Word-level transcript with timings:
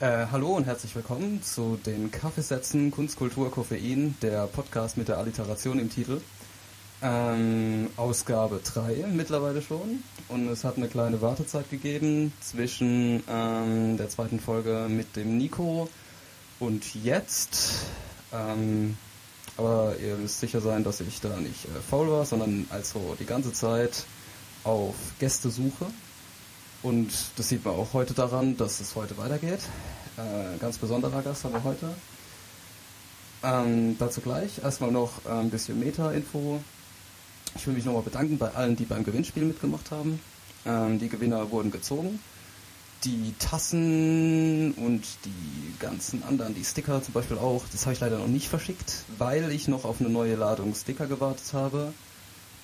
Äh, 0.00 0.28
hallo 0.32 0.56
und 0.56 0.64
herzlich 0.64 0.96
willkommen 0.96 1.42
zu 1.42 1.78
den 1.84 2.10
Kaffeesätzen 2.10 2.90
Kunstkultur 2.90 3.50
Koffein, 3.50 4.14
der 4.22 4.46
Podcast 4.46 4.96
mit 4.96 5.08
der 5.08 5.18
Alliteration 5.18 5.78
im 5.78 5.90
Titel. 5.90 6.22
Ähm, 7.02 7.88
Ausgabe 7.98 8.62
3 8.64 9.08
mittlerweile 9.12 9.60
schon 9.60 10.02
und 10.28 10.48
es 10.48 10.64
hat 10.64 10.78
eine 10.78 10.88
kleine 10.88 11.20
Wartezeit 11.20 11.68
gegeben 11.68 12.32
zwischen 12.40 13.22
ähm, 13.28 13.98
der 13.98 14.08
zweiten 14.08 14.40
Folge 14.40 14.86
mit 14.88 15.16
dem 15.16 15.36
Nico 15.36 15.90
und 16.60 16.94
jetzt. 16.94 17.80
Ähm, 18.32 18.96
aber 19.58 19.96
ihr 19.98 20.16
müsst 20.16 20.40
sicher 20.40 20.62
sein, 20.62 20.82
dass 20.82 21.02
ich 21.02 21.20
da 21.20 21.36
nicht 21.36 21.66
äh, 21.66 21.80
faul 21.90 22.10
war, 22.10 22.24
sondern 22.24 22.66
also 22.70 23.18
die 23.20 23.26
ganze 23.26 23.52
Zeit 23.52 24.06
auf 24.64 24.94
Gäste 25.18 25.50
suche. 25.50 25.84
Und 26.82 27.10
das 27.36 27.48
sieht 27.48 27.64
man 27.64 27.74
auch 27.74 27.92
heute 27.92 28.14
daran, 28.14 28.56
dass 28.56 28.80
es 28.80 28.94
heute 28.94 29.18
weitergeht. 29.18 29.60
Äh, 30.16 30.58
ganz 30.58 30.78
besonderer 30.78 31.22
Gast 31.22 31.44
haben 31.44 31.52
wir 31.52 31.64
heute. 31.64 31.94
Ähm, 33.42 33.96
dazu 33.98 34.20
gleich. 34.20 34.62
Erstmal 34.62 34.90
noch 34.90 35.24
ein 35.26 35.50
bisschen 35.50 35.78
Meta-Info. 35.78 36.60
Ich 37.56 37.66
will 37.66 37.74
mich 37.74 37.84
nochmal 37.84 38.02
bedanken 38.02 38.38
bei 38.38 38.54
allen, 38.54 38.76
die 38.76 38.84
beim 38.84 39.04
Gewinnspiel 39.04 39.44
mitgemacht 39.44 39.90
haben. 39.90 40.20
Ähm, 40.64 40.98
die 40.98 41.08
Gewinner 41.08 41.50
wurden 41.50 41.70
gezogen. 41.70 42.20
Die 43.04 43.34
Tassen 43.38 44.72
und 44.72 45.02
die 45.24 45.78
ganzen 45.78 46.22
anderen, 46.22 46.54
die 46.54 46.64
Sticker 46.64 47.02
zum 47.02 47.14
Beispiel 47.14 47.38
auch, 47.38 47.64
das 47.72 47.86
habe 47.86 47.94
ich 47.94 48.00
leider 48.00 48.18
noch 48.18 48.26
nicht 48.26 48.48
verschickt, 48.48 49.04
weil 49.16 49.52
ich 49.52 49.68
noch 49.68 49.86
auf 49.86 50.00
eine 50.00 50.10
neue 50.10 50.34
Ladung 50.34 50.74
Sticker 50.74 51.06
gewartet 51.06 51.54
habe, 51.54 51.94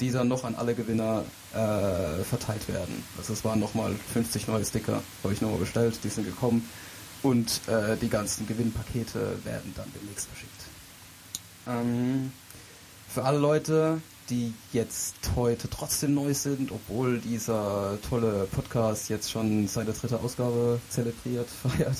die 0.00 0.10
dann 0.10 0.28
noch 0.28 0.44
an 0.44 0.54
alle 0.54 0.74
Gewinner 0.74 1.24
äh, 1.52 2.22
verteilt 2.24 2.68
werden. 2.68 3.02
Also 3.18 3.32
es 3.32 3.44
waren 3.44 3.60
nochmal 3.60 3.94
50 4.12 4.48
neue 4.48 4.64
Sticker, 4.64 5.02
habe 5.22 5.32
ich 5.32 5.40
nochmal 5.40 5.58
bestellt, 5.58 5.98
die 6.04 6.08
sind 6.08 6.24
gekommen 6.24 6.68
und 7.22 7.60
äh, 7.68 7.96
die 7.96 8.08
ganzen 8.08 8.46
Gewinnpakete 8.46 9.38
werden 9.44 9.72
dann 9.76 9.90
demnächst 9.94 10.28
verschickt. 10.28 10.52
Ähm, 11.66 12.32
für 13.08 13.24
alle 13.24 13.38
Leute, 13.38 14.00
die 14.28 14.52
jetzt 14.72 15.14
heute 15.34 15.70
trotzdem 15.70 16.14
neu 16.14 16.34
sind, 16.34 16.70
obwohl 16.72 17.18
dieser 17.18 17.98
tolle 18.08 18.46
Podcast 18.52 19.08
jetzt 19.08 19.30
schon 19.30 19.68
seine 19.68 19.92
dritte 19.92 20.20
Ausgabe 20.20 20.80
zelebriert, 20.90 21.48
feiert. 21.62 21.96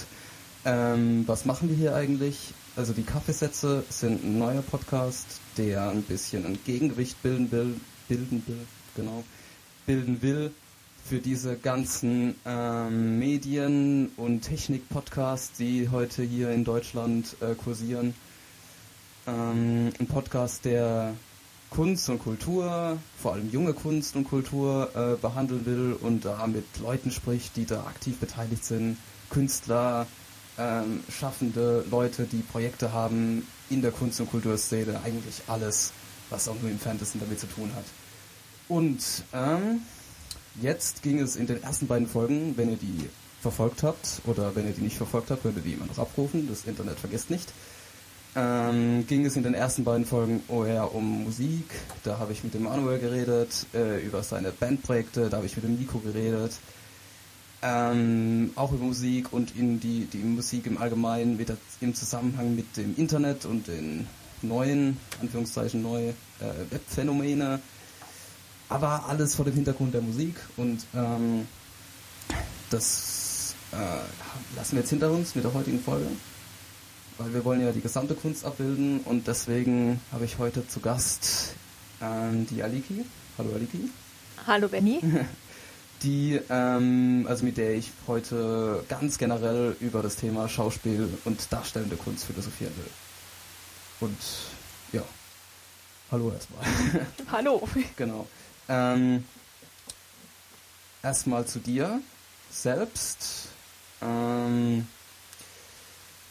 Ähm, 0.65 1.25
was 1.27 1.45
machen 1.45 1.69
wir 1.69 1.77
hier 1.77 1.95
eigentlich? 1.95 2.53
Also 2.77 2.93
die 2.93 3.05
Kaffeesätze 3.05 3.85
sind 3.89 4.23
ein 4.23 4.39
neuer 4.39 4.61
Podcast, 4.61 5.41
der 5.57 5.89
ein 5.89 6.03
bisschen 6.03 6.45
ein 6.45 6.59
Gegengewicht 6.67 7.23
bilden 7.23 7.51
will, 7.51 7.81
bilden 8.07 8.43
will, 8.47 8.67
genau, 8.95 9.25
bilden 9.87 10.21
will 10.21 10.53
für 11.03 11.19
diese 11.19 11.57
ganzen 11.57 12.35
ähm, 12.45 13.19
Medien- 13.19 14.11
und 14.19 14.43
Technik-Podcasts, 14.43 15.57
die 15.57 15.89
heute 15.89 16.23
hier 16.23 16.51
in 16.51 16.65
Deutschland 16.65 17.37
äh, 17.41 17.55
kursieren. 17.55 18.15
Ähm, 19.27 19.95
ein 19.99 20.07
Podcast, 20.07 20.67
der 20.67 21.15
Kunst 21.71 22.11
und 22.11 22.19
Kultur, 22.19 22.99
vor 23.17 23.33
allem 23.33 23.51
junge 23.51 23.73
Kunst 23.73 24.17
und 24.17 24.25
Kultur 24.25 24.91
äh, 24.95 25.17
behandeln 25.17 25.65
will 25.65 25.97
und 25.99 26.27
da 26.27 26.47
mit 26.47 26.67
Leuten 26.83 27.11
spricht, 27.11 27.57
die 27.57 27.65
da 27.65 27.85
aktiv 27.85 28.19
beteiligt 28.19 28.67
sind, 28.67 28.99
Künstler, 29.31 30.07
ähm, 30.59 31.03
schaffende 31.11 31.85
Leute, 31.91 32.25
die 32.25 32.43
Projekte 32.43 32.93
haben 32.93 33.47
in 33.71 33.83
der 33.83 33.93
Kunst- 33.93 34.21
und 34.21 34.31
Kulturszene, 34.31 35.01
eigentlich 35.05 35.43
alles, 35.47 35.93
was 36.31 36.49
auch 36.49 36.57
nur 36.61 36.71
im 36.71 36.79
Fantasy 36.79 37.19
damit 37.19 37.41
zu 37.41 37.47
tun 37.47 37.71
hat. 37.75 37.85
Und 38.69 39.01
ähm, 39.33 39.83
jetzt 40.61 41.03
ging 41.03 41.21
es 41.21 41.37
in 41.37 41.47
den 41.47 41.63
ersten 41.63 41.87
beiden 41.87 42.09
Folgen, 42.09 42.57
wenn 42.57 42.71
ihr 42.71 42.77
die 42.77 43.09
verfolgt 43.41 43.83
habt 43.83 44.23
oder 44.25 44.57
wenn 44.57 44.67
ihr 44.67 44.73
die 44.73 44.81
nicht 44.83 44.97
verfolgt 44.97 45.31
habt, 45.31 45.43
könnt 45.43 45.57
ihr 45.57 45.63
die 45.63 45.73
immer 45.73 45.87
noch 45.87 45.99
abrufen, 45.99 46.49
das 46.49 46.65
Internet 46.65 46.99
vergisst 46.99 47.31
nicht 47.31 47.53
ähm, 48.37 49.07
ging 49.07 49.25
es 49.25 49.35
in 49.37 49.43
den 49.43 49.55
ersten 49.55 49.83
beiden 49.83 50.05
Folgen 50.05 50.43
eher 50.49 50.95
um 50.95 51.25
Musik. 51.25 51.65
Da 52.05 52.19
habe 52.19 52.33
ich 52.33 52.45
mit 52.45 52.53
dem 52.53 52.65
Manuel 52.65 52.99
geredet, 52.99 53.67
äh, 53.75 54.05
über 54.05 54.23
seine 54.23 54.53
Bandprojekte, 54.53 55.31
da 55.31 55.39
habe 55.39 55.47
ich 55.47 55.57
mit 55.57 55.65
dem 55.65 55.77
Nico 55.77 55.99
geredet. 55.99 56.53
Ähm, 57.63 58.51
auch 58.55 58.73
über 58.73 58.85
Musik 58.85 59.33
und 59.33 59.57
in 59.57 59.81
die, 59.81 60.05
die 60.05 60.19
Musik 60.19 60.67
im 60.67 60.79
Allgemeinen 60.79 61.39
wieder 61.39 61.57
im 61.81 61.95
Zusammenhang 61.95 62.55
mit 62.55 62.77
dem 62.77 62.95
Internet 62.97 63.47
und 63.47 63.67
den 63.67 64.07
neuen, 64.43 64.99
Anführungszeichen 65.21 65.83
neue 65.83 66.11
äh, 66.11 66.71
Webphänomene. 66.71 67.61
Aber 68.69 69.07
alles 69.09 69.35
vor 69.35 69.45
dem 69.45 69.55
Hintergrund 69.55 69.95
der 69.95 70.03
Musik 70.03 70.35
und 70.57 70.85
ähm, 70.95 71.47
das 72.71 73.55
äh, 73.73 74.57
lassen 74.57 74.73
wir 74.73 74.81
jetzt 74.81 74.91
hinter 74.91 75.11
uns 75.11 75.35
mit 75.35 75.45
der 75.45 75.55
heutigen 75.55 75.81
Folge 75.81 76.09
weil 77.19 77.33
wir 77.33 77.45
wollen 77.45 77.61
ja 77.61 77.73
die 77.73 77.81
gesamte 77.81 78.15
Kunst 78.15 78.45
abbilden 78.45 79.01
und 79.01 79.27
deswegen 79.27 80.01
habe 80.13 80.25
ich 80.25 80.39
heute 80.39 80.67
zu 80.69 80.81
Gast 80.81 81.55
ähm, 82.03 82.47
die 82.51 82.63
Aliki. 82.63 83.05
Hallo 83.39 83.55
Aliki. 83.55 83.91
Hallo 84.47 84.69
Benny. 84.69 85.01
Die, 86.07 86.41
ähm, 86.51 87.27
also 87.29 87.45
mit 87.45 87.57
der 87.57 87.75
ich 87.75 87.91
heute 88.07 88.85
ganz 88.89 89.19
generell 89.19 89.77
über 89.81 90.03
das 90.03 90.15
Thema 90.15 90.49
Schauspiel 90.49 91.19
und 91.25 91.53
darstellende 91.53 91.97
Kunst 91.97 92.27
philosophieren 92.27 92.73
will. 92.77 92.91
Und 94.09 94.17
ja, 94.93 95.03
hallo 96.13 96.31
erstmal. 96.31 96.65
Hallo. 97.33 97.69
genau. 97.97 98.29
Ähm, 98.69 99.25
erstmal 101.03 101.45
zu 101.45 101.59
dir 101.59 102.01
selbst. 102.53 103.49
Ähm, 104.01 104.87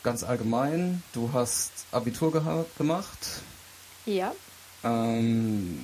ganz 0.03 0.23
allgemein, 0.23 1.03
du 1.11 1.33
hast 1.33 1.71
Abitur 1.91 2.31
gemacht. 2.77 3.41
Ja. 4.05 4.33
Ähm, 4.85 5.79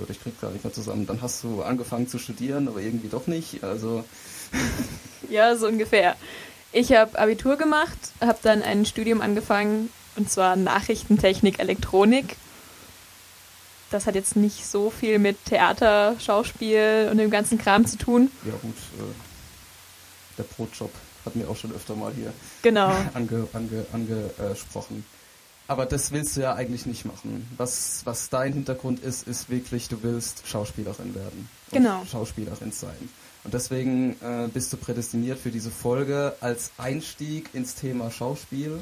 Gott, 0.00 0.08
ich 0.08 0.22
krieg 0.22 0.40
gar 0.40 0.50
nicht 0.50 0.64
mehr 0.64 0.72
zusammen. 0.72 1.06
Dann 1.06 1.20
hast 1.20 1.44
du 1.44 1.62
angefangen 1.62 2.08
zu 2.08 2.18
studieren, 2.18 2.68
aber 2.68 2.80
irgendwie 2.80 3.08
doch 3.08 3.26
nicht. 3.26 3.62
Also. 3.62 4.02
ja, 5.28 5.54
so 5.56 5.68
ungefähr. 5.68 6.16
Ich 6.72 6.92
habe 6.94 7.18
Abitur 7.18 7.56
gemacht, 7.56 7.98
habe 8.20 8.38
dann 8.42 8.62
ein 8.62 8.86
Studium 8.86 9.20
angefangen, 9.20 9.90
und 10.16 10.30
zwar 10.30 10.56
Nachrichtentechnik, 10.56 11.58
Elektronik. 11.58 12.36
Das 13.90 14.06
hat 14.06 14.14
jetzt 14.14 14.36
nicht 14.36 14.64
so 14.64 14.88
viel 14.88 15.18
mit 15.18 15.44
Theater, 15.44 16.16
Schauspiel 16.18 17.08
und 17.10 17.18
dem 17.18 17.30
ganzen 17.30 17.58
Kram 17.58 17.84
zu 17.84 17.98
tun. 17.98 18.30
Ja 18.46 18.52
gut, 18.62 18.76
äh, 18.98 20.38
der 20.38 20.44
Brotjob 20.44 20.92
hatten 21.26 21.40
wir 21.40 21.50
auch 21.50 21.56
schon 21.56 21.74
öfter 21.74 21.94
mal 21.94 22.12
hier 22.14 22.32
genau. 22.62 22.88
ange, 23.14 23.48
ange, 23.52 23.84
angesprochen. 23.92 25.04
Aber 25.70 25.86
das 25.86 26.10
willst 26.10 26.36
du 26.36 26.40
ja 26.40 26.54
eigentlich 26.54 26.84
nicht 26.84 27.04
machen. 27.04 27.48
Was, 27.56 28.00
was 28.04 28.28
dein 28.28 28.52
Hintergrund 28.52 28.98
ist, 28.98 29.28
ist 29.28 29.50
wirklich, 29.50 29.86
du 29.86 30.02
willst 30.02 30.48
Schauspielerin 30.48 31.14
werden. 31.14 31.48
Genau. 31.70 32.04
Schauspielerin 32.10 32.72
sein. 32.72 33.08
Und 33.44 33.54
deswegen 33.54 34.16
äh, 34.20 34.48
bist 34.52 34.72
du 34.72 34.76
prädestiniert 34.76 35.38
für 35.38 35.52
diese 35.52 35.70
Folge 35.70 36.34
als 36.40 36.72
Einstieg 36.76 37.50
ins 37.52 37.76
Thema 37.76 38.10
Schauspiel. 38.10 38.80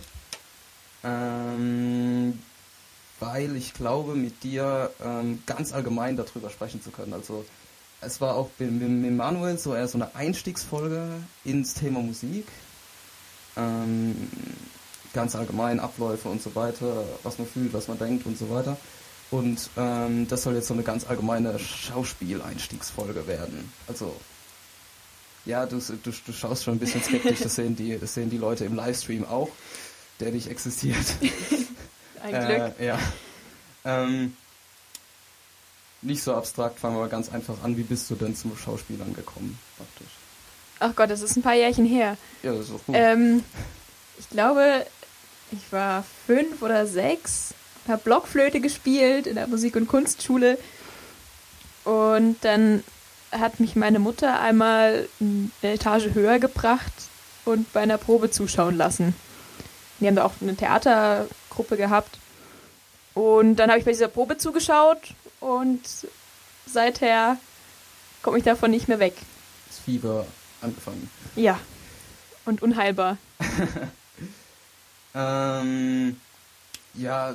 Ähm, 1.04 2.38
weil 3.20 3.55
ich 3.56 3.75
glaube, 3.75 4.15
mit 4.15 4.43
dir 4.43 4.91
ähm, 5.05 5.43
ganz 5.44 5.75
allgemein 5.75 6.16
darüber 6.16 6.49
sprechen 6.49 6.81
zu 6.81 6.91
können. 6.91 7.12
Also 7.12 7.44
es 8.00 8.23
war 8.23 8.34
auch 8.34 8.49
mit, 8.58 8.70
mit 8.70 9.12
Manuel 9.12 9.58
so 9.58 9.75
eher 9.75 9.88
so 9.88 9.99
eine 9.99 10.14
Einstiegsfolge 10.14 11.06
ins 11.44 11.75
Thema 11.75 12.00
Musik. 12.00 12.46
Ähm, 13.58 14.17
ganz 15.14 15.34
allgemein 15.34 15.81
Abläufe 15.81 16.28
und 16.28 16.43
so 16.43 16.55
weiter, 16.55 17.05
was 17.22 17.38
man 17.38 17.46
fühlt, 17.46 17.72
was 17.72 17.88
man 17.88 17.99
denkt 17.99 18.26
und 18.26 18.38
so 18.38 18.50
weiter. 18.50 18.76
Und 19.31 19.69
ähm, 19.76 20.26
das 20.28 20.43
soll 20.43 20.55
jetzt 20.55 20.69
so 20.69 20.75
eine 20.75 20.82
ganz 20.82 21.06
allgemeine 21.06 21.58
Schauspiel-Einstiegsfolge 21.58 23.26
werden. 23.26 23.70
Also, 23.87 24.14
ja, 25.44 25.66
du, 25.66 25.78
du, 25.78 26.10
du 26.10 26.32
schaust 26.32 26.64
schon 26.64 26.75
ein 26.75 26.78
bisschen 26.78 27.02
skeptisch, 27.02 27.40
das 27.40 27.55
sehen, 27.55 27.76
die, 27.76 27.99
das 27.99 28.14
sehen 28.14 28.31
die 28.31 28.38
Leute 28.38 28.64
im 28.64 28.75
Livestream 28.75 29.26
auch, 29.26 29.50
der 30.20 30.32
nicht 30.32 30.49
existiert. 30.49 30.96
ein 32.22 32.31
Glück. 32.31 32.81
Äh, 32.81 32.87
ja. 32.87 32.99
Ähm, 33.84 34.37
nicht 36.00 36.22
so 36.22 36.34
abstrakt, 36.34 36.78
fangen 36.78 36.96
wir 36.96 37.00
mal 37.00 37.08
ganz 37.08 37.31
einfach 37.31 37.62
an. 37.62 37.76
Wie 37.76 37.82
bist 37.82 38.10
du 38.10 38.14
denn 38.14 38.34
zum 38.37 38.56
Schauspielern 38.56 39.14
gekommen, 39.14 39.58
praktisch? 39.76 40.12
Ach 40.81 40.94
Gott, 40.94 41.10
das 41.10 41.22
ist 41.22 41.37
ein 41.37 41.43
paar 41.43 41.55
Jährchen 41.55 41.84
her. 41.84 42.16
Ja, 42.43 42.52
das 42.52 42.69
ist 42.69 42.75
auch 42.75 42.84
gut. 42.87 42.94
Ähm, 42.96 43.43
ich 44.19 44.28
glaube, 44.31 44.87
ich 45.53 45.73
war 45.73 46.05
fünf 46.27 46.62
oder 46.62 46.87
sechs, 46.87 47.55
habe 47.87 48.03
Blockflöte 48.03 48.61
gespielt 48.61 49.27
in 49.27 49.37
der 49.37 49.47
Musik- 49.47 49.77
und 49.77 49.89
Kunstschule. 49.89 50.59
Und 51.85 52.37
dann 52.43 52.85
hat 53.33 53.61
mich 53.61 53.77
meine 53.77 53.99
Mutter 53.99 54.41
einmal 54.41 55.09
eine 55.21 55.50
Etage 55.62 56.15
höher 56.15 56.39
gebracht 56.39 56.93
und 57.45 57.73
bei 57.73 57.81
einer 57.81 57.99
Probe 57.99 58.31
zuschauen 58.31 58.77
lassen. 58.77 59.15
Die 60.00 60.06
haben 60.06 60.17
da 60.17 60.25
auch 60.25 60.35
eine 60.41 60.55
Theatergruppe 60.55 61.77
gehabt. 61.77 62.19
Und 63.15 63.56
dann 63.56 63.71
habe 63.71 63.81
ich 63.81 63.85
bei 63.85 63.93
dieser 63.93 64.09
Probe 64.09 64.39
zugeschaut 64.39 65.15
und 65.41 65.81
seither 66.67 67.37
komme 68.23 68.39
ich 68.39 68.44
davon 68.44 68.71
nicht 68.71 68.89
mehr 68.89 68.99
weg. 68.99 69.15
Das 69.67 69.79
Fieber 69.79 70.27
angefangen. 70.61 71.11
Ja. 71.35 71.59
Und 72.44 72.62
unheilbar. 72.62 73.19
ähm, 75.14 76.16
ja, 76.94 77.34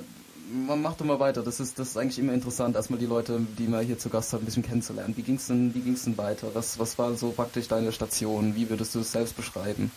man 0.52 0.82
macht 0.82 1.04
mal 1.04 1.20
weiter. 1.20 1.42
Das 1.42 1.60
ist, 1.60 1.80
das 1.80 1.90
ist 1.90 1.98
eigentlich 1.98 2.20
immer 2.20 2.34
interessant, 2.34 2.76
erstmal 2.76 3.00
die 3.00 3.06
Leute, 3.06 3.40
die 3.58 3.68
man 3.68 3.86
hier 3.86 3.98
zu 3.98 4.10
Gast 4.10 4.34
hat, 4.34 4.42
ein 4.42 4.46
bisschen 4.46 4.64
kennenzulernen. 4.64 5.16
Wie 5.18 5.22
ging 5.22 5.36
es 5.36 5.48
denn, 5.48 5.74
denn 5.74 6.18
weiter? 6.18 6.48
Was, 6.54 6.80
was 6.80 6.98
war 6.98 7.16
so 7.16 7.32
praktisch 7.32 7.68
deine 7.68 7.92
Station? 7.92 8.56
Wie 8.56 8.70
würdest 8.70 8.94
du 8.96 9.00
es 9.00 9.12
selbst 9.12 9.36
beschreiben? 9.36 9.92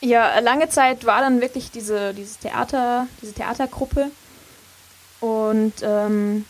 Ja, 0.00 0.38
lange 0.40 0.68
Zeit 0.68 1.06
war 1.06 1.20
dann 1.20 1.40
wirklich 1.40 1.70
diese, 1.70 2.12
dieses 2.12 2.38
Theater, 2.38 3.06
diese 3.22 3.32
Theatergruppe 3.32 4.10
und 5.20 5.72
ähm, 5.82 6.44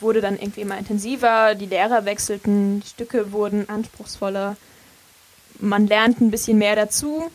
wurde 0.00 0.20
dann 0.20 0.38
irgendwie 0.38 0.62
immer 0.62 0.78
intensiver, 0.78 1.54
die 1.54 1.66
Lehrer 1.66 2.04
wechselten, 2.06 2.80
die 2.80 2.88
Stücke 2.88 3.32
wurden 3.32 3.68
anspruchsvoller, 3.68 4.56
man 5.58 5.86
lernt 5.86 6.20
ein 6.20 6.30
bisschen 6.30 6.58
mehr 6.58 6.74
dazu 6.74 7.30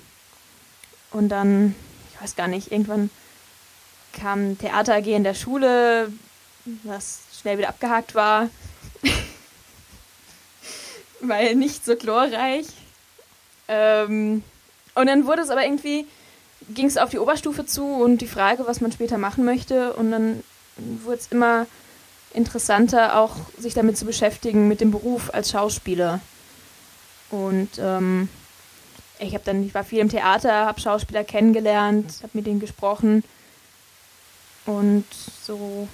und 1.12 1.30
dann, 1.30 1.76
weiß 2.26 2.36
gar 2.36 2.48
nicht, 2.48 2.72
irgendwann 2.72 3.12
kam 4.12 4.58
Theater 4.58 4.96
AG 4.96 5.06
in 5.06 5.24
der 5.24 5.36
Schule, 5.36 6.12
was 6.84 7.20
schnell 7.40 7.60
wieder 7.60 7.70
abgehakt 7.70 8.16
war, 8.16 8.50
weil 11.22 11.54
nicht 11.54 11.86
so 11.86 11.96
chlorreich. 11.96 12.66
Ähm, 13.68 14.44
und 14.96 15.06
dann 15.06 15.28
wurde 15.28 15.44
es 15.44 15.52
aber 15.52 15.66
irgendwie, 15.66 16.08
ging 16.74 16.88
es 16.88 16.98
auf 16.98 17.12
die 17.12 17.20
Oberstufe 17.20 17.68
zu 17.68 17.86
und 17.86 18.20
die 18.20 18.28
Frage, 18.28 18.66
was 18.66 18.82
man 18.82 18.92
später 18.92 19.20
machen 19.20 19.46
möchte. 19.46 19.94
Und 19.94 20.10
dann 20.10 20.44
wurde 20.78 21.20
es 21.20 21.28
immer 21.28 21.68
interessanter, 22.34 23.20
auch 23.20 23.36
sich 23.60 23.76
damit 23.76 24.00
zu 24.00 24.06
beschäftigen, 24.06 24.68
mit 24.68 24.82
dem 24.82 24.90
Beruf 24.90 25.32
als 25.32 25.52
Schauspieler. 25.52 26.22
Und 27.30 27.70
ähm, 27.78 28.30
ich 29.20 29.34
habe 29.34 29.44
dann, 29.46 29.66
ich 29.66 29.74
war 29.74 29.84
viel 29.84 30.00
im 30.00 30.10
Theater, 30.10 30.66
habe 30.66 30.80
Schauspieler 30.80 31.24
kennengelernt, 31.24 32.14
habe 32.22 32.32
mit 32.34 32.48
denen 32.48 32.60
gesprochen 32.60 33.24
und 34.66 35.06
so 35.44 35.88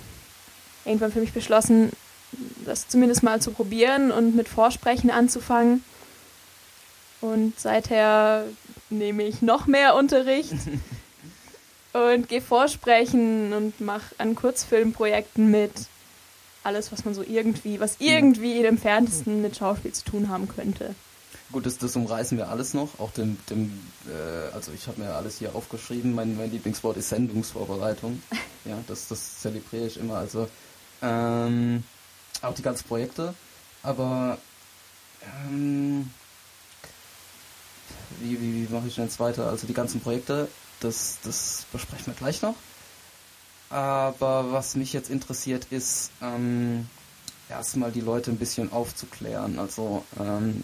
irgendwann 0.85 1.11
für 1.11 1.19
mich 1.19 1.33
beschlossen, 1.33 1.91
das 2.65 2.87
zumindest 2.87 3.23
mal 3.23 3.41
zu 3.41 3.51
probieren 3.51 4.11
und 4.11 4.35
mit 4.35 4.47
Vorsprechen 4.47 5.11
anzufangen. 5.11 5.83
Und 7.19 7.59
seither 7.59 8.45
nehme 8.89 9.23
ich 9.23 9.41
noch 9.41 9.67
mehr 9.67 9.95
Unterricht 9.95 10.53
und 11.93 12.27
gehe 12.29 12.41
vorsprechen 12.41 13.53
und 13.53 13.79
mache 13.79 14.15
an 14.17 14.35
Kurzfilmprojekten 14.35 15.51
mit. 15.51 15.71
Alles, 16.63 16.91
was 16.91 17.05
man 17.05 17.13
so 17.13 17.23
irgendwie, 17.23 17.79
was 17.79 17.95
irgendwie 17.99 18.59
im 18.59 18.65
entferntesten 18.65 19.41
mit 19.41 19.57
Schauspiel 19.57 19.91
zu 19.93 20.05
tun 20.05 20.29
haben 20.29 20.47
könnte. 20.47 20.95
Gut, 21.51 21.65
das, 21.65 21.77
das 21.77 21.95
umreißen 21.95 22.37
wir 22.37 22.49
alles 22.49 22.73
noch. 22.73 22.99
Auch 22.99 23.11
dem, 23.11 23.37
dem 23.49 23.71
äh, 24.07 24.53
also 24.53 24.71
ich 24.71 24.87
habe 24.87 25.01
mir 25.01 25.13
alles 25.13 25.39
hier 25.39 25.55
aufgeschrieben. 25.55 26.13
Mein, 26.13 26.37
mein 26.37 26.51
Lieblingswort 26.51 26.97
ist 26.97 27.09
Sendungsvorbereitung. 27.09 28.21
Ja, 28.63 28.77
das, 28.85 29.07
das 29.07 29.39
zelebriere 29.39 29.87
ich 29.87 29.97
immer. 29.97 30.17
Also 30.17 30.47
ähm, 31.01 31.83
auch 32.43 32.53
die 32.53 32.61
ganzen 32.61 32.87
Projekte. 32.87 33.33
Aber 33.81 34.37
ähm, 35.23 36.11
wie, 38.19 38.39
wie, 38.39 38.69
wie 38.69 38.71
mache 38.71 38.87
ich 38.87 38.93
denn 38.93 39.05
jetzt 39.05 39.19
weiter? 39.19 39.47
Also 39.47 39.65
die 39.65 39.73
ganzen 39.73 39.99
Projekte, 39.99 40.47
das, 40.79 41.17
das 41.23 41.65
besprechen 41.71 42.05
wir 42.05 42.13
gleich 42.13 42.43
noch. 42.43 42.53
Aber 43.71 44.51
was 44.51 44.75
mich 44.75 44.93
jetzt 44.93 45.09
interessiert, 45.09 45.65
ist 45.71 46.11
ähm, 46.21 46.87
erstmal 47.49 47.91
die 47.91 48.01
Leute 48.01 48.29
ein 48.29 48.37
bisschen 48.37 48.71
aufzuklären. 48.71 49.57
Also 49.57 50.03
ähm, 50.19 50.63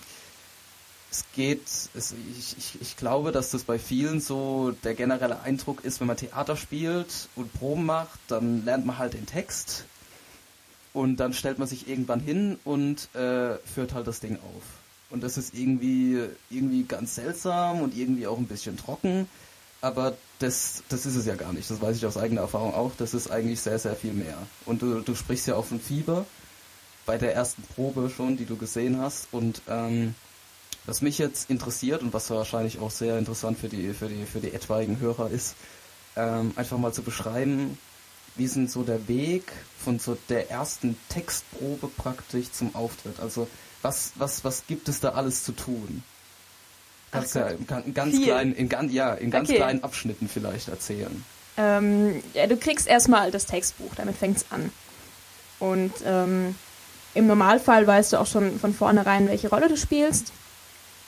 es 1.12 1.24
geht, 1.33 1.65
es, 1.65 2.13
ich, 2.38 2.57
ich, 2.57 2.81
ich 2.81 2.98
glaube, 2.98 3.31
dass 3.31 3.51
das 3.51 3.63
bei 3.63 3.80
vielen 3.80 4.19
so 4.19 4.71
der 4.83 4.94
generelle 4.94 5.42
Eindruck 5.42 5.83
ist, 5.83 6.00
wenn 6.00 6.07
man 6.07 6.18
Theater 6.18 6.56
spielt 6.57 7.30
und 7.36 7.54
Proben 7.54 7.86
macht, 7.86 8.19
dann 8.27 8.65
lernt 8.65 8.86
man 8.86 8.98
halt 8.98 9.13
den 9.13 9.25
Text 9.25 9.86
und 10.94 11.18
dann 11.18 11.33
stellt 11.33 11.59
man 11.59 11.68
sich 11.68 11.88
irgendwann 11.88 12.19
hin 12.19 12.59
und 12.63 13.13
äh, 13.15 13.57
führt 13.65 13.94
halt 13.94 14.07
das 14.07 14.19
Ding 14.19 14.38
auf. 14.38 14.63
Und 15.09 15.24
das 15.24 15.38
ist 15.38 15.54
irgendwie, 15.54 16.27
irgendwie 16.50 16.83
ganz 16.83 17.15
seltsam 17.15 17.81
und 17.81 17.95
irgendwie 17.95 18.27
auch 18.27 18.38
ein 18.38 18.48
bisschen 18.48 18.77
trocken. 18.77 19.30
Aber 19.80 20.18
das, 20.39 20.83
das 20.89 21.06
ist 21.06 21.15
es 21.15 21.25
ja 21.25 21.36
gar 21.36 21.54
nicht. 21.54 21.69
Das 21.69 21.80
weiß 21.81 21.95
ich 21.95 22.06
aus 22.06 22.18
eigener 22.18 22.42
Erfahrung 22.42 22.74
auch. 22.74 22.92
Das 22.98 23.13
ist 23.13 23.30
eigentlich 23.30 23.62
sehr, 23.62 23.80
sehr 23.80 23.95
viel 23.95 24.12
mehr. 24.12 24.38
Und 24.65 24.81
du, 24.81 25.01
du 25.01 25.15
sprichst 25.15 25.48
ja 25.48 25.56
auch 25.56 25.65
von 25.65 25.80
Fieber 25.80 26.25
bei 27.06 27.18
der 27.18 27.33
ersten 27.33 27.62
Probe 27.62 28.09
schon, 28.09 28.36
die 28.36 28.45
du 28.45 28.57
gesehen 28.57 29.00
hast. 29.00 29.27
Und 29.31 29.62
ähm, 29.69 30.15
was 30.88 31.01
mich 31.01 31.19
jetzt 31.19 31.51
interessiert 31.51 32.01
und 32.01 32.13
was 32.13 32.30
wahrscheinlich 32.31 32.80
auch 32.80 32.89
sehr 32.89 33.19
interessant 33.19 33.60
für 33.60 33.69
die, 33.69 33.94
für 33.94 34.07
die, 34.07 34.25
für 34.25 34.39
die 34.39 34.54
etwaigen 34.54 35.00
Hörer 35.00 35.30
ist, 35.30 35.56
ähm, 36.16 36.54
einfach 36.56 36.78
mal 36.78 36.94
zu 36.94 37.04
beschreiben, 37.04 37.78
wie 38.36 38.45
ist 38.45 38.56
denn 38.56 38.68
so 38.68 38.84
der 38.84 39.07
Weg 39.07 39.51
von 39.84 40.00
so 40.00 40.18
der 40.30 40.50
ersten 40.50 40.98
Textprobe 41.10 41.88
praktisch 41.88 42.51
zum 42.51 42.74
Auftritt? 42.74 43.19
Also 43.19 43.48
was, 43.81 44.13
was, 44.16 44.44
was 44.44 44.66
gibt 44.68 44.89
es 44.89 45.00
da 45.00 45.10
alles 45.10 45.44
zu 45.44 45.51
tun? 45.51 46.04
Kannst 47.12 47.36
du 47.36 47.40
ja 47.40 47.48
in, 47.48 47.94
ganz 47.94 48.16
Viel. 48.16 48.25
kleinen, 48.25 48.54
in, 48.54 48.69
ganz, 48.69 48.92
ja, 48.92 49.13
in 49.13 49.31
ganz 49.31 49.50
okay. 49.50 49.57
kleinen 49.57 49.83
Abschnitten 49.83 50.28
vielleicht 50.28 50.68
erzählen. 50.68 51.24
Ähm, 51.57 52.22
ja, 52.33 52.48
du 52.48 52.57
kriegst 52.57 52.88
erstmal 52.88 53.31
das 53.31 53.45
Textbuch, 53.45 53.94
damit 53.95 54.16
fängt 54.16 54.38
es 54.38 54.45
an. 54.51 54.72
Und 55.60 55.94
ähm, 56.06 56.56
im 57.13 57.28
Normalfall 57.28 57.88
weißt 57.88 58.13
du 58.13 58.18
auch 58.18 58.28
schon 58.28 58.60
von 58.60 58.74
vornherein, 58.74 59.28
welche 59.28 59.50
Rolle 59.50 59.68
du 59.68 59.78
spielst. 59.78 60.31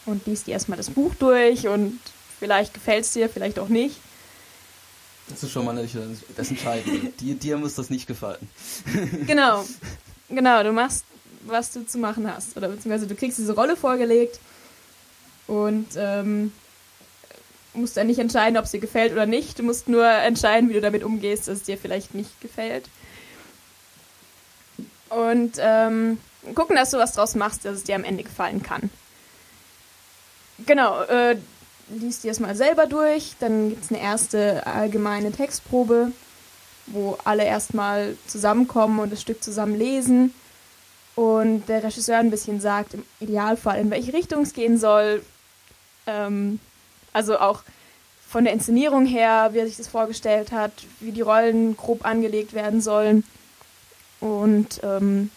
Und 0.10 0.26
liest 0.26 0.48
dir 0.48 0.52
erstmal 0.52 0.78
das 0.78 0.90
Buch 0.90 1.14
durch 1.20 1.68
und 1.68 2.00
vielleicht 2.40 2.74
gefällt 2.74 3.06
es 3.06 3.14
dir, 3.14 3.30
vielleicht 3.30 3.60
auch 3.60 3.70
nicht. 3.70 3.98
Das 5.28 5.44
ist 5.44 5.52
schon 5.52 5.66
mal 5.66 5.74
nicht 5.74 5.96
das 6.36 6.50
Entscheidende. 6.50 7.12
dir, 7.20 7.36
dir 7.36 7.58
muss 7.58 7.76
das 7.76 7.90
nicht 7.90 8.08
gefallen. 8.08 8.48
genau. 9.28 9.66
Genau, 10.32 10.62
du 10.62 10.72
machst 10.72 11.06
was 11.44 11.72
du 11.72 11.86
zu 11.86 11.98
machen 11.98 12.32
hast. 12.32 12.58
Oder 12.58 12.70
beziehungsweise 12.70 13.08
du 13.08 13.16
kriegst 13.16 13.38
diese 13.38 13.54
Rolle 13.54 13.76
vorgelegt 13.76 14.40
und 15.48 15.88
ähm, 15.96 16.52
musst 17.74 17.98
dann 17.98 18.08
nicht 18.08 18.20
entscheiden, 18.20 18.58
ob 18.58 18.66
es 18.66 18.72
dir 18.72 18.80
gefällt 18.80 19.12
oder 19.12 19.26
nicht. 19.26 19.60
Du 19.60 19.64
musst 19.64 19.88
nur 19.88 20.08
entscheiden, 20.08 20.70
wie 20.70 20.74
du 20.74 20.82
damit 20.82 21.04
umgehst, 21.04 21.48
dass 21.48 21.60
es 21.60 21.64
dir 21.64 21.78
vielleicht 21.78 22.14
nicht 22.14 22.42
gefällt. 22.42 22.90
Und 25.10 25.54
ähm, 25.60 26.20
gucken, 26.56 26.76
dass 26.76 26.92
du 26.92 26.98
was 26.98 27.14
draus 27.14 27.36
machst, 27.36 27.66
dass 27.66 27.78
es 27.78 27.84
dir 27.84 27.96
am 27.96 28.04
Ende 28.04 28.24
gefallen 28.24 28.62
kann. 28.62 28.90
Genau, 30.66 31.02
äh, 31.04 31.38
liest 31.90 32.24
dir 32.24 32.32
es 32.32 32.40
mal 32.40 32.56
selber 32.56 32.86
durch, 32.86 33.36
dann 33.40 33.70
gibt 33.70 33.86
es 33.86 33.92
eine 33.92 34.02
erste 34.02 34.66
allgemeine 34.68 35.32
Textprobe, 35.32 36.12
wo 36.88 37.18
alle 37.24 37.44
erstmal 37.44 38.16
zusammenkommen 38.28 39.00
und 39.00 39.12
das 39.12 39.22
Stück 39.22 39.44
zusammen 39.44 39.78
lesen 39.78 40.34
und 41.16 41.68
der 41.68 41.84
Regisseur 41.84 42.18
ein 42.18 42.32
bisschen 42.32 42.62
sagt, 42.62 42.94
im 42.94 43.04
Idealfall, 43.20 43.80
in 43.80 43.92
welche 43.92 44.14
Richtung 44.14 44.44
es 44.44 44.54
gehen 44.54 44.78
soll. 44.78 45.24
Ähm, 46.08 46.60
also 47.12 47.40
auch 47.40 47.64
von 48.28 48.44
der 48.44 48.54
Inszenierung 48.54 49.06
her, 49.06 49.50
wie 49.52 49.60
er 49.60 49.68
sich 49.68 49.78
das 49.78 49.88
vorgestellt 49.88 50.52
hat, 50.52 50.72
wie 51.00 51.12
die 51.12 51.22
Rollen 51.22 51.76
grob 51.76 52.06
angelegt 52.06 52.54
werden 52.54 52.80
sollen. 52.80 53.24
Und 54.20 54.80
ähm, 54.84 55.32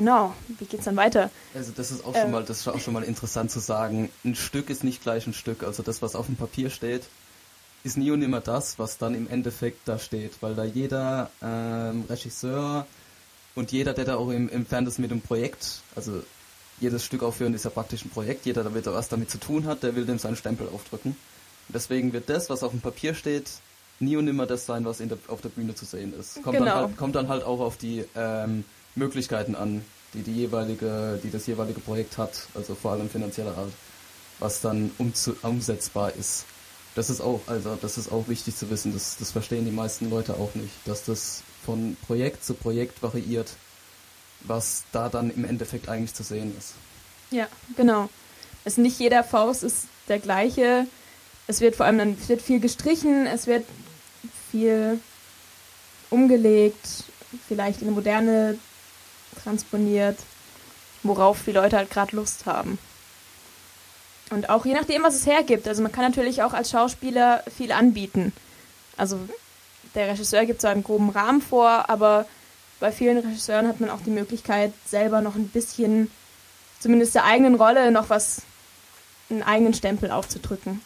genau, 0.00 0.34
wie 0.58 0.64
geht's 0.64 0.84
dann 0.84 0.96
weiter? 0.96 1.30
Also 1.54 1.72
das 1.76 1.90
ist 1.90 2.04
auch 2.04 2.14
schon 2.14 2.24
ähm, 2.24 2.30
mal, 2.32 2.42
das 2.42 2.60
ist 2.60 2.68
auch 2.68 2.80
schon 2.80 2.94
mal 2.94 3.04
interessant 3.04 3.50
zu 3.50 3.60
sagen. 3.60 4.10
Ein 4.24 4.34
Stück 4.34 4.70
ist 4.70 4.82
nicht 4.82 5.02
gleich 5.02 5.26
ein 5.26 5.34
Stück. 5.34 5.62
Also 5.62 5.82
das, 5.82 6.02
was 6.02 6.16
auf 6.16 6.26
dem 6.26 6.36
Papier 6.36 6.70
steht, 6.70 7.04
ist 7.84 7.96
nie 7.96 8.10
und 8.10 8.22
immer 8.22 8.40
das, 8.40 8.78
was 8.78 8.98
dann 8.98 9.14
im 9.14 9.28
Endeffekt 9.28 9.86
da 9.86 9.98
steht, 9.98 10.32
weil 10.40 10.54
da 10.54 10.64
jeder 10.64 11.30
ähm, 11.42 12.04
Regisseur 12.08 12.86
und 13.54 13.72
jeder, 13.72 13.92
der 13.92 14.04
da 14.06 14.16
auch 14.16 14.30
im, 14.30 14.48
im 14.48 14.66
Fernseher 14.66 15.02
mit 15.02 15.10
dem 15.10 15.20
Projekt, 15.20 15.82
also 15.94 16.22
jedes 16.80 17.04
Stück 17.04 17.22
aufführen 17.22 17.52
ist 17.52 17.64
ja 17.64 17.70
praktisch 17.70 18.04
ein 18.04 18.10
Projekt, 18.10 18.46
jeder, 18.46 18.64
der 18.64 18.86
was 18.86 19.08
damit 19.08 19.30
zu 19.30 19.38
tun 19.38 19.66
hat, 19.66 19.82
der 19.82 19.94
will 19.96 20.06
dem 20.06 20.18
seinen 20.18 20.36
Stempel 20.36 20.68
aufdrücken. 20.68 21.10
Und 21.10 21.74
deswegen 21.74 22.12
wird 22.14 22.30
das, 22.30 22.48
was 22.48 22.62
auf 22.62 22.70
dem 22.70 22.80
Papier 22.80 23.14
steht, 23.14 23.50
nie 23.98 24.16
und 24.16 24.24
nimmer 24.24 24.46
das 24.46 24.64
sein, 24.64 24.84
was 24.86 24.98
der, 24.98 25.18
auf 25.28 25.42
der 25.42 25.50
Bühne 25.50 25.74
zu 25.74 25.84
sehen 25.84 26.18
ist. 26.18 26.42
Kommt, 26.42 26.56
genau. 26.56 26.64
dann, 26.64 26.74
halt, 26.74 26.96
kommt 26.96 27.16
dann 27.16 27.28
halt 27.28 27.44
auch 27.44 27.60
auf 27.60 27.76
die 27.76 28.04
ähm, 28.16 28.64
Möglichkeiten 29.00 29.56
an, 29.56 29.84
die, 30.14 30.22
die, 30.22 30.34
jeweilige, 30.34 31.18
die 31.24 31.30
das 31.30 31.46
jeweilige 31.46 31.80
Projekt 31.80 32.18
hat, 32.18 32.46
also 32.54 32.76
vor 32.76 32.92
allem 32.92 33.10
finanzieller 33.10 33.56
Art, 33.56 33.72
was 34.38 34.60
dann 34.60 34.92
umzu, 34.98 35.34
umsetzbar 35.42 36.14
ist. 36.14 36.44
Das 36.94 37.10
ist 37.10 37.20
auch, 37.20 37.40
also 37.46 37.76
das 37.80 37.98
ist 37.98 38.12
auch 38.12 38.28
wichtig 38.28 38.56
zu 38.56 38.70
wissen, 38.70 38.92
das, 38.92 39.16
das 39.16 39.30
verstehen 39.30 39.64
die 39.64 39.70
meisten 39.70 40.10
Leute 40.10 40.34
auch 40.34 40.54
nicht, 40.54 40.72
dass 40.84 41.04
das 41.04 41.42
von 41.64 41.96
Projekt 42.06 42.44
zu 42.44 42.54
Projekt 42.54 43.02
variiert, 43.02 43.52
was 44.42 44.84
da 44.92 45.08
dann 45.08 45.30
im 45.30 45.44
Endeffekt 45.44 45.88
eigentlich 45.88 46.14
zu 46.14 46.22
sehen 46.22 46.54
ist. 46.58 46.74
Ja, 47.30 47.48
genau. 47.76 48.08
Es 48.64 48.76
nicht 48.76 48.98
jeder 48.98 49.24
Faust 49.24 49.62
ist 49.62 49.86
der 50.08 50.18
gleiche. 50.18 50.86
Es 51.46 51.60
wird 51.60 51.76
vor 51.76 51.86
allem 51.86 51.98
dann 51.98 52.28
wird 52.28 52.42
viel 52.42 52.60
gestrichen, 52.60 53.26
es 53.26 53.46
wird 53.46 53.64
viel 54.50 55.00
umgelegt, 56.10 57.04
vielleicht 57.48 57.80
in 57.80 57.88
eine 57.88 57.94
moderne 57.94 58.58
transponiert, 59.42 60.18
worauf 61.02 61.44
die 61.44 61.52
Leute 61.52 61.76
halt 61.76 61.90
gerade 61.90 62.16
Lust 62.16 62.46
haben. 62.46 62.78
Und 64.30 64.48
auch 64.48 64.64
je 64.64 64.74
nachdem, 64.74 65.02
was 65.02 65.14
es 65.14 65.26
hergibt. 65.26 65.66
Also 65.66 65.82
man 65.82 65.92
kann 65.92 66.04
natürlich 66.04 66.42
auch 66.42 66.52
als 66.52 66.70
Schauspieler 66.70 67.42
viel 67.56 67.72
anbieten. 67.72 68.32
Also 68.96 69.18
der 69.94 70.08
Regisseur 70.08 70.46
gibt 70.46 70.60
so 70.60 70.68
einen 70.68 70.84
groben 70.84 71.10
Rahmen 71.10 71.42
vor, 71.42 71.88
aber 71.88 72.26
bei 72.78 72.92
vielen 72.92 73.18
Regisseuren 73.18 73.66
hat 73.66 73.80
man 73.80 73.90
auch 73.90 74.00
die 74.00 74.10
Möglichkeit, 74.10 74.72
selber 74.86 75.20
noch 75.20 75.34
ein 75.34 75.48
bisschen, 75.48 76.10
zumindest 76.78 77.14
der 77.14 77.24
eigenen 77.24 77.56
Rolle, 77.56 77.90
noch 77.90 78.08
was, 78.08 78.42
einen 79.28 79.42
eigenen 79.42 79.74
Stempel 79.74 80.10
aufzudrücken. 80.10 80.80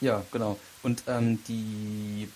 Ja, 0.00 0.22
genau. 0.30 0.58
Und 0.82 1.04
ähm, 1.06 1.42
die 1.48 2.28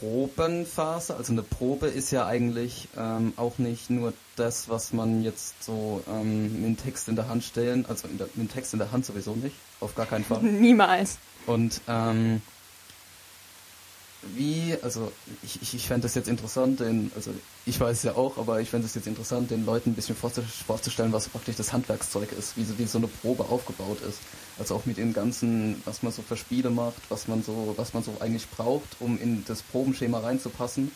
Probenphase, 0.00 1.16
also 1.16 1.32
eine 1.32 1.42
Probe 1.42 1.86
ist 1.86 2.10
ja 2.10 2.26
eigentlich 2.26 2.88
ähm, 2.96 3.32
auch 3.36 3.58
nicht 3.58 3.90
nur 3.90 4.12
das, 4.36 4.68
was 4.68 4.92
man 4.92 5.22
jetzt 5.22 5.62
so 5.62 6.02
ähm, 6.08 6.52
mit 6.60 6.64
dem 6.64 6.76
Text 6.76 7.08
in 7.08 7.16
der 7.16 7.28
Hand 7.28 7.44
stellen, 7.44 7.86
also 7.88 8.08
mit 8.08 8.36
dem 8.36 8.50
Text 8.50 8.72
in 8.72 8.78
der 8.78 8.92
Hand 8.92 9.06
sowieso 9.06 9.34
nicht, 9.34 9.56
auf 9.80 9.94
gar 9.94 10.06
keinen 10.06 10.24
Fall. 10.24 10.42
Niemals. 10.42 11.18
Und 11.46 11.80
ähm, 11.88 12.42
wie, 14.34 14.76
also 14.82 15.12
ich, 15.42 15.60
ich, 15.62 15.74
ich 15.74 15.86
fände 15.86 16.02
das 16.02 16.14
jetzt 16.14 16.28
interessant, 16.28 16.80
den, 16.80 17.10
also 17.14 17.32
ich 17.66 17.78
weiß 17.78 17.98
es 17.98 18.02
ja 18.02 18.14
auch, 18.16 18.38
aber 18.38 18.60
ich 18.60 18.70
fände 18.70 18.86
es 18.86 18.94
jetzt 18.94 19.06
interessant, 19.06 19.50
den 19.50 19.64
Leuten 19.64 19.90
ein 19.90 19.94
bisschen 19.94 20.16
vorzustellen, 20.16 21.12
was 21.12 21.28
praktisch 21.28 21.56
das 21.56 21.72
Handwerkszeug 21.72 22.32
ist, 22.32 22.56
wie 22.56 22.64
so, 22.64 22.78
wie 22.78 22.86
so 22.86 22.98
eine 22.98 23.08
Probe 23.08 23.44
aufgebaut 23.44 24.00
ist. 24.08 24.18
Also 24.58 24.74
auch 24.76 24.86
mit 24.86 24.98
den 24.98 25.12
ganzen, 25.12 25.82
was 25.84 26.02
man 26.02 26.12
so 26.12 26.22
für 26.22 26.36
Spiele 26.36 26.70
macht, 26.70 27.02
was 27.08 27.28
man 27.28 27.42
so, 27.42 27.74
was 27.76 27.94
man 27.94 28.02
so 28.02 28.16
eigentlich 28.20 28.48
braucht, 28.50 28.96
um 29.00 29.18
in 29.20 29.44
das 29.44 29.62
Probenschema 29.62 30.20
reinzupassen. 30.20 30.90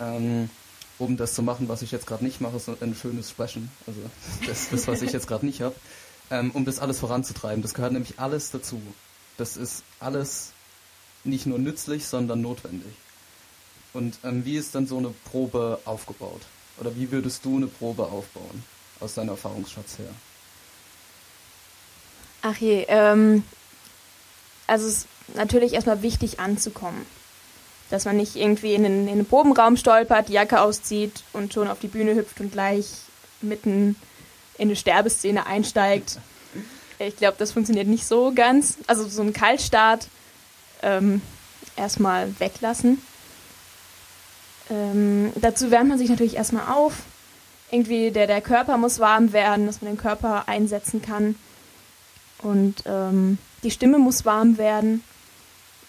Ähm, 0.00 0.50
um 0.98 1.16
das 1.16 1.34
zu 1.34 1.42
machen, 1.42 1.68
was 1.68 1.82
ich 1.82 1.92
jetzt 1.92 2.06
gerade 2.06 2.24
nicht 2.24 2.40
mache, 2.40 2.56
ist 2.56 2.68
ein 2.68 2.94
schönes 2.94 3.30
Sprechen. 3.30 3.70
Also 3.86 4.00
das, 4.46 4.68
das 4.70 4.88
was 4.88 5.02
ich 5.02 5.12
jetzt 5.12 5.28
gerade 5.28 5.46
nicht 5.46 5.60
habe. 5.60 5.74
Ähm, 6.30 6.50
um 6.50 6.64
das 6.64 6.78
alles 6.78 6.98
voranzutreiben. 6.98 7.62
Das 7.62 7.72
gehört 7.72 7.92
nämlich 7.92 8.18
alles 8.18 8.50
dazu. 8.50 8.82
Das 9.36 9.56
ist 9.56 9.82
alles 10.00 10.52
nicht 11.28 11.46
nur 11.46 11.58
nützlich, 11.58 12.06
sondern 12.06 12.40
notwendig. 12.40 12.92
Und 13.92 14.18
ähm, 14.24 14.44
wie 14.44 14.56
ist 14.56 14.74
dann 14.74 14.86
so 14.86 14.98
eine 14.98 15.14
Probe 15.30 15.80
aufgebaut? 15.84 16.42
Oder 16.80 16.94
wie 16.96 17.10
würdest 17.10 17.44
du 17.44 17.56
eine 17.56 17.66
Probe 17.66 18.04
aufbauen, 18.04 18.62
aus 19.00 19.14
deinem 19.14 19.30
Erfahrungsschatz 19.30 19.98
her? 19.98 20.10
Ach 22.42 22.56
je, 22.56 22.84
ähm, 22.88 23.42
also 24.66 24.86
es 24.86 24.98
ist 24.98 25.06
natürlich 25.34 25.72
erstmal 25.72 26.02
wichtig 26.02 26.38
anzukommen. 26.38 27.04
Dass 27.90 28.04
man 28.04 28.16
nicht 28.16 28.36
irgendwie 28.36 28.74
in 28.74 28.82
den, 28.82 29.08
in 29.08 29.16
den 29.16 29.26
Probenraum 29.26 29.76
stolpert, 29.76 30.28
die 30.28 30.34
Jacke 30.34 30.60
auszieht 30.60 31.24
und 31.32 31.54
schon 31.54 31.68
auf 31.68 31.80
die 31.80 31.88
Bühne 31.88 32.14
hüpft 32.14 32.38
und 32.40 32.52
gleich 32.52 32.86
mitten 33.40 33.96
in 34.58 34.68
eine 34.68 34.76
Sterbeszene 34.76 35.46
einsteigt. 35.46 36.18
Ich 37.00 37.14
glaube, 37.14 37.36
das 37.38 37.52
funktioniert 37.52 37.86
nicht 37.86 38.04
so 38.04 38.32
ganz. 38.34 38.76
Also 38.88 39.06
so 39.06 39.22
ein 39.22 39.32
Kaltstart 39.32 40.08
ähm, 40.82 41.22
erstmal 41.76 42.38
weglassen. 42.40 43.00
Ähm, 44.70 45.32
dazu 45.36 45.70
wärmt 45.70 45.88
man 45.88 45.98
sich 45.98 46.10
natürlich 46.10 46.36
erstmal 46.36 46.68
auf. 46.72 46.94
Irgendwie 47.70 48.10
der, 48.10 48.26
der 48.26 48.40
Körper 48.40 48.76
muss 48.76 48.98
warm 48.98 49.32
werden, 49.32 49.66
dass 49.66 49.82
man 49.82 49.92
den 49.92 50.00
Körper 50.00 50.44
einsetzen 50.48 51.02
kann. 51.02 51.36
Und 52.42 52.82
ähm, 52.86 53.38
die 53.62 53.70
Stimme 53.70 53.98
muss 53.98 54.24
warm 54.24 54.58
werden, 54.58 55.02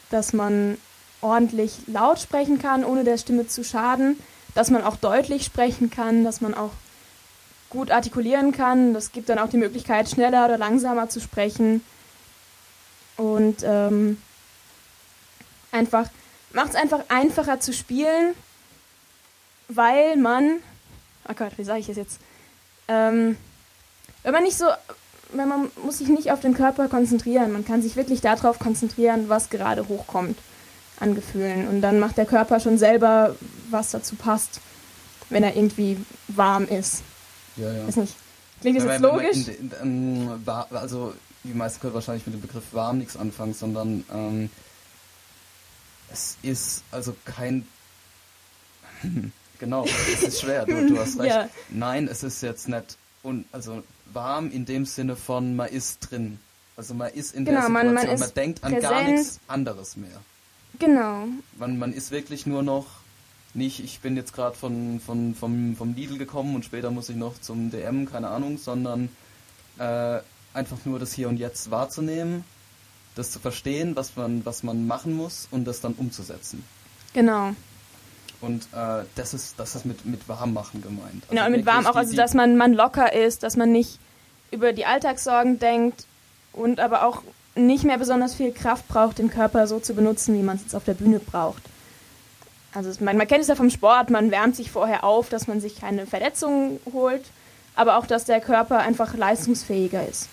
dass 0.10 0.34
man 0.34 0.78
ordentlich 1.22 1.74
laut 1.88 2.20
sprechen 2.20 2.60
kann, 2.60 2.84
ohne 2.84 3.04
der 3.04 3.18
Stimme 3.18 3.48
zu 3.48 3.64
schaden, 3.64 4.18
dass 4.56 4.72
man 4.72 4.84
auch 4.84 4.96
deutlich 4.96 5.46
sprechen 5.46 5.92
kann, 5.92 6.24
dass 6.24 6.42
man 6.42 6.54
auch 6.54 6.72
gut 7.70 7.92
artikulieren 7.92 8.52
kann. 8.52 8.94
Das 8.94 9.12
gibt 9.12 9.30
dann 9.30 9.38
auch 9.38 9.50
die 9.50 9.58
Möglichkeit, 9.58 10.10
schneller 10.10 10.46
oder 10.46 10.58
langsamer 10.58 11.10
zu 11.10 11.20
sprechen. 11.20 11.84
Und 13.16 13.58
ähm, 13.64 14.18
einfach, 15.72 16.10
macht 16.54 16.70
es 16.70 16.76
einfach 16.76 17.02
einfacher 17.10 17.60
zu 17.60 17.74
spielen, 17.74 18.34
weil 19.68 20.18
man, 20.18 20.60
oh 21.28 21.34
Gott, 21.36 21.52
wie 21.58 21.64
sage 21.64 21.80
ich 21.80 21.88
das 21.88 21.98
jetzt? 21.98 22.20
Ähm, 22.88 23.38
wenn 24.24 24.34
man 24.34 24.44
nicht 24.44 24.58
so, 24.58 24.66
wenn 25.32 25.48
man 25.48 25.72
muss 25.84 26.00
sich 26.00 26.08
nicht 26.08 26.32
auf 26.32 26.42
den 26.42 26.54
Körper 26.54 26.88
konzentrieren, 26.88 27.52
man 27.52 27.66
kann 27.66 27.82
sich 27.82 27.96
wirklich 27.96 28.22
darauf 28.22 28.60
konzentrieren, 28.60 29.30
was 29.30 29.50
gerade 29.50 29.88
hochkommt 29.88 30.38
an 31.00 31.16
Gefühlen. 31.16 31.68
Und 31.68 31.82
dann 31.82 32.00
macht 32.00 32.18
der 32.18 32.26
Körper 32.26 32.60
schon 32.60 32.78
selber, 32.78 33.36
was 33.70 33.92
dazu 33.92 34.16
passt, 34.16 34.60
wenn 35.30 35.44
er 35.44 35.56
irgendwie 35.56 35.98
warm 36.28 36.68
ist. 36.68 37.04
Ja, 37.56 37.72
ja. 37.72 37.88
Weiß 37.88 37.98
nicht. 37.98 38.16
Klingt 38.62 38.78
das 38.78 38.86
jetzt 38.86 39.02
logisch? 39.02 39.48
In, 39.48 39.72
in, 39.82 40.30
in, 40.40 40.50
also 40.72 41.14
die 41.44 41.54
meisten 41.54 41.80
können 41.80 41.94
wahrscheinlich 41.94 42.26
mit 42.26 42.36
dem 42.36 42.42
Begriff 42.42 42.66
warm 42.74 42.98
nichts 42.98 43.16
anfangen, 43.16 43.54
sondern 43.54 44.04
ähm, 44.14 44.50
es 46.12 46.38
ist 46.42 46.84
also 46.92 47.16
kein. 47.26 47.68
genau, 49.60 49.86
es 49.86 50.24
ist 50.24 50.42
schwer, 50.42 50.66
du, 50.66 50.88
du 50.88 51.00
hast 51.00 51.20
recht. 51.20 51.34
Ja. 51.34 51.50
Nein, 51.70 52.08
es 52.08 52.24
ist 52.24 52.42
jetzt 52.42 52.68
nicht 52.68 52.98
un, 53.24 53.46
also 53.52 53.84
warm 54.14 54.52
in 54.52 54.66
dem 54.66 54.86
Sinne 54.86 55.16
von 55.16 55.56
man 55.56 55.70
ist 55.70 56.10
drin. 56.10 56.40
Also 56.76 56.94
man 56.94 57.12
ist 57.12 57.36
in 57.36 57.46
genau, 57.46 57.60
der 57.60 57.68
Situation, 57.68 57.94
man, 57.94 58.08
man, 58.08 58.20
man 58.20 58.34
denkt 58.34 58.64
an 58.64 58.80
gar 58.80 59.04
nichts 59.04 59.40
anderes 59.48 59.98
mehr. 59.98 60.22
Genau. 60.80 61.28
Man, 61.58 61.78
man 61.78 61.94
ist 61.94 62.12
wirklich 62.12 62.46
nur 62.46 62.64
noch 62.64 62.86
nicht, 63.54 63.84
ich 63.84 64.00
bin 64.00 64.16
jetzt 64.16 64.34
gerade 64.34 64.56
von, 64.56 65.00
von, 65.00 65.36
vom, 65.36 65.76
vom 65.76 65.94
Lidl 65.94 66.18
gekommen 66.18 66.56
und 66.56 66.64
später 66.64 66.92
muss 66.92 67.10
ich 67.10 67.16
noch 67.16 67.40
zum 67.42 67.72
DM, 67.72 68.10
keine 68.10 68.30
Ahnung, 68.30 68.58
sondern 68.58 69.10
äh, 69.78 70.20
einfach 70.54 70.78
nur 70.86 71.00
das 71.00 71.14
Hier 71.14 71.28
und 71.28 71.38
Jetzt 71.38 71.72
wahrzunehmen 71.72 72.46
das 73.20 73.32
zu 73.32 73.40
verstehen, 73.40 73.96
was 73.96 74.16
man, 74.16 74.46
was 74.46 74.64
man 74.64 74.88
machen 74.88 75.14
muss 75.14 75.48
und 75.52 75.66
das 75.66 75.82
dann 75.82 75.94
umzusetzen. 75.94 76.64
Genau. 77.14 77.52
Und 78.42 78.64
äh, 78.74 79.04
das 79.16 79.34
ist 79.34 79.60
das 79.60 79.76
ist 79.76 79.86
mit, 79.86 80.06
mit 80.06 80.28
Warmmachen 80.30 80.82
gemeint. 80.82 81.24
Also 81.24 81.30
genau, 81.30 81.46
und 81.46 81.52
mit 81.52 81.66
warm 81.66 81.86
auch, 81.86 81.96
also 81.96 82.16
dass 82.16 82.34
man, 82.34 82.56
man 82.56 82.74
locker 82.74 83.14
ist, 83.14 83.44
dass 83.44 83.58
man 83.58 83.72
nicht 83.72 84.00
über 84.52 84.72
die 84.74 84.86
Alltagssorgen 84.86 85.60
denkt 85.60 86.06
und 86.54 86.80
aber 86.80 87.04
auch 87.06 87.22
nicht 87.56 87.84
mehr 87.84 87.98
besonders 87.98 88.36
viel 88.36 88.54
Kraft 88.54 88.88
braucht, 88.88 89.18
den 89.18 89.30
Körper 89.30 89.68
so 89.68 89.80
zu 89.80 89.94
benutzen, 89.94 90.36
wie 90.36 90.44
man 90.44 90.56
es 90.56 90.64
jetzt 90.64 90.76
auf 90.76 90.86
der 90.86 90.94
Bühne 90.94 91.20
braucht. 91.20 91.64
Also 92.74 92.92
man, 93.04 93.18
man 93.18 93.28
kennt 93.28 93.42
es 93.42 93.48
ja 93.48 93.56
vom 93.56 93.70
Sport, 93.70 94.10
man 94.10 94.32
wärmt 94.32 94.56
sich 94.56 94.72
vorher 94.72 95.04
auf, 95.04 95.28
dass 95.30 95.48
man 95.48 95.60
sich 95.60 95.80
keine 95.80 96.06
Verletzungen 96.06 96.80
holt, 96.94 97.26
aber 97.76 97.98
auch, 97.98 98.06
dass 98.06 98.26
der 98.26 98.40
Körper 98.40 98.80
einfach 98.80 99.16
leistungsfähiger 99.16 100.08
ist. 100.08 100.30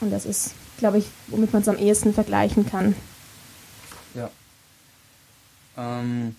Und 0.00 0.12
das 0.12 0.24
ist 0.24 0.52
glaube 0.78 0.98
ich, 0.98 1.06
womit 1.26 1.52
man 1.52 1.62
es 1.62 1.68
am 1.68 1.76
ehesten 1.76 2.14
vergleichen 2.14 2.66
kann. 2.66 2.94
Ja. 4.14 4.30
Ähm, 5.76 6.34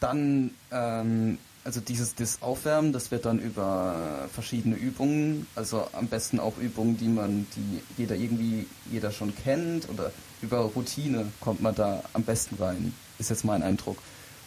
dann, 0.00 0.50
ähm, 0.70 1.38
also 1.64 1.80
dieses 1.80 2.14
das 2.14 2.42
Aufwärmen, 2.42 2.92
das 2.92 3.10
wird 3.10 3.24
dann 3.26 3.38
über 3.38 4.28
verschiedene 4.32 4.76
Übungen, 4.76 5.46
also 5.54 5.88
am 5.92 6.06
besten 6.06 6.40
auch 6.40 6.56
Übungen, 6.58 6.96
die 6.98 7.08
man, 7.08 7.46
die 7.56 7.80
jeder 7.96 8.16
irgendwie, 8.16 8.66
jeder 8.90 9.12
schon 9.12 9.34
kennt 9.34 9.88
oder 9.88 10.12
über 10.42 10.58
Routine 10.60 11.30
kommt 11.40 11.60
man 11.60 11.74
da 11.74 12.02
am 12.12 12.22
besten 12.22 12.56
rein, 12.56 12.94
ist 13.18 13.30
jetzt 13.30 13.44
mein 13.44 13.62
Eindruck. 13.62 13.98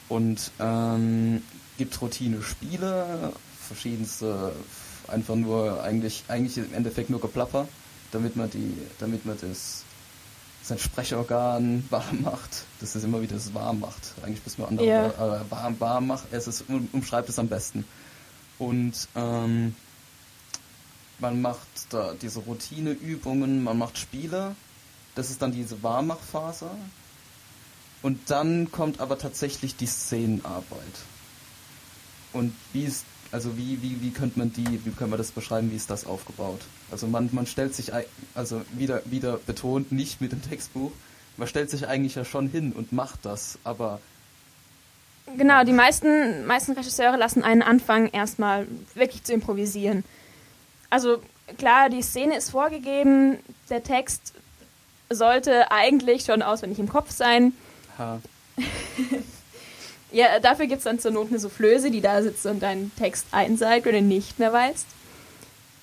Und 0.10 0.52
ähm, 0.60 1.44
gibt 1.78 2.00
Routine-Spiele, 2.02 3.34
verschiedenste, 3.68 4.52
einfach 5.08 5.36
nur 5.36 5.84
eigentlich, 5.84 6.24
eigentlich 6.28 6.58
im 6.58 6.74
Endeffekt 6.74 7.10
nur 7.10 7.22
Geplapper 7.22 7.68
damit 8.14 8.36
man 8.36 8.50
die, 8.50 8.78
damit 9.00 9.26
man 9.26 9.38
das 9.40 9.84
sein 10.62 10.80
Sprechorgan 10.80 11.86
warm 11.90 12.22
macht. 12.22 12.66
Das 12.80 12.96
ist 12.96 13.04
immer 13.04 13.22
wieder 13.22 13.36
das 13.36 13.54
warm 13.54 13.82
macht. 13.82 14.14
Eigentlich 14.24 14.42
bis 14.42 14.58
man 14.58 14.70
andere 14.70 14.88
ja. 14.88 15.08
äh, 15.08 15.52
warm, 15.52 15.80
warm 15.80 16.08
macht. 16.08 16.26
Es 16.32 16.48
ist, 16.48 16.66
umschreibt 16.94 17.30
es 17.30 17.38
am 17.38 17.50
besten. 17.50 17.86
Und 18.60 19.08
ähm, 19.16 19.76
man 21.20 21.42
macht 21.42 21.68
da 21.90 22.14
diese 22.22 22.40
Routineübungen, 22.40 23.64
man 23.64 23.78
macht 23.78 23.98
Spiele. 23.98 24.56
Das 25.16 25.30
ist 25.30 25.42
dann 25.42 25.52
diese 25.52 25.84
Warmmachphase. 25.84 26.70
Und 28.02 28.30
dann 28.30 28.72
kommt 28.72 29.00
aber 29.00 29.18
tatsächlich 29.18 29.76
die 29.76 29.86
Szenenarbeit. 29.86 31.00
Und 32.34 32.54
wie 32.74 32.84
ist 32.84 33.06
also 33.34 33.58
wie, 33.58 33.82
wie, 33.82 34.00
wie 34.02 34.12
könnte 34.12 34.38
man 34.38 34.54
die, 34.54 34.86
wie 34.86 34.92
können 34.92 35.12
wir 35.12 35.18
das 35.18 35.32
beschreiben, 35.32 35.72
wie 35.72 35.76
ist 35.76 35.90
das 35.90 36.06
aufgebaut? 36.06 36.62
Also 36.92 37.08
man, 37.08 37.30
man 37.32 37.48
stellt 37.48 37.74
sich, 37.74 37.92
also 38.36 38.62
wieder, 38.74 39.02
wieder 39.06 39.38
betont, 39.38 39.92
nicht 39.92 40.22
mit 40.22 40.32
dem 40.32 40.44
Textbuch, 40.44 40.92
man 41.36 41.48
stellt 41.48 41.72
sich 41.72 41.88
eigentlich 41.88 42.14
ja 42.14 42.26
schon 42.26 42.48
hin 42.48 42.74
und 42.74 42.92
macht 42.94 43.26
das, 43.26 43.58
aber 43.64 44.00
Genau, 45.38 45.64
die 45.64 45.74
meisten, 45.74 46.46
meisten 46.46 46.74
Regisseure 46.74 47.18
lassen 47.18 47.44
einen 47.44 47.64
anfangen, 47.64 48.10
erstmal 48.12 48.68
wirklich 48.94 49.24
zu 49.24 49.34
improvisieren. 49.34 50.04
Also 50.90 51.20
klar, 51.58 51.90
die 51.90 52.04
Szene 52.04 52.38
ist 52.38 52.52
vorgegeben, 52.52 53.38
der 53.70 53.82
Text 53.84 54.34
sollte 55.10 55.72
eigentlich 55.72 56.26
schon 56.26 56.42
auswendig 56.44 56.78
im 56.78 56.90
Kopf 56.90 57.10
sein. 57.10 57.54
Ha. 57.98 58.20
Ja, 60.14 60.40
dafür 60.40 60.68
gibt 60.68 60.78
es 60.78 60.84
dann 60.84 61.00
zur 61.00 61.10
Not 61.10 61.30
eine 61.30 61.40
Soufflöse, 61.40 61.90
die 61.90 62.00
da 62.00 62.22
sitzt 62.22 62.46
und 62.46 62.62
deinen 62.62 62.92
Text 62.96 63.26
einsagt 63.32 63.88
oder 63.88 64.00
nicht 64.00 64.38
mehr 64.38 64.54
weißt. 64.54 64.86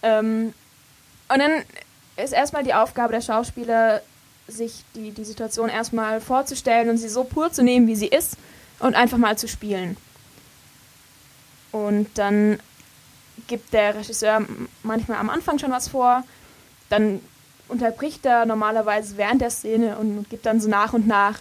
Ähm, 0.05 0.55
und 1.29 1.39
dann 1.39 1.65
ist 2.17 2.33
erstmal 2.33 2.63
die 2.63 2.73
Aufgabe 2.73 3.13
der 3.13 3.23
Schauspieler, 3.23 4.03
sich 4.47 4.85
die, 4.95 5.11
die 5.11 5.25
Situation 5.25 5.69
erstmal 5.69 6.21
vorzustellen 6.21 6.91
und 6.91 6.99
sie 6.99 7.09
so 7.09 7.25
pur 7.25 7.53
zu 7.53 7.65
nehmen, 7.65 7.89
wie 7.89 7.97
sie 7.97 8.07
ist 8.07 8.37
und 8.79 8.95
einfach 8.95 9.19
mal 9.19 9.37
zu 9.37 9.49
spielen. 9.49 9.97
Und 11.73 12.07
dann 12.15 12.61
gibt 13.49 13.73
der 13.73 13.97
Regisseur 13.97 14.45
manchmal 14.85 15.19
am 15.19 15.29
Anfang 15.29 15.59
schon 15.59 15.73
was 15.73 15.89
vor, 15.89 16.23
dann 16.89 17.21
unterbricht 17.67 18.25
er 18.27 18.47
normalerweise 18.47 19.17
während 19.17 19.41
der 19.41 19.51
Szene 19.51 19.99
und 19.99 20.31
gibt 20.31 20.47
dann 20.47 20.61
so 20.61 20.69
nach 20.69 20.93
und 20.93 21.09
nach 21.09 21.41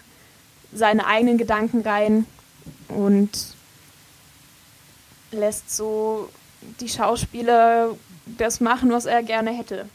seine 0.74 1.06
eigenen 1.06 1.38
Gedanken 1.38 1.82
rein 1.82 2.26
und 2.88 3.30
lässt 5.32 5.76
so 5.76 6.30
die 6.80 6.90
Schauspieler 6.90 7.96
das 8.26 8.60
machen, 8.60 8.92
was 8.92 9.06
er 9.06 9.24
gerne 9.24 9.52
hätte. 9.52 9.88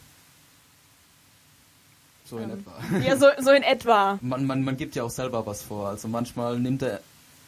So 2.29 2.37
in 2.37 2.49
Ähm, 2.49 2.59
etwa. 2.59 2.97
Ja, 3.07 3.17
so, 3.17 3.27
so 3.39 3.51
in 3.51 3.63
etwa. 3.63 4.17
Man, 4.21 4.45
man, 4.45 4.63
man 4.63 4.77
gibt 4.77 4.95
ja 4.95 5.03
auch 5.03 5.09
selber 5.11 5.45
was 5.45 5.61
vor. 5.61 5.89
Also 5.89 6.07
manchmal 6.07 6.59
nimmt 6.59 6.81
er, 6.81 7.01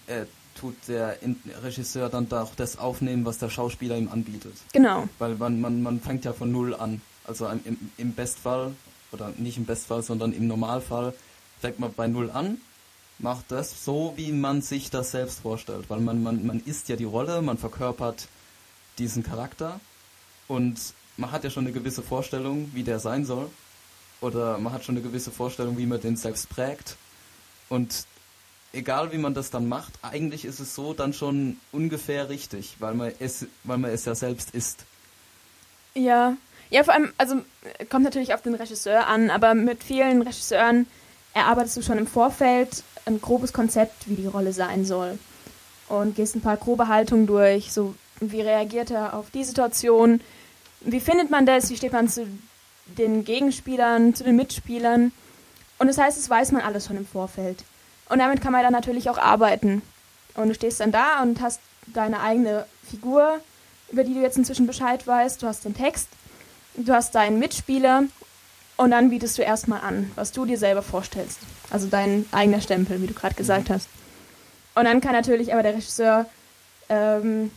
äh, 0.06 0.26
tut 0.60 0.76
der 0.88 1.22
In- 1.24 1.42
Regisseur 1.64 2.10
dann 2.10 2.30
da 2.30 2.44
auch 2.44 2.54
das 2.56 2.78
aufnehmen, 2.78 3.26
was 3.26 3.40
der 3.40 3.50
Schauspieler 3.50 3.98
ihm 3.98 4.10
anbietet. 4.12 4.54
Genau. 4.74 5.08
Weil 5.18 5.36
man, 5.36 5.60
man, 5.62 5.82
man 5.82 6.00
fängt 6.00 6.26
ja 6.26 6.34
von 6.34 6.52
null 6.52 6.76
an. 6.76 7.02
Also 7.26 7.48
im, 7.48 7.62
im, 7.66 7.92
im 7.98 8.14
Bestfall, 8.14 8.74
oder 9.12 9.34
nicht 9.38 9.58
im 9.58 9.66
Bestfall, 9.66 10.04
sondern 10.04 10.32
im 10.32 10.48
Normalfall, 10.48 11.14
fängt 11.60 11.80
man 11.80 11.92
bei 11.94 12.08
null 12.08 12.30
an, 12.32 12.62
macht 13.20 13.52
das 13.52 13.84
so, 13.84 14.14
wie 14.16 14.32
man 14.32 14.62
sich 14.62 14.90
das 14.90 15.12
selbst 15.12 15.40
vorstellt. 15.40 15.90
Weil 15.90 16.00
man, 16.00 16.22
man, 16.22 16.46
man 16.46 16.62
ist 16.66 16.90
ja 16.90 16.96
die 16.96 17.04
Rolle, 17.04 17.42
man 17.42 17.58
verkörpert 17.58 18.28
diesen 18.98 19.24
Charakter 19.24 19.80
und 20.48 20.80
man 21.18 21.32
hat 21.32 21.44
ja 21.44 21.50
schon 21.50 21.66
eine 21.66 21.74
gewisse 21.74 22.04
Vorstellung, 22.04 22.72
wie 22.74 22.84
der 22.84 23.00
sein 23.00 23.26
soll. 23.26 23.50
Oder 24.22 24.58
man 24.58 24.74
hat 24.74 24.84
schon 24.84 24.96
eine 24.96 25.04
gewisse 25.04 25.32
Vorstellung, 25.32 25.78
wie 25.78 25.86
man 25.86 26.02
den 26.02 26.16
selbst 26.16 26.50
prägt. 26.50 26.96
Und 27.70 28.06
egal 28.74 29.12
wie 29.12 29.18
man 29.18 29.34
das 29.34 29.50
dann 29.50 29.68
macht, 29.68 29.94
eigentlich 30.02 30.46
ist 30.46 30.60
es 30.60 30.76
so 30.76 30.94
dann 30.94 31.14
schon 31.14 31.60
ungefähr 31.72 32.30
richtig, 32.30 32.76
weil 32.80 32.94
man 32.94 33.12
es, 33.20 33.46
weil 33.64 33.78
man 33.78 33.92
es 33.92 34.06
ja 34.06 34.16
selbst 34.16 34.52
ist. 34.52 34.86
Ja. 35.94 36.38
Ja, 36.70 36.84
vor 36.84 36.94
allem, 36.94 37.14
also 37.18 37.42
kommt 37.90 38.04
natürlich 38.04 38.34
auf 38.34 38.42
den 38.42 38.54
Regisseur 38.54 39.08
an, 39.08 39.30
aber 39.30 39.54
mit 39.54 39.84
vielen 39.84 40.22
Regisseuren 40.22 40.86
erarbeitest 41.34 41.78
du 41.78 41.82
schon 41.82 41.98
im 41.98 42.08
Vorfeld 42.08 42.84
ein 43.08 43.22
grobes 43.22 43.54
Konzept, 43.54 44.08
wie 44.08 44.16
die 44.16 44.28
Rolle 44.28 44.54
sein 44.54 44.86
soll. 44.86 45.18
Und 45.90 46.16
gehst 46.16 46.36
ein 46.36 46.42
paar 46.42 46.58
grobe 46.58 46.88
Haltungen 46.88 47.28
durch, 47.28 47.72
so 47.72 47.96
wie 48.20 48.42
reagiert 48.42 48.92
er 48.92 49.14
auf 49.14 49.30
die 49.32 49.44
Situation, 49.44 50.22
wie 50.82 51.00
findet 51.00 51.30
man 51.30 51.46
das, 51.46 51.70
wie 51.70 51.78
steht 51.78 51.94
man 51.94 52.10
zu 52.10 52.28
den 52.86 53.26
Gegenspielern, 53.26 54.14
zu 54.14 54.24
den 54.24 54.36
Mitspielern. 54.36 55.12
Und 55.80 55.88
das 55.88 55.98
heißt, 55.98 56.18
das 56.18 56.30
weiß 56.30 56.52
man 56.52 56.62
alles 56.62 56.88
schon 56.88 56.98
im 56.98 57.06
Vorfeld. 57.06 57.64
Und 58.10 58.20
damit 58.20 58.42
kann 58.42 58.52
man 58.52 58.64
dann 58.64 58.74
natürlich 58.74 59.10
auch 59.10 59.18
arbeiten. 59.18 59.82
Und 60.36 60.50
du 60.50 60.54
stehst 60.54 60.80
dann 60.80 60.92
da 60.92 61.22
und 61.22 61.42
hast 61.42 61.60
deine 61.88 62.22
eigene 62.22 62.66
Figur, 62.90 63.40
über 63.92 64.04
die 64.04 64.14
du 64.14 64.22
jetzt 64.22 64.38
inzwischen 64.38 64.68
Bescheid 64.68 65.06
weißt. 65.06 65.42
Du 65.42 65.48
hast 65.48 65.66
den 65.66 65.76
Text, 65.76 66.08
du 66.76 66.94
hast 66.94 67.16
deinen 67.16 67.40
Mitspieler 67.40 68.04
und 68.78 68.92
dann 68.92 69.10
bietest 69.10 69.38
du 69.38 69.42
erstmal 69.42 69.82
an, 69.82 70.12
was 70.16 70.32
du 70.32 70.46
dir 70.46 70.58
selber 70.58 70.84
vorstellst. 70.84 71.40
Also 71.70 71.88
dein 71.88 72.26
eigener 72.32 72.62
Stempel, 72.62 73.02
wie 73.02 73.08
du 73.08 73.14
gerade 73.14 73.36
gesagt 73.36 73.70
hast. 73.70 73.90
Und 74.76 74.86
dann 74.86 75.02
kann 75.02 75.14
natürlich 75.14 75.52
aber 75.52 75.64
der 75.64 75.74
Regisseur 75.74 76.28
ähm, 76.90 77.52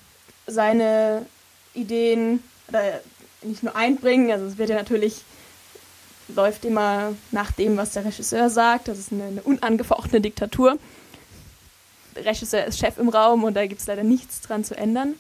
seine 0.47 1.27
Ideen 1.75 2.43
oder 2.69 3.01
nicht 3.43 3.63
nur 3.63 3.77
einbringen, 3.77 4.31
also 4.31 4.47
es 4.47 4.59
wird 4.59 4.71
ja 4.71 4.77
natürlich, 4.77 5.23
läuft 6.29 6.65
immer 6.65 7.15
nach 7.31 7.53
dem, 7.53 7.77
was 7.77 7.93
der 7.93 8.05
Regisseur 8.05 8.51
sagt. 8.51 8.89
Das 8.89 8.99
ist 8.99 9.13
eine, 9.13 9.25
eine 9.25 9.43
unangefochtene 9.43 10.21
Diktatur. 10.21 10.79
Der 12.17 12.25
Regisseur 12.25 12.65
ist 12.65 12.79
Chef 12.79 12.99
im 12.99 13.09
Raum 13.09 13.45
und 13.45 13.55
da 13.55 13.67
gibt 13.67 13.81
es 13.81 13.87
leider 13.87 14.03
nichts 14.03 14.41
dran 14.41 14.65
zu 14.65 14.77
ändern. 14.77 15.15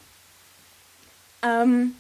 Ähm, 1.43 1.95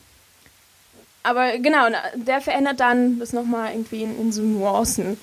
aber 1.22 1.58
genau, 1.58 1.88
na, 1.90 2.02
der 2.14 2.40
verändert 2.40 2.80
dann 2.80 3.18
das 3.18 3.32
nochmal 3.32 3.72
irgendwie 3.72 4.02
in, 4.02 4.18
in 4.18 4.32
so 4.32 4.42
Nuancen, 4.42 5.18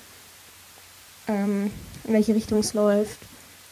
ähm, 1.26 1.72
in 2.04 2.12
welche 2.12 2.34
Richtung 2.34 2.60
es 2.60 2.74
läuft, 2.74 3.18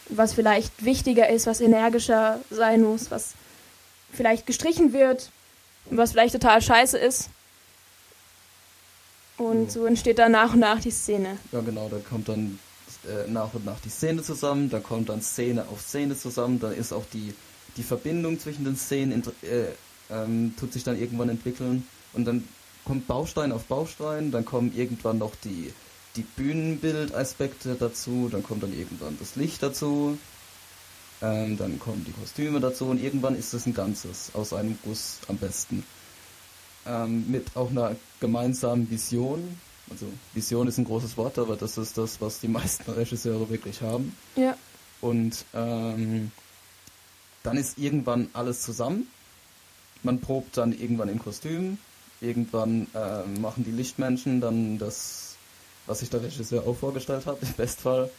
was 0.09 0.33
vielleicht 0.33 0.83
wichtiger 0.83 1.29
ist, 1.29 1.47
was 1.47 1.61
energischer 1.61 2.39
sein 2.49 2.81
muss, 2.83 3.11
was 3.11 3.33
vielleicht 4.11 4.45
gestrichen 4.45 4.93
wird, 4.93 5.29
was 5.89 6.11
vielleicht 6.11 6.33
total 6.33 6.61
scheiße 6.61 6.97
ist. 6.97 7.29
Und 9.37 9.71
so 9.71 9.85
entsteht 9.85 10.19
dann 10.19 10.31
nach 10.31 10.53
und 10.53 10.59
nach 10.59 10.81
die 10.81 10.91
Szene. 10.91 11.37
Ja, 11.51 11.61
genau, 11.61 11.87
da 11.89 11.97
kommt 12.09 12.27
dann 12.27 12.59
äh, 13.05 13.29
nach 13.29 13.53
und 13.53 13.65
nach 13.65 13.79
die 13.79 13.89
Szene 13.89 14.23
zusammen, 14.23 14.69
da 14.69 14.79
kommt 14.79 15.09
dann 15.09 15.21
Szene 15.21 15.65
auf 15.71 15.81
Szene 15.81 16.17
zusammen, 16.17 16.59
dann 16.59 16.73
ist 16.73 16.91
auch 16.91 17.05
die, 17.13 17.33
die 17.77 17.83
Verbindung 17.83 18.39
zwischen 18.39 18.65
den 18.65 18.75
Szenen, 18.75 19.23
äh, 19.43 19.67
ähm, 20.09 20.55
tut 20.59 20.73
sich 20.73 20.83
dann 20.83 20.99
irgendwann 20.99 21.29
entwickeln 21.29 21.87
und 22.17 22.25
dann 22.25 22.47
kommt 22.83 23.07
Baustein 23.07 23.51
auf 23.51 23.65
Baustein, 23.65 24.31
dann 24.31 24.43
kommen 24.43 24.73
irgendwann 24.75 25.19
noch 25.19 25.35
die, 25.35 25.71
die 26.15 26.23
Bühnenbildaspekte 26.23 27.75
dazu, 27.75 28.27
dann 28.31 28.43
kommt 28.43 28.63
dann 28.63 28.77
irgendwann 28.77 29.17
das 29.19 29.35
Licht 29.35 29.61
dazu, 29.61 30.17
ähm, 31.21 31.57
dann 31.57 31.79
kommen 31.79 32.03
die 32.05 32.11
Kostüme 32.11 32.59
dazu 32.59 32.85
und 32.85 33.01
irgendwann 33.01 33.37
ist 33.37 33.53
es 33.53 33.65
ein 33.65 33.73
Ganzes, 33.73 34.31
aus 34.33 34.53
einem 34.53 34.77
Guss 34.83 35.19
am 35.27 35.37
besten. 35.37 35.83
Ähm, 36.85 37.29
mit 37.29 37.55
auch 37.55 37.69
einer 37.69 37.95
gemeinsamen 38.19 38.89
Vision, 38.89 39.59
also 39.91 40.07
Vision 40.33 40.67
ist 40.67 40.77
ein 40.77 40.85
großes 40.85 41.17
Wort, 41.17 41.37
aber 41.37 41.55
das 41.55 41.77
ist 41.77 41.97
das, 41.97 42.19
was 42.19 42.39
die 42.39 42.47
meisten 42.47 42.89
Regisseure 42.91 43.49
wirklich 43.49 43.81
haben. 43.81 44.15
Ja. 44.35 44.57
Und 45.01 45.45
ähm, 45.53 46.31
dann 47.43 47.57
ist 47.57 47.77
irgendwann 47.77 48.29
alles 48.33 48.61
zusammen. 48.61 49.07
Man 50.03 50.19
probt 50.19 50.57
dann 50.57 50.71
irgendwann 50.71 51.09
im 51.09 51.19
Kostüm. 51.19 51.77
Irgendwann 52.21 52.87
ähm, 52.95 53.41
machen 53.41 53.63
die 53.63 53.71
Lichtmenschen 53.71 54.41
dann 54.41 54.77
das, 54.79 55.35
was 55.85 55.99
sich 55.99 56.09
der 56.09 56.23
Regisseur 56.23 56.63
auch 56.67 56.75
vorgestellt 56.75 57.25
hat, 57.25 57.37
im 57.41 57.53
Bestfall 57.53 58.09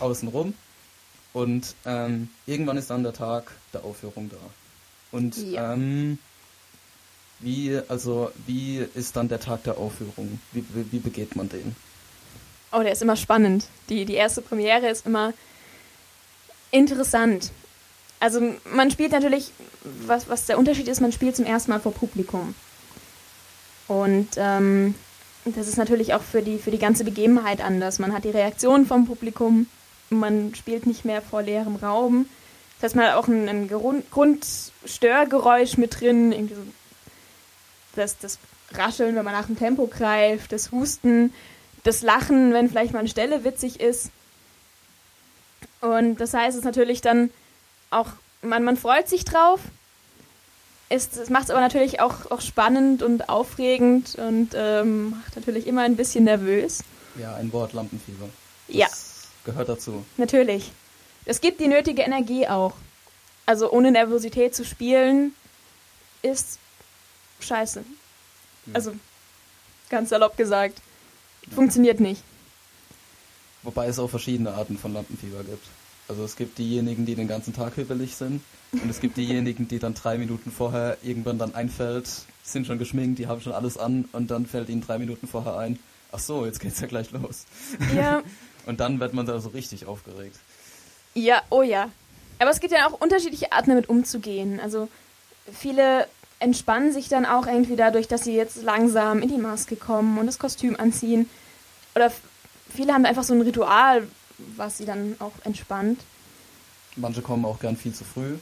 außenrum. 0.00 0.54
Und 1.32 1.74
ähm, 1.84 2.28
irgendwann 2.46 2.76
ist 2.76 2.90
dann 2.90 3.02
der 3.02 3.12
Tag 3.12 3.50
der 3.72 3.84
Aufführung 3.84 4.30
da. 4.30 4.36
Und 5.10 5.36
Ja. 5.36 5.72
ähm, 5.74 6.18
wie, 7.40 7.80
also, 7.88 8.30
wie 8.46 8.86
ist 8.94 9.16
dann 9.16 9.28
der 9.28 9.40
Tag 9.40 9.64
der 9.64 9.76
Aufführung? 9.78 10.38
Wie, 10.52 10.64
wie, 10.72 10.92
wie 10.92 10.98
begeht 11.00 11.34
man 11.34 11.48
den? 11.48 11.74
Oh, 12.72 12.80
der 12.82 12.92
ist 12.92 13.02
immer 13.02 13.16
spannend. 13.16 13.66
Die, 13.88 14.04
die 14.04 14.14
erste 14.14 14.40
Premiere 14.42 14.88
ist 14.88 15.06
immer 15.06 15.32
interessant. 16.70 17.50
Also 18.20 18.40
man 18.72 18.90
spielt 18.90 19.12
natürlich, 19.12 19.50
was, 20.06 20.28
was 20.28 20.46
der 20.46 20.58
Unterschied 20.58 20.88
ist, 20.88 21.00
man 21.00 21.12
spielt 21.12 21.36
zum 21.36 21.44
ersten 21.44 21.70
Mal 21.70 21.80
vor 21.80 21.92
Publikum. 21.92 22.54
Und 23.88 24.28
ähm, 24.36 24.94
das 25.44 25.68
ist 25.68 25.76
natürlich 25.76 26.14
auch 26.14 26.22
für 26.22 26.42
die, 26.42 26.58
für 26.58 26.70
die 26.70 26.78
ganze 26.78 27.04
Begebenheit 27.04 27.60
anders. 27.60 27.98
Man 27.98 28.14
hat 28.14 28.24
die 28.24 28.30
Reaktion 28.30 28.86
vom 28.86 29.06
Publikum, 29.06 29.66
man 30.10 30.54
spielt 30.54 30.86
nicht 30.86 31.04
mehr 31.04 31.20
vor 31.20 31.42
leerem 31.42 31.76
Raum. 31.76 32.26
Das 32.76 32.90
heißt, 32.90 32.96
man 32.96 33.06
hat 33.06 33.16
auch 33.16 33.28
ein, 33.28 33.48
ein 33.48 33.68
Grund, 33.68 34.10
Grundstörgeräusch 34.10 35.76
mit 35.76 36.00
drin, 36.00 36.32
irgendwie 36.32 36.54
so 36.54 36.62
das, 37.96 38.18
das 38.18 38.38
Rascheln, 38.72 39.14
wenn 39.14 39.24
man 39.24 39.34
nach 39.34 39.46
dem 39.46 39.58
Tempo 39.58 39.86
greift, 39.86 40.52
das 40.52 40.72
Husten, 40.72 41.32
das 41.82 42.02
Lachen, 42.02 42.52
wenn 42.52 42.68
vielleicht 42.68 42.92
mal 42.92 43.00
eine 43.00 43.08
Stelle 43.08 43.44
witzig 43.44 43.80
ist. 43.80 44.10
Und 45.80 46.16
das 46.16 46.32
heißt, 46.32 46.50
es 46.50 46.56
ist 46.56 46.64
natürlich 46.64 47.02
dann 47.02 47.30
auch, 47.90 48.08
man, 48.42 48.64
man 48.64 48.76
freut 48.76 49.08
sich 49.08 49.24
drauf. 49.24 49.60
Es, 50.88 51.28
macht 51.30 51.44
es 51.44 51.50
aber 51.50 51.60
natürlich 51.60 52.00
auch, 52.00 52.30
auch 52.30 52.40
spannend 52.40 53.02
und 53.02 53.28
aufregend 53.28 54.14
und 54.16 54.50
ähm, 54.54 55.10
macht 55.10 55.36
natürlich 55.36 55.66
immer 55.66 55.82
ein 55.82 55.96
bisschen 55.96 56.24
nervös. 56.24 56.84
Ja, 57.18 57.34
ein 57.36 57.52
Wort, 57.52 57.72
Lampenfieber. 57.72 58.28
Das 58.68 58.76
Ja. 58.76 58.88
gehört 59.44 59.68
dazu. 59.68 60.04
Natürlich. 60.16 60.70
Es 61.24 61.40
gibt 61.40 61.60
die 61.60 61.68
nötige 61.68 62.02
Energie 62.02 62.46
auch. 62.48 62.74
Also 63.46 63.70
ohne 63.70 63.90
Nervosität 63.90 64.54
zu 64.54 64.64
spielen 64.64 65.34
ist 66.22 66.58
scheiße. 67.40 67.84
Also 68.72 68.94
ganz 69.90 70.10
salopp 70.10 70.36
gesagt. 70.36 70.80
Funktioniert 71.54 72.00
nicht. 72.00 72.22
Wobei 73.62 73.86
es 73.86 73.98
auch 73.98 74.08
verschiedene 74.08 74.52
Arten 74.52 74.78
von 74.78 74.92
Lampenfieber 74.94 75.42
gibt. 75.44 75.66
Also 76.08 76.24
es 76.24 76.36
gibt 76.36 76.58
diejenigen, 76.58 77.06
die 77.06 77.14
den 77.14 77.28
ganzen 77.28 77.54
Tag 77.54 77.74
hibbelig 77.74 78.16
sind 78.16 78.42
und 78.72 78.90
es 78.90 79.00
gibt 79.00 79.16
diejenigen, 79.16 79.68
die 79.68 79.78
dann 79.78 79.94
drei 79.94 80.18
Minuten 80.18 80.50
vorher 80.50 80.98
irgendwann 81.02 81.38
dann 81.38 81.54
einfällt, 81.54 82.08
sind 82.42 82.66
schon 82.66 82.78
geschminkt, 82.78 83.18
die 83.18 83.26
haben 83.26 83.40
schon 83.40 83.52
alles 83.52 83.78
an 83.78 84.06
und 84.12 84.30
dann 84.30 84.46
fällt 84.46 84.68
ihnen 84.68 84.82
drei 84.82 84.98
Minuten 84.98 85.26
vorher 85.26 85.56
ein, 85.56 85.78
ach 86.12 86.18
so, 86.18 86.44
jetzt 86.44 86.60
geht's 86.60 86.80
ja 86.80 86.86
gleich 86.86 87.10
los. 87.12 87.46
Ja, 87.94 88.22
Und 88.66 88.80
dann 88.80 89.00
wird 89.00 89.14
man 89.14 89.26
da 89.26 89.38
so 89.40 89.50
richtig 89.50 89.86
aufgeregt. 89.86 90.36
ja, 91.14 91.42
oh 91.50 91.62
ja. 91.62 91.90
Aber 92.38 92.50
es 92.50 92.60
gibt 92.60 92.72
ja 92.72 92.88
auch 92.88 93.00
unterschiedliche 93.00 93.52
Arten 93.52 93.70
damit 93.70 93.88
umzugehen. 93.88 94.58
Also 94.58 94.88
viele 95.52 96.08
entspannen 96.40 96.92
sich 96.92 97.08
dann 97.08 97.26
auch 97.26 97.46
irgendwie 97.46 97.76
dadurch, 97.76 98.08
dass 98.08 98.24
sie 98.24 98.34
jetzt 98.34 98.62
langsam 98.62 99.22
in 99.22 99.28
die 99.28 99.38
Maske 99.38 99.76
kommen 99.76 100.18
und 100.18 100.26
das 100.26 100.38
Kostüm 100.38 100.78
anziehen. 100.78 101.28
Oder 101.94 102.10
viele 102.74 102.92
haben 102.92 103.06
einfach 103.06 103.22
so 103.22 103.34
ein 103.34 103.40
Ritual, 103.42 104.08
was 104.38 104.78
sie 104.78 104.84
dann 104.84 105.16
auch 105.18 105.32
entspannt. 105.44 106.00
Manche 106.96 107.22
kommen 107.22 107.44
auch 107.44 107.58
gern 107.58 107.76
viel 107.76 107.92
zu 107.92 108.04
früh. 108.04 108.36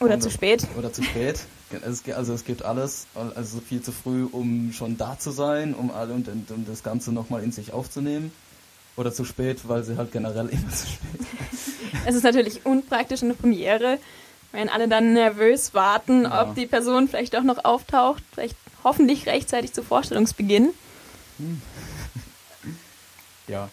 Oder 0.00 0.18
zu 0.18 0.30
spät. 0.30 0.66
Oder 0.76 0.92
zu 0.92 1.02
spät. 1.02 1.40
also 2.14 2.34
es 2.34 2.44
gibt 2.44 2.64
alles, 2.64 3.06
also 3.14 3.60
viel 3.60 3.82
zu 3.82 3.92
früh, 3.92 4.24
um 4.24 4.72
schon 4.72 4.96
da 4.96 5.18
zu 5.18 5.30
sein, 5.30 5.74
um 5.74 5.90
alle 5.90 6.14
und, 6.14 6.28
um 6.28 6.66
das 6.66 6.82
Ganze 6.82 7.12
nochmal 7.12 7.42
in 7.42 7.52
sich 7.52 7.72
aufzunehmen. 7.72 8.32
Oder 8.96 9.12
zu 9.12 9.24
spät, 9.24 9.68
weil 9.68 9.84
sie 9.84 9.96
halt 9.96 10.12
generell 10.12 10.48
immer 10.50 10.70
zu 10.70 10.86
spät. 10.86 11.26
Es 12.04 12.14
ist 12.14 12.24
natürlich 12.24 12.66
unpraktisch 12.66 13.22
eine 13.22 13.34
Premiere, 13.34 13.98
wenn 14.50 14.68
alle 14.68 14.88
dann 14.88 15.14
nervös 15.14 15.72
warten, 15.72 16.24
ja. 16.24 16.42
ob 16.42 16.54
die 16.54 16.66
Person 16.66 17.08
vielleicht 17.08 17.36
auch 17.36 17.42
noch 17.42 17.64
auftaucht, 17.64 18.22
vielleicht 18.32 18.56
hoffentlich 18.84 19.26
rechtzeitig 19.26 19.72
zu 19.72 19.82
Vorstellungsbeginn. 19.82 20.70
Hm. 21.38 21.62
Ja. 23.48 23.68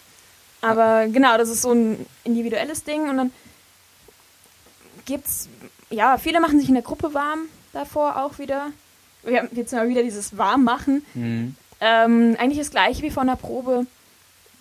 Aber 0.62 1.08
genau, 1.08 1.38
das 1.38 1.50
ist 1.50 1.62
so 1.62 1.72
ein 1.72 2.06
individuelles 2.24 2.84
Ding 2.84 3.10
und 3.10 3.18
dann 3.18 3.32
gibt's, 5.06 5.50
ja, 5.90 6.18
viele 6.18 6.42
machen 6.42 6.60
sich 6.60 6.70
in 6.70 6.76
der 6.76 6.84
Gruppe 6.84 7.14
warm 7.14 7.40
davor 7.74 8.24
auch 8.24 8.40
wieder. 8.40 8.72
Wir 9.24 9.40
haben 9.40 9.50
jetzt 9.54 9.74
mal 9.74 9.90
wieder 9.90 10.04
dieses 10.04 10.38
Warmmachen. 10.38 11.06
Mhm. 11.14 11.56
Ähm, 11.82 12.36
eigentlich 12.38 12.60
das 12.60 12.72
gleiche 12.72 13.02
wie 13.04 13.10
vor 13.10 13.24
einer 13.24 13.36
Probe. 13.36 13.86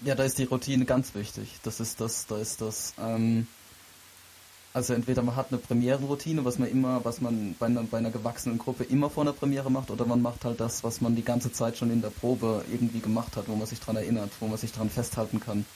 Ja, 0.02 0.14
da 0.14 0.22
ist 0.24 0.38
die 0.38 0.44
Routine 0.44 0.84
ganz 0.84 1.14
wichtig. 1.14 1.58
Das 1.64 1.80
ist 1.80 2.00
das, 2.00 2.26
da 2.26 2.38
ist 2.38 2.60
das, 2.60 2.94
ähm, 3.00 3.48
also 4.72 4.94
entweder 4.94 5.22
man 5.22 5.34
hat 5.34 5.48
eine 5.50 5.58
Premierenroutine, 5.58 6.44
was 6.44 6.58
man 6.58 6.70
immer, 6.70 7.04
was 7.04 7.20
man 7.20 7.56
bei 7.58 7.66
einer, 7.66 7.82
bei 7.82 7.98
einer 7.98 8.10
gewachsenen 8.12 8.58
Gruppe 8.58 8.84
immer 8.84 9.10
vor 9.10 9.24
einer 9.24 9.32
Premiere 9.32 9.70
macht, 9.70 9.90
oder 9.90 10.06
man 10.06 10.22
macht 10.22 10.44
halt 10.44 10.60
das, 10.60 10.84
was 10.84 11.00
man 11.00 11.16
die 11.16 11.24
ganze 11.24 11.52
Zeit 11.52 11.76
schon 11.76 11.90
in 11.90 12.00
der 12.00 12.10
Probe 12.10 12.64
irgendwie 12.70 13.00
gemacht 13.00 13.36
hat, 13.36 13.48
wo 13.48 13.56
man 13.56 13.66
sich 13.66 13.80
dran 13.80 13.96
erinnert, 13.96 14.30
wo 14.38 14.46
man 14.46 14.58
sich 14.58 14.70
dran 14.70 14.88
festhalten 14.88 15.40
kann. 15.40 15.66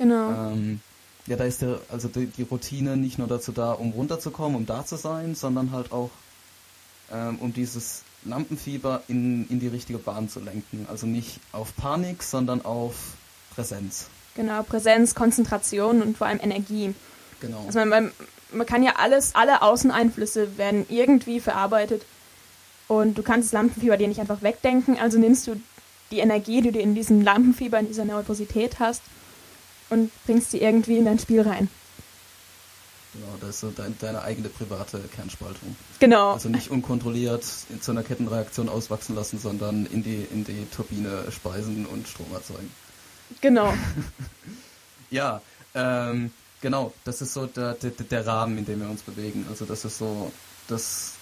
Genau. 0.00 0.30
Ähm, 0.30 0.80
ja, 1.26 1.36
da 1.36 1.44
ist 1.44 1.60
der, 1.60 1.78
also 1.90 2.08
die, 2.08 2.24
die, 2.24 2.42
Routine 2.42 2.96
nicht 2.96 3.18
nur 3.18 3.28
dazu 3.28 3.52
da, 3.52 3.72
um 3.72 3.90
runterzukommen, 3.90 4.56
um 4.56 4.64
da 4.64 4.86
zu 4.86 4.96
sein, 4.96 5.34
sondern 5.34 5.72
halt 5.72 5.92
auch 5.92 6.08
ähm, 7.12 7.36
um 7.38 7.52
dieses 7.52 8.00
Lampenfieber 8.24 9.02
in, 9.08 9.46
in 9.50 9.60
die 9.60 9.68
richtige 9.68 9.98
Bahn 9.98 10.30
zu 10.30 10.40
lenken. 10.40 10.86
Also 10.88 11.06
nicht 11.06 11.38
auf 11.52 11.76
Panik, 11.76 12.22
sondern 12.22 12.64
auf 12.64 12.94
Präsenz. 13.54 14.06
Genau, 14.36 14.62
Präsenz, 14.62 15.14
Konzentration 15.14 16.00
und 16.00 16.16
vor 16.16 16.28
allem 16.28 16.40
Energie. 16.40 16.94
Genau. 17.42 17.64
Also 17.66 17.84
man, 17.84 18.10
man 18.52 18.66
kann 18.66 18.82
ja 18.82 18.94
alles, 18.96 19.34
alle 19.34 19.60
Außeneinflüsse 19.60 20.56
werden 20.56 20.86
irgendwie 20.88 21.40
verarbeitet 21.40 22.06
und 22.88 23.18
du 23.18 23.22
kannst 23.22 23.48
das 23.48 23.52
Lampenfieber 23.52 23.98
dir 23.98 24.08
nicht 24.08 24.20
einfach 24.20 24.40
wegdenken, 24.40 24.98
also 24.98 25.18
nimmst 25.18 25.46
du 25.46 25.60
die 26.10 26.20
Energie, 26.20 26.62
die 26.62 26.72
du 26.72 26.78
in 26.78 26.94
diesem 26.94 27.20
Lampenfieber, 27.20 27.78
in 27.78 27.86
dieser 27.86 28.06
Nervosität 28.06 28.78
hast 28.78 29.02
und 29.90 30.10
bringst 30.24 30.52
die 30.52 30.62
irgendwie 30.62 30.98
in 30.98 31.04
dein 31.04 31.18
Spiel 31.18 31.42
rein. 31.42 31.68
Genau, 33.12 33.34
das 33.40 33.50
ist 33.50 33.60
so 33.60 33.70
dein, 33.70 33.96
deine 33.98 34.22
eigene 34.22 34.48
private 34.48 35.00
Kernspaltung. 35.14 35.74
Genau. 35.98 36.32
Also 36.32 36.48
nicht 36.48 36.70
unkontrolliert 36.70 37.44
zu 37.44 37.90
einer 37.90 38.04
Kettenreaktion 38.04 38.68
auswachsen 38.68 39.16
lassen, 39.16 39.40
sondern 39.40 39.86
in 39.86 40.04
die, 40.04 40.26
in 40.30 40.44
die 40.44 40.66
Turbine 40.74 41.24
speisen 41.32 41.86
und 41.86 42.06
Strom 42.06 42.32
erzeugen. 42.32 42.70
Genau. 43.40 43.74
ja, 45.10 45.42
ähm, 45.74 46.30
genau, 46.60 46.92
das 47.04 47.20
ist 47.20 47.32
so 47.32 47.46
der, 47.46 47.74
der, 47.74 47.90
der 47.90 48.26
Rahmen, 48.26 48.58
in 48.58 48.64
dem 48.64 48.80
wir 48.80 48.88
uns 48.88 49.02
bewegen. 49.02 49.44
Also 49.48 49.64
das 49.64 49.84
ist 49.84 49.98
so 49.98 50.32
das, 50.68 51.14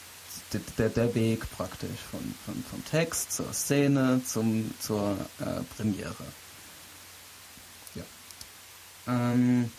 der, 0.77 0.91
der 0.91 1.15
Weg 1.15 1.51
praktisch 1.57 2.01
von, 2.11 2.21
von, 2.45 2.63
vom 2.71 2.85
Text 2.85 3.33
zur 3.33 3.51
Szene 3.55 4.21
zum, 4.27 4.75
zur 4.79 5.17
äh, 5.41 5.63
Premiere. 5.75 6.15
Ähm, 9.09 9.71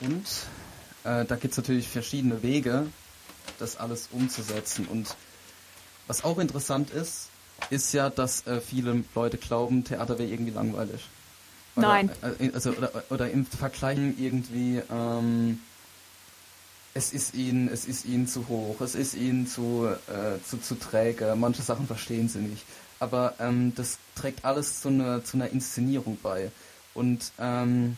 und 0.00 0.26
äh, 1.04 1.24
da 1.24 1.36
gibt 1.36 1.52
es 1.52 1.56
natürlich 1.56 1.88
verschiedene 1.88 2.42
Wege, 2.42 2.86
das 3.58 3.76
alles 3.76 4.08
umzusetzen. 4.12 4.86
Und 4.86 5.16
was 6.06 6.24
auch 6.24 6.38
interessant 6.38 6.90
ist, 6.90 7.28
ist 7.70 7.92
ja, 7.92 8.10
dass 8.10 8.46
äh, 8.46 8.60
viele 8.60 9.04
Leute 9.14 9.38
glauben, 9.38 9.84
Theater 9.84 10.18
wäre 10.18 10.28
irgendwie 10.28 10.52
langweilig. 10.52 11.08
Oder, 11.76 11.88
Nein. 11.88 12.10
Äh, 12.38 12.50
also, 12.52 12.70
oder, 12.70 12.92
oder 13.10 13.30
im 13.30 13.46
Vergleich 13.46 13.98
irgendwie, 13.98 14.82
ähm, 14.90 15.60
es 16.94 17.12
ist 17.12 17.34
ihnen, 17.34 17.68
es 17.68 17.84
ist 17.84 18.06
ihnen 18.06 18.26
zu 18.26 18.48
hoch, 18.48 18.80
es 18.80 18.94
ist 18.94 19.14
ihnen 19.14 19.46
zu, 19.46 19.88
äh, 20.08 20.42
zu, 20.48 20.58
zu 20.58 20.74
träge, 20.76 21.34
manche 21.36 21.62
Sachen 21.62 21.86
verstehen 21.86 22.28
sie 22.28 22.40
nicht. 22.40 22.64
Aber 23.00 23.34
ähm, 23.38 23.72
das 23.76 23.98
trägt 24.16 24.44
alles 24.44 24.80
zu 24.80 24.88
einer, 24.88 25.24
zu 25.24 25.36
einer 25.36 25.50
Inszenierung 25.50 26.18
bei. 26.22 26.50
Und 26.98 27.32
ähm, 27.38 27.96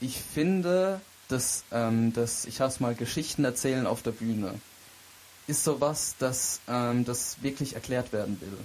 ich 0.00 0.20
finde, 0.20 1.00
dass, 1.28 1.64
ähm, 1.72 2.12
dass 2.12 2.44
ich 2.44 2.60
habe 2.60 2.70
es 2.70 2.80
mal 2.80 2.94
Geschichten 2.94 3.44
erzählen 3.44 3.86
auf 3.86 4.02
der 4.02 4.12
Bühne 4.12 4.54
ist 5.50 5.64
sowas, 5.64 6.14
dass 6.18 6.60
ähm, 6.68 7.04
das 7.04 7.42
wirklich 7.42 7.74
erklärt 7.74 8.12
werden 8.12 8.40
will. 8.40 8.56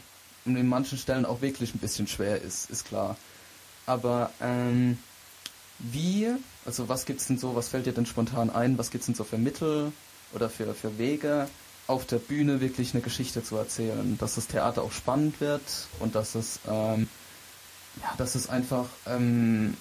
Und 0.46 0.56
in 0.56 0.68
manchen 0.68 0.98
Stellen 0.98 1.26
auch 1.26 1.42
wirklich 1.42 1.74
ein 1.74 1.80
bisschen 1.80 2.08
schwer 2.08 2.42
ist, 2.42 2.70
ist 2.70 2.86
klar. 2.86 3.18
Aber 3.88 4.32
ähm, 4.40 5.00
wie, 5.80 6.28
also 6.66 6.88
was 6.88 7.06
gibt 7.06 7.20
es 7.20 7.28
denn 7.28 7.40
so, 7.40 7.56
was 7.56 7.68
fällt 7.68 7.88
dir 7.88 7.94
denn 7.94 8.06
spontan 8.06 8.50
ein, 8.50 8.78
was 8.78 8.92
gibt 8.92 9.02
es 9.02 9.06
denn 9.08 9.16
so 9.16 9.24
für 9.24 9.38
Mittel 9.38 9.92
oder 10.34 10.50
für, 10.50 10.74
für 10.74 10.98
Wege, 10.98 11.50
auf 11.88 12.06
der 12.06 12.18
Bühne 12.18 12.62
wirklich 12.62 12.94
eine 12.94 13.02
Geschichte 13.02 13.44
zu 13.44 13.58
erzählen, 13.58 14.18
dass 14.20 14.36
das 14.36 14.48
Theater 14.48 14.84
auch 14.84 14.92
spannend 14.92 15.42
wird 15.42 15.62
und 16.00 16.16
dass 16.16 16.36
es, 16.36 16.60
ähm, 16.68 17.08
ja, 18.02 18.14
dass 18.18 18.36
es 18.36 18.50
einfach 18.50 18.88
ähm, 19.08 19.76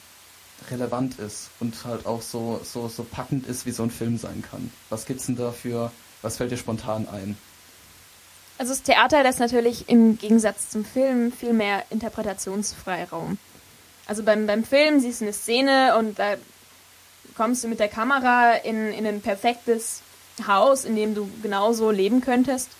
relevant 0.71 1.19
ist 1.19 1.51
und 1.61 1.85
halt 1.85 2.07
auch 2.07 2.23
so, 2.23 2.61
so, 2.65 2.89
so 2.89 3.05
packend 3.05 3.47
ist, 3.47 3.67
wie 3.67 3.73
so 3.73 3.83
ein 3.83 3.91
Film 3.91 4.19
sein 4.19 4.43
kann. 4.49 4.71
Was 4.89 5.07
gibt's 5.07 5.27
denn 5.27 5.37
da 5.37 5.53
für, 5.53 5.91
was 6.23 6.37
fällt 6.37 6.53
dir 6.53 6.57
spontan 6.57 7.09
ein? 7.09 7.37
Also 8.57 8.73
das 8.73 8.83
Theater 8.83 9.23
lässt 9.23 9.41
natürlich 9.41 9.89
im 9.89 10.17
Gegensatz 10.17 10.71
zum 10.71 10.85
Film 10.85 11.33
viel 11.33 11.53
mehr 11.53 11.85
Interpretationsfreiraum. 11.91 13.39
Also 14.07 14.23
beim, 14.23 14.47
beim 14.47 14.65
Film 14.65 15.01
siehst 15.01 15.21
du 15.21 15.25
eine 15.25 15.33
Szene 15.33 15.97
und 15.99 16.19
da 16.19 16.37
kommst 17.37 17.65
du 17.65 17.69
mit 17.69 17.81
der 17.81 17.89
Kamera 17.89 18.55
in, 18.55 18.93
in 18.93 19.07
ein 19.07 19.21
perfektes 19.23 20.03
Haus, 20.47 20.85
in 20.85 20.95
dem 20.95 21.15
du 21.15 21.29
genauso 21.43 21.91
leben 21.91 22.21
könntest. 22.21 22.71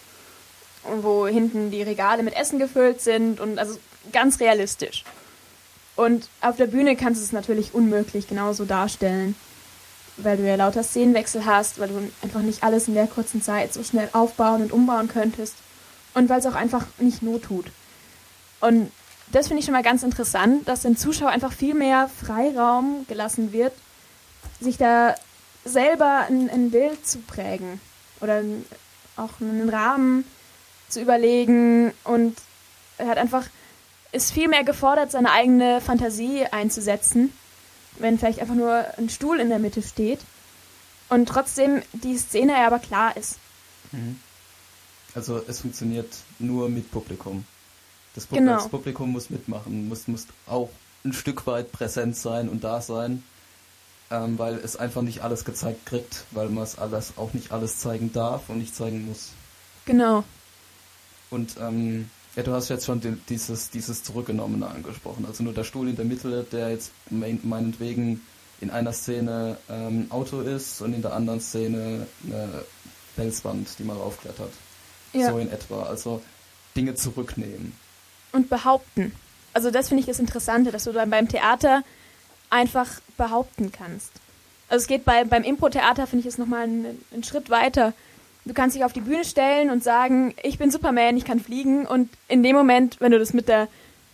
Und 0.85 1.03
wo 1.03 1.27
hinten 1.27 1.71
die 1.71 1.83
Regale 1.83 2.23
mit 2.23 2.37
Essen 2.37 2.59
gefüllt 2.59 3.01
sind 3.01 3.41
und 3.41 3.59
also 3.59 3.79
ganz 4.13 4.39
realistisch. 4.39 5.03
Und 5.97 6.29
auf 6.41 6.57
der 6.57 6.67
Bühne 6.67 6.97
kannst 6.97 7.21
du 7.21 7.25
es 7.25 7.33
natürlich 7.33 7.75
unmöglich 7.75 8.29
genauso 8.29 8.65
darstellen, 8.65 9.37
weil 10.17 10.37
du 10.37 10.47
ja 10.47 10.57
lauter 10.57 10.83
Szenenwechsel 10.83 11.45
hast, 11.45 11.79
weil 11.79 11.89
du 11.89 12.11
einfach 12.23 12.41
nicht 12.41 12.63
alles 12.63 12.89
in 12.89 12.95
der 12.95 13.07
kurzen 13.07 13.43
Zeit 13.43 13.73
so 13.73 13.83
schnell 13.83 14.09
aufbauen 14.13 14.63
und 14.63 14.73
umbauen 14.73 15.09
könntest 15.09 15.55
und 16.15 16.29
weil 16.29 16.41
es 16.41 16.47
auch 16.47 16.55
einfach 16.55 16.87
nicht 16.99 17.23
not 17.23 17.45
tut. 17.45 17.67
Und 18.61 18.91
das 19.33 19.49
finde 19.49 19.61
ich 19.61 19.67
schon 19.67 19.75
mal 19.75 19.83
ganz 19.83 20.03
interessant, 20.03 20.69
dass 20.69 20.83
dem 20.83 20.97
Zuschauer 20.97 21.31
einfach 21.31 21.53
viel 21.53 21.75
mehr 21.75 22.09
Freiraum 22.25 23.05
gelassen 23.09 23.53
wird, 23.53 23.73
sich 24.61 24.77
da 24.77 25.15
selber 25.65 26.27
ein, 26.29 26.51
ein 26.51 26.71
Bild 26.71 27.07
zu 27.07 27.19
prägen 27.19 27.81
oder 28.21 28.43
auch 29.17 29.41
einen 29.41 29.69
Rahmen 29.69 30.25
zu 30.89 31.01
überlegen 31.01 31.93
und 32.05 32.37
er 32.99 33.09
hat 33.09 33.19
einfach 33.19 33.47
ist 34.15 34.33
viel 34.33 34.49
mehr 34.49 34.65
gefordert, 34.65 35.11
seine 35.11 35.33
eigene 35.33 35.81
Fantasie 35.81 36.47
einzusetzen, 36.47 37.33
wenn 37.99 38.19
vielleicht 38.19 38.41
einfach 38.41 38.55
nur 38.55 38.85
ein 38.97 39.09
Stuhl 39.09 39.41
in 39.41 39.49
der 39.49 39.59
Mitte 39.59 39.83
steht 39.83 40.21
und 41.09 41.27
trotzdem 41.27 41.83
die 41.93 42.17
Szene 42.17 42.57
aber 42.57 42.79
klar 42.79 43.17
ist. 43.17 43.37
Mhm. 43.93 44.19
Also 45.15 45.43
es 45.47 45.61
funktioniert 45.61 46.09
nur 46.39 46.69
mit 46.69 46.91
Publikum. 46.91 47.45
Das, 48.15 48.27
Pub 48.27 48.39
genau. 48.39 48.57
das 48.57 48.69
Publikum 48.69 49.13
muss 49.13 49.31
mitmachen, 49.31 49.89
muss, 49.89 50.09
muss 50.09 50.27
auch 50.47 50.71
ein 51.05 51.13
Stück 51.13 51.47
weit 51.47 51.73
präsent 51.73 52.17
sein 52.17 52.49
und 52.49 52.65
da 52.65 52.81
sein, 52.81 53.23
ähm, 54.11 54.39
weil 54.39 54.55
es 54.57 54.77
einfach 54.77 55.03
nicht 55.03 55.23
alles 55.23 55.45
gezeigt 55.45 55.87
kriegt, 55.87 56.25
weil 56.31 56.49
man 56.49 56.65
es 56.65 56.79
alles 56.79 57.15
auch 57.17 57.33
nicht 57.33 57.53
alles 57.53 57.79
zeigen 57.79 58.13
darf 58.13 58.49
und 58.49 58.59
nicht 58.59 58.75
zeigen 58.75 59.07
muss. 59.07 59.33
Genau. 59.87 60.25
Und 61.31 61.57
ähm, 61.61 62.11
ja, 62.37 62.43
du 62.43 62.53
hast 62.53 62.69
jetzt 62.69 62.87
schon 62.87 63.01
die, 63.01 63.17
dieses, 63.29 63.71
dieses 63.71 64.03
Zurückgenommene 64.03 64.67
angesprochen. 64.67 65.25
Also 65.27 65.45
nur 65.45 65.53
der 65.53 65.65
Stuhl 65.65 65.89
in 65.89 65.97
der 65.97 66.05
Mitte, 66.05 66.45
der 66.51 66.71
jetzt 66.71 66.91
meinetwegen 67.11 68.23
in 68.61 68.71
einer 68.71 68.93
Szene 68.93 69.57
ähm, 69.69 70.07
Auto 70.11 70.41
ist 70.41 70.81
und 70.81 70.95
in 70.95 71.03
der 71.03 71.13
anderen 71.13 71.41
Szene 71.41 72.07
eine 72.27 72.65
Felswand, 73.15 73.79
die 73.79 73.85
man 73.85 73.97
raufklettert. 73.97 74.53
Ja. 75.13 75.31
So 75.31 75.39
in 75.39 75.51
etwa. 75.51 75.85
Also 75.85 76.23
Dinge 76.77 76.95
zurücknehmen. 76.95 77.73
Und 78.33 78.49
behaupten. 78.51 79.13
Also 79.53 79.71
das 79.71 79.89
finde 79.89 80.01
ich 80.01 80.07
das 80.07 80.19
Interessante, 80.19 80.73
dass 80.73 80.85
du 80.85 80.93
dann 80.93 81.11
beim 81.11 81.29
Theater 81.29 81.85
einfach 82.51 83.01
behaupten 83.17 83.71
kannst. 83.71 84.11
Also 84.69 84.83
es 84.83 84.89
geht 84.89 85.05
bei, 85.05 85.25
beim 85.25 85.45
Impro-Theater, 85.45 86.07
finde 86.09 86.23
ich, 86.23 86.27
es 86.27 86.39
nochmal 86.39 86.65
einen, 86.65 87.05
einen 87.13 87.23
Schritt 87.23 87.51
weiter. 87.51 87.93
Du 88.45 88.53
kannst 88.53 88.77
dich 88.77 88.85
auf 88.85 88.93
die 88.93 89.01
Bühne 89.01 89.25
stellen 89.25 89.71
und 89.71 89.83
sagen, 89.83 90.35
ich 90.43 90.59
bin 90.59 90.71
Superman, 90.71 91.17
ich 91.17 91.25
kann 91.25 91.41
fliegen. 91.41 91.87
Und 91.87 92.11
in 92.29 92.43
dem 92.43 92.55
Moment, 92.55 93.01
wenn 93.01 93.13
du 93.13 93.19
das 93.19 93.33
mit 93.33 93.49
der, 93.49 93.69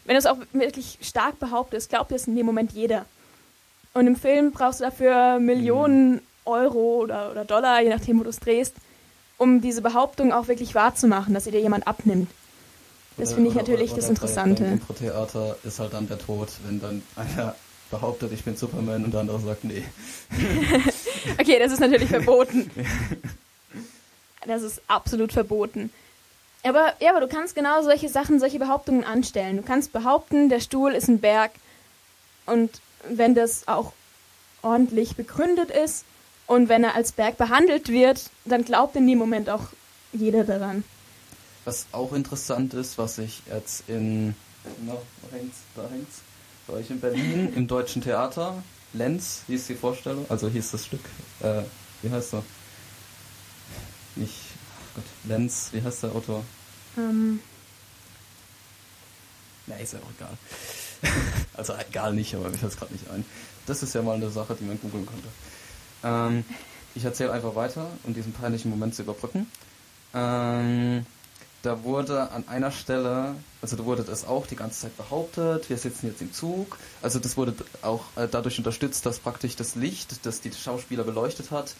wenn 0.04 0.14
du 0.14 0.18
es 0.18 0.26
auch 0.26 0.38
wirklich 0.52 0.98
stark 1.02 1.38
behauptest, 1.40 1.90
glaubt 1.90 2.12
es 2.12 2.26
in 2.26 2.36
dem 2.36 2.46
Moment 2.46 2.72
jeder. 2.72 3.06
Und 3.92 4.06
im 4.06 4.14
Film 4.14 4.52
brauchst 4.52 4.80
du 4.80 4.84
dafür 4.84 5.40
Millionen. 5.40 6.20
Euro 6.44 7.00
oder, 7.02 7.30
oder 7.30 7.44
Dollar, 7.44 7.82
je 7.82 7.88
nachdem, 7.88 8.18
wo 8.18 8.24
du 8.24 8.30
es 8.30 8.40
drehst, 8.40 8.74
um 9.38 9.60
diese 9.60 9.82
Behauptung 9.82 10.32
auch 10.32 10.48
wirklich 10.48 10.74
wahrzumachen, 10.74 11.34
dass 11.34 11.44
sie 11.44 11.50
dir 11.50 11.60
jemand 11.60 11.86
abnimmt. 11.86 12.30
Das 13.16 13.34
finde 13.34 13.50
ich 13.50 13.56
natürlich 13.56 13.92
oder, 13.92 13.92
oder 13.92 14.00
das 14.00 14.10
Interessante. 14.10 14.64
Im 14.64 14.72
Impro-Theater 14.74 15.56
ist 15.64 15.78
halt 15.78 15.92
dann 15.92 16.08
der 16.08 16.18
Tod, 16.18 16.48
wenn 16.66 16.80
dann 16.80 17.02
einer 17.16 17.54
behauptet, 17.90 18.32
ich 18.32 18.44
bin 18.44 18.56
Superman 18.56 19.04
und 19.04 19.12
der 19.12 19.20
andere 19.20 19.40
sagt, 19.40 19.64
nee. 19.64 19.84
okay, 21.40 21.58
das 21.58 21.72
ist 21.72 21.80
natürlich 21.80 22.08
verboten. 22.08 22.70
Das 24.50 24.62
ist 24.62 24.82
absolut 24.88 25.32
verboten. 25.32 25.92
Aber 26.64 26.92
ja, 26.98 27.10
aber 27.10 27.20
du 27.20 27.28
kannst 27.28 27.54
genau 27.54 27.82
solche 27.82 28.08
Sachen, 28.08 28.40
solche 28.40 28.58
Behauptungen 28.58 29.04
anstellen. 29.04 29.58
Du 29.58 29.62
kannst 29.62 29.92
behaupten, 29.92 30.48
der 30.48 30.58
Stuhl 30.58 30.92
ist 30.92 31.06
ein 31.06 31.20
Berg 31.20 31.52
und 32.46 32.80
wenn 33.08 33.36
das 33.36 33.68
auch 33.68 33.92
ordentlich 34.62 35.14
begründet 35.14 35.70
ist 35.70 36.04
und 36.48 36.68
wenn 36.68 36.82
er 36.82 36.96
als 36.96 37.12
Berg 37.12 37.38
behandelt 37.38 37.90
wird, 37.90 38.28
dann 38.44 38.64
glaubt 38.64 38.96
in 38.96 39.06
dem 39.06 39.18
Moment 39.18 39.48
auch 39.48 39.68
jeder 40.12 40.42
daran. 40.42 40.82
Was 41.64 41.86
auch 41.92 42.12
interessant 42.12 42.74
ist, 42.74 42.98
was 42.98 43.18
ich 43.18 43.42
jetzt 43.52 43.88
in 43.88 44.34
na, 44.84 44.94
da 45.30 45.36
hängt's, 45.36 46.22
bei 46.66 46.74
euch 46.74 46.90
in 46.90 46.98
Berlin 46.98 47.52
im 47.54 47.68
Deutschen 47.68 48.02
Theater, 48.02 48.60
Lenz 48.94 49.42
hieß 49.46 49.68
die 49.68 49.76
Vorstellung, 49.76 50.26
also 50.28 50.48
hieß 50.48 50.72
das 50.72 50.86
Stück, 50.86 51.04
äh, 51.40 51.62
wie 52.02 52.10
heißt 52.10 52.34
er? 52.34 52.42
Nicht, 54.20 54.34
ach 54.78 54.96
Gott, 54.96 55.04
Lenz, 55.24 55.70
wie 55.72 55.82
heißt 55.82 56.02
der 56.02 56.12
Autor? 56.14 56.44
Ähm. 56.96 57.40
Na, 59.66 59.76
ist 59.76 59.92
ja 59.92 59.98
auch 60.00 60.12
egal. 60.16 60.36
also 61.54 61.74
egal 61.88 62.14
nicht, 62.14 62.34
aber 62.34 62.48
mir 62.48 62.58
fällt 62.58 62.72
es 62.72 62.78
gerade 62.78 62.92
nicht 62.92 63.08
ein. 63.10 63.24
Das 63.66 63.82
ist 63.82 63.94
ja 63.94 64.02
mal 64.02 64.16
eine 64.16 64.30
Sache, 64.30 64.56
die 64.58 64.64
man 64.64 64.80
googeln 64.80 65.06
könnte. 65.06 65.28
Ähm, 66.02 66.44
ich 66.94 67.04
erzähle 67.04 67.32
einfach 67.32 67.54
weiter, 67.54 67.88
um 68.04 68.14
diesen 68.14 68.32
peinlichen 68.32 68.70
Moment 68.70 68.94
zu 68.94 69.02
überbrücken. 69.02 69.46
Ähm, 70.12 71.06
da 71.62 71.84
wurde 71.84 72.30
an 72.30 72.48
einer 72.48 72.70
Stelle, 72.70 73.34
also 73.60 73.76
da 73.76 73.84
wurde 73.84 74.02
das 74.02 74.26
auch 74.26 74.46
die 74.46 74.56
ganze 74.56 74.80
Zeit 74.80 74.96
behauptet, 74.96 75.68
wir 75.68 75.76
sitzen 75.76 76.06
jetzt 76.06 76.22
im 76.22 76.32
Zug. 76.32 76.78
Also 77.02 77.18
das 77.18 77.36
wurde 77.36 77.54
auch 77.82 78.04
äh, 78.16 78.26
dadurch 78.30 78.58
unterstützt, 78.58 79.04
dass 79.04 79.18
praktisch 79.18 79.56
das 79.56 79.74
Licht, 79.74 80.24
das 80.24 80.40
die 80.40 80.52
Schauspieler 80.52 81.04
beleuchtet 81.04 81.50
hat, 81.50 81.74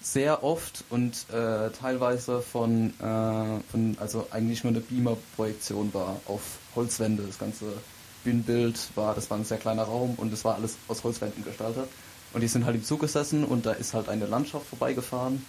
sehr 0.00 0.44
oft 0.44 0.84
und 0.90 1.26
äh, 1.30 1.70
teilweise 1.70 2.40
von, 2.40 2.90
äh, 3.00 3.60
von, 3.70 3.96
also 3.98 4.26
eigentlich 4.30 4.62
nur 4.64 4.72
eine 4.72 4.80
Beamer-Projektion 4.80 5.92
war 5.92 6.20
auf 6.26 6.42
Holzwände. 6.76 7.24
Das 7.24 7.38
ganze 7.38 7.66
Bühnenbild 8.24 8.78
war, 8.94 9.14
das 9.14 9.30
war 9.30 9.38
ein 9.38 9.44
sehr 9.44 9.58
kleiner 9.58 9.84
Raum 9.84 10.14
und 10.16 10.32
es 10.32 10.44
war 10.44 10.54
alles 10.54 10.76
aus 10.86 11.02
Holzwänden 11.02 11.44
gestaltet. 11.44 11.88
Und 12.32 12.42
die 12.42 12.48
sind 12.48 12.64
halt 12.64 12.76
im 12.76 12.84
Zug 12.84 13.00
gesessen 13.00 13.44
und 13.44 13.66
da 13.66 13.72
ist 13.72 13.94
halt 13.94 14.08
eine 14.08 14.26
Landschaft 14.26 14.66
vorbeigefahren 14.66 15.44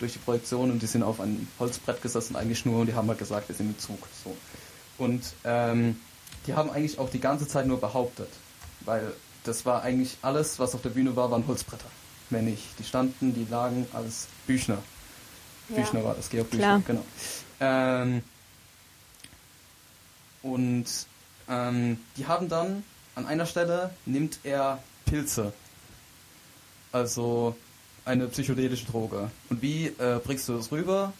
durch 0.00 0.12
die 0.12 0.18
Projektion 0.18 0.70
und 0.70 0.82
die 0.82 0.86
sind 0.86 1.02
auf 1.02 1.20
einem 1.20 1.48
Holzbrett 1.58 2.02
gesessen 2.02 2.36
eigentlich 2.36 2.64
nur 2.66 2.80
und 2.80 2.86
die 2.86 2.94
haben 2.94 3.08
halt 3.08 3.18
gesagt, 3.18 3.48
wir 3.48 3.56
sind 3.56 3.70
im 3.70 3.78
Zug. 3.78 3.98
So. 4.24 4.36
Und 4.98 5.22
ähm, 5.44 5.98
die 6.46 6.54
haben 6.54 6.70
eigentlich 6.70 6.98
auch 6.98 7.08
die 7.08 7.20
ganze 7.20 7.48
Zeit 7.48 7.66
nur 7.66 7.80
behauptet, 7.80 8.28
weil 8.80 9.12
das 9.44 9.64
war 9.64 9.82
eigentlich 9.82 10.18
alles, 10.22 10.58
was 10.58 10.74
auf 10.74 10.82
der 10.82 10.90
Bühne 10.90 11.16
war, 11.16 11.30
waren 11.30 11.46
Holzbretter 11.46 11.88
mehr 12.30 12.42
nicht. 12.42 12.62
Die 12.78 12.84
standen, 12.84 13.34
die 13.34 13.46
lagen 13.50 13.86
als 13.92 14.28
Büchner. 14.46 14.78
Ja. 15.68 15.76
Büchner 15.76 16.04
war 16.04 16.14
das, 16.14 16.30
Georg 16.30 16.50
Büchner, 16.50 16.82
genau. 16.86 17.04
Ähm, 17.60 18.22
und 20.42 20.86
ähm, 21.48 21.98
die 22.16 22.26
haben 22.26 22.48
dann, 22.48 22.84
an 23.14 23.26
einer 23.26 23.46
Stelle 23.46 23.90
nimmt 24.06 24.38
er 24.44 24.82
Pilze. 25.04 25.52
Also 26.92 27.56
eine 28.04 28.28
psychedelische 28.28 28.86
Droge. 28.86 29.30
Und 29.50 29.60
wie 29.60 29.86
äh, 29.86 30.20
bringst 30.24 30.48
du 30.48 30.56
das 30.56 30.72
rüber? 30.72 31.12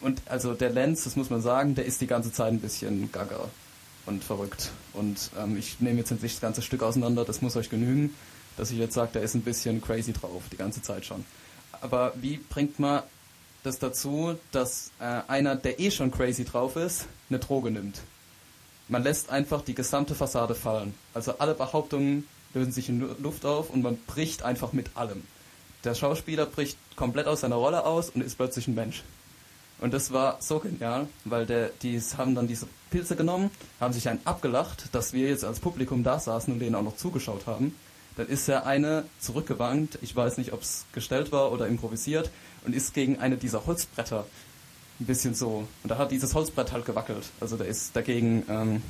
Und 0.00 0.22
also 0.26 0.54
der 0.54 0.70
Lenz, 0.70 1.04
das 1.04 1.16
muss 1.16 1.30
man 1.30 1.42
sagen, 1.42 1.74
der 1.74 1.84
ist 1.84 2.00
die 2.00 2.06
ganze 2.06 2.32
Zeit 2.32 2.52
ein 2.52 2.60
bisschen 2.60 3.10
gaga 3.10 3.48
und 4.06 4.22
verrückt. 4.22 4.70
Und 4.92 5.30
ähm, 5.38 5.56
ich 5.56 5.80
nehme 5.80 5.98
jetzt 5.98 6.10
nicht 6.10 6.34
das 6.34 6.40
ganze 6.40 6.62
Stück 6.62 6.82
auseinander, 6.82 7.24
das 7.24 7.42
muss 7.42 7.56
euch 7.56 7.70
genügen 7.70 8.14
dass 8.58 8.70
ich 8.70 8.78
jetzt 8.78 8.94
sage, 8.94 9.12
der 9.14 9.22
ist 9.22 9.34
ein 9.34 9.42
bisschen 9.42 9.80
crazy 9.80 10.12
drauf, 10.12 10.42
die 10.52 10.56
ganze 10.56 10.82
Zeit 10.82 11.04
schon. 11.04 11.24
Aber 11.80 12.12
wie 12.16 12.38
bringt 12.38 12.78
man 12.78 13.02
das 13.62 13.78
dazu, 13.78 14.36
dass 14.52 14.90
äh, 15.00 15.20
einer, 15.28 15.56
der 15.56 15.80
eh 15.80 15.90
schon 15.90 16.10
crazy 16.10 16.44
drauf 16.44 16.76
ist, 16.76 17.06
eine 17.30 17.38
Droge 17.38 17.70
nimmt? 17.70 18.00
Man 18.88 19.02
lässt 19.02 19.30
einfach 19.30 19.62
die 19.62 19.74
gesamte 19.74 20.14
Fassade 20.14 20.54
fallen. 20.54 20.94
Also 21.14 21.38
alle 21.38 21.54
Behauptungen 21.54 22.26
lösen 22.54 22.72
sich 22.72 22.88
in 22.88 23.00
Luft 23.22 23.44
auf 23.44 23.70
und 23.70 23.82
man 23.82 23.98
bricht 24.06 24.42
einfach 24.42 24.72
mit 24.72 24.96
allem. 24.96 25.22
Der 25.84 25.94
Schauspieler 25.94 26.46
bricht 26.46 26.76
komplett 26.96 27.26
aus 27.26 27.42
seiner 27.42 27.56
Rolle 27.56 27.84
aus 27.84 28.10
und 28.10 28.22
ist 28.22 28.36
plötzlich 28.36 28.66
ein 28.66 28.74
Mensch. 28.74 29.04
Und 29.80 29.94
das 29.94 30.12
war 30.12 30.38
so 30.40 30.58
genial, 30.58 31.06
weil 31.24 31.46
der, 31.46 31.70
die 31.82 32.00
haben 32.16 32.34
dann 32.34 32.48
diese 32.48 32.66
Pilze 32.90 33.14
genommen, 33.14 33.50
haben 33.78 33.92
sich 33.92 34.08
einen 34.08 34.20
abgelacht, 34.24 34.88
dass 34.92 35.12
wir 35.12 35.28
jetzt 35.28 35.44
als 35.44 35.60
Publikum 35.60 36.02
da 36.02 36.18
saßen 36.18 36.52
und 36.52 36.58
denen 36.58 36.74
auch 36.74 36.82
noch 36.82 36.96
zugeschaut 36.96 37.46
haben. 37.46 37.74
Dann 38.18 38.26
ist 38.26 38.48
der 38.48 38.66
eine 38.66 39.04
zurückgewankt, 39.20 40.00
ich 40.02 40.14
weiß 40.14 40.38
nicht, 40.38 40.52
ob 40.52 40.62
es 40.62 40.86
gestellt 40.92 41.30
war 41.30 41.52
oder 41.52 41.68
improvisiert, 41.68 42.30
und 42.66 42.74
ist 42.74 42.92
gegen 42.92 43.20
eine 43.20 43.36
dieser 43.36 43.64
Holzbretter 43.64 44.26
ein 44.98 45.06
bisschen 45.06 45.36
so. 45.36 45.68
Und 45.84 45.88
da 45.88 45.98
hat 45.98 46.10
dieses 46.10 46.34
Holzbrett 46.34 46.72
halt 46.72 46.84
gewackelt. 46.84 47.26
Also 47.40 47.56
der 47.56 47.68
ist 47.68 47.94
dagegen 47.94 48.42
ähm, 48.48 48.82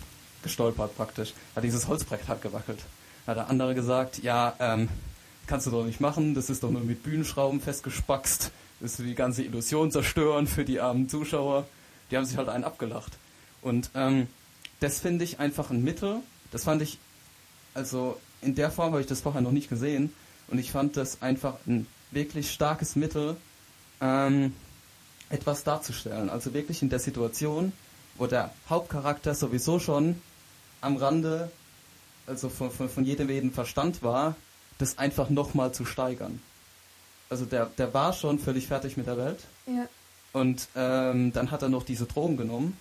gestolpert 0.43 0.97
praktisch. 0.97 1.35
Hat 1.55 1.63
dieses 1.63 1.87
Holzbrett 1.89 2.27
halt 2.27 2.41
gewackelt. 2.41 2.79
Da 3.27 3.33
hat 3.33 3.37
der 3.37 3.51
andere 3.51 3.75
gesagt, 3.75 4.23
ja, 4.23 4.55
ähm, 4.61 4.89
kannst 5.47 5.67
du 5.67 5.71
doch 5.71 5.85
nicht 5.85 6.01
machen, 6.01 6.35
das 6.35 6.49
ist 6.49 6.63
doch 6.63 6.71
nur 6.71 6.81
mit 6.81 7.03
Bühnenschrauben 7.03 7.61
festgespackst. 7.61 8.51
Das 8.81 8.93
ist 8.93 8.99
die 9.01 9.15
ganze 9.15 9.43
Illusion 9.43 9.91
zerstören 9.91 10.47
für 10.47 10.65
die 10.65 10.81
armen 10.81 11.11
Zuschauer. 11.11 11.67
Die 12.11 12.17
haben 12.17 12.25
sich 12.25 12.39
halt 12.39 12.49
einen 12.49 12.65
abgelacht. 12.65 13.19
Und 13.61 13.91
ähm, 13.95 14.29
das 14.81 15.01
finde 15.01 15.25
ich 15.25 15.39
einfach 15.39 15.69
ein 15.71 15.85
Mittel. 15.85 16.21
Das 16.51 16.65
fand 16.65 16.81
ich, 16.81 16.97
also 17.75 18.19
in 18.43 18.55
der 18.55 18.71
Form 18.71 18.93
habe 18.93 19.01
ich 19.01 19.07
das 19.07 19.21
vorher 19.21 19.41
noch 19.41 19.53
nicht 19.53 19.69
gesehen 19.69 20.13
und 20.49 20.59
ich 20.59 20.71
fand 20.71 20.97
das 20.97 21.23
einfach 21.23 21.57
ein 21.67 21.87
wirklich 22.11 22.51
starkes 22.51 22.97
Mittel, 22.97 23.37
ähm, 24.01 24.55
etwas 25.31 25.65
darzustellen. 25.65 26.31
Also 26.31 26.55
wirklich 26.55 26.83
in 26.83 26.89
der 26.89 26.99
Situation, 26.99 27.73
wo 28.17 28.27
der 28.27 28.53
Hauptcharakter 28.69 29.35
sowieso 29.35 29.79
schon 29.79 30.21
am 30.81 30.97
Rande, 30.97 31.51
also 32.27 32.49
von, 32.49 32.71
von, 32.71 32.89
von 32.89 33.05
jedem 33.05 33.29
jeden 33.29 33.53
Verstand 33.53 34.03
war, 34.03 34.37
das 34.79 34.99
einfach 34.99 35.29
nochmal 35.29 35.73
zu 35.73 35.85
steigern. 35.85 36.41
Also 37.31 37.45
der, 37.45 37.67
der 37.67 37.93
war 37.93 38.13
schon 38.13 38.39
völlig 38.39 38.69
fertig 38.69 38.97
mit 38.97 39.07
der 39.07 39.19
Welt. 39.19 39.41
Ja. 39.67 39.87
Und 40.33 40.69
ähm, 40.77 41.33
dann 41.33 41.51
hat 41.51 41.63
er 41.63 41.69
noch 41.69 41.83
diese 41.83 42.07
Drogen 42.07 42.37
genommen 42.37 42.77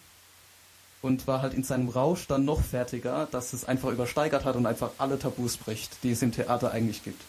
und 1.02 1.28
war 1.28 1.42
halt 1.42 1.54
in 1.54 1.64
seinem 1.64 1.90
Rausch 1.90 2.28
dann 2.28 2.46
noch 2.46 2.62
fertiger, 2.62 3.28
dass 3.32 3.54
es 3.54 3.66
einfach 3.66 3.90
übersteigert 3.90 4.46
hat 4.46 4.56
und 4.56 4.66
einfach 4.66 4.92
alle 4.98 5.20
Tabus 5.20 5.58
bricht, 5.58 6.04
die 6.04 6.12
es 6.12 6.22
im 6.22 6.32
Theater 6.32 6.72
eigentlich 6.72 7.04
gibt. 7.04 7.22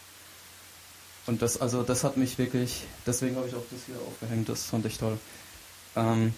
Und 1.26 1.42
das, 1.42 1.60
also 1.60 1.82
das 1.82 2.04
hat 2.04 2.16
mich 2.16 2.38
wirklich, 2.38 2.84
deswegen 3.06 3.36
habe 3.36 3.46
ich 3.46 3.54
auch 3.54 3.64
das 3.70 3.80
hier 3.86 3.96
aufgehängt, 4.06 4.48
das 4.48 4.64
fand 4.64 4.86
ich 4.86 4.96
toll. 4.96 5.18
Ähm, 5.94 6.32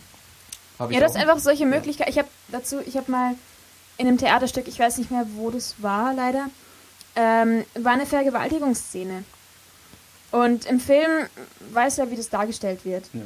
ja, 0.88 1.00
das 1.00 1.12
ist 1.12 1.18
einfach 1.18 1.38
solche 1.38 1.66
Möglichkeiten. 1.66 2.10
Ich 2.10 2.18
habe 2.18 2.28
dazu, 2.48 2.80
ich 2.84 2.96
habe 2.96 3.10
mal 3.10 3.34
in 3.98 4.08
einem 4.08 4.18
Theaterstück, 4.18 4.66
ich 4.66 4.78
weiß 4.78 4.98
nicht 4.98 5.10
mehr, 5.10 5.26
wo 5.34 5.50
das 5.50 5.76
war, 5.78 6.14
leider, 6.14 6.48
ähm, 7.14 7.64
war 7.74 7.92
eine 7.92 8.06
Vergewaltigungsszene. 8.06 9.24
Und 10.32 10.64
im 10.66 10.80
Film 10.80 11.26
weiß 11.72 11.98
ja, 11.98 12.10
wie 12.10 12.16
das 12.16 12.30
dargestellt 12.30 12.84
wird. 12.84 13.04
Ja. 13.12 13.22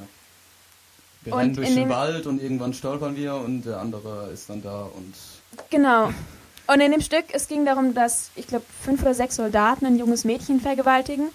Wir 1.24 1.32
und 1.32 1.40
rennen 1.40 1.54
durch 1.54 1.74
den 1.74 1.88
Wald 1.88 2.26
und 2.26 2.42
irgendwann 2.42 2.74
stolpern 2.74 3.16
wir 3.16 3.34
und 3.34 3.64
der 3.64 3.80
andere 3.80 4.30
ist 4.32 4.48
dann 4.48 4.62
da 4.62 4.82
und. 4.82 5.14
Genau. 5.70 6.12
Und 6.66 6.80
in 6.80 6.92
dem 6.92 7.00
Stück, 7.00 7.24
es 7.32 7.48
ging 7.48 7.64
darum, 7.66 7.94
dass, 7.94 8.30
ich 8.36 8.46
glaube, 8.46 8.64
fünf 8.82 9.02
oder 9.02 9.14
sechs 9.14 9.36
Soldaten 9.36 9.84
ein 9.86 9.98
junges 9.98 10.24
Mädchen 10.24 10.60
vergewaltigen. 10.60 11.28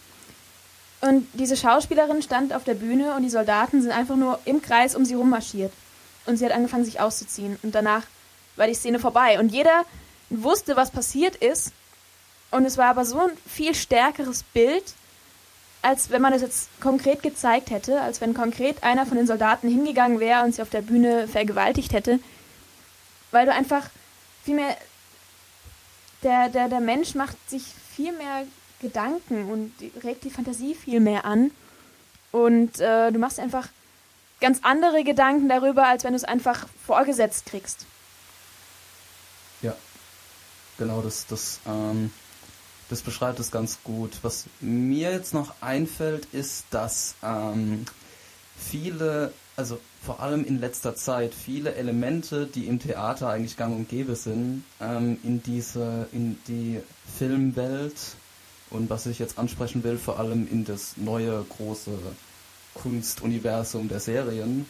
Und 1.01 1.27
diese 1.33 1.55
Schauspielerin 1.55 2.21
stand 2.21 2.53
auf 2.53 2.63
der 2.63 2.73
Bühne 2.73 3.15
und 3.15 3.23
die 3.23 3.29
Soldaten 3.29 3.81
sind 3.81 3.91
einfach 3.91 4.15
nur 4.15 4.39
im 4.45 4.61
Kreis 4.61 4.95
um 4.95 5.05
sie 5.05 5.13
rummarschiert. 5.13 5.71
Und 6.25 6.37
sie 6.37 6.45
hat 6.45 6.51
angefangen, 6.51 6.83
sich 6.83 6.99
auszuziehen. 6.99 7.57
Und 7.63 7.73
danach 7.73 8.03
war 8.55 8.67
die 8.67 8.73
Szene 8.73 8.99
vorbei. 8.99 9.39
Und 9.39 9.51
jeder 9.51 9.85
wusste, 10.29 10.75
was 10.75 10.91
passiert 10.91 11.35
ist. 11.35 11.71
Und 12.51 12.65
es 12.65 12.77
war 12.77 12.87
aber 12.87 13.05
so 13.05 13.19
ein 13.19 13.31
viel 13.47 13.75
stärkeres 13.75 14.43
Bild, 14.43 14.83
als 15.81 16.09
wenn 16.09 16.21
man 16.21 16.33
das 16.33 16.41
jetzt 16.41 16.69
konkret 16.81 17.23
gezeigt 17.23 17.69
hätte, 17.69 18.01
als 18.01 18.21
wenn 18.21 18.33
konkret 18.33 18.83
einer 18.83 19.05
von 19.05 19.17
den 19.17 19.27
Soldaten 19.27 19.69
hingegangen 19.69 20.19
wäre 20.19 20.43
und 20.43 20.53
sie 20.53 20.61
auf 20.61 20.69
der 20.69 20.81
Bühne 20.81 21.27
vergewaltigt 21.27 21.93
hätte, 21.93 22.19
weil 23.31 23.45
du 23.45 23.53
einfach 23.53 23.89
viel 24.43 24.55
mehr, 24.55 24.75
der, 26.23 26.49
der, 26.49 26.67
der 26.67 26.81
Mensch 26.81 27.15
macht 27.15 27.37
sich 27.49 27.63
viel 27.95 28.11
mehr 28.11 28.45
Gedanken 28.81 29.49
und 29.51 29.73
regt 30.03 30.23
die 30.23 30.29
Fantasie 30.29 30.73
viel 30.75 30.99
mehr 30.99 31.25
an 31.25 31.51
Und 32.31 32.79
äh, 32.79 33.11
du 33.11 33.19
machst 33.19 33.39
einfach 33.39 33.67
ganz 34.39 34.59
andere 34.63 35.03
Gedanken 35.03 35.49
darüber, 35.49 35.87
als 35.87 36.03
wenn 36.03 36.11
du 36.11 36.17
es 36.17 36.23
einfach 36.23 36.67
vorgesetzt 36.85 37.45
kriegst. 37.45 37.85
Ja, 39.61 39.75
genau, 40.77 41.01
das, 41.01 41.25
das, 41.27 41.59
ähm, 41.65 42.11
das 42.89 43.01
beschreibt 43.01 43.39
es 43.39 43.51
ganz 43.51 43.79
gut. 43.83 44.11
Was 44.23 44.45
mir 44.59 45.11
jetzt 45.11 45.33
noch 45.33 45.53
einfällt, 45.61 46.27
ist, 46.33 46.65
dass 46.71 47.15
ähm, 47.23 47.85
viele, 48.57 49.31
also 49.55 49.79
vor 50.03 50.21
allem 50.21 50.43
in 50.45 50.59
letzter 50.59 50.95
Zeit, 50.95 51.33
viele 51.33 51.75
Elemente, 51.75 52.47
die 52.47 52.65
im 52.65 52.79
Theater 52.79 53.29
eigentlich 53.29 53.57
gang 53.57 53.75
und 53.75 53.89
gäbe 53.89 54.15
sind, 54.15 54.63
ähm, 54.81 55.19
in 55.23 55.43
diese, 55.43 56.07
in 56.11 56.37
die 56.47 56.81
Filmwelt 57.17 57.95
und 58.71 58.89
was 58.89 59.05
ich 59.05 59.19
jetzt 59.19 59.37
ansprechen 59.37 59.83
will, 59.83 59.97
vor 59.97 60.19
allem 60.19 60.47
in 60.49 60.65
das 60.65 60.97
neue 60.97 61.43
große 61.57 61.91
Kunstuniversum 62.75 63.89
der 63.89 63.99
Serien, 63.99 64.65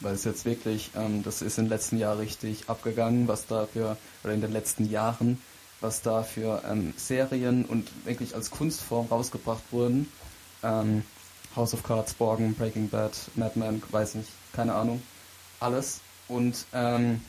weil 0.00 0.14
es 0.14 0.24
jetzt 0.24 0.44
wirklich, 0.44 0.90
ähm, 0.94 1.22
das 1.22 1.42
ist 1.42 1.58
im 1.58 1.68
letzten 1.68 1.98
Jahr 1.98 2.18
richtig 2.18 2.68
abgegangen, 2.68 3.28
was 3.28 3.46
da 3.46 3.66
für, 3.66 3.96
oder 4.24 4.34
in 4.34 4.40
den 4.40 4.52
letzten 4.52 4.90
Jahren, 4.90 5.40
was 5.80 6.02
da 6.02 6.22
für 6.22 6.62
ähm, 6.68 6.94
Serien 6.96 7.64
und 7.64 7.88
wirklich 8.04 8.34
als 8.34 8.50
Kunstform 8.50 9.06
rausgebracht 9.06 9.62
wurden. 9.70 10.10
Ähm, 10.62 11.02
House 11.54 11.74
of 11.74 11.82
Cards, 11.82 12.14
Borgen, 12.14 12.54
Breaking 12.54 12.88
Bad, 12.88 13.12
Mad 13.34 13.58
Men, 13.58 13.82
weiß 13.90 14.16
nicht, 14.16 14.30
keine 14.52 14.74
Ahnung, 14.74 15.02
alles. 15.60 16.00
Und 16.28 16.66
ähm, 16.72 17.20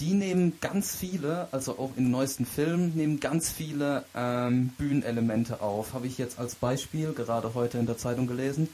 die 0.00 0.12
nehmen 0.12 0.58
ganz 0.60 0.94
viele, 0.94 1.48
also 1.52 1.78
auch 1.78 1.92
in 1.96 2.10
neuesten 2.10 2.44
Filmen, 2.44 2.94
nehmen 2.94 3.20
ganz 3.20 3.50
viele 3.50 4.04
ähm, 4.14 4.68
Bühnenelemente 4.76 5.60
auf. 5.60 5.94
Habe 5.94 6.06
ich 6.06 6.18
jetzt 6.18 6.38
als 6.38 6.54
Beispiel 6.54 7.12
gerade 7.12 7.54
heute 7.54 7.78
in 7.78 7.86
der 7.86 7.96
Zeitung 7.96 8.26
gelesen. 8.26 8.68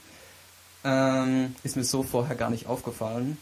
Ähm, 0.83 1.55
ist 1.63 1.77
mir 1.77 1.85
so 1.85 2.03
vorher 2.03 2.35
gar 2.35 2.49
nicht 2.49 2.65
aufgefallen. 2.65 3.37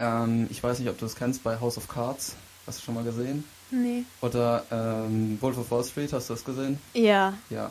Ähm, 0.00 0.48
ich 0.50 0.62
weiß 0.62 0.80
nicht, 0.80 0.88
ob 0.88 0.98
du 0.98 1.06
es 1.06 1.14
kennst 1.14 1.44
bei 1.44 1.60
House 1.60 1.78
of 1.78 1.86
Cards. 1.86 2.34
Hast 2.66 2.80
du 2.80 2.84
schon 2.84 2.94
mal 2.94 3.04
gesehen? 3.04 3.44
Nee. 3.70 4.04
Oder 4.20 4.64
ähm, 4.70 5.38
Wolf 5.40 5.58
of 5.58 5.70
Wall 5.70 5.84
Street, 5.84 6.12
hast 6.12 6.30
du 6.30 6.34
das 6.34 6.44
gesehen? 6.44 6.78
Ja. 6.94 7.34
Ja. 7.50 7.70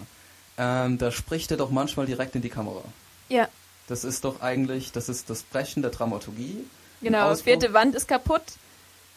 Ähm, 0.58 0.98
da 0.98 1.12
spricht 1.12 1.52
er 1.52 1.58
doch 1.58 1.70
manchmal 1.70 2.06
direkt 2.06 2.36
in 2.36 2.42
die 2.42 2.50
Kamera. 2.50 2.82
Ja. 3.30 3.48
Das 3.88 4.04
ist 4.04 4.24
doch 4.26 4.42
eigentlich, 4.42 4.92
das 4.92 5.10
ist 5.10 5.30
das 5.30 5.44
Brechen 5.44 5.82
der 5.82 5.92
Dramaturgie. 5.92 6.66
Genau, 7.02 7.30
Ausbruch- 7.30 7.44
vierte 7.44 7.74
Wand 7.74 7.94
ist 7.96 8.08
kaputt. 8.08 8.44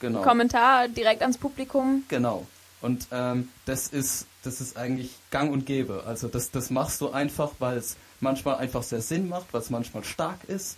Genau. 0.01 0.23
Kommentar 0.23 0.88
direkt 0.88 1.23
ans 1.23 1.38
Publikum. 1.38 2.05
Genau. 2.09 2.47
Und 2.81 3.09
ähm, 3.11 3.49
das 3.67 3.88
ist 3.88 4.27
das 4.45 4.61
ist 4.61 4.77
eigentlich 4.77 5.11
Gang 5.33 5.53
und 5.53 5.67
Gäbe. 5.67 6.05
Also 6.07 6.29
das 6.29 6.51
das 6.53 6.71
machst 6.71 7.01
du 7.01 7.11
einfach, 7.11 7.51
weil 7.59 7.77
es 7.79 7.97
manchmal 8.21 8.57
einfach 8.57 8.85
sehr 8.85 9.01
Sinn 9.01 9.29
macht, 9.29 9.47
weil 9.53 9.61
es 9.62 9.71
manchmal 9.71 10.05
stark 10.05 10.45
ist 10.47 10.77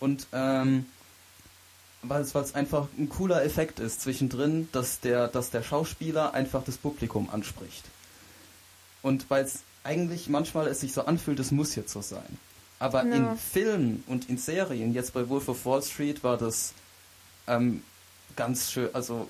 und 0.00 0.26
ähm, 0.32 0.86
weil 2.08 2.22
es 2.22 2.54
einfach 2.54 2.88
ein 2.98 3.08
cooler 3.08 3.44
Effekt 3.44 3.80
ist 3.80 4.00
zwischendrin, 4.00 4.68
dass 4.72 5.00
der 5.00 5.28
dass 5.28 5.50
der 5.50 5.62
Schauspieler 5.62 6.34
einfach 6.34 6.62
das 6.64 6.76
Publikum 6.76 7.28
anspricht. 7.30 7.84
Und 9.02 9.28
weil 9.30 9.44
es 9.44 9.60
eigentlich 9.84 10.28
manchmal 10.28 10.66
es 10.66 10.80
sich 10.80 10.92
so 10.92 11.04
anfühlt, 11.04 11.38
es 11.38 11.50
muss 11.52 11.74
jetzt 11.76 11.92
so 11.92 12.00
sein. 12.02 12.38
Aber 12.78 13.04
Ja. 13.04 13.14
in 13.14 13.38
Filmen 13.38 14.04
und 14.06 14.28
in 14.28 14.36
Serien, 14.38 14.92
jetzt 14.92 15.14
bei 15.14 15.28
Wolf 15.28 15.48
of 15.48 15.64
Wall 15.64 15.82
Street 15.82 16.22
war 16.24 16.36
das 16.36 16.72
ähm, 17.46 17.82
ganz 18.34 18.70
schön, 18.70 18.88
also 18.92 19.28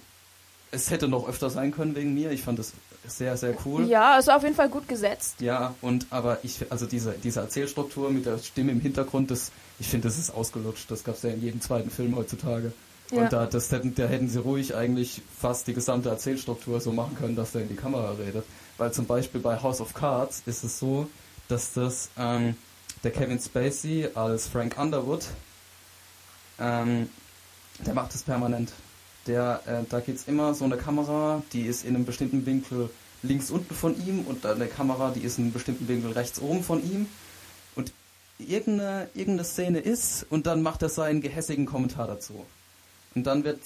es 0.71 0.91
hätte 0.91 1.09
noch 1.09 1.29
öfter 1.29 1.51
sein 1.51 1.71
können 1.71 1.95
wegen 1.95 2.15
mir. 2.15 2.31
Ich 2.33 2.43
fand 2.43 2.59
das 2.59 2.73
sehr, 3.09 3.37
sehr 3.37 3.57
cool. 3.65 3.87
Ja, 3.89 4.19
ist 4.19 4.31
auf 4.31 4.43
jeden 4.43 4.55
Fall 4.55 4.69
gut 4.69 4.89
gesetzt. 4.89 5.41
Ja, 5.41 5.75
und 5.81 6.07
aber 6.11 6.39
ich, 6.43 6.71
also 6.71 6.87
diese, 6.87 7.13
diese 7.13 7.41
Erzählstruktur 7.41 8.11
mit 8.11 8.27
der 8.27 8.39
Stimme 8.39 8.73
im 8.73 8.81
Hintergrund, 8.81 9.31
das, 9.31 9.53
ich 9.79 9.89
finde, 9.89 10.09
das 10.09 10.19
ist 10.19 10.31
ausgelutscht. 10.31 10.91
Das 10.91 11.05
gab 11.05 11.17
es 11.17 11.23
ja 11.23 11.31
in 11.31 11.43
jedem 11.43 11.61
zweiten 11.61 11.91
Film 11.91 12.17
heutzutage. 12.17 12.73
Ja. 13.11 13.23
Und 13.23 13.33
da, 13.33 13.47
das 13.47 13.71
hätten, 13.71 13.95
da 13.95 14.07
hätten 14.07 14.29
sie 14.29 14.41
ruhig 14.41 14.75
eigentlich 14.75 15.23
fast 15.39 15.69
die 15.69 15.75
gesamte 15.75 16.09
Erzählstruktur 16.09 16.81
so 16.81 16.93
machen 16.93 17.17
können, 17.17 17.37
dass 17.37 17.53
der 17.53 17.63
in 17.63 17.69
die 17.69 17.77
Kamera 17.77 18.13
redet. 18.13 18.45
Weil 18.79 18.93
zum 18.93 19.07
Beispiel 19.07 19.41
bei 19.41 19.63
House 19.63 19.81
of 19.81 19.95
Cards 19.95 20.43
ist 20.47 20.65
es 20.65 20.79
so, 20.79 21.09
dass 21.49 21.73
das 21.73 22.11
ähm, 22.19 22.57
der 23.05 23.13
Kevin 23.13 23.39
Spacey 23.39 24.09
als 24.15 24.49
Frank 24.49 24.77
Underwood, 24.79 25.27
ähm, 26.59 27.09
der 27.85 27.95
macht 27.95 28.13
das 28.15 28.23
permanent. 28.23 28.73
Der, 29.27 29.61
äh, 29.67 29.85
da 29.89 30.01
gibt's 30.01 30.25
immer 30.27 30.55
so 30.55 30.65
eine 30.65 30.77
Kamera, 30.77 31.43
die 31.53 31.63
ist 31.63 31.85
in 31.85 31.95
einem 31.95 32.05
bestimmten 32.05 32.47
Winkel 32.47 32.91
links 33.23 33.51
unten 33.51 33.75
von 33.75 33.97
ihm 34.07 34.21
und 34.27 34.47
eine 34.47 34.67
Kamera, 34.67 35.11
die 35.11 35.21
ist 35.21 35.39
in 35.39 35.45
einem 35.45 35.53
bestimmten 35.53 35.89
Winkel 35.89 36.13
rechts 36.13 36.41
oben 36.41 36.63
von 36.63 36.83
ihm. 36.83 37.07
Und 37.75 37.93
irgendeine, 38.39 39.09
irgendeine 39.15 39.45
Szene 39.45 39.79
ist 39.81 40.27
und 40.31 40.47
dann 40.47 40.63
macht 40.63 40.83
er 40.83 40.89
seinen 40.89 41.21
gehässigen 41.21 41.67
Kommentar 41.67 42.07
dazu. 42.07 42.45
Und 43.15 43.27
dann 43.27 43.45
wird 43.45 43.61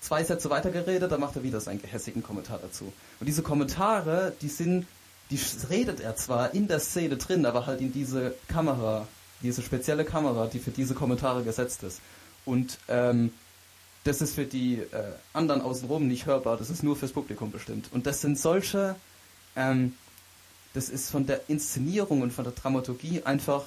zwei 0.00 0.24
Sätze 0.24 0.50
weitergeredet, 0.50 1.10
dann 1.10 1.20
macht 1.20 1.36
er 1.36 1.42
wieder 1.42 1.60
seinen 1.60 1.80
gehässigen 1.80 2.22
Kommentar 2.22 2.58
dazu. 2.60 2.92
Und 3.20 3.26
diese 3.26 3.42
Kommentare, 3.42 4.32
die 4.42 4.48
sind, 4.48 4.86
die 5.30 5.38
redet 5.70 6.00
er 6.00 6.16
zwar 6.16 6.54
in 6.54 6.68
der 6.68 6.80
Szene 6.80 7.16
drin, 7.16 7.46
aber 7.46 7.66
halt 7.66 7.80
in 7.80 7.92
diese 7.92 8.34
Kamera, 8.48 9.06
diese 9.42 9.62
spezielle 9.62 10.04
Kamera, 10.04 10.46
die 10.46 10.58
für 10.58 10.70
diese 10.70 10.94
Kommentare 10.94 11.42
gesetzt 11.42 11.82
ist. 11.82 12.00
Und 12.44 12.78
ähm, 12.88 13.32
das 14.04 14.20
ist 14.20 14.34
für 14.34 14.44
die 14.44 14.76
äh, 14.78 14.86
anderen 15.32 15.62
außenrum 15.62 16.06
nicht 16.06 16.26
hörbar, 16.26 16.56
das 16.56 16.70
ist 16.70 16.82
nur 16.82 16.94
fürs 16.96 17.12
Publikum 17.12 17.50
bestimmt. 17.50 17.88
Und 17.92 18.06
das 18.06 18.20
sind 18.20 18.38
solche, 18.38 18.96
ähm, 19.56 19.94
das 20.74 20.88
ist 20.88 21.10
von 21.10 21.26
der 21.26 21.48
Inszenierung 21.48 22.22
und 22.22 22.32
von 22.32 22.44
der 22.44 22.52
Dramaturgie 22.52 23.22
einfach 23.24 23.64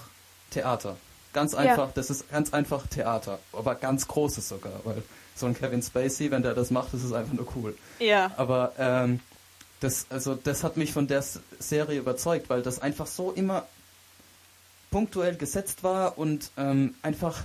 Theater. 0.52 0.96
Ganz 1.34 1.54
Ja. 1.54 1.60
einfach, 1.60 1.92
das 1.94 2.10
ist 2.10 2.30
ganz 2.32 2.54
einfach 2.54 2.88
Theater, 2.88 3.40
aber 3.52 3.76
ganz 3.76 4.08
großes 4.08 4.48
sogar, 4.48 4.80
weil 4.84 5.04
so 5.36 5.46
ein 5.46 5.56
Kevin 5.56 5.82
Spacey, 5.82 6.32
wenn 6.32 6.42
der 6.42 6.54
das 6.54 6.72
macht, 6.72 6.94
das 6.94 7.04
ist 7.04 7.14
einfach 7.14 7.34
nur 7.34 7.48
cool. 7.56 7.78
Ja. 8.00 8.32
Aber 8.38 8.74
ähm, 8.78 9.20
das, 9.80 10.08
also 10.10 10.36
das 10.36 10.64
hat 10.64 10.78
mich 10.78 10.94
von 10.94 11.08
der 11.08 11.24
Serie 11.60 12.00
überzeugt, 12.00 12.50
weil 12.50 12.62
das 12.62 12.80
einfach 12.80 13.08
so 13.08 13.32
immer 13.32 13.66
punktuell 14.90 15.36
gesetzt 15.36 15.84
war 15.84 16.18
und 16.18 16.52
ähm, 16.58 16.96
einfach 17.02 17.44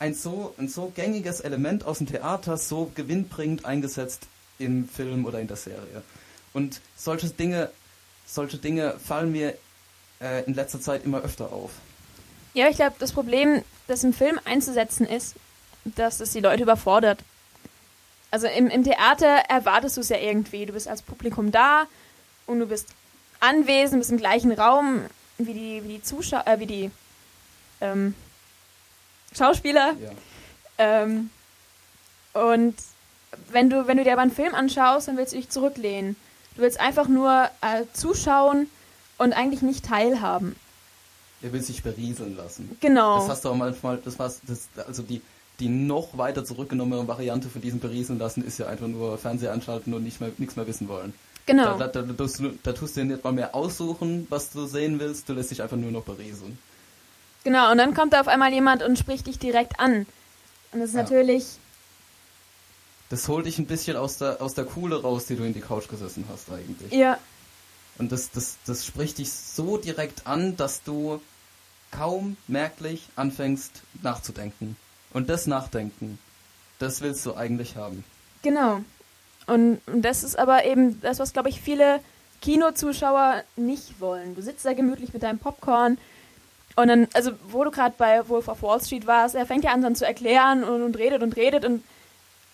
ein 0.00 0.14
so, 0.14 0.54
ein 0.58 0.66
so 0.66 0.90
gängiges 0.96 1.40
Element 1.40 1.84
aus 1.84 1.98
dem 1.98 2.08
Theater 2.08 2.56
so 2.56 2.90
gewinnbringend 2.94 3.64
eingesetzt 3.64 4.26
im 4.58 4.88
Film 4.88 5.26
oder 5.26 5.38
in 5.40 5.46
der 5.46 5.56
Serie. 5.56 6.02
Und 6.52 6.80
solche 6.96 7.28
Dinge, 7.28 7.70
solche 8.26 8.56
Dinge 8.56 8.98
fallen 8.98 9.30
mir 9.30 9.54
äh, 10.20 10.44
in 10.44 10.54
letzter 10.54 10.80
Zeit 10.80 11.04
immer 11.04 11.20
öfter 11.20 11.52
auf. 11.52 11.70
Ja, 12.54 12.68
ich 12.68 12.76
glaube, 12.76 12.96
das 12.98 13.12
Problem, 13.12 13.62
das 13.86 14.02
im 14.02 14.12
Film 14.12 14.40
einzusetzen 14.44 15.06
ist, 15.06 15.36
dass 15.84 16.20
es 16.20 16.32
die 16.32 16.40
Leute 16.40 16.62
überfordert. 16.62 17.20
Also 18.30 18.46
im, 18.46 18.68
im 18.68 18.84
Theater 18.84 19.44
erwartest 19.48 19.96
du 19.96 20.00
es 20.00 20.08
ja 20.08 20.16
irgendwie. 20.16 20.64
Du 20.66 20.72
bist 20.72 20.88
als 20.88 21.02
Publikum 21.02 21.52
da 21.52 21.86
und 22.46 22.58
du 22.58 22.66
bist 22.66 22.88
anwesend, 23.38 24.00
bist 24.00 24.10
im 24.10 24.18
gleichen 24.18 24.52
Raum 24.52 25.04
wie 25.36 25.54
die, 25.54 25.84
wie 25.84 25.94
die 25.94 26.02
Zuschauer, 26.02 26.46
äh, 26.46 26.58
wie 26.58 26.66
die 26.66 26.90
ähm, 27.80 28.14
Schauspieler. 29.36 29.94
Ja. 30.00 30.10
Ähm, 30.78 31.30
und 32.32 32.74
wenn 33.50 33.70
du, 33.70 33.86
wenn 33.86 33.96
du 33.96 34.04
dir 34.04 34.12
aber 34.12 34.22
einen 34.22 34.30
Film 34.30 34.54
anschaust, 34.54 35.08
dann 35.08 35.16
willst 35.16 35.32
du 35.32 35.36
dich 35.36 35.48
zurücklehnen. 35.48 36.16
Du 36.56 36.62
willst 36.62 36.80
einfach 36.80 37.08
nur 37.08 37.48
äh, 37.60 37.84
zuschauen 37.92 38.68
und 39.18 39.32
eigentlich 39.32 39.62
nicht 39.62 39.84
teilhaben. 39.84 40.56
Er 41.42 41.52
will 41.52 41.62
sich 41.62 41.82
berieseln 41.82 42.36
lassen. 42.36 42.76
Genau. 42.80 43.18
Das 43.18 43.28
hast 43.28 43.44
du 43.44 43.50
auch 43.50 43.54
manchmal, 43.54 43.98
das 43.98 44.18
war's, 44.18 44.40
das, 44.46 44.68
also 44.86 45.02
die, 45.02 45.22
die 45.58 45.68
noch 45.68 46.18
weiter 46.18 46.44
zurückgenommene 46.44 47.06
Variante 47.08 47.48
von 47.48 47.62
diesem 47.62 47.80
Berieseln 47.80 48.18
lassen 48.18 48.44
ist 48.44 48.58
ja 48.58 48.66
einfach 48.66 48.86
nur 48.86 49.16
Fernseher 49.16 49.52
anschalten 49.52 49.94
und 49.94 50.04
nicht 50.04 50.20
mehr, 50.20 50.30
nichts 50.38 50.56
mehr 50.56 50.66
wissen 50.66 50.88
wollen. 50.88 51.14
genau. 51.46 51.78
Da, 51.78 51.88
da, 51.88 52.02
da, 52.02 52.12
tust 52.12 52.40
du, 52.40 52.50
da 52.62 52.72
tust 52.72 52.96
du 52.96 53.00
dir 53.00 53.06
nicht 53.06 53.24
mal 53.24 53.32
mehr 53.32 53.54
aussuchen, 53.54 54.26
was 54.28 54.50
du 54.50 54.66
sehen 54.66 54.98
willst, 55.00 55.28
du 55.28 55.32
lässt 55.32 55.50
dich 55.50 55.62
einfach 55.62 55.76
nur 55.76 55.90
noch 55.90 56.04
berieseln. 56.04 56.58
Genau, 57.44 57.70
und 57.70 57.78
dann 57.78 57.94
kommt 57.94 58.12
da 58.12 58.20
auf 58.20 58.28
einmal 58.28 58.52
jemand 58.52 58.82
und 58.82 58.98
spricht 58.98 59.26
dich 59.26 59.38
direkt 59.38 59.80
an. 59.80 60.06
Und 60.72 60.80
das 60.80 60.90
ist 60.90 60.96
Ja. 60.96 61.02
natürlich, 61.02 61.44
Das 63.08 63.26
holt 63.28 63.46
dich 63.46 63.58
ein 63.58 63.66
bisschen 63.66 63.96
aus 63.96 64.18
der, 64.18 64.40
aus 64.40 64.54
der 64.54 64.64
Kuhle 64.64 65.02
raus, 65.02 65.26
die 65.26 65.34
du 65.36 65.42
in 65.44 65.52
die 65.54 65.60
Couch 65.60 65.88
gesessen 65.88 66.24
hast 66.30 66.48
eigentlich. 66.50 66.92
ja, 66.92 67.18
Und 67.98 68.12
das, 68.12 68.30
das, 68.30 68.56
das 68.66 68.86
spricht 68.86 69.18
dich 69.18 69.32
so 69.32 69.78
direkt 69.78 70.26
an, 70.28 70.56
dass 70.56 70.82
du 70.84 71.20
kaum 71.90 72.36
merklich 72.46 73.08
anfängst 73.16 73.82
nachzudenken. 74.02 74.76
Und 75.12 75.28
das 75.28 75.46
Nachdenken, 75.48 76.18
das 76.78 77.00
willst 77.00 77.26
du 77.26 77.34
eigentlich 77.34 77.74
haben. 77.76 78.04
genau. 78.42 78.80
Und, 79.46 79.80
und 79.86 80.02
das 80.02 80.22
ist 80.22 80.38
aber 80.38 80.64
eben 80.64 81.00
das, 81.00 81.18
was, 81.18 81.32
glaube 81.32 81.48
ich, 81.48 81.60
viele 81.60 81.98
Kinozuschauer 82.42 83.42
nicht 83.56 83.98
wollen. 84.00 84.36
Du 84.36 84.42
sitzt 84.42 84.64
da 84.64 84.72
gemütlich 84.74 85.12
mit 85.12 85.24
deinem 85.24 85.40
Popcorn 85.40 85.98
und 86.76 86.88
dann, 86.88 87.08
also 87.14 87.32
wo 87.48 87.64
du 87.64 87.70
gerade 87.70 87.94
bei 87.98 88.28
Wolf 88.28 88.48
of 88.48 88.62
Wall 88.62 88.80
Street 88.80 89.06
warst, 89.06 89.34
er 89.34 89.46
fängt 89.46 89.64
ja 89.64 89.72
an 89.72 89.82
dann 89.82 89.94
zu 89.96 90.06
erklären 90.06 90.64
und, 90.64 90.82
und 90.82 90.96
redet 90.96 91.22
und 91.22 91.36
redet 91.36 91.64
und 91.64 91.82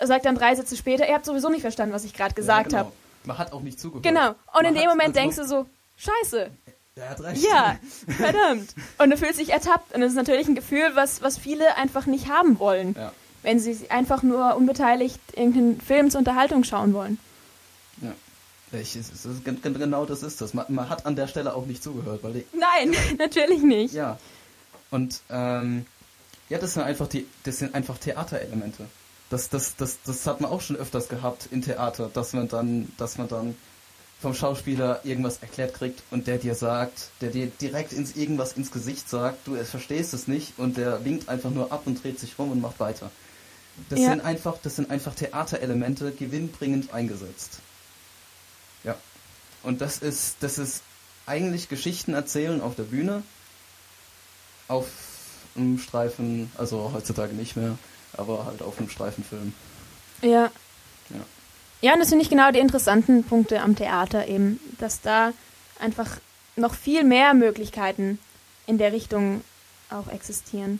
sagt 0.00 0.24
dann 0.26 0.34
drei 0.36 0.54
Sätze 0.54 0.76
später, 0.76 1.08
ihr 1.08 1.14
habt 1.14 1.24
sowieso 1.24 1.48
nicht 1.48 1.62
verstanden, 1.62 1.94
was 1.94 2.04
ich 2.04 2.12
gerade 2.14 2.34
gesagt 2.34 2.72
ja, 2.72 2.80
habe. 2.80 2.90
genau. 2.90 2.96
Man 3.24 3.38
hat 3.38 3.52
auch 3.52 3.60
nicht 3.60 3.80
zugehört. 3.80 4.04
Genau. 4.04 4.30
Und 4.30 4.36
Man 4.54 4.66
in 4.66 4.74
dem 4.74 4.88
Moment 4.88 5.16
denkst 5.16 5.36
du 5.36 5.44
so, 5.44 5.66
scheiße, 5.96 6.50
Der 6.96 7.10
hat 7.10 7.20
recht. 7.20 7.42
Ja, 7.42 7.76
verdammt. 8.08 8.74
Und 8.98 9.10
du 9.10 9.16
fühlst 9.16 9.38
dich 9.40 9.50
ertappt. 9.50 9.94
Und 9.94 10.00
das 10.00 10.10
ist 10.10 10.16
natürlich 10.16 10.48
ein 10.48 10.54
Gefühl, 10.54 10.92
was, 10.94 11.22
was 11.22 11.36
viele 11.38 11.76
einfach 11.76 12.06
nicht 12.06 12.28
haben 12.30 12.58
wollen. 12.58 12.94
Ja. 12.96 13.12
Wenn 13.42 13.58
sie 13.60 13.90
einfach 13.90 14.22
nur 14.22 14.56
unbeteiligt 14.56 15.20
irgendeinen 15.34 15.80
Film 15.80 16.10
zur 16.10 16.18
Unterhaltung 16.18 16.64
schauen 16.64 16.94
wollen. 16.94 17.18
ja. 18.02 18.12
Ich, 18.72 18.96
es 18.96 19.10
gen- 19.44 19.60
genau 19.62 20.04
das 20.06 20.22
ist 20.22 20.40
das. 20.40 20.52
Man, 20.54 20.66
man 20.68 20.88
hat 20.88 21.06
an 21.06 21.14
der 21.16 21.28
Stelle 21.28 21.54
auch 21.54 21.66
nicht 21.66 21.82
zugehört, 21.82 22.22
weil 22.22 22.32
die, 22.32 22.44
Nein, 22.52 22.94
natürlich 23.18 23.62
nicht. 23.62 23.94
Ja. 23.94 24.18
Und 24.90 25.20
ähm, 25.30 25.86
ja, 26.48 26.58
das 26.58 26.74
sind 26.74 26.82
einfach 26.82 27.08
die, 27.08 27.26
das 27.44 27.58
sind 27.58 27.74
einfach 27.74 27.98
Theaterelemente. 27.98 28.86
Das, 29.30 29.48
das, 29.48 29.74
das, 29.76 29.98
das 30.04 30.26
hat 30.26 30.40
man 30.40 30.50
auch 30.50 30.60
schon 30.60 30.76
öfters 30.76 31.08
gehabt 31.08 31.48
in 31.50 31.62
Theater, 31.62 32.10
dass 32.12 32.32
man 32.32 32.48
dann, 32.48 32.92
dass 32.96 33.18
man 33.18 33.28
dann 33.28 33.56
vom 34.20 34.34
Schauspieler 34.34 35.00
irgendwas 35.04 35.38
erklärt 35.38 35.74
kriegt 35.74 36.02
und 36.10 36.26
der 36.26 36.38
dir 36.38 36.54
sagt, 36.54 37.10
der 37.20 37.30
dir 37.30 37.46
direkt 37.46 37.92
ins 37.92 38.16
irgendwas 38.16 38.52
ins 38.54 38.70
Gesicht 38.70 39.08
sagt, 39.10 39.46
du 39.46 39.56
es 39.56 39.70
verstehst 39.70 40.14
es 40.14 40.26
nicht 40.28 40.58
und 40.58 40.76
der 40.76 41.04
winkt 41.04 41.28
einfach 41.28 41.50
nur 41.50 41.70
ab 41.72 41.82
und 41.86 42.02
dreht 42.02 42.18
sich 42.18 42.38
rum 42.38 42.50
und 42.52 42.60
macht 42.60 42.80
weiter. 42.80 43.10
Das 43.90 43.98
Ja. 44.00 44.10
sind 44.10 44.22
einfach, 44.24 44.56
das 44.62 44.76
sind 44.76 44.90
einfach 44.90 45.14
Theaterelemente 45.14 46.12
gewinnbringend 46.12 46.94
eingesetzt. 46.94 47.58
Und 49.66 49.80
das 49.80 49.98
ist, 49.98 50.36
das 50.40 50.58
ist 50.58 50.82
eigentlich 51.26 51.68
Geschichten 51.68 52.14
erzählen 52.14 52.60
auf 52.60 52.76
der 52.76 52.84
Bühne, 52.84 53.24
auf 54.68 54.86
einem 55.56 55.80
Streifen, 55.80 56.52
also 56.56 56.92
heutzutage 56.94 57.34
nicht 57.34 57.56
mehr, 57.56 57.76
aber 58.16 58.44
halt 58.44 58.62
auf 58.62 58.78
einem 58.78 58.88
Streifenfilm. 58.88 59.52
Ja. 60.22 60.52
Ja. 61.10 61.20
Ja, 61.82 61.92
und 61.94 61.98
das 61.98 62.10
finde 62.10 62.22
ich 62.22 62.30
genau 62.30 62.52
die 62.52 62.60
interessanten 62.60 63.24
Punkte 63.24 63.60
am 63.60 63.74
Theater 63.74 64.28
eben, 64.28 64.60
dass 64.78 65.00
da 65.00 65.32
einfach 65.80 66.20
noch 66.54 66.74
viel 66.74 67.02
mehr 67.02 67.34
Möglichkeiten 67.34 68.20
in 68.66 68.78
der 68.78 68.92
Richtung 68.92 69.42
auch 69.90 70.06
existieren. 70.08 70.78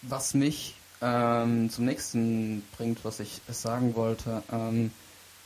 Was 0.00 0.32
mich 0.32 0.74
ähm, 1.02 1.68
zum 1.68 1.84
nächsten 1.84 2.62
bringt, 2.78 3.04
was 3.04 3.20
ich 3.20 3.42
sagen 3.48 3.94
wollte, 3.94 4.42
ähm, 4.50 4.90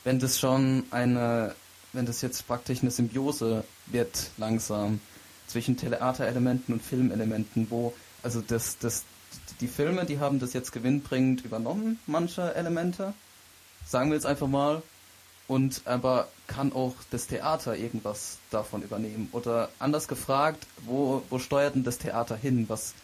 wenn 0.05 0.19
das 0.19 0.39
schon 0.39 0.83
eine, 0.91 1.53
wenn 1.95 2.05
das 2.05 2.21
jetzt 2.21 2.45
praktisch 2.47 2.81
eine 2.81 2.91
Symbiose 2.91 3.63
wird 3.87 4.31
langsam 4.37 4.99
zwischen 5.47 5.77
Theaterelementen 5.77 6.73
und 6.73 6.81
Filmelementen, 6.81 7.67
wo 7.69 7.93
also 8.23 8.41
das, 8.41 8.77
das, 8.79 9.03
die 9.61 9.67
Filme, 9.67 10.05
die 10.05 10.19
haben 10.19 10.39
das 10.39 10.53
jetzt 10.53 10.71
gewinnbringend 10.71 11.45
übernommen, 11.45 11.99
manche 12.07 12.55
Elemente, 12.55 13.13
sagen 13.85 14.09
wir 14.09 14.15
jetzt 14.15 14.25
einfach 14.25 14.47
mal, 14.47 14.81
und 15.47 15.83
aber 15.85 16.27
kann 16.47 16.73
auch 16.73 16.95
das 17.11 17.27
Theater 17.27 17.77
irgendwas 17.77 18.39
davon 18.49 18.81
übernehmen? 18.81 19.29
Oder 19.31 19.69
anders 19.77 20.07
gefragt, 20.07 20.65
wo, 20.85 21.21
wo 21.29 21.37
steuert 21.37 21.75
denn 21.75 21.83
das 21.83 21.99
Theater 21.99 22.35
hin? 22.35 22.65
Was, 22.67 22.95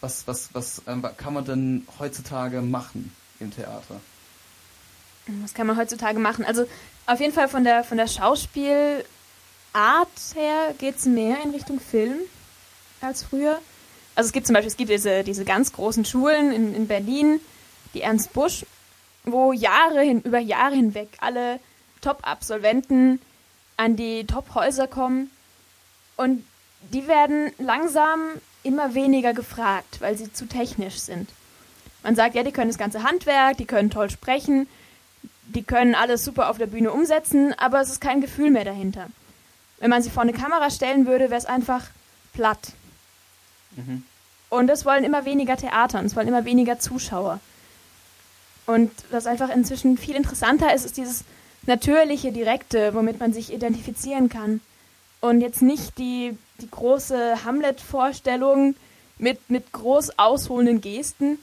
was, 0.00 0.26
was, 0.26 0.54
was 0.54 0.82
ähm, 0.86 1.04
kann 1.16 1.34
man 1.34 1.44
denn 1.44 1.86
heutzutage 1.98 2.62
machen 2.62 3.12
im 3.40 3.50
Theater? 3.50 4.00
Was 5.42 5.52
kann 5.54 5.66
man 5.66 5.76
heutzutage 5.76 6.18
machen? 6.18 6.44
Also 6.44 6.66
auf 7.10 7.20
jeden 7.20 7.32
Fall 7.32 7.48
von 7.48 7.64
der, 7.64 7.82
von 7.82 7.98
der 7.98 8.06
Schauspielart 8.06 9.04
her 10.34 10.74
geht 10.78 10.96
es 10.96 11.06
mehr 11.06 11.38
in 11.42 11.50
Richtung 11.50 11.80
Film 11.80 12.18
als 13.00 13.24
früher. 13.24 13.58
Also 14.14 14.28
es 14.28 14.32
gibt 14.32 14.46
zum 14.46 14.54
Beispiel, 14.54 14.68
es 14.68 14.76
gibt 14.76 14.90
diese, 14.90 15.24
diese 15.24 15.44
ganz 15.44 15.72
großen 15.72 16.04
Schulen 16.04 16.52
in, 16.52 16.72
in 16.74 16.86
Berlin, 16.86 17.40
die 17.94 18.02
Ernst 18.02 18.32
Busch, 18.32 18.64
wo 19.24 19.52
Jahre 19.52 20.02
hin, 20.02 20.20
über 20.22 20.38
Jahre 20.38 20.76
hinweg 20.76 21.08
alle 21.20 21.58
Top-Absolventen 22.00 23.20
an 23.76 23.96
die 23.96 24.24
Top-Häuser 24.26 24.86
kommen 24.86 25.32
und 26.16 26.44
die 26.92 27.08
werden 27.08 27.50
langsam 27.58 28.20
immer 28.62 28.94
weniger 28.94 29.32
gefragt, 29.32 30.00
weil 30.00 30.16
sie 30.16 30.32
zu 30.32 30.46
technisch 30.46 30.98
sind. 30.98 31.28
Man 32.04 32.14
sagt, 32.14 32.36
ja, 32.36 32.44
die 32.44 32.52
können 32.52 32.70
das 32.70 32.78
ganze 32.78 33.02
Handwerk, 33.02 33.56
die 33.56 33.66
können 33.66 33.90
toll 33.90 34.10
sprechen, 34.10 34.68
die 35.42 35.62
können 35.62 35.94
alles 35.94 36.24
super 36.24 36.50
auf 36.50 36.58
der 36.58 36.66
Bühne 36.66 36.92
umsetzen, 36.92 37.54
aber 37.58 37.80
es 37.80 37.90
ist 37.90 38.00
kein 38.00 38.20
Gefühl 38.20 38.50
mehr 38.50 38.64
dahinter. 38.64 39.08
Wenn 39.78 39.90
man 39.90 40.02
sie 40.02 40.10
vor 40.10 40.22
eine 40.22 40.32
Kamera 40.32 40.70
stellen 40.70 41.06
würde, 41.06 41.30
wäre 41.30 41.38
es 41.38 41.46
einfach 41.46 41.86
platt. 42.32 42.72
Mhm. 43.76 44.04
Und 44.48 44.66
das 44.66 44.84
wollen 44.84 45.04
immer 45.04 45.24
weniger 45.24 45.56
Theater 45.56 46.00
und 46.00 46.06
es 46.06 46.16
wollen 46.16 46.28
immer 46.28 46.44
weniger 46.44 46.78
Zuschauer. 46.78 47.40
Und 48.66 48.90
was 49.10 49.26
einfach 49.26 49.48
inzwischen 49.48 49.96
viel 49.96 50.16
interessanter 50.16 50.74
ist, 50.74 50.84
ist 50.84 50.96
dieses 50.96 51.24
natürliche, 51.66 52.32
direkte, 52.32 52.94
womit 52.94 53.18
man 53.20 53.32
sich 53.32 53.52
identifizieren 53.52 54.28
kann. 54.28 54.60
Und 55.20 55.40
jetzt 55.40 55.62
nicht 55.62 55.98
die, 55.98 56.36
die 56.60 56.70
große 56.70 57.44
Hamlet-Vorstellung 57.44 58.74
mit, 59.18 59.50
mit 59.50 59.72
groß 59.72 60.18
ausholenden 60.18 60.80
Gesten. 60.80 61.38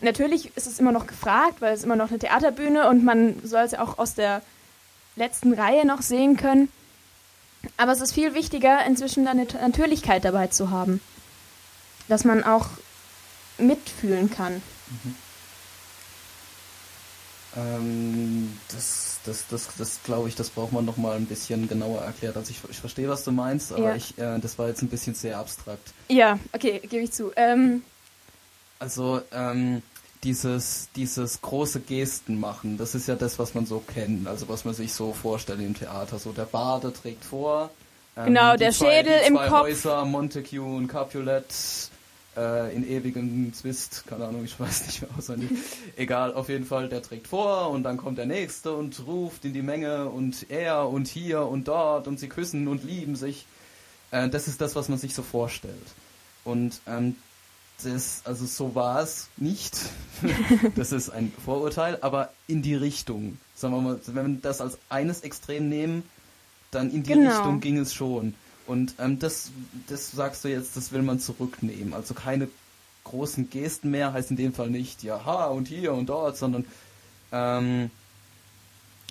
Natürlich 0.00 0.56
ist 0.56 0.66
es 0.66 0.78
immer 0.78 0.92
noch 0.92 1.06
gefragt, 1.06 1.60
weil 1.60 1.72
es 1.74 1.84
immer 1.84 1.96
noch 1.96 2.10
eine 2.10 2.18
Theaterbühne 2.18 2.88
und 2.88 3.02
man 3.04 3.40
soll 3.44 3.62
es 3.62 3.72
ja 3.72 3.80
auch 3.82 3.98
aus 3.98 4.14
der 4.14 4.42
letzten 5.16 5.54
Reihe 5.54 5.86
noch 5.86 6.02
sehen 6.02 6.36
können. 6.36 6.68
Aber 7.78 7.92
es 7.92 8.00
ist 8.00 8.12
viel 8.12 8.34
wichtiger, 8.34 8.84
inzwischen 8.86 9.26
eine 9.26 9.44
Natürlichkeit 9.44 10.24
dabei 10.24 10.48
zu 10.48 10.70
haben. 10.70 11.00
Dass 12.08 12.24
man 12.24 12.44
auch 12.44 12.68
mitfühlen 13.58 14.30
kann. 14.30 14.62
Ähm, 17.56 18.56
das, 18.68 19.18
das, 19.24 19.44
das, 19.48 19.68
das 19.78 20.00
glaube 20.04 20.28
ich, 20.28 20.34
das 20.34 20.50
braucht 20.50 20.72
man 20.72 20.84
noch 20.84 20.96
mal 20.98 21.16
ein 21.16 21.26
bisschen 21.26 21.68
genauer 21.68 22.02
erklärt. 22.02 22.36
Also 22.36 22.50
ich, 22.50 22.60
ich 22.70 22.78
verstehe, 22.78 23.08
was 23.08 23.24
du 23.24 23.32
meinst, 23.32 23.72
aber 23.72 23.82
Ja. 23.90 23.94
ich, 23.96 24.16
äh, 24.18 24.38
das 24.38 24.58
war 24.58 24.68
jetzt 24.68 24.82
ein 24.82 24.88
bisschen 24.88 25.14
sehr 25.14 25.38
abstrakt. 25.38 25.92
Ja, 26.08 26.38
okay, 26.52 26.80
gebe 26.80 27.02
ich 27.04 27.12
zu. 27.12 27.32
Ähm, 27.36 27.82
Also 28.78 29.22
ähm, 29.32 29.82
dieses, 30.22 30.88
dieses 30.96 31.40
große 31.40 31.80
Gesten 31.80 32.38
machen, 32.40 32.78
das 32.78 32.94
ist 32.94 33.08
ja 33.08 33.14
das, 33.14 33.38
was 33.38 33.54
man 33.54 33.66
so 33.66 33.80
kennt, 33.80 34.26
also 34.26 34.48
was 34.48 34.64
man 34.64 34.74
sich 34.74 34.92
so 34.92 35.12
vorstellt 35.12 35.60
im 35.60 35.74
Theater. 35.74 36.18
So 36.18 36.32
der 36.32 36.44
Bade 36.44 36.92
trägt 36.92 37.24
vor. 37.24 37.70
ähm, 38.16 38.26
Genau, 38.26 38.56
der 38.56 38.72
zwei, 38.72 39.02
Schädel 39.02 39.14
im 39.26 39.36
zwei 39.36 39.48
Kopf. 39.48 39.60
Häuser, 39.62 40.04
Montague 40.04 40.60
und 40.60 40.88
Capulet, 40.88 41.44
äh, 42.36 42.74
in 42.74 42.88
ewigem 42.88 43.52
Zwist, 43.54 44.04
keine 44.06 44.26
Ahnung, 44.26 44.44
ich 44.44 44.58
weiß 44.58 44.86
nicht 44.86 45.02
mehr 45.02 45.10
auswendig. 45.16 45.50
Egal, 45.96 46.34
auf 46.34 46.48
jeden 46.48 46.66
Fall, 46.66 46.88
der 46.88 47.02
trägt 47.02 47.28
vor 47.28 47.70
und 47.70 47.82
dann 47.82 47.96
kommt 47.96 48.18
der 48.18 48.26
Nächste 48.26 48.72
und 48.72 49.06
ruft 49.06 49.44
in 49.44 49.52
die 49.52 49.62
Menge 49.62 50.06
und 50.06 50.50
er 50.50 50.88
und 50.88 51.08
hier 51.08 51.42
und 51.42 51.68
dort 51.68 52.08
und 52.08 52.20
sie 52.20 52.28
küssen 52.28 52.68
und 52.68 52.84
lieben 52.84 53.16
sich. 53.16 53.46
Äh, 54.10 54.28
das 54.28 54.48
ist 54.48 54.60
das, 54.60 54.76
was 54.76 54.88
man 54.88 54.98
sich 54.98 55.14
so 55.14 55.22
vorstellt. 55.22 55.74
Und 56.44 56.80
ähm, 56.86 57.16
das, 57.82 58.22
also 58.24 58.46
so 58.46 58.74
war 58.74 59.00
es 59.02 59.28
nicht. 59.36 59.78
das 60.76 60.92
ist 60.92 61.10
ein 61.10 61.32
Vorurteil, 61.44 61.98
aber 62.00 62.30
in 62.46 62.62
die 62.62 62.74
Richtung. 62.74 63.38
Sagen 63.54 63.74
wir 63.74 63.80
mal, 63.80 64.00
wenn 64.06 64.34
wir 64.34 64.40
das 64.42 64.60
als 64.60 64.78
eines 64.88 65.20
Extrem 65.20 65.68
nehmen, 65.68 66.02
dann 66.70 66.90
in 66.90 67.02
die 67.02 67.12
Genau. 67.12 67.30
Richtung 67.30 67.60
ging 67.60 67.78
es 67.78 67.94
schon. 67.94 68.34
Und 68.66 68.94
ähm, 68.98 69.18
das, 69.18 69.50
das 69.88 70.10
sagst 70.10 70.44
du 70.44 70.48
jetzt, 70.48 70.76
das 70.76 70.90
will 70.92 71.02
man 71.02 71.20
zurücknehmen. 71.20 71.94
Also 71.94 72.14
keine 72.14 72.48
großen 73.04 73.48
Gesten 73.50 73.90
mehr, 73.90 74.12
heißt 74.12 74.30
in 74.30 74.36
dem 74.36 74.52
Fall 74.52 74.68
nicht, 74.70 75.04
ja, 75.04 75.24
ha, 75.24 75.46
und 75.46 75.68
hier 75.68 75.92
und 75.92 76.06
dort, 76.06 76.36
sondern, 76.36 76.64
ähm, 77.30 77.90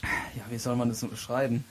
ja, 0.04 0.42
wie 0.50 0.58
soll 0.58 0.76
man 0.76 0.90
das 0.90 1.00
so 1.00 1.08
beschreiben? 1.08 1.64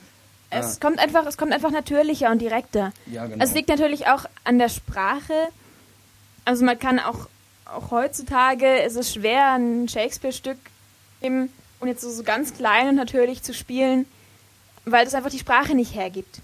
es 0.49 0.77
Ah. 0.77 0.79
kommt 0.79 0.99
einfach, 0.99 1.25
es 1.25 1.37
kommt 1.37 1.51
einfach 1.53 1.71
natürlicher 1.71 2.31
und 2.31 2.39
direkter. 2.41 2.93
Ja, 3.07 3.25
genau. 3.27 3.43
Es 3.43 3.53
liegt 3.53 3.67
natürlich 3.69 4.07
auch 4.07 4.25
an 4.43 4.57
der 4.57 4.69
Sprache. 4.69 5.33
Also 6.45 6.63
man 6.63 6.79
kann 6.79 6.99
auch, 6.99 7.27
auch 7.65 7.91
heutzutage 7.91 8.77
ist 8.79 8.95
es 8.95 9.13
schwer, 9.13 9.53
ein 9.53 9.87
Shakespeare-Stück 9.89 10.57
eben 11.21 11.51
und 11.79 11.87
jetzt 11.87 12.01
so, 12.01 12.09
so 12.09 12.23
ganz 12.23 12.53
klein 12.53 12.89
und 12.89 12.95
natürlich 12.95 13.43
zu 13.43 13.53
spielen, 13.53 14.05
weil 14.85 15.05
das 15.05 15.15
einfach 15.15 15.31
die 15.31 15.39
Sprache 15.39 15.75
nicht 15.75 15.95
hergibt. 15.95 16.39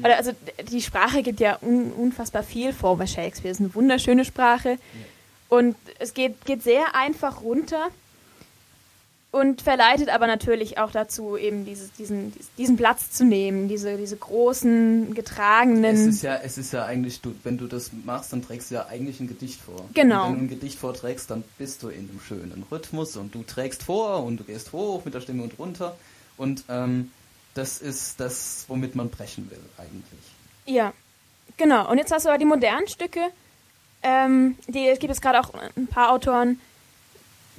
Oder 0.00 0.16
also 0.16 0.32
die 0.70 0.82
Sprache 0.82 1.22
gibt 1.22 1.40
ja 1.40 1.58
un, 1.62 1.92
unfassbar 1.92 2.44
viel 2.44 2.72
vor 2.72 2.96
bei 2.96 3.06
Shakespeare. 3.06 3.50
Es 3.50 3.58
ist 3.58 3.64
eine 3.64 3.74
wunderschöne 3.74 4.24
Sprache 4.24 4.78
und 5.48 5.74
es 5.98 6.14
geht, 6.14 6.44
geht 6.44 6.62
sehr 6.62 6.94
einfach 6.94 7.42
runter 7.42 7.88
und 9.32 9.62
verleitet 9.62 10.08
aber 10.08 10.26
natürlich 10.26 10.78
auch 10.78 10.90
dazu, 10.90 11.36
eben 11.36 11.64
dieses, 11.64 11.92
diesen, 11.92 12.32
diesen 12.58 12.76
Platz 12.76 13.12
zu 13.12 13.24
nehmen, 13.24 13.68
diese, 13.68 13.96
diese 13.96 14.16
großen, 14.16 15.14
getragenen. 15.14 15.94
Es 15.94 16.00
ist 16.00 16.22
ja, 16.22 16.36
es 16.36 16.58
ist 16.58 16.72
ja 16.72 16.84
eigentlich, 16.84 17.20
du, 17.20 17.34
wenn 17.44 17.56
du 17.56 17.68
das 17.68 17.92
machst, 18.04 18.32
dann 18.32 18.42
trägst 18.42 18.70
du 18.70 18.76
ja 18.76 18.86
eigentlich 18.86 19.20
ein 19.20 19.28
Gedicht 19.28 19.60
vor. 19.60 19.88
Genau. 19.94 20.26
Und 20.26 20.32
wenn 20.32 20.38
du 20.38 20.44
ein 20.46 20.48
Gedicht 20.48 20.78
vorträgst, 20.78 21.30
dann 21.30 21.44
bist 21.58 21.82
du 21.82 21.88
in 21.88 22.10
einem 22.10 22.20
schönen 22.20 22.64
Rhythmus 22.72 23.16
und 23.16 23.34
du 23.34 23.44
trägst 23.44 23.84
vor 23.84 24.24
und 24.24 24.38
du 24.38 24.44
gehst 24.44 24.72
hoch 24.72 25.04
mit 25.04 25.14
der 25.14 25.20
Stimme 25.20 25.44
und 25.44 25.58
runter. 25.60 25.96
Und 26.36 26.64
ähm, 26.68 27.12
das 27.54 27.78
ist 27.78 28.18
das, 28.18 28.64
womit 28.66 28.96
man 28.96 29.10
brechen 29.10 29.48
will, 29.50 29.60
eigentlich. 29.78 30.24
Ja, 30.66 30.92
genau. 31.56 31.88
Und 31.88 31.98
jetzt 31.98 32.10
hast 32.10 32.24
du 32.24 32.30
aber 32.30 32.38
die 32.38 32.44
modernen 32.44 32.88
Stücke. 32.88 33.20
Ähm, 34.02 34.56
die, 34.66 34.88
es 34.88 34.98
gibt 34.98 35.10
jetzt 35.10 35.22
gerade 35.22 35.38
auch 35.38 35.52
ein 35.76 35.86
paar 35.86 36.10
Autoren, 36.10 36.58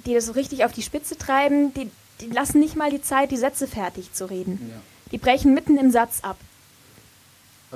die 0.05 0.13
das 0.13 0.25
so 0.25 0.33
richtig 0.33 0.65
auf 0.65 0.71
die 0.71 0.81
Spitze 0.81 1.17
treiben. 1.17 1.73
Die, 1.73 1.89
die 2.21 2.27
lassen 2.27 2.59
nicht 2.59 2.75
mal 2.75 2.89
die 2.91 3.01
Zeit, 3.01 3.31
die 3.31 3.37
Sätze 3.37 3.67
fertig 3.67 4.13
zu 4.13 4.29
reden. 4.29 4.59
Ja. 4.69 4.81
Die 5.11 5.17
brechen 5.17 5.53
mitten 5.53 5.77
im 5.77 5.91
Satz 5.91 6.19
ab. 6.21 6.37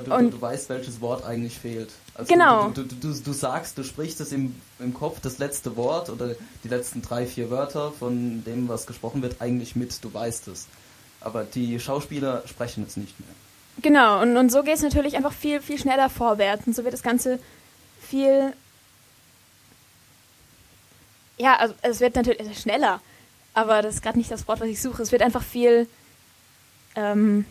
Du, 0.03 0.13
Und- 0.13 0.31
du, 0.31 0.41
weißt, 0.41 0.67
welches 0.69 0.99
Wort 0.99 1.23
eigentlich 1.23 1.57
fehlt. 1.57 1.89
Also 2.15 2.31
Genau. 2.31 2.69
Du, 2.69 2.83
du, 2.83 3.13
du 3.13 3.33
sagst, 3.33 3.77
du 3.77 3.83
sprichst 3.83 4.19
es 4.19 4.31
im, 4.33 4.55
im 4.79 4.93
Kopf, 4.93 5.19
das 5.21 5.37
letzte 5.37 5.77
Wort 5.77 6.09
oder 6.09 6.35
die 6.63 6.67
letzten 6.67 7.01
drei, 7.01 7.25
vier 7.25 7.49
Wörter 7.49 7.91
von 7.91 8.43
dem, 8.43 8.67
was 8.67 8.87
gesprochen 8.87 9.21
wird, 9.21 9.41
eigentlich 9.41 9.75
mit. 9.75 10.03
Du 10.03 10.13
weißt 10.13 10.49
es. 10.49 10.67
Aber 11.21 11.43
die 11.45 11.79
Schauspieler 11.79 12.43
sprechen 12.45 12.85
es 12.87 12.97
nicht 12.97 13.17
mehr. 13.19 13.29
Genau, 13.81 14.21
und, 14.21 14.35
und 14.37 14.51
so 14.51 14.63
geht 14.63 14.75
es 14.75 14.81
natürlich 14.81 15.15
einfach 15.15 15.33
viel, 15.33 15.61
viel 15.61 15.77
schneller 15.79 16.09
vorwärts. 16.09 16.67
Und 16.67 16.75
so 16.75 16.83
wird 16.83 16.93
das 16.93 17.03
Ganze 17.03 17.39
viel. 18.01 18.53
Ja, 21.37 21.57
also 21.57 21.75
es 21.81 21.99
wird 21.99 22.15
natürlich 22.15 22.59
schneller, 22.59 23.01
aber 23.53 23.81
das 23.81 23.95
ist 23.95 24.01
gerade 24.01 24.17
nicht 24.17 24.31
das 24.31 24.47
Wort, 24.47 24.61
was 24.61 24.67
ich 24.67 24.81
suche. 24.81 25.01
Es 25.03 25.11
wird 25.11 25.21
einfach 25.21 25.43
viel 25.43 25.87
ähm, 26.95 27.45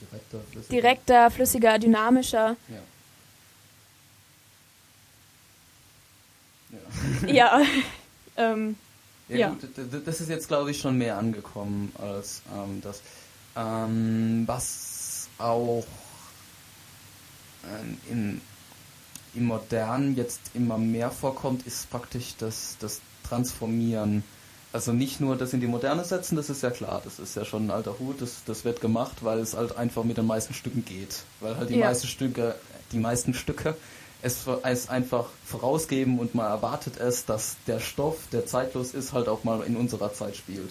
Direkter, 0.00 0.40
flüssiger. 0.50 0.70
direkter, 0.70 1.30
flüssiger, 1.30 1.78
dynamischer. 1.78 2.56
Ja. 2.68 2.82
Ja. 7.26 7.32
Ja. 7.32 7.62
ähm, 8.36 8.76
Ja, 9.28 9.36
Ja. 9.36 9.48
Gut, 9.50 10.06
das 10.06 10.20
ist 10.20 10.28
jetzt, 10.28 10.48
glaube 10.48 10.70
ich, 10.70 10.80
schon 10.80 10.96
mehr 10.98 11.18
angekommen 11.18 11.92
als 11.98 12.42
ähm, 12.54 12.80
das. 12.82 13.02
Ähm, 13.56 14.44
was 14.46 15.28
auch 15.38 15.86
ähm, 17.64 17.98
in, 18.10 18.40
im 19.36 19.44
Modernen 19.46 20.16
jetzt 20.16 20.40
immer 20.54 20.78
mehr 20.78 21.10
vorkommt, 21.10 21.66
ist 21.66 21.90
praktisch 21.90 22.34
das, 22.38 22.76
das 22.80 23.00
Transformieren. 23.28 24.24
Also 24.72 24.92
nicht 24.92 25.20
nur 25.20 25.36
das 25.36 25.52
in 25.52 25.60
die 25.60 25.66
Moderne 25.66 26.04
setzen, 26.04 26.36
das 26.36 26.50
ist 26.50 26.62
ja 26.62 26.70
klar, 26.70 27.00
das 27.04 27.18
ist 27.18 27.34
ja 27.36 27.44
schon 27.44 27.66
ein 27.66 27.70
alter 27.70 27.98
Hut, 27.98 28.20
das, 28.20 28.42
das 28.44 28.64
wird 28.64 28.80
gemacht, 28.80 29.18
weil 29.22 29.38
es 29.38 29.54
halt 29.54 29.76
einfach 29.76 30.04
mit 30.04 30.18
den 30.18 30.26
meisten 30.26 30.52
Stücken 30.54 30.84
geht. 30.84 31.22
Weil 31.40 31.56
halt 31.56 31.70
die 31.70 31.76
Ja. 31.76 31.86
meisten 31.86 32.06
Stücke, 32.08 32.54
die 32.92 32.98
meisten 32.98 33.32
Stücke 33.32 33.76
es, 34.22 34.44
es 34.64 34.88
einfach 34.88 35.26
vorausgeben 35.44 36.18
und 36.18 36.34
man 36.34 36.46
erwartet 36.46 36.98
es, 36.98 37.24
dass 37.24 37.56
der 37.66 37.80
Stoff, 37.80 38.16
der 38.32 38.46
zeitlos 38.46 38.92
ist, 38.92 39.12
halt 39.12 39.28
auch 39.28 39.44
mal 39.44 39.62
in 39.62 39.76
unserer 39.76 40.12
Zeit 40.12 40.36
spielt. 40.36 40.70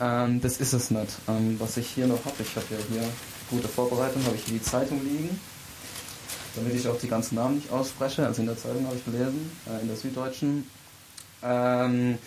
Ähm, 0.00 0.40
das 0.40 0.58
ist 0.58 0.72
es 0.72 0.90
nicht. 0.90 1.08
Ähm, 1.28 1.56
was 1.58 1.76
ich 1.76 1.88
hier 1.88 2.06
noch 2.06 2.24
habe, 2.24 2.36
ich 2.40 2.54
habe 2.56 2.66
ja 2.70 2.76
hier 2.90 3.08
gute 3.50 3.68
Vorbereitung, 3.68 4.24
habe 4.24 4.36
ich 4.36 4.44
hier 4.44 4.58
die 4.58 4.62
Zeitung 4.64 5.02
liegen, 5.04 5.38
damit 6.54 6.74
ich 6.74 6.86
auch 6.88 6.98
die 6.98 7.08
ganzen 7.08 7.36
Namen 7.36 7.56
nicht 7.56 7.70
ausspreche. 7.70 8.26
Also 8.26 8.42
in 8.42 8.48
der 8.48 8.58
Zeitung 8.58 8.86
habe 8.86 8.96
ich 8.96 9.04
gelesen, 9.04 9.50
äh, 9.68 9.80
in 9.80 9.88
der 9.88 9.96
Süddeutschen. 9.96 10.66
Ähm, 11.42 12.18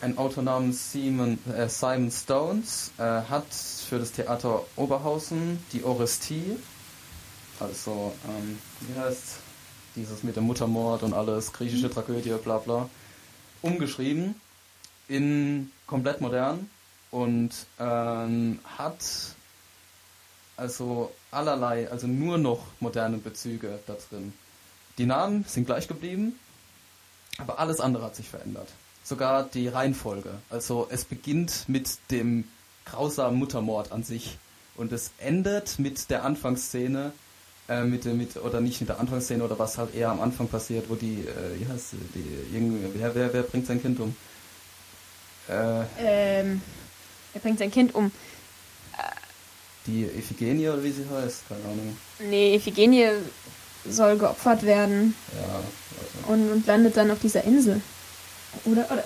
ein 0.00 0.18
Autor 0.18 0.42
namens 0.42 0.92
Simon, 0.92 1.38
äh, 1.52 1.68
Simon 1.68 2.10
Stones 2.10 2.92
äh, 2.98 3.02
hat 3.02 3.46
für 3.52 3.98
das 3.98 4.12
Theater 4.12 4.62
Oberhausen 4.76 5.58
die 5.72 5.84
Orestie, 5.84 6.56
also 7.60 8.12
ähm, 8.28 8.58
wie 8.80 8.98
heißt 8.98 9.38
dieses 9.96 10.22
mit 10.22 10.36
dem 10.36 10.44
Muttermord 10.44 11.02
und 11.02 11.14
alles, 11.14 11.52
griechische 11.52 11.90
Tragödie, 11.90 12.34
bla 12.44 12.58
bla, 12.58 12.90
umgeschrieben 13.62 14.34
in 15.08 15.70
komplett 15.86 16.20
modern 16.20 16.68
und 17.10 17.50
ähm, 17.78 18.58
hat 18.76 18.98
also 20.56 21.12
allerlei, 21.30 21.90
also 21.90 22.06
nur 22.06 22.38
noch 22.38 22.60
moderne 22.80 23.18
Bezüge 23.18 23.78
da 23.86 23.96
drin. 24.08 24.32
Die 24.98 25.06
Namen 25.06 25.44
sind 25.46 25.66
gleich 25.66 25.88
geblieben, 25.88 26.38
aber 27.38 27.58
alles 27.58 27.80
andere 27.80 28.04
hat 28.04 28.16
sich 28.16 28.28
verändert. 28.28 28.68
Sogar 29.04 29.44
die 29.44 29.68
Reihenfolge. 29.68 30.30
Also 30.50 30.88
es 30.90 31.04
beginnt 31.04 31.68
mit 31.68 31.98
dem 32.10 32.44
grausamen 32.86 33.38
Muttermord 33.38 33.92
an 33.92 34.02
sich 34.02 34.38
und 34.76 34.92
es 34.92 35.10
endet 35.18 35.78
mit 35.78 36.10
der 36.10 36.24
Anfangsszene, 36.24 37.12
äh, 37.68 37.84
mit, 37.84 38.04
mit 38.04 38.36
oder 38.36 38.60
nicht 38.60 38.80
mit 38.80 38.88
der 38.88 39.00
Anfangsszene 39.00 39.44
oder 39.44 39.58
was 39.58 39.78
halt 39.78 39.94
eher 39.94 40.10
am 40.10 40.20
Anfang 40.20 40.48
passiert, 40.48 40.88
wo 40.88 40.94
die, 40.94 41.26
äh, 41.26 41.60
wie 41.60 41.66
heißt 41.68 41.92
die, 42.14 42.56
irgendwie, 42.56 42.98
wer, 42.98 43.14
wer, 43.14 43.32
wer 43.32 43.42
bringt 43.42 43.66
sein 43.66 43.82
Kind 43.82 44.00
um? 44.00 44.16
Äh, 45.48 45.82
ähm, 45.98 46.62
er 47.34 47.40
bringt 47.40 47.58
sein 47.58 47.70
Kind 47.70 47.94
um. 47.94 48.10
Die 49.86 50.04
Iphigenie 50.04 50.68
oder 50.68 50.82
wie 50.82 50.90
sie 50.92 51.04
heißt, 51.08 51.48
keine 51.48 51.64
Ahnung. 51.64 51.96
Nee, 52.20 52.56
Iphigenie 52.56 53.08
soll 53.88 54.18
geopfert 54.18 54.62
werden 54.64 55.14
Ja, 55.34 55.48
warte. 55.54 56.32
und, 56.32 56.50
und 56.52 56.66
landet 56.66 56.96
dann 56.96 57.10
auf 57.10 57.20
dieser 57.20 57.44
Insel. 57.44 57.80
Oder? 58.64 58.84
Oder? 58.90 59.04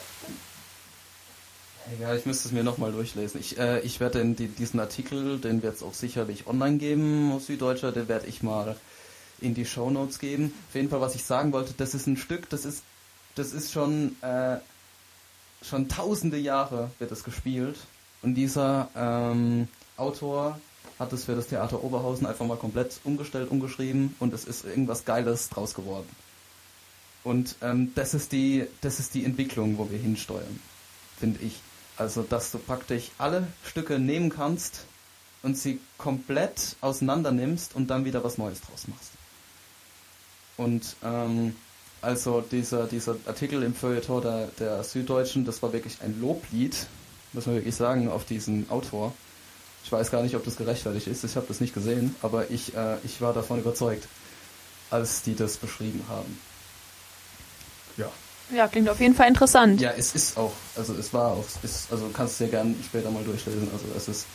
Ja, 2.00 2.14
ich 2.14 2.24
müsste 2.24 2.46
es 2.48 2.52
mir 2.52 2.62
nochmal 2.62 2.92
durchlesen. 2.92 3.40
Ich, 3.40 3.58
äh, 3.58 3.80
ich 3.80 3.98
werde 4.00 4.18
den, 4.18 4.36
die, 4.36 4.46
diesen 4.48 4.78
Artikel, 4.78 5.38
den 5.38 5.62
wird 5.62 5.76
es 5.76 5.82
auch 5.82 5.94
sicherlich 5.94 6.46
online 6.46 6.78
geben 6.78 7.32
aus 7.32 7.46
Süddeutscher, 7.46 7.90
den 7.90 8.06
werde 8.08 8.26
ich 8.28 8.42
mal 8.42 8.76
in 9.40 9.54
die 9.54 9.64
Shownotes 9.66 10.18
geben. 10.18 10.52
Auf 10.68 10.74
jeden 10.74 10.88
Fall, 10.88 11.00
was 11.00 11.14
ich 11.14 11.24
sagen 11.24 11.52
wollte, 11.52 11.74
das 11.76 11.94
ist 11.94 12.06
ein 12.06 12.16
Stück, 12.16 12.48
das 12.50 12.64
ist, 12.64 12.82
das 13.34 13.52
ist 13.52 13.72
schon, 13.72 14.14
äh, 14.22 14.58
schon 15.62 15.88
tausende 15.88 16.36
Jahre 16.38 16.90
wird 17.00 17.10
es 17.10 17.24
gespielt. 17.24 17.76
Und 18.22 18.34
dieser 18.34 18.88
ähm, 18.94 19.66
Autor 20.00 20.58
hat 20.98 21.12
es 21.12 21.24
für 21.24 21.34
das 21.34 21.46
Theater 21.46 21.82
Oberhausen 21.84 22.26
einfach 22.26 22.46
mal 22.46 22.56
komplett 22.56 23.00
umgestellt, 23.04 23.50
umgeschrieben 23.50 24.14
und 24.18 24.32
es 24.34 24.44
ist 24.44 24.64
irgendwas 24.64 25.04
Geiles 25.04 25.48
draus 25.48 25.74
geworden. 25.74 26.08
Und 27.22 27.56
ähm, 27.62 27.92
das 27.94 28.14
ist 28.14 28.32
die, 28.32 28.66
das 28.80 28.98
ist 28.98 29.14
die 29.14 29.24
Entwicklung, 29.24 29.78
wo 29.78 29.90
wir 29.90 29.98
hinsteuern, 29.98 30.60
finde 31.18 31.40
ich. 31.44 31.60
Also, 31.96 32.22
dass 32.22 32.50
du 32.50 32.58
praktisch 32.58 33.10
alle 33.18 33.46
Stücke 33.62 33.98
nehmen 33.98 34.30
kannst 34.30 34.84
und 35.42 35.56
sie 35.56 35.80
komplett 35.98 36.76
auseinander 36.80 37.30
nimmst 37.30 37.74
und 37.74 37.88
dann 37.88 38.04
wieder 38.04 38.24
was 38.24 38.38
Neues 38.38 38.60
draus 38.62 38.88
machst. 38.88 39.10
Und 40.56 40.96
ähm, 41.04 41.56
also 42.02 42.40
dieser, 42.40 42.86
dieser 42.86 43.16
Artikel 43.26 43.62
im 43.62 43.74
Feuilleton 43.74 44.22
der, 44.22 44.46
der 44.58 44.84
Süddeutschen, 44.84 45.44
das 45.44 45.62
war 45.62 45.72
wirklich 45.72 46.00
ein 46.02 46.20
Loblied, 46.20 46.86
muss 47.32 47.46
man 47.46 47.56
wirklich 47.56 47.74
sagen, 47.74 48.08
auf 48.08 48.24
diesen 48.24 48.70
Autor. 48.70 49.14
Ich 49.84 49.92
weiß 49.92 50.10
gar 50.10 50.22
nicht, 50.22 50.36
ob 50.36 50.44
das 50.44 50.56
gerechtfertigt 50.56 51.06
ist, 51.06 51.24
ich 51.24 51.36
habe 51.36 51.46
das 51.46 51.60
nicht 51.60 51.74
gesehen, 51.74 52.14
aber 52.22 52.50
ich, 52.50 52.74
äh, 52.76 52.96
ich 53.04 53.20
war 53.20 53.32
davon 53.32 53.58
überzeugt, 53.58 54.06
als 54.90 55.22
die 55.22 55.34
das 55.34 55.56
beschrieben 55.56 56.04
haben. 56.08 56.38
Ja. 57.96 58.10
Ja, 58.52 58.66
klingt 58.66 58.88
auf 58.88 59.00
jeden 59.00 59.14
Fall 59.14 59.28
interessant. 59.28 59.80
Ja, 59.80 59.92
es 59.92 60.14
ist 60.14 60.36
auch, 60.36 60.52
also 60.76 60.94
es 60.94 61.12
war 61.14 61.32
auch, 61.32 61.44
es 61.62 61.70
ist, 61.70 61.92
also 61.92 62.10
kannst 62.12 62.40
du 62.40 62.44
dir 62.44 62.50
gerne 62.50 62.74
später 62.84 63.10
mal 63.10 63.22
durchlesen. 63.22 63.68
Also 63.72 63.84
es 63.96 64.08
ist 64.08 64.26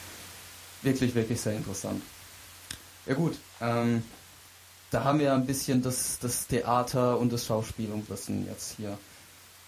wirklich, 0.81 1.13
wirklich 1.15 1.39
sehr 1.41 1.53
interessant. 1.53 2.01
Ja 3.05 3.13
gut, 3.13 3.37
ähm, 3.59 4.03
da 4.89 5.03
haben 5.03 5.19
wir 5.19 5.33
ein 5.33 5.45
bisschen 5.45 5.81
das, 5.81 6.17
das 6.21 6.47
Theater 6.47 7.19
und 7.19 7.33
das 7.33 7.45
Schauspiel 7.45 7.91
umrissen 7.91 8.47
jetzt 8.47 8.75
hier. 8.77 8.97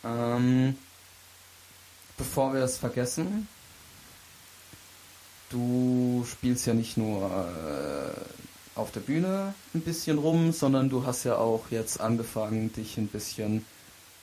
Ähm, 0.03 0.77
bevor 2.17 2.53
wir 2.53 2.61
es 2.61 2.77
vergessen, 2.77 3.47
du 5.49 6.25
spielst 6.29 6.65
ja 6.65 6.73
nicht 6.73 6.97
nur 6.97 7.25
äh, 7.25 8.79
auf 8.79 8.91
der 8.91 8.99
Bühne 9.01 9.53
ein 9.73 9.81
bisschen 9.81 10.17
rum, 10.17 10.51
sondern 10.51 10.89
du 10.89 11.05
hast 11.05 11.23
ja 11.23 11.37
auch 11.37 11.71
jetzt 11.71 11.99
angefangen, 11.99 12.71
dich 12.73 12.97
ein 12.97 13.07
bisschen 13.07 13.65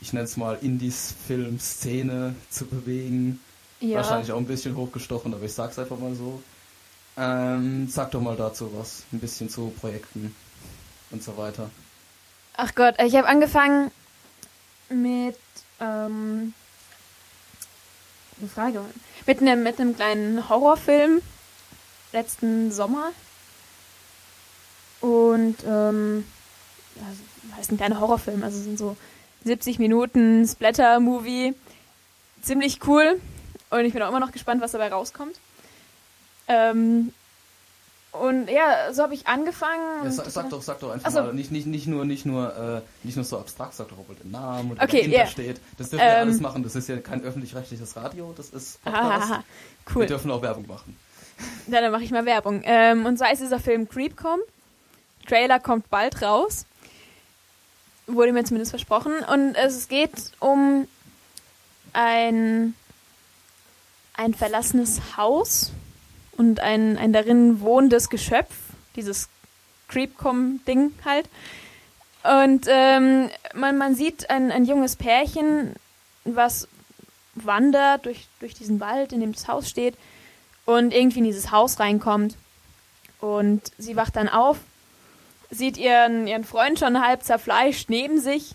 ich 0.05 0.13
nenne 0.13 0.27
es 0.27 0.37
mal 0.37 0.59
Indies-Film-Szene 0.61 2.35
zu 2.51 2.67
bewegen. 2.67 3.41
Ja. 3.81 3.97
Wahrscheinlich 3.97 4.33
auch 4.33 4.39
ein 4.39 4.47
bisschen 4.47 4.77
hochgestochen, 4.77 5.33
aber 5.33 5.45
ich 5.45 5.55
sag's 5.55 5.79
einfach 5.79 5.99
mal 5.99 6.15
so. 6.15 6.43
Ähm, 7.17 7.89
sag 7.89 8.11
doch 8.11 8.21
mal 8.21 8.37
dazu 8.37 8.71
was, 8.77 9.05
ein 9.13 9.21
bisschen 9.21 9.49
zu 9.49 9.73
Projekten 9.81 10.35
und 11.11 11.23
so 11.23 11.37
weiter. 11.39 11.71
Ach 12.57 12.75
Gott, 12.75 12.97
ich 13.03 13.15
habe 13.17 13.27
angefangen 13.27 13.91
mit 14.91 15.39
ähm, 15.81 16.53
eine 18.41 18.49
Frage. 18.49 18.85
Mit 19.27 19.41
einem 19.41 19.63
mit 19.63 19.81
einem 19.81 19.95
kleinen 19.95 20.49
Horrorfilm 20.49 21.23
letzten 22.13 22.73
Sommer. 22.73 23.11
Und 25.01 25.57
ähm, 25.67 26.25
ja, 26.97 27.57
heißt 27.57 27.73
ein 27.73 27.77
kleiner 27.77 28.01
Horrorfilm, 28.01 28.43
also 28.43 28.59
sind 28.59 28.79
so 28.79 28.97
70 29.45 29.79
Minuten 29.79 30.47
Splatter-Movie, 30.47 31.55
ziemlich 32.41 32.79
cool. 32.87 33.21
Und 33.69 33.85
ich 33.85 33.93
bin 33.93 34.01
auch 34.03 34.09
immer 34.09 34.21
noch 34.21 34.33
gespannt, 34.33 34.63
was 34.63 34.73
dabei 34.73 34.89
rauskommt. 34.89 35.39
Ähm, 36.49 37.13
und 38.21 38.49
ja, 38.49 38.93
so 38.93 39.03
habe 39.03 39.15
ich 39.15 39.27
angefangen. 39.27 40.05
Ja, 40.05 40.11
sag, 40.11 40.27
sag 40.31 40.51
doch, 40.51 40.63
sag 40.63 40.79
doch 40.81 40.91
einfach 40.93 41.09
Ach 41.09 41.13
so. 41.13 41.23
mal, 41.23 41.33
nicht, 41.35 41.51
nicht, 41.51 41.67
nicht 41.67 41.87
nur, 41.87 42.05
nicht 42.05 42.25
nur, 42.27 42.83
äh, 42.85 43.07
nicht 43.07 43.17
nur 43.17 43.25
so 43.25 43.39
abstrakt, 43.39 43.75
sag 43.75 43.89
doch 43.89 43.97
mal 43.97 44.05
den 44.23 44.31
Namen 44.31 44.71
und 44.73 44.81
Okay, 44.83 44.99
dahinter 44.99 45.17
ja. 45.19 45.27
steht. 45.27 45.61
Das 45.79 45.91
dürfen 45.91 46.05
wir 46.05 46.13
Ähm. 46.13 46.29
alles 46.29 46.41
machen, 46.41 46.63
das 46.63 46.75
ist 46.77 46.89
ja 46.89 46.97
kein 46.99 47.23
öffentlich-rechtliches 47.23 47.97
Radio, 47.97 48.33
das 48.37 48.51
ist 48.51 48.81
Podcast. 48.85 49.05
Aha, 49.33 49.45
Wir 49.87 49.97
cool. 49.97 50.07
dürfen 50.07 50.31
auch 50.31 50.43
Werbung 50.43 50.67
machen. 50.67 50.97
Ja, 51.67 51.81
dann 51.81 51.91
mache 51.93 52.05
ich 52.05 52.11
mal 52.13 52.25
Werbung. 52.27 52.63
Ähm, 52.65 53.07
und 53.07 53.19
zwar 53.19 53.33
ist 53.33 53.43
dieser 53.43 53.59
Film 53.61 53.89
Creepcom. 53.89 54.39
Trailer 55.27 55.59
kommt 55.59 55.91
bald 55.91 56.23
raus. 56.23 56.67
Wurde 58.07 58.33
mir 58.33 58.45
zumindest 58.45 58.71
versprochen. 58.71 59.13
Und 59.33 59.55
es 59.57 59.89
geht 59.89 60.13
um 60.39 60.87
ein, 61.93 62.75
ein 64.17 64.35
verlassenes 64.35 65.01
Haus 65.17 65.73
und 66.37 66.61
ein, 66.61 66.99
ein 66.99 67.13
darin 67.13 67.61
wohnendes 67.61 68.11
Geschöpf, 68.11 68.55
dieses 68.97 69.29
Creepcom-Ding 69.89 70.93
halt. 71.05 71.29
Und 72.23 72.67
ähm, 72.69 73.31
man, 73.55 73.77
man 73.77 73.95
sieht 73.95 74.31
ein, 74.31 74.51
ein 74.51 74.65
junges 74.65 74.97
Pärchen, 74.97 75.75
was 76.25 76.69
wandert 77.35 78.07
durch, 78.07 78.27
durch 78.41 78.55
diesen 78.55 78.81
Wald, 78.81 79.13
in 79.13 79.21
dem 79.21 79.33
das 79.33 79.49
Haus 79.49 79.69
steht 79.69 79.97
und 80.65 80.95
irgendwie 80.95 81.19
in 81.19 81.25
dieses 81.25 81.51
Haus 81.51 81.81
reinkommt. 81.81 82.37
Und 83.21 83.63
sie 83.79 83.97
wacht 83.97 84.17
dann 84.17 84.29
auf, 84.29 84.59
sieht 85.51 85.77
ihren, 85.77 86.27
ihren 86.27 86.45
Freund 86.45 86.79
schon 86.79 87.01
halb 87.01 87.23
zerfleischt 87.23 87.89
neben 87.91 88.21
sich 88.21 88.55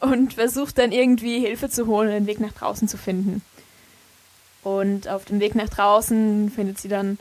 und 0.00 0.34
versucht 0.34 0.78
dann 0.78 0.92
irgendwie 0.92 1.38
Hilfe 1.40 1.68
zu 1.70 1.86
holen 1.86 2.08
und 2.08 2.14
den 2.14 2.26
Weg 2.26 2.40
nach 2.40 2.52
draußen 2.52 2.88
zu 2.88 2.96
finden. 2.96 3.42
Und 4.62 5.08
auf 5.08 5.24
dem 5.24 5.40
Weg 5.40 5.54
nach 5.54 5.68
draußen 5.68 6.50
findet 6.50 6.78
sie 6.78 6.88
dann 6.88 7.18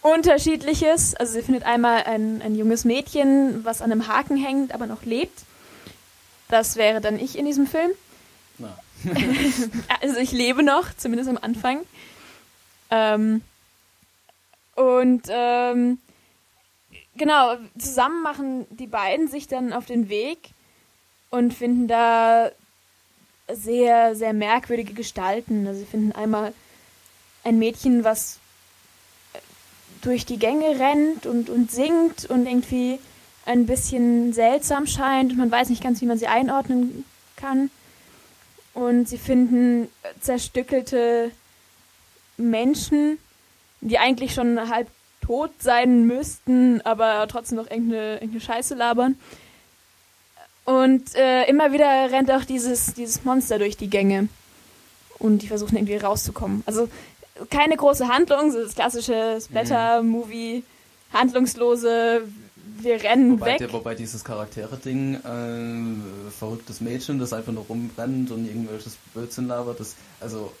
unterschiedliches. 0.00 1.14
Also 1.14 1.32
sie 1.32 1.42
findet 1.42 1.64
einmal 1.64 2.04
ein, 2.04 2.40
ein 2.42 2.54
junges 2.54 2.84
Mädchen, 2.84 3.64
was 3.64 3.82
an 3.82 3.90
einem 3.90 4.06
Haken 4.06 4.36
hängt, 4.36 4.72
aber 4.72 4.86
noch 4.86 5.02
lebt. 5.04 5.42
Das 6.48 6.76
wäre 6.76 7.00
dann 7.00 7.18
ich 7.18 7.36
in 7.36 7.46
diesem 7.46 7.66
Film. 7.66 7.90
Na. 8.58 8.76
also 10.00 10.18
ich 10.18 10.32
lebe 10.32 10.62
noch, 10.62 10.94
zumindest 10.96 11.28
am 11.28 11.38
Anfang. 11.40 11.80
Ähm, 12.90 13.42
und 14.76 15.22
ähm, 15.28 15.98
genau, 17.16 17.56
zusammen 17.76 18.22
machen 18.22 18.66
die 18.70 18.86
beiden 18.86 19.26
sich 19.26 19.48
dann 19.48 19.72
auf 19.72 19.86
den 19.86 20.08
Weg 20.08 20.50
und 21.30 21.52
finden 21.52 21.88
da 21.88 22.50
sehr, 23.52 24.14
sehr 24.14 24.32
merkwürdige 24.32 24.92
Gestalten. 24.92 25.66
Also 25.66 25.80
sie 25.80 25.86
finden 25.86 26.12
einmal 26.12 26.52
ein 27.44 27.58
Mädchen, 27.58 28.04
was 28.04 28.38
durch 30.02 30.26
die 30.26 30.38
Gänge 30.38 30.78
rennt 30.78 31.26
und, 31.26 31.50
und 31.50 31.70
singt 31.70 32.26
und 32.26 32.46
irgendwie 32.46 32.98
ein 33.44 33.66
bisschen 33.66 34.32
seltsam 34.32 34.86
scheint 34.86 35.32
und 35.32 35.38
man 35.38 35.50
weiß 35.50 35.68
nicht 35.68 35.82
ganz, 35.82 36.00
wie 36.00 36.06
man 36.06 36.18
sie 36.18 36.26
einordnen 36.26 37.04
kann. 37.36 37.70
Und 38.74 39.08
sie 39.08 39.18
finden 39.18 39.88
zerstückelte 40.20 41.30
Menschen, 42.36 43.18
die 43.80 43.98
eigentlich 43.98 44.34
schon 44.34 44.68
halb 44.68 44.88
tot 45.22 45.50
sein 45.58 46.06
müssten, 46.06 46.80
aber 46.82 47.26
trotzdem 47.28 47.56
noch 47.56 47.70
irgendeine, 47.70 48.14
irgendeine 48.14 48.40
Scheiße 48.40 48.74
labern. 48.74 49.16
Und 50.66 51.14
äh, 51.14 51.44
immer 51.48 51.72
wieder 51.72 52.10
rennt 52.10 52.30
auch 52.30 52.44
dieses, 52.44 52.92
dieses 52.94 53.24
Monster 53.24 53.58
durch 53.58 53.76
die 53.76 53.88
Gänge. 53.88 54.28
Und 55.18 55.42
die 55.42 55.48
versuchen 55.48 55.76
irgendwie 55.76 55.96
rauszukommen. 55.96 56.62
Also 56.66 56.88
keine 57.50 57.76
große 57.76 58.08
Handlung, 58.08 58.50
so 58.50 58.62
das 58.62 58.74
klassische 58.74 59.38
Splatter-Movie, 59.40 60.64
handlungslose, 61.12 62.22
wir 62.78 63.02
rennen 63.02 63.32
Wobei, 63.32 63.52
weg. 63.52 63.58
der, 63.58 63.72
wobei 63.72 63.94
dieses 63.94 64.24
Charaktere-Ding, 64.24 65.14
äh, 65.14 66.30
verrücktes 66.30 66.80
Mädchen, 66.80 67.18
das 67.18 67.32
einfach 67.32 67.52
nur 67.52 67.64
rumrennt 67.64 68.30
und 68.30 68.46
irgendwelches 68.46 68.96
Blödsinn 69.14 69.46
labert, 69.46 69.80
das, 69.80 69.94
also, 70.20 70.52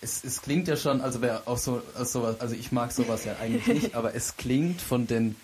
es, 0.00 0.24
es 0.24 0.42
klingt 0.42 0.68
ja 0.68 0.76
schon, 0.76 1.00
also 1.00 1.22
wer 1.22 1.42
auch 1.46 1.58
so, 1.58 1.82
sowas, 2.02 2.40
also 2.40 2.54
ich 2.54 2.72
mag 2.72 2.92
sowas 2.92 3.24
ja 3.24 3.36
eigentlich 3.40 3.66
nicht, 3.66 3.94
aber 3.94 4.14
es 4.14 4.36
klingt 4.36 4.82
von 4.82 5.06
den, 5.06 5.36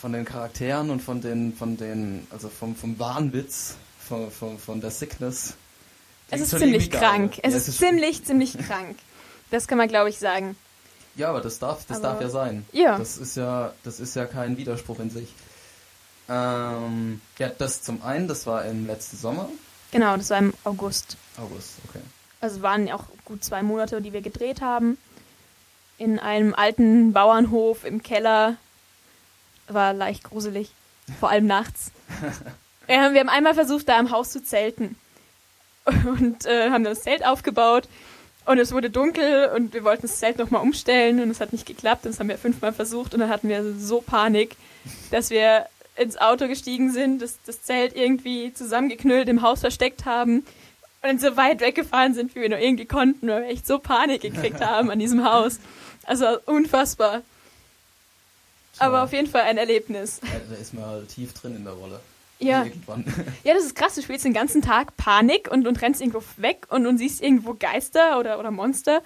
von 0.00 0.12
den 0.12 0.24
Charakteren 0.24 0.90
und 0.90 1.00
von 1.02 1.20
den, 1.20 1.54
von 1.54 1.76
den, 1.76 2.26
also 2.30 2.48
vom, 2.48 2.74
vom 2.76 2.98
Wahnwitz, 2.98 3.76
von, 3.98 4.30
von, 4.30 4.58
von 4.58 4.80
der 4.80 4.90
Sickness. 4.90 5.54
Es 6.30 6.40
ist 6.40 6.50
ziemlich 6.58 6.90
krank. 6.90 7.38
Es 7.42 7.52
Ja, 7.52 7.58
ist 7.58 7.78
ziemlich, 7.78 8.24
ziemlich 8.24 8.56
krank. 8.56 8.96
Das 9.50 9.66
kann 9.66 9.78
man, 9.78 9.88
glaube 9.88 10.08
ich, 10.10 10.18
sagen. 10.18 10.56
Ja, 11.16 11.28
aber 11.30 11.40
das 11.40 11.58
darf, 11.58 11.84
das 11.86 11.98
Aber- 11.98 12.08
darf 12.08 12.20
ja 12.22 12.30
sein. 12.30 12.64
Ja. 12.72 12.96
Das 12.98 13.18
ist 13.18 13.36
ja, 13.36 13.72
das 13.82 13.98
ist 14.00 14.14
ja 14.16 14.26
kein 14.26 14.56
Widerspruch 14.56 15.00
in 15.00 15.10
sich. 15.10 15.34
Ähm, 16.28 17.20
ja, 17.38 17.48
das 17.48 17.82
zum 17.82 18.02
einen, 18.02 18.28
das 18.28 18.46
war 18.46 18.64
im 18.64 18.86
letzten 18.86 19.16
Sommer. 19.16 19.48
Genau, 19.90 20.16
das 20.16 20.30
war 20.30 20.38
im 20.38 20.54
August. 20.64 21.16
August, 21.36 21.70
okay. 21.88 22.00
Also 22.40 22.62
waren 22.62 22.86
ja 22.86 22.94
auch 22.94 23.04
gut 23.24 23.42
zwei 23.44 23.62
Monate, 23.62 24.00
die 24.00 24.12
wir 24.12 24.22
gedreht 24.22 24.60
haben. 24.60 24.96
In 25.98 26.18
einem 26.18 26.54
alten 26.54 27.12
Bauernhof 27.12 27.84
im 27.84 28.02
Keller. 28.02 28.56
War 29.72 29.92
leicht 29.92 30.24
gruselig. 30.24 30.70
Vor 31.18 31.30
allem 31.30 31.46
nachts. 31.46 31.90
ja, 32.88 33.12
wir 33.12 33.20
haben 33.20 33.28
einmal 33.28 33.54
versucht, 33.54 33.88
da 33.88 33.98
im 33.98 34.10
Haus 34.10 34.30
zu 34.30 34.42
zelten. 34.42 34.96
Und 35.84 36.46
äh, 36.46 36.70
haben 36.70 36.84
das 36.84 37.02
Zelt 37.02 37.24
aufgebaut. 37.24 37.88
Und 38.46 38.58
es 38.58 38.72
wurde 38.72 38.90
dunkel 38.90 39.50
und 39.54 39.74
wir 39.74 39.84
wollten 39.84 40.02
das 40.02 40.18
Zelt 40.18 40.38
nochmal 40.38 40.62
umstellen 40.62 41.20
und 41.20 41.30
es 41.30 41.40
hat 41.40 41.52
nicht 41.52 41.66
geklappt. 41.66 42.04
Und 42.04 42.12
das 42.12 42.20
haben 42.20 42.28
wir 42.28 42.38
fünfmal 42.38 42.72
versucht 42.72 43.12
und 43.12 43.20
dann 43.20 43.28
hatten 43.28 43.48
wir 43.48 43.74
so 43.78 44.00
Panik, 44.00 44.56
dass 45.10 45.30
wir 45.30 45.66
ins 45.94 46.16
Auto 46.16 46.48
gestiegen 46.48 46.90
sind, 46.90 47.20
das, 47.20 47.38
das 47.44 47.62
Zelt 47.62 47.94
irgendwie 47.94 48.52
zusammengeknüllt 48.54 49.28
im 49.28 49.42
Haus 49.42 49.60
versteckt 49.60 50.06
haben 50.06 50.44
und 51.02 51.20
so 51.20 51.36
weit 51.36 51.60
weggefahren 51.60 52.14
sind, 52.14 52.34
wie 52.34 52.40
wir 52.40 52.48
nur 52.48 52.58
irgendwie 52.58 52.86
konnten, 52.86 53.28
weil 53.28 53.42
wir 53.42 53.50
echt 53.50 53.66
so 53.66 53.78
Panik 53.78 54.22
gekriegt 54.22 54.64
haben 54.64 54.90
an 54.90 54.98
diesem 54.98 55.24
Haus. 55.24 55.60
Also 56.04 56.26
unfassbar. 56.46 57.22
Aber 58.78 59.02
auf 59.02 59.12
jeden 59.12 59.26
Fall 59.26 59.42
ein 59.42 59.58
Erlebnis. 59.58 60.20
ja, 60.22 60.40
da 60.48 60.56
ist 60.56 60.74
man 60.74 60.84
halt 60.84 61.08
tief 61.08 61.32
drin 61.34 61.56
in 61.56 61.64
der 61.64 61.74
Rolle. 61.74 62.00
Ja, 62.38 62.64
Irgendwann. 62.64 63.04
ja, 63.44 63.54
das 63.54 63.64
ist 63.64 63.74
krass. 63.74 63.94
Du 63.94 64.02
spielst 64.02 64.24
den 64.24 64.32
ganzen 64.32 64.62
Tag 64.62 64.96
Panik 64.96 65.50
und, 65.50 65.66
und 65.66 65.82
rennst 65.82 66.00
irgendwo 66.00 66.22
weg 66.36 66.66
und, 66.70 66.86
und 66.86 66.96
siehst 66.96 67.22
irgendwo 67.22 67.54
Geister 67.54 68.18
oder, 68.18 68.38
oder 68.38 68.50
Monster. 68.50 69.02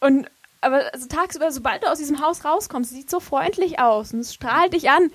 Und 0.00 0.30
aber 0.62 0.90
also 0.94 1.06
tagsüber, 1.06 1.52
sobald 1.52 1.82
du 1.82 1.90
aus 1.90 1.98
diesem 1.98 2.22
Haus 2.22 2.46
rauskommst, 2.46 2.90
sieht 2.90 3.10
so 3.10 3.20
freundlich 3.20 3.78
aus 3.78 4.14
und 4.14 4.20
es 4.20 4.32
strahlt 4.32 4.72
dich 4.72 4.88
an. 4.88 5.10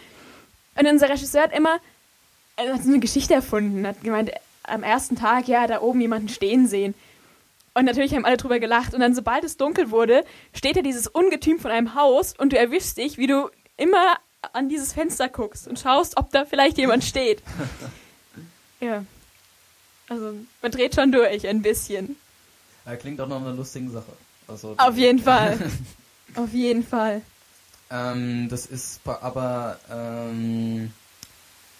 Und 0.76 0.86
unser 0.86 1.10
Regisseur 1.10 1.42
hat 1.42 1.58
immer 1.58 1.80
er 2.60 2.74
hat 2.74 2.84
so 2.84 2.90
eine 2.90 3.00
Geschichte 3.00 3.34
erfunden, 3.34 3.88
hat 3.88 4.04
gemeint, 4.04 4.32
am 4.64 4.84
ersten 4.84 5.16
Tag, 5.16 5.48
ja, 5.48 5.66
da 5.66 5.82
oben 5.82 6.02
jemanden 6.02 6.30
stehen 6.30 6.68
sehen. 6.68 6.94
Und 7.80 7.86
natürlich 7.86 8.14
haben 8.14 8.26
alle 8.26 8.36
drüber 8.36 8.60
gelacht. 8.60 8.94
Und 8.94 9.00
dann, 9.00 9.16
sobald 9.16 9.46
es 9.46 9.56
dunkel 9.56 9.90
wurde, 9.90 10.26
steht 10.54 10.76
da 10.76 10.82
dieses 10.82 11.08
Ungetüm 11.08 11.60
von 11.60 11.72
einem 11.72 11.96
Haus 11.96 12.34
und 12.38 12.52
du 12.52 12.58
erwischst 12.58 12.98
dich, 12.98 13.18
wie 13.18 13.26
du 13.26 13.50
immer 13.78 14.18
an 14.52 14.68
dieses 14.68 14.92
Fenster 14.92 15.30
guckst 15.30 15.66
und 15.66 15.80
schaust, 15.80 16.18
ob 16.18 16.30
da 16.32 16.44
vielleicht 16.44 16.78
jemand 16.78 17.06
steht. 17.06 17.42
ja. 18.82 19.06
Also, 20.10 20.34
man 20.62 20.72
dreht 20.74 20.94
schon 20.94 21.14
durch 21.14 21.48
ein 21.48 21.62
bisschen. 21.62 22.18
Ja, 22.86 22.98
klingt 22.98 23.22
auch 23.22 23.30
nach 23.30 23.38
einer 23.38 23.54
lustigen 23.54 23.90
Sache. 23.92 24.12
Also, 24.46 24.76
Auf 24.78 24.98
jeden 24.98 25.20
Fall. 25.20 25.58
Auf 26.36 26.52
jeden 26.52 26.86
Fall. 26.86 27.22
Ähm, 27.90 28.50
das 28.50 28.66
ist 28.66 29.00
aber, 29.06 29.80
ähm, 29.90 30.92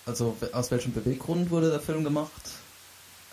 also 0.06 0.38
aus 0.54 0.72
welchem 0.72 0.94
Beweggrund 0.94 1.52
wurde 1.52 1.70
der 1.70 1.82
Film 1.82 2.06
gemacht? 2.06 2.52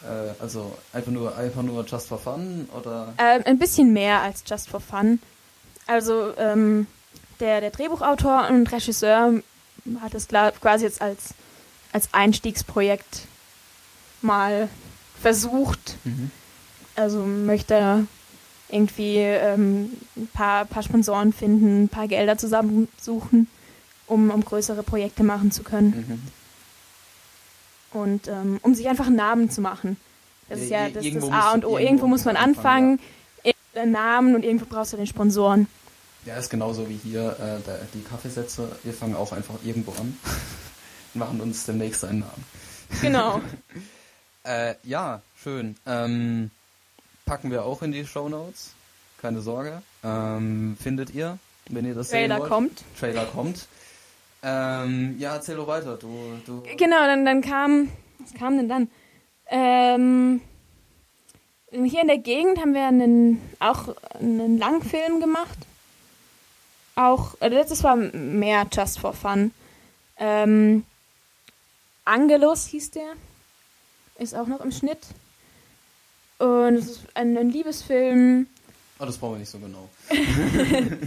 Äh, 0.03 0.41
also 0.43 0.77
einfach 0.93 1.13
nur, 1.13 1.37
einfach 1.37 1.63
nur 1.63 1.85
just 1.85 2.09
for 2.09 2.19
fun 2.19 2.69
oder? 2.79 3.15
Ähm, 3.19 3.43
ein 3.45 3.59
bisschen 3.59 3.93
mehr 3.93 4.21
als 4.21 4.45
Just 4.47 4.69
for 4.69 4.81
Fun. 4.81 5.21
Also 5.87 6.33
ähm, 6.37 6.87
der, 7.41 7.61
der 7.61 7.71
Drehbuchautor 7.71 8.49
und 8.51 8.71
Regisseur 8.73 9.35
hat 10.01 10.15
es 10.15 10.29
quasi 10.29 10.85
jetzt 10.85 11.01
als, 11.01 11.35
als 11.93 12.09
Einstiegsprojekt 12.13 13.27
mal 14.23 14.69
versucht. 15.21 15.97
Mhm. 16.05 16.31
Also 16.97 17.25
möchte 17.25 18.07
irgendwie 18.69 19.19
ähm, 19.19 19.93
ein 20.17 20.29
paar, 20.33 20.65
paar 20.65 20.83
Sponsoren 20.83 21.33
finden, 21.33 21.85
ein 21.85 21.89
paar 21.89 22.09
Gelder 22.09 22.37
zusammensuchen, 22.37 23.49
um, 24.07 24.31
um 24.31 24.45
größere 24.45 24.83
Projekte 24.83 25.23
machen 25.23 25.53
zu 25.53 25.63
können. 25.63 26.07
Mhm. 26.09 26.23
Und 27.97 28.29
ähm, 28.29 28.59
um 28.63 28.75
sich 28.75 28.89
einfach 28.89 29.07
einen 29.07 29.17
Namen 29.17 29.51
zu 29.51 29.61
machen. 29.61 29.97
Das 30.49 30.61
ist 30.61 30.71
ja 30.71 30.85
das, 30.85 30.95
das 30.95 31.05
irgendwo 31.05 31.31
A 31.31 31.53
und 31.53 31.65
O. 31.65 31.71
irgendwo 31.71 31.79
Irgendwo 31.79 32.07
muss 32.09 32.25
man 32.25 32.37
anfangen, 32.37 33.01
anfangen, 33.45 33.55
einen 33.75 33.93
Namen 33.93 34.35
und 34.35 34.45
irgendwo 34.45 34.67
brauchst 34.67 34.93
du 34.93 34.97
den 34.97 35.07
Sponsoren. 35.07 35.67
Ja, 36.25 36.37
ist 36.37 36.51
genauso 36.51 36.89
wie 36.89 36.97
hier 37.03 37.37
äh, 37.41 37.61
der, 37.67 37.81
die 37.95 38.03
Kaffeesätze. 38.03 38.69
Wir 38.83 38.93
fangen 38.93 39.17
auch 39.17 39.33
einfach 39.33 39.55
irgendwo 39.65 39.93
an 39.93 40.17
und 41.15 41.19
machen 41.19 41.41
uns 41.41 41.65
demnächst 41.65 42.05
einen 42.05 42.21
Namen. 42.21 42.45
Genau. 43.01 43.41
Äh, 44.49 44.77
ja, 44.85 45.23
schön. 45.43 45.75
Ähm, 45.87 46.53
packen 47.25 47.51
wir 47.51 47.65
auch 47.65 47.83
in 47.83 47.91
die 47.91 48.07
Show 48.07 48.29
Notes. 48.29 48.75
Keine 49.21 49.41
Sorge. 49.41 49.83
Ähm, 50.05 50.77
findet 50.81 51.11
ihr, 51.11 51.41
wenn 51.69 51.85
ihr 51.85 51.97
das 51.97 52.11
sehen 52.11 52.29
Trailer 52.29 52.39
wollt. 52.39 52.49
kommt. 52.49 52.85
Trailer 53.01 53.25
kommt. 53.25 53.67
Ähm, 54.49 55.17
ja, 55.19 55.35
erzähl 55.35 55.57
doch 55.57 55.67
weiter. 55.67 55.97
Du, 55.97 56.09
du. 56.47 56.63
Genau, 56.77 56.99
dann, 56.99 57.25
dann 57.25 57.41
kam, 57.43 57.89
was 58.21 58.33
kam 58.33 58.57
denn 58.57 58.69
dann? 58.69 58.89
Ähm, 59.49 60.41
hier 61.73 62.03
in 62.03 62.07
der 62.07 62.19
Gegend 62.19 62.61
haben 62.61 62.73
wir 62.73 62.87
einen, 62.87 63.41
auch 63.59 63.97
einen 64.15 64.57
Langfilm 64.57 65.19
gemacht. 65.19 65.59
Auch, 66.95 67.35
äh, 67.41 67.51
das 67.51 67.83
war 67.83 67.97
mehr 67.97 68.69
Just 68.73 69.01
for 69.01 69.15
Fun. 69.15 69.51
Ähm, 70.17 70.85
Angelus 72.05 72.67
hieß 72.67 72.93
der. 72.93 73.15
Ist 74.17 74.37
auch 74.37 74.47
noch 74.47 74.61
im 74.61 74.71
Schnitt. 74.71 75.09
Und 76.39 76.77
es 76.77 76.89
ist 76.89 77.01
ein, 77.15 77.37
ein 77.37 77.51
Liebesfilm 77.51 78.47
Ah, 78.99 79.05
das 79.05 79.19
brauchen 79.19 79.35
wir 79.35 79.39
nicht 79.41 79.51
so 79.51 79.59
genau. 79.59 79.91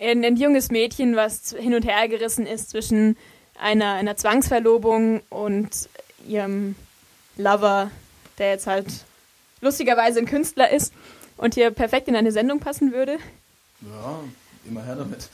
ein, 0.00 0.24
ein 0.24 0.36
junges 0.36 0.70
Mädchen, 0.70 1.16
was 1.16 1.54
hin 1.58 1.74
und 1.74 1.84
her 1.84 2.08
gerissen 2.08 2.46
ist 2.46 2.70
zwischen 2.70 3.16
einer, 3.58 3.94
einer 3.94 4.16
Zwangsverlobung 4.16 5.22
und 5.28 5.88
ihrem 6.26 6.76
Lover, 7.36 7.90
der 8.38 8.50
jetzt 8.50 8.66
halt 8.66 8.86
lustigerweise 9.60 10.20
ein 10.20 10.26
Künstler 10.26 10.70
ist 10.70 10.92
und 11.36 11.54
hier 11.54 11.70
perfekt 11.70 12.08
in 12.08 12.16
eine 12.16 12.30
Sendung 12.30 12.60
passen 12.60 12.92
würde. 12.92 13.18
Ja, 13.80 14.20
immer 14.68 14.84
her 14.84 14.96
damit. 14.96 15.28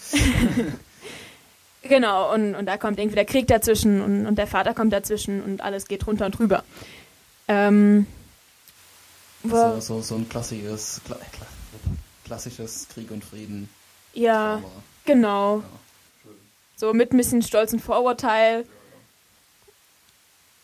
genau, 1.82 2.32
und, 2.32 2.54
und 2.54 2.66
da 2.66 2.78
kommt 2.78 2.98
irgendwie 2.98 3.16
der 3.16 3.26
Krieg 3.26 3.46
dazwischen 3.48 4.00
und, 4.00 4.26
und 4.26 4.36
der 4.38 4.46
Vater 4.46 4.72
kommt 4.72 4.94
dazwischen 4.94 5.42
und 5.42 5.60
alles 5.60 5.88
geht 5.88 6.06
runter 6.06 6.26
und 6.26 6.38
drüber. 6.38 6.64
Ähm, 7.48 8.06
so, 9.44 9.80
so, 9.80 10.00
so 10.00 10.14
ein 10.16 10.28
klassisches, 10.28 11.00
kla 11.04 11.16
klassisches 12.28 12.86
Krieg 12.88 13.10
und 13.10 13.24
Frieden. 13.24 13.68
Ja, 14.12 14.56
Drama. 14.56 14.68
genau. 15.04 15.56
Ja, 15.58 15.64
so 16.76 16.94
mit 16.94 17.12
ein 17.12 17.16
bisschen 17.16 17.42
Stolz 17.42 17.72
und 17.72 17.80
Vorurteil. 17.80 18.64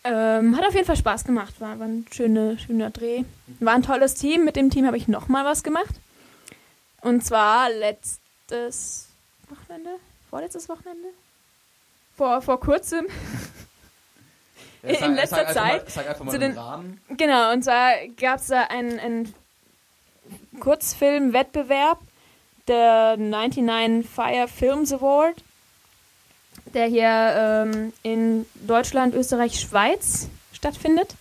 Ähm, 0.03 0.55
hat 0.55 0.63
auf 0.65 0.75
jeden 0.75 0.85
Fall 0.85 0.95
Spaß 0.95 1.23
gemacht, 1.23 1.59
war, 1.59 1.79
war 1.79 1.87
ein 1.87 2.05
schöner, 2.11 2.57
schöner 2.59 2.91
Dreh. 2.91 3.23
War 3.59 3.73
ein 3.73 3.81
tolles 3.81 4.13
Team. 4.13 4.45
Mit 4.45 4.55
dem 4.55 4.69
Team 4.69 4.85
habe 4.85 4.97
ich 4.97 5.07
nochmal 5.07 5.43
was 5.43 5.63
gemacht. 5.63 5.95
Und 7.01 7.25
zwar 7.25 7.69
letztes 7.71 9.07
Wochenende? 9.49 9.89
Vorletztes 10.29 10.69
Wochenende? 10.69 11.09
Vor, 12.15 12.41
vor 12.41 12.59
kurzem. 12.59 13.07
Ja, 14.87 14.99
sag, 14.99 15.09
in 15.09 15.15
letzter 15.15 15.35
sag 15.37 15.53
Zeit. 15.53 15.83
Mal, 15.85 15.89
sag 15.89 16.09
einfach 16.09 16.25
mal 16.25 16.31
zu 16.31 16.37
den, 16.37 16.51
Rahmen. 16.51 17.01
Genau, 17.09 17.51
und 17.53 17.63
zwar 17.63 17.93
gab 18.21 18.39
es 18.39 18.45
da 18.45 18.65
einen, 18.65 18.99
einen 18.99 19.33
Kurzfilm-Wettbewerb, 20.59 21.99
der 22.67 23.17
99 23.17 24.09
Fire 24.09 24.47
Films 24.47 24.93
Award, 24.93 25.43
der 26.73 26.87
hier 26.87 27.65
ähm, 27.67 27.93
in 28.03 28.45
Deutschland, 28.67 29.13
Österreich, 29.15 29.59
Schweiz 29.59 30.29
stattfindet. 30.51 31.15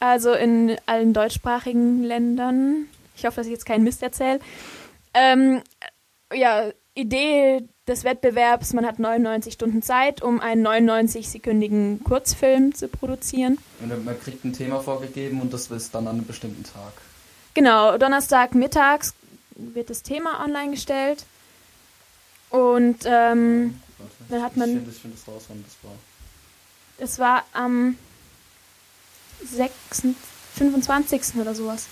Also 0.00 0.32
in 0.32 0.76
allen 0.86 1.12
deutschsprachigen 1.12 2.02
Ländern. 2.02 2.86
Ich 3.16 3.24
hoffe, 3.24 3.36
dass 3.36 3.46
ich 3.46 3.52
jetzt 3.52 3.66
keinen 3.66 3.84
Mist 3.84 4.02
erzähle. 4.02 4.40
Ähm, 5.14 5.62
ja, 6.34 6.70
Idee 6.94 7.62
des 7.86 8.04
Wettbewerbs, 8.04 8.72
man 8.72 8.84
hat 8.84 8.98
99 8.98 9.54
Stunden 9.54 9.80
Zeit, 9.80 10.22
um 10.22 10.40
einen 10.40 10.66
99-sekündigen 10.66 12.02
Kurzfilm 12.02 12.74
zu 12.74 12.88
produzieren. 12.88 13.58
Und 13.80 14.04
man 14.04 14.20
kriegt 14.20 14.44
ein 14.44 14.52
Thema 14.52 14.80
vorgegeben 14.80 15.40
und 15.40 15.52
das 15.52 15.70
ist 15.70 15.94
dann 15.94 16.08
an 16.08 16.16
einem 16.16 16.26
bestimmten 16.26 16.64
Tag. 16.64 16.92
Genau, 17.56 17.96
Donnerstag 17.96 18.54
mittags 18.54 19.14
wird 19.54 19.88
das 19.88 20.02
Thema 20.02 20.44
online 20.44 20.72
gestellt. 20.72 21.24
Und 22.50 22.98
ähm, 23.06 23.80
Warte, 23.96 24.14
dann 24.28 24.42
hat 24.42 24.56
man. 24.58 24.68
Ich 24.68 24.76
finde 24.76 24.92
find 24.92 25.14
das 25.14 25.26
raus, 25.26 25.44
wann 25.48 25.64
das 25.64 25.74
war. 25.82 25.92
Das 26.98 27.18
war 27.18 27.44
am 27.54 27.96
6, 29.42 30.02
25. 30.56 31.36
oder 31.40 31.54
sowas. 31.54 31.86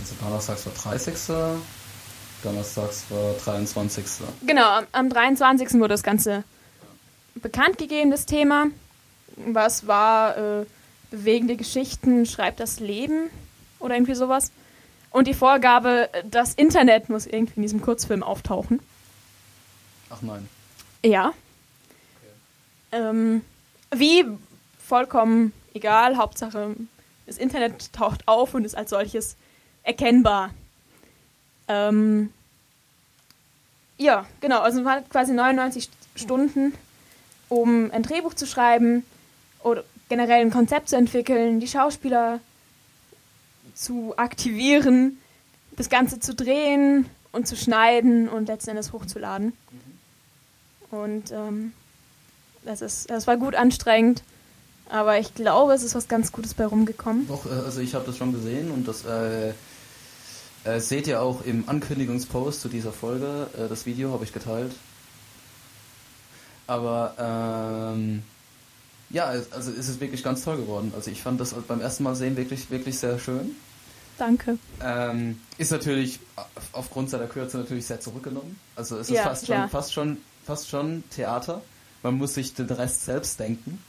Also 0.00 0.14
Donnerstags 0.22 0.64
war 0.64 0.72
30. 0.72 1.14
Donnerstags 2.42 3.04
war 3.10 3.34
23. 3.44 4.06
Genau, 4.46 4.66
am, 4.66 4.86
am 4.92 5.10
23. 5.10 5.74
wurde 5.74 5.88
das 5.88 6.02
Ganze 6.02 6.44
bekannt 7.34 7.76
gegeben, 7.76 8.10
das 8.10 8.24
Thema. 8.24 8.68
Was 9.36 9.86
war 9.86 10.36
äh, 10.62 10.66
bewegende 11.10 11.56
Geschichten, 11.56 12.26
schreibt 12.26 12.60
das 12.60 12.80
Leben 12.80 13.30
oder 13.78 13.94
irgendwie 13.94 14.14
sowas. 14.14 14.52
Und 15.10 15.26
die 15.26 15.34
Vorgabe, 15.34 16.08
das 16.24 16.54
Internet 16.54 17.08
muss 17.08 17.26
irgendwie 17.26 17.54
in 17.56 17.62
diesem 17.62 17.80
Kurzfilm 17.80 18.22
auftauchen. 18.22 18.80
Ach 20.10 20.22
nein. 20.22 20.48
Ja. 21.04 21.28
Okay. 21.28 21.34
Ähm, 22.92 23.42
wie 23.94 24.24
vollkommen 24.78 25.52
egal, 25.74 26.16
Hauptsache 26.16 26.76
das 27.26 27.38
Internet 27.38 27.92
taucht 27.92 28.26
auf 28.26 28.54
und 28.54 28.64
ist 28.64 28.76
als 28.76 28.90
solches 28.90 29.36
erkennbar. 29.82 30.50
Ähm, 31.68 32.32
ja, 33.98 34.26
genau, 34.40 34.60
also 34.60 34.80
man 34.82 34.96
hat 34.96 35.10
quasi 35.10 35.32
99 35.32 35.88
Stunden, 36.16 36.74
um 37.48 37.90
ein 37.90 38.02
Drehbuch 38.02 38.34
zu 38.34 38.46
schreiben 38.46 39.04
oder 39.62 39.84
generell 40.08 40.40
ein 40.40 40.50
Konzept 40.50 40.88
zu 40.88 40.96
entwickeln, 40.96 41.60
die 41.60 41.68
Schauspieler 41.68 42.40
zu 43.74 44.14
aktivieren, 44.16 45.18
das 45.76 45.88
Ganze 45.88 46.18
zu 46.18 46.34
drehen 46.34 47.06
und 47.32 47.46
zu 47.46 47.56
schneiden 47.56 48.28
und 48.28 48.48
letzten 48.48 48.70
Endes 48.70 48.92
hochzuladen. 48.92 49.52
Und 50.90 51.30
ähm, 51.32 51.72
das, 52.64 52.80
ist, 52.80 53.10
das 53.10 53.26
war 53.26 53.36
gut 53.36 53.54
anstrengend, 53.54 54.22
aber 54.88 55.18
ich 55.18 55.34
glaube, 55.34 55.74
es 55.74 55.82
ist 55.82 55.94
was 55.94 56.08
ganz 56.08 56.32
Gutes 56.32 56.54
bei 56.54 56.66
rumgekommen. 56.66 57.28
Doch, 57.28 57.46
äh, 57.46 57.50
also 57.50 57.80
ich 57.80 57.94
habe 57.94 58.06
das 58.06 58.16
schon 58.16 58.32
gesehen 58.32 58.70
und 58.70 58.88
das 58.88 59.04
äh, 59.04 59.52
äh, 60.64 60.80
seht 60.80 61.06
ihr 61.06 61.22
auch 61.22 61.44
im 61.44 61.68
Ankündigungspost 61.68 62.60
zu 62.60 62.68
dieser 62.68 62.92
Folge. 62.92 63.48
Äh, 63.56 63.68
das 63.68 63.86
Video 63.86 64.12
habe 64.12 64.24
ich 64.24 64.32
geteilt. 64.32 64.72
Aber 66.66 67.94
ähm, 67.96 68.22
ja, 69.10 69.26
also 69.26 69.70
ist 69.70 69.88
es 69.88 70.00
wirklich 70.00 70.22
ganz 70.22 70.44
toll 70.44 70.56
geworden. 70.56 70.92
Also 70.94 71.10
ich 71.10 71.22
fand 71.22 71.40
das 71.40 71.54
beim 71.54 71.80
ersten 71.80 72.02
Mal 72.02 72.14
sehen 72.14 72.36
wirklich, 72.36 72.70
wirklich 72.70 72.98
sehr 72.98 73.18
schön. 73.18 73.56
Danke. 74.18 74.58
Ähm, 74.82 75.40
ist 75.58 75.70
natürlich 75.70 76.18
aufgrund 76.72 77.08
seiner 77.08 77.26
Kürze 77.26 77.58
natürlich 77.58 77.86
sehr 77.86 78.00
zurückgenommen. 78.00 78.58
Also 78.74 78.96
es 78.96 79.08
ist 79.08 79.16
ja, 79.16 79.22
fast, 79.22 79.46
schon, 79.46 79.68
fast, 79.68 79.92
schon, 79.92 80.18
fast 80.44 80.68
schon 80.68 81.04
Theater. 81.10 81.62
Man 82.02 82.14
muss 82.14 82.34
sich 82.34 82.54
den 82.54 82.66
Rest 82.66 83.04
selbst 83.04 83.38
denken. 83.38 83.82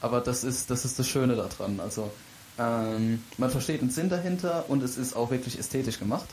Aber 0.00 0.20
das 0.20 0.44
ist 0.44 0.70
das, 0.70 0.84
ist 0.84 0.98
das 0.98 1.08
Schöne 1.08 1.36
daran. 1.36 1.80
Also 1.80 2.10
ähm, 2.58 3.22
man 3.38 3.50
versteht 3.50 3.82
den 3.82 3.90
Sinn 3.90 4.08
dahinter 4.08 4.64
und 4.68 4.82
es 4.82 4.96
ist 4.96 5.14
auch 5.14 5.30
wirklich 5.30 5.58
ästhetisch 5.58 5.98
gemacht. 5.98 6.28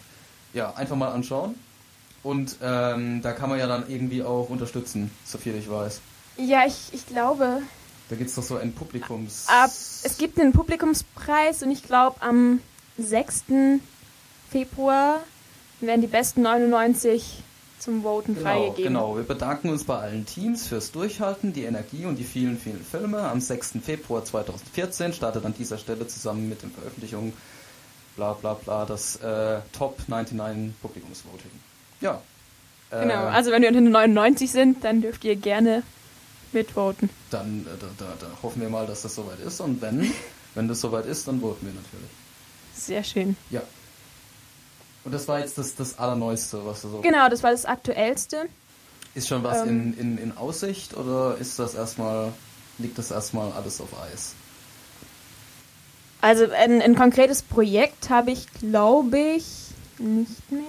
Ja, 0.54 0.74
einfach 0.76 0.96
mal 0.96 1.12
anschauen. 1.12 1.56
Und 2.24 2.58
ähm, 2.62 3.22
da 3.22 3.32
kann 3.32 3.50
man 3.50 3.60
ja 3.60 3.68
dann 3.68 3.90
irgendwie 3.90 4.24
auch 4.24 4.50
unterstützen, 4.50 5.12
so 5.26 5.38
viel 5.38 5.56
ich 5.56 5.70
weiß. 5.70 6.02
Ja, 6.38 6.66
ich, 6.66 6.94
ich 6.94 7.06
glaube, 7.08 7.62
da 8.10 8.16
gibt 8.16 8.30
es 8.30 8.36
doch 8.36 8.44
so 8.44 8.58
einen 8.58 8.74
Publikums... 8.74 9.46
Ab, 9.48 9.70
es 9.70 10.18
gibt 10.18 10.40
einen 10.40 10.52
Publikumspreis 10.52 11.64
und 11.64 11.72
ich 11.72 11.84
glaube 11.84 12.22
am 12.22 12.62
6. 12.98 13.46
Februar 14.50 15.22
werden 15.80 16.02
die 16.02 16.08
besten 16.08 16.42
99 16.42 17.44
zum 17.80 18.04
Voten 18.04 18.36
genau, 18.36 18.50
freigegeben. 18.50 18.94
Genau, 18.94 19.16
wir 19.16 19.24
bedanken 19.24 19.70
uns 19.70 19.86
bei 19.86 19.98
allen 19.98 20.26
Teams 20.26 20.68
fürs 20.68 20.92
Durchhalten, 20.92 21.54
die 21.54 21.64
Energie 21.64 22.06
und 22.06 22.18
die 22.18 22.26
vielen, 22.26 22.58
vielen 22.58 22.84
Filme. 22.84 23.22
Am 23.22 23.40
6. 23.40 23.74
Februar 23.84 24.26
2014 24.26 25.14
startet 25.14 25.46
an 25.46 25.54
dieser 25.58 25.78
Stelle 25.78 26.06
zusammen 26.08 26.50
mit 26.50 26.62
den 26.62 26.72
Veröffentlichungen 26.72 27.34
bla 28.20 28.34
bla 28.34 28.54
bla 28.54 28.86
das 28.86 29.16
äh, 29.18 29.60
Top 29.72 29.98
99 30.08 30.74
Publikumsvoting. 30.82 31.52
Ja. 32.02 32.22
Genau, 32.92 33.14
äh, 33.14 33.30
also 33.30 33.52
wenn 33.52 33.62
wir 33.62 33.70
unter 33.70 33.82
den 33.82 33.92
99 33.92 34.52
sind, 34.52 34.84
dann 34.84 35.02
dürft 35.02 35.24
ihr 35.24 35.36
gerne 35.36 35.84
mitvoten. 36.54 37.10
Dann 37.30 37.66
äh, 37.66 37.78
da, 37.80 37.88
da, 37.98 38.14
da, 38.20 38.28
hoffen 38.44 38.62
wir 38.62 38.70
mal, 38.70 38.88
dass 38.88 39.02
das 39.04 39.16
soweit 39.16 39.40
ist. 39.40 39.60
Und 39.62 39.82
wenn, 39.82 40.12
wenn 40.56 40.68
das 40.68 40.82
soweit 40.82 41.06
ist, 41.06 41.28
dann 41.28 41.42
voten 41.42 41.66
wir 41.66 41.74
natürlich. 41.74 42.12
Sehr 42.76 43.04
schön. 43.04 43.36
Ja. 43.50 43.62
Und 45.04 45.14
das 45.14 45.28
war 45.28 45.40
jetzt 45.40 45.58
das, 45.58 45.76
das 45.76 45.98
Allerneueste, 45.98 46.66
was 46.66 46.82
du 46.82 46.90
so. 46.90 47.02
Genau, 47.02 47.30
das 47.30 47.44
war 47.44 47.52
das 47.52 47.66
Aktuellste. 47.66 48.48
Ist 49.16 49.28
schon 49.28 49.44
was 49.44 49.62
ähm, 49.62 49.96
in, 49.98 49.98
in, 49.98 50.18
in 50.18 50.38
Aussicht 50.38 50.96
oder 50.96 51.38
ist 51.40 51.58
das 51.58 51.74
erstmal, 51.74 52.32
liegt 52.78 52.98
das 52.98 53.12
erstmal 53.12 53.52
alles 53.54 53.82
auf 53.82 53.90
Eis? 54.00 54.36
Also 56.22 56.52
ein, 56.52 56.82
ein 56.82 56.96
konkretes 56.96 57.42
Projekt 57.42 58.10
habe 58.10 58.32
ich, 58.32 58.52
glaube 58.54 59.18
ich, 59.18 59.46
nicht 59.98 60.52
mehr. 60.52 60.64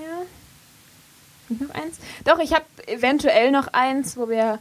Noch 1.49 1.74
eins? 1.74 1.97
Doch, 2.24 2.39
ich 2.39 2.53
habe 2.55 2.64
eventuell 2.87 3.51
noch 3.51 3.68
eins, 3.68 4.16
wo 4.16 4.28
wir 4.28 4.61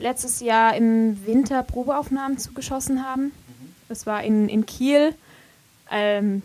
letztes 0.00 0.40
Jahr 0.40 0.74
im 0.74 1.24
Winter 1.26 1.62
Probeaufnahmen 1.62 2.38
zugeschossen 2.38 3.04
haben. 3.04 3.32
Das 3.88 4.06
war 4.06 4.22
in, 4.24 4.48
in 4.48 4.66
Kiel. 4.66 5.14
Ähm, 5.90 6.42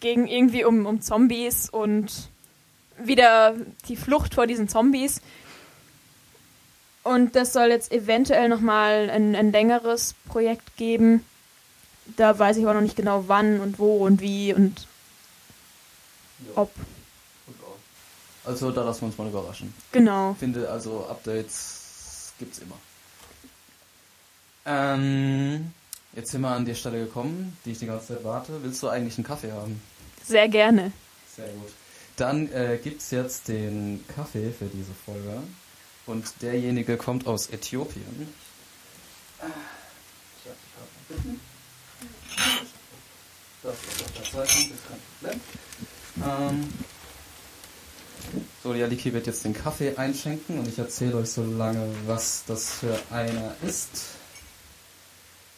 ging 0.00 0.26
irgendwie 0.26 0.64
um, 0.64 0.86
um 0.86 1.00
Zombies 1.00 1.68
und 1.68 2.28
wieder 2.98 3.54
die 3.88 3.96
Flucht 3.96 4.34
vor 4.34 4.46
diesen 4.46 4.68
Zombies. 4.68 5.20
Und 7.02 7.36
das 7.36 7.52
soll 7.52 7.68
jetzt 7.68 7.90
eventuell 7.90 8.48
nochmal 8.48 9.10
ein, 9.10 9.34
ein 9.34 9.50
längeres 9.50 10.14
Projekt 10.28 10.76
geben. 10.76 11.24
Da 12.16 12.38
weiß 12.38 12.56
ich 12.58 12.64
aber 12.64 12.74
noch 12.74 12.80
nicht 12.80 12.96
genau 12.96 13.24
wann 13.28 13.60
und 13.60 13.78
wo 13.78 14.04
und 14.04 14.20
wie 14.20 14.52
und 14.52 14.86
ja. 16.40 16.62
ob. 16.62 16.70
Also 18.44 18.70
da 18.70 18.82
lassen 18.82 19.02
wir 19.02 19.06
uns 19.08 19.18
mal 19.18 19.28
überraschen. 19.28 19.74
Genau. 19.92 20.32
Ich 20.32 20.38
finde 20.38 20.70
also 20.70 21.06
Updates 21.08 21.77
gibt's 22.38 22.58
immer. 22.58 22.78
Ähm, 24.66 25.72
Jetzt 26.14 26.32
sind 26.32 26.40
wir 26.40 26.48
an 26.48 26.64
die 26.64 26.74
Stelle 26.74 27.04
gekommen, 27.04 27.56
die 27.64 27.72
ich 27.72 27.78
die 27.78 27.86
ganze 27.86 28.08
Zeit 28.08 28.24
warte. 28.24 28.62
Willst 28.62 28.82
du 28.82 28.88
eigentlich 28.88 29.16
einen 29.18 29.26
Kaffee 29.26 29.52
haben? 29.52 29.80
Sehr 30.24 30.48
gerne. 30.48 30.90
Sehr 31.36 31.46
gut. 31.48 31.70
Dann 32.16 32.50
äh, 32.50 32.80
gibt 32.82 33.02
es 33.02 33.12
jetzt 33.12 33.46
den 33.46 34.04
Kaffee 34.14 34.50
für 34.50 34.64
diese 34.64 34.92
Folge. 35.06 35.42
Und 36.06 36.42
derjenige 36.42 36.96
kommt 36.96 37.26
aus 37.26 37.50
Äthiopien. 37.50 38.02
Das 43.62 43.74
ist 43.74 44.02
auf 44.02 44.12
der 44.16 44.24
Seite, 44.24 44.74
ist 44.74 44.88
kein 44.88 45.00
Problem. 45.20 45.40
Ähm, 46.24 46.72
so, 48.62 48.72
die 48.72 48.82
Aliki 48.82 49.12
wird 49.12 49.26
jetzt 49.26 49.44
den 49.44 49.54
Kaffee 49.54 49.96
einschenken 49.96 50.58
und 50.58 50.68
ich 50.68 50.78
erzähle 50.78 51.16
euch 51.16 51.30
so 51.30 51.44
lange, 51.44 51.88
was 52.06 52.44
das 52.46 52.70
für 52.70 52.98
einer 53.10 53.54
ist. 53.66 53.90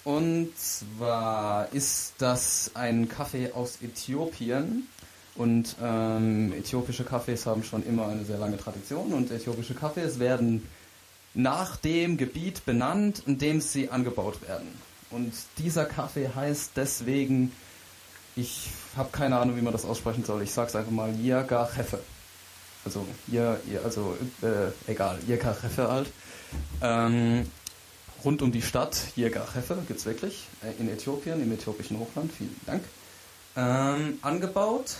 Und 0.04 0.50
zwar 0.56 1.72
ist 1.72 2.14
das 2.18 2.70
ein 2.74 3.08
Kaffee 3.08 3.52
aus 3.52 3.78
Äthiopien. 3.82 4.88
Und 5.36 5.76
ähm, 5.80 6.52
äthiopische 6.52 7.04
Kaffees 7.04 7.46
haben 7.46 7.62
schon 7.62 7.86
immer 7.86 8.08
eine 8.08 8.24
sehr 8.24 8.38
lange 8.38 8.58
Tradition 8.58 9.12
und 9.12 9.30
äthiopische 9.30 9.74
Kaffees 9.74 10.18
werden 10.18 10.66
nach 11.34 11.76
dem 11.76 12.16
Gebiet 12.16 12.66
benannt, 12.66 13.22
in 13.26 13.38
dem 13.38 13.60
sie 13.60 13.90
angebaut 13.90 14.42
werden. 14.46 14.68
Und 15.10 15.32
dieser 15.58 15.84
Kaffee 15.84 16.28
heißt 16.34 16.72
deswegen, 16.76 17.52
ich 18.36 18.70
habe 18.96 19.10
keine 19.12 19.38
Ahnung, 19.38 19.56
wie 19.56 19.62
man 19.62 19.72
das 19.72 19.84
aussprechen 19.84 20.24
soll, 20.24 20.42
ich 20.42 20.50
sage 20.50 20.68
es 20.68 20.76
einfach 20.76 20.92
mal 20.92 21.14
Yagachefe. 21.14 22.00
Also, 22.84 23.06
ihr, 23.28 23.60
ihr, 23.70 23.84
also 23.84 24.16
äh, 24.42 24.90
egal, 24.90 25.18
Yagachefe 25.26 25.88
halt. 25.88 26.10
Ähm, 26.82 27.46
rund 28.24 28.42
um 28.42 28.52
die 28.52 28.62
Stadt 28.62 28.96
Yagachefe 29.16 29.76
gibt 29.86 30.00
es 30.00 30.06
wirklich, 30.06 30.46
äh, 30.62 30.80
in 30.80 30.88
Äthiopien, 30.88 31.42
im 31.42 31.52
äthiopischen 31.52 31.98
Hochland, 31.98 32.32
vielen 32.32 32.58
Dank. 32.66 32.84
Ähm, 33.56 34.18
angebaut, 34.22 34.96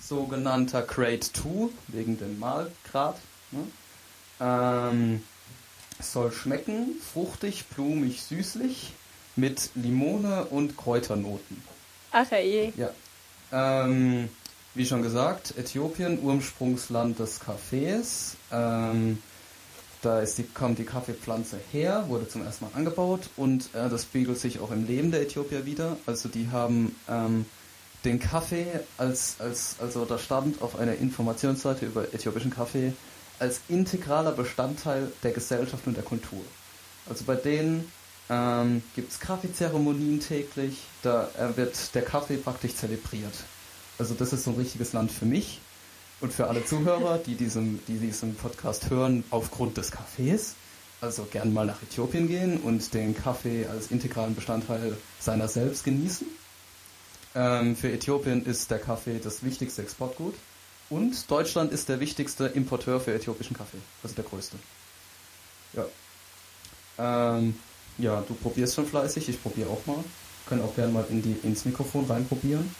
sogenannter 0.00 0.82
Grade 0.82 1.20
2, 1.20 1.68
wegen 1.88 2.18
dem 2.18 2.38
Mahlgrad. 2.38 3.18
Ne? 3.50 3.66
Ähm, 4.40 5.22
soll 6.00 6.32
schmecken, 6.32 6.96
fruchtig, 7.12 7.66
blumig, 7.66 8.22
süßlich, 8.22 8.92
mit 9.36 9.70
Limone 9.74 10.46
und 10.46 10.76
Kräuternoten. 10.76 11.62
Ach 12.12 12.30
je. 12.30 12.72
Ja. 12.76 12.90
Ähm, 13.52 14.28
wie 14.74 14.86
schon 14.86 15.02
gesagt, 15.02 15.54
Äthiopien, 15.56 16.20
Ursprungsland 16.22 17.18
des 17.18 17.40
Kaffees. 17.40 18.36
Ähm, 18.50 19.18
da 20.02 20.22
die, 20.22 20.42
kommt 20.42 20.78
die 20.78 20.84
Kaffeepflanze 20.84 21.58
her, 21.72 22.04
wurde 22.08 22.28
zum 22.28 22.44
ersten 22.44 22.66
Mal 22.66 22.72
angebaut 22.74 23.30
und 23.36 23.74
äh, 23.74 23.88
das 23.88 24.02
spiegelt 24.02 24.38
sich 24.38 24.60
auch 24.60 24.70
im 24.70 24.86
Leben 24.86 25.10
der 25.10 25.22
Äthiopier 25.22 25.64
wieder. 25.64 25.96
Also 26.06 26.28
die 26.28 26.48
haben 26.50 26.94
ähm, 27.08 27.46
den 28.04 28.18
Kaffee 28.18 28.66
als, 28.98 29.36
als, 29.38 29.76
also 29.80 30.04
da 30.04 30.18
stand 30.18 30.60
auf 30.60 30.78
einer 30.78 30.96
Informationsseite 30.96 31.86
über 31.86 32.12
äthiopischen 32.12 32.50
Kaffee 32.50 32.92
als 33.38 33.60
integraler 33.68 34.32
Bestandteil 34.32 35.10
der 35.22 35.32
Gesellschaft 35.32 35.86
und 35.86 35.96
der 35.96 36.04
Kultur. 36.04 36.42
Also 37.08 37.24
bei 37.24 37.36
denen 37.36 37.90
ähm, 38.28 38.82
gibt 38.94 39.10
es 39.10 39.20
Kaffeezeremonien 39.20 40.20
täglich, 40.20 40.82
da 41.02 41.28
äh, 41.38 41.56
wird 41.56 41.94
der 41.94 42.02
Kaffee 42.02 42.36
praktisch 42.36 42.74
zelebriert. 42.74 43.34
Also 43.98 44.14
das 44.14 44.32
ist 44.32 44.44
so 44.44 44.50
ein 44.50 44.56
richtiges 44.56 44.92
Land 44.92 45.12
für 45.12 45.26
mich 45.26 45.60
und 46.20 46.32
für 46.32 46.48
alle 46.48 46.64
Zuhörer, 46.64 47.18
die 47.18 47.34
diesem, 47.34 47.80
die 47.86 47.98
diesen 47.98 48.34
Podcast 48.34 48.90
hören 48.90 49.24
aufgrund 49.30 49.76
des 49.76 49.90
Kaffees. 49.90 50.54
Also 51.00 51.26
gern 51.30 51.52
mal 51.52 51.66
nach 51.66 51.82
Äthiopien 51.82 52.28
gehen 52.28 52.58
und 52.58 52.94
den 52.94 53.14
Kaffee 53.14 53.66
als 53.66 53.90
integralen 53.90 54.34
Bestandteil 54.34 54.96
seiner 55.20 55.48
selbst 55.48 55.84
genießen. 55.84 56.26
Ähm, 57.34 57.76
für 57.76 57.92
Äthiopien 57.92 58.46
ist 58.46 58.70
der 58.70 58.78
Kaffee 58.78 59.18
das 59.18 59.42
wichtigste 59.42 59.82
Exportgut. 59.82 60.34
Und 60.88 61.30
Deutschland 61.30 61.72
ist 61.72 61.88
der 61.88 62.00
wichtigste 62.00 62.46
Importeur 62.46 63.00
für 63.00 63.12
äthiopischen 63.12 63.56
Kaffee. 63.56 63.78
Also 64.02 64.14
der 64.14 64.24
größte. 64.24 64.56
Ja. 65.72 65.84
Ähm, 67.36 67.54
ja, 67.98 68.22
du 68.26 68.34
probierst 68.34 68.74
schon 68.74 68.86
fleißig, 68.86 69.28
ich 69.28 69.42
probiere 69.42 69.70
auch 69.70 69.84
mal. 69.86 70.02
Können 70.46 70.62
auch 70.62 70.74
gerne 70.74 70.92
mal 70.92 71.04
in 71.10 71.22
die, 71.22 71.36
ins 71.42 71.64
Mikrofon 71.64 72.06
reinprobieren. 72.06 72.74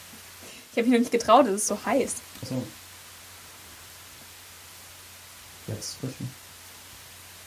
Ich 0.75 0.79
habe 0.79 0.89
mich 0.89 0.99
noch 0.99 1.09
nicht 1.09 1.11
getraut, 1.13 1.47
es 1.47 1.53
ist 1.61 1.67
so 1.67 1.79
heiß. 1.85 2.15
Achso. 2.41 2.61
Jetzt 5.67 5.95
frischen. 6.01 6.29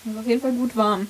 Es 0.06 0.12
ist 0.12 0.18
auf 0.18 0.26
jeden 0.26 0.40
Fall 0.40 0.52
gut 0.52 0.74
warm. 0.74 1.06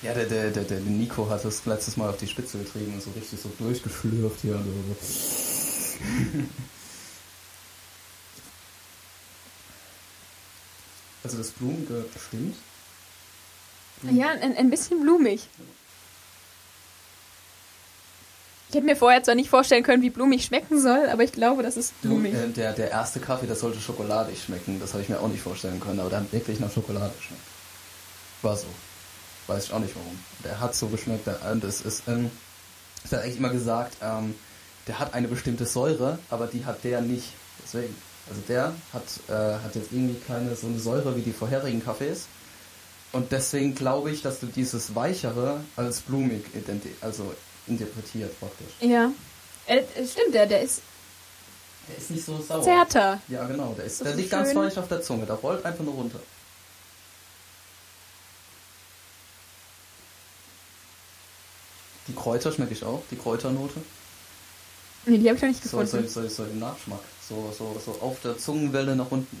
Ja, 0.00 0.14
der, 0.14 0.24
der, 0.24 0.50
der, 0.52 0.64
der 0.64 0.80
Nico 0.80 1.28
hat 1.28 1.44
das 1.44 1.66
letztes 1.66 1.98
Mal 1.98 2.08
auf 2.08 2.16
die 2.16 2.26
Spitze 2.26 2.56
getrieben 2.56 2.94
und 2.94 3.02
so 3.02 3.10
richtig 3.10 3.38
so 3.38 3.50
durchgeschlürft 3.58 4.40
hier. 4.40 4.58
Also 11.22 11.36
so. 11.36 11.42
das 11.42 11.50
Blumige 11.52 12.06
stimmt. 12.26 12.56
Ja, 14.02 14.28
ein, 14.28 14.56
ein 14.56 14.70
bisschen 14.70 15.00
blumig. 15.02 15.48
Ich 18.68 18.76
hätte 18.76 18.86
mir 18.86 18.94
vorher 18.96 19.22
zwar 19.22 19.34
nicht 19.34 19.50
vorstellen 19.50 19.82
können, 19.82 20.00
wie 20.02 20.10
blumig 20.10 20.44
schmecken 20.44 20.80
soll, 20.80 21.08
aber 21.10 21.24
ich 21.24 21.32
glaube, 21.32 21.62
das 21.64 21.76
ist 21.76 21.92
Du, 22.02 22.10
blumig. 22.10 22.32
äh, 22.34 22.46
der, 22.48 22.72
der 22.72 22.90
erste 22.90 23.18
Kaffee, 23.18 23.48
das 23.48 23.58
sollte 23.60 23.80
schokoladig 23.80 24.40
schmecken. 24.40 24.78
Das 24.78 24.92
habe 24.92 25.02
ich 25.02 25.08
mir 25.08 25.18
auch 25.18 25.26
nicht 25.28 25.42
vorstellen 25.42 25.80
können, 25.80 25.98
aber 25.98 26.08
der 26.08 26.20
hat 26.20 26.32
wirklich 26.32 26.60
nach 26.60 26.70
Schokolade 26.72 27.12
geschmeckt. 27.16 27.42
War 28.42 28.56
so. 28.56 28.66
Weiß 29.48 29.64
ich 29.64 29.72
auch 29.72 29.80
nicht 29.80 29.94
warum. 29.96 30.16
Der 30.44 30.60
hat 30.60 30.76
so 30.76 30.86
geschmeckt. 30.86 31.26
Und 31.50 31.64
es 31.64 31.80
ist, 31.80 32.04
ähm, 32.06 32.30
ich 33.04 33.12
habe 33.12 33.22
eigentlich 33.24 33.38
immer 33.38 33.48
gesagt, 33.50 33.96
ähm, 34.02 34.36
der 34.86 35.00
hat 35.00 35.14
eine 35.14 35.26
bestimmte 35.26 35.66
Säure, 35.66 36.20
aber 36.30 36.46
die 36.46 36.64
hat 36.64 36.84
der 36.84 37.00
nicht. 37.00 37.32
Deswegen. 37.64 37.94
Also 38.28 38.40
der 38.48 38.72
hat, 38.92 39.02
äh, 39.28 39.54
hat 39.64 39.74
jetzt 39.74 39.90
irgendwie 39.90 40.20
keine 40.28 40.54
so 40.54 40.68
eine 40.68 40.78
Säure 40.78 41.16
wie 41.16 41.22
die 41.22 41.32
vorherigen 41.32 41.82
Kaffees. 41.84 42.26
Und 43.12 43.32
deswegen 43.32 43.74
glaube 43.74 44.10
ich, 44.12 44.22
dass 44.22 44.38
du 44.40 44.46
dieses 44.46 44.94
Weichere 44.94 45.60
als 45.76 46.00
blumig 46.00 46.44
also 47.00 47.34
interpretiert 47.66 48.38
praktisch. 48.38 48.68
Ja. 48.80 49.10
Äh, 49.66 49.78
äh, 49.78 50.06
stimmt, 50.06 50.34
der, 50.34 50.46
der 50.46 50.62
ist 50.62 50.80
Der 51.88 51.96
ist 51.98 52.10
nicht 52.10 52.24
so 52.24 52.40
sauer. 52.40 52.62
zärter. 52.62 53.20
Ja, 53.28 53.46
genau. 53.46 53.74
Der, 53.76 53.84
ist, 53.84 54.00
der 54.00 54.12
ist 54.12 54.16
liegt 54.16 54.30
ganz 54.30 54.48
schön. 54.50 54.58
weich 54.58 54.78
auf 54.78 54.88
der 54.88 55.02
Zunge. 55.02 55.26
Der 55.26 55.34
rollt 55.36 55.64
einfach 55.64 55.84
nur 55.84 55.94
runter. 55.94 56.20
Die 62.08 62.14
Kräuter 62.14 62.52
schmecke 62.52 62.72
ich 62.72 62.84
auch. 62.84 63.02
Die 63.10 63.16
Kräuternote. 63.16 63.80
Nee, 65.06 65.18
die 65.18 65.28
habe 65.28 65.36
ich 65.36 65.42
noch 65.42 65.48
nicht 65.48 65.62
So, 65.64 65.78
gefunden. 65.78 66.08
so, 66.08 66.22
so, 66.22 66.28
so 66.28 66.44
im 66.44 66.58
Nachschmack. 66.58 67.00
So, 67.28 67.52
so, 67.56 67.80
so 67.84 67.92
auf 68.00 68.20
der 68.22 68.36
Zungenwelle 68.38 68.96
nach 68.96 69.10
unten. 69.10 69.40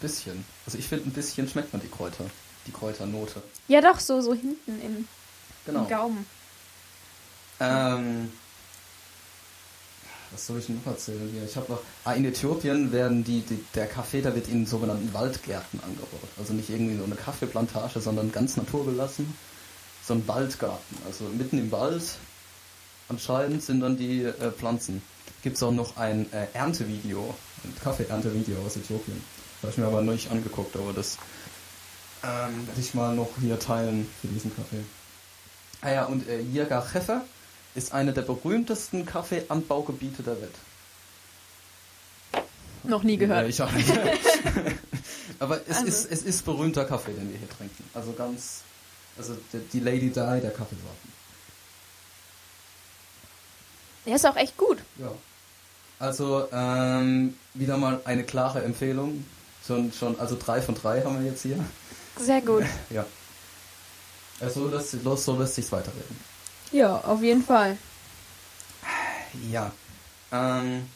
Bisschen. 0.00 0.44
Also 0.66 0.78
ich 0.78 0.86
finde, 0.86 1.08
ein 1.08 1.12
bisschen 1.12 1.48
schmeckt 1.48 1.72
man 1.72 1.80
die 1.82 1.88
Kräuter. 1.88 2.24
Die 2.66 2.72
Kräuternote. 2.72 3.42
Ja, 3.68 3.80
doch, 3.80 3.98
so, 4.00 4.20
so 4.20 4.34
hinten 4.34 4.80
im, 4.82 5.08
Genau. 5.66 5.82
im 5.82 5.88
Gaumen. 5.88 6.26
Ähm, 7.60 8.32
was 10.32 10.46
soll 10.46 10.58
ich 10.58 10.68
noch 10.68 10.86
erzählen 10.86 11.28
hier? 11.32 11.44
Ich 11.44 11.56
habe 11.56 11.72
noch. 11.72 11.80
Ah, 12.04 12.12
in 12.12 12.24
Äthiopien 12.24 12.92
werden 12.92 13.24
die, 13.24 13.40
die, 13.40 13.64
der 13.74 13.86
Kaffee, 13.86 14.22
da 14.22 14.34
wird 14.34 14.48
in 14.48 14.64
sogenannten 14.66 15.12
Waldgärten 15.12 15.80
angebaut. 15.82 16.28
Also 16.38 16.52
nicht 16.52 16.70
irgendwie 16.70 16.96
so 16.96 17.04
eine 17.04 17.16
Kaffeeplantage, 17.16 18.00
sondern 18.00 18.30
ganz 18.30 18.56
naturbelassen. 18.56 19.34
So 20.06 20.14
ein 20.14 20.26
Waldgarten. 20.28 20.96
Also 21.06 21.24
mitten 21.24 21.58
im 21.58 21.70
Wald 21.72 22.02
anscheinend 23.08 23.62
sind 23.62 23.80
dann 23.80 23.96
die 23.96 24.22
äh, 24.22 24.50
Pflanzen. 24.52 25.02
Gibt 25.42 25.56
es 25.56 25.62
auch 25.62 25.72
noch 25.72 25.96
ein 25.96 26.32
äh, 26.32 26.46
Erntevideo, 26.54 27.34
ein 27.64 27.74
Kaffee-Erntevideo 27.82 28.58
aus 28.64 28.76
Äthiopien. 28.76 29.22
Das 29.60 29.62
habe 29.62 29.72
ich 29.72 29.78
mir 29.78 29.86
aber 29.86 30.02
noch 30.02 30.12
nicht 30.12 30.30
angeguckt, 30.30 30.74
aber 30.76 30.92
das 30.92 31.18
ähm, 32.22 32.66
werde 32.66 32.80
ich 32.80 32.94
mal 32.94 33.14
noch 33.14 33.30
hier 33.40 33.58
teilen 33.58 34.08
für 34.20 34.28
diesen 34.28 34.54
Kaffee. 34.54 34.84
Ah 35.82 35.90
ja, 35.90 36.04
und 36.06 36.28
äh, 36.28 36.40
Yirgacheffe 36.40 37.22
ist 37.74 37.92
eine 37.92 38.12
der 38.12 38.22
berühmtesten 38.22 39.06
Kaffeeanbaugebiete 39.06 40.22
der 40.22 40.40
Welt. 40.40 40.54
Noch 42.82 43.02
nie 43.02 43.16
gehört. 43.16 43.42
Ja, 43.42 43.48
ich 43.48 43.62
auch 43.62 43.72
nicht. 43.72 43.88
Aber 45.38 45.60
es, 45.68 45.76
Also. 45.76 45.86
ist, 45.88 46.10
es 46.10 46.22
ist 46.22 46.44
berühmter 46.44 46.84
Kaffee, 46.84 47.12
den 47.12 47.30
wir 47.30 47.38
hier 47.38 47.48
trinken. 47.48 47.84
Also 47.94 48.12
ganz, 48.12 48.62
also 49.16 49.36
die, 49.52 49.58
die 49.72 49.80
Lady 49.80 50.08
Di 50.08 50.14
der 50.14 50.50
Kaffeesorten. 50.50 51.10
Der 54.06 54.16
ist 54.16 54.26
auch 54.26 54.36
echt 54.36 54.56
gut. 54.56 54.78
Ja. 54.98 55.12
Also 55.98 56.48
ähm, 56.52 57.36
wieder 57.54 57.76
mal 57.76 58.00
eine 58.04 58.24
klare 58.24 58.62
Empfehlung. 58.62 59.24
Schon, 59.66 59.92
schon, 59.92 60.18
also 60.18 60.36
drei 60.38 60.60
von 60.62 60.74
drei 60.74 61.02
haben 61.02 61.22
wir 61.22 61.30
jetzt 61.30 61.42
hier. 61.42 61.64
Sehr 62.18 62.40
gut. 62.40 62.64
Ja. 62.90 63.04
Also 64.40 64.68
lässt, 64.68 64.94
los, 65.04 65.22
so 65.22 65.36
lässt 65.36 65.54
sich's 65.54 65.70
weiterreden. 65.70 66.16
Ja, 66.72 66.96
auf 66.96 67.22
jeden 67.22 67.44
Fall. 67.44 67.76
Ja. 69.50 69.70
Ähm, 70.32 70.88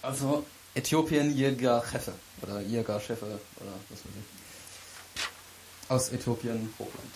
also 0.00 0.44
Äthiopien 0.74 1.36
Jäger 1.36 1.82
Chefe 1.90 2.12
oder 2.40 2.60
Jäger 2.60 3.00
Chefe 3.00 3.24
oder 3.24 3.72
was 3.88 3.98
weiß 3.98 4.12
ich. 4.14 5.90
Aus 5.90 6.12
Äthiopien 6.12 6.72
Hochland. 6.78 7.14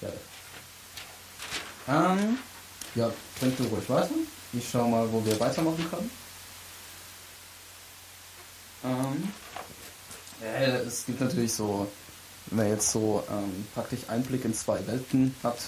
Sehr 0.00 0.12
ähm, 1.88 2.38
ja, 2.94 3.10
trink 3.38 3.56
du 3.56 3.64
ruhig 3.64 3.88
weiter. 3.88 4.10
Ich 4.52 4.68
schau 4.70 4.86
mal, 4.88 5.10
wo 5.10 5.24
wir 5.24 5.38
weitermachen 5.40 5.84
können. 5.90 6.10
Ähm, 8.84 9.28
ja, 10.40 10.78
es 10.78 11.04
gibt 11.06 11.20
natürlich 11.20 11.52
so, 11.52 11.86
wenn 12.46 12.56
man 12.56 12.68
jetzt 12.68 12.90
so 12.90 13.22
ähm, 13.30 13.66
praktisch 13.74 14.00
Einblick 14.08 14.44
in 14.44 14.54
zwei 14.54 14.86
Welten 14.86 15.34
hat, 15.42 15.58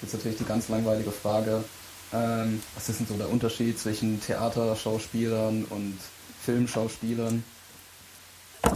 gibt 0.00 0.12
es 0.12 0.14
natürlich 0.14 0.38
die 0.38 0.44
ganz 0.44 0.68
langweilige 0.68 1.12
Frage, 1.12 1.64
ähm, 2.12 2.62
was 2.74 2.88
ist 2.88 3.00
denn 3.00 3.06
so 3.08 3.16
der 3.16 3.28
Unterschied 3.28 3.78
zwischen 3.78 4.20
Theaterschauspielern 4.20 5.64
und 5.64 5.98
Filmschauspielern? 6.44 7.42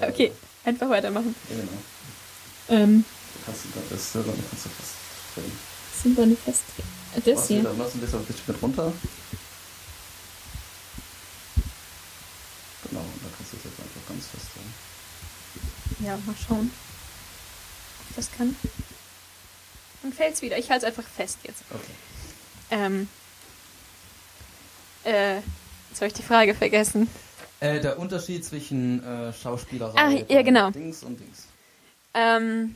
okay, 0.00 0.32
einfach 0.64 0.88
weitermachen. 0.88 1.34
Ja, 1.50 1.56
genau. 1.56 1.72
Ähm, 2.68 3.04
kannst 3.44 3.64
du 3.64 3.68
da 3.74 3.80
das, 3.90 4.12
kannst 4.12 4.24
du 4.64 4.68
fast 4.70 4.94
drin. 5.34 5.52
Sind 6.02 6.16
wir 6.16 6.26
nicht 6.26 6.42
fest? 6.42 6.62
Das 7.24 7.48
hier. 7.48 7.62
machst 7.62 7.94
du 7.94 7.98
bisschen, 7.98 8.18
ein 8.20 8.24
bisschen 8.24 8.44
mit 8.46 8.62
runter. 8.62 8.92
Genau, 12.88 13.00
und 13.00 13.22
dann 13.22 13.32
kannst 13.36 13.52
du 13.52 13.56
es 13.56 13.64
jetzt 13.64 13.80
einfach 13.80 14.08
ganz 14.08 14.26
fest 14.26 14.46
drin. 14.54 14.68
Ja, 16.04 16.18
mal 16.26 16.34
schauen. 16.46 16.70
Ob 18.00 18.10
ich 18.10 18.16
das 18.16 18.30
kann. 18.36 18.54
Dann 20.02 20.12
fällt's 20.12 20.42
wieder. 20.42 20.58
Ich 20.58 20.70
halte 20.70 20.86
es 20.86 20.92
einfach 20.96 21.08
fest 21.08 21.38
jetzt. 21.44 21.62
Okay. 21.70 21.92
Ähm. 22.70 23.08
Äh, 25.04 25.36
jetzt 25.36 25.96
habe 25.96 26.06
ich 26.06 26.12
die 26.14 26.22
Frage 26.22 26.54
vergessen. 26.54 27.08
Äh, 27.60 27.80
der 27.80 27.98
Unterschied 27.98 28.44
zwischen 28.44 29.02
äh, 29.04 29.32
Schauspielerei 29.32 29.98
Ah, 29.98 30.10
ja, 30.32 30.42
genau. 30.42 30.70
Dings 30.70 31.02
und 31.02 31.18
Dings. 31.20 31.46
Ähm, 32.14 32.74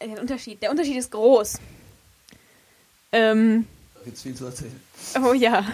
der 0.00 0.20
Unterschied. 0.20 0.62
Der 0.62 0.70
Unterschied 0.70 0.96
ist 0.96 1.10
groß. 1.12 1.58
Ähm, 3.12 3.66
Da 3.94 4.00
gibt's 4.04 4.22
viel 4.22 4.34
zu 4.34 4.46
erzählen. 4.46 4.80
oh 5.24 5.32
ja. 5.32 5.64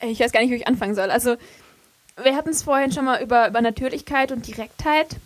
Ich 0.00 0.20
weiß 0.20 0.32
gar 0.32 0.40
nicht, 0.40 0.50
wo 0.50 0.54
ich 0.54 0.66
anfangen 0.66 0.94
soll. 0.94 1.10
Also, 1.10 1.36
wir 2.22 2.34
hatten 2.36 2.50
es 2.50 2.62
vorhin 2.62 2.92
schon 2.92 3.04
mal 3.04 3.22
über, 3.22 3.48
über 3.48 3.60
Natürlichkeit 3.62 4.32
und 4.32 4.46
Direktheit 4.46 5.16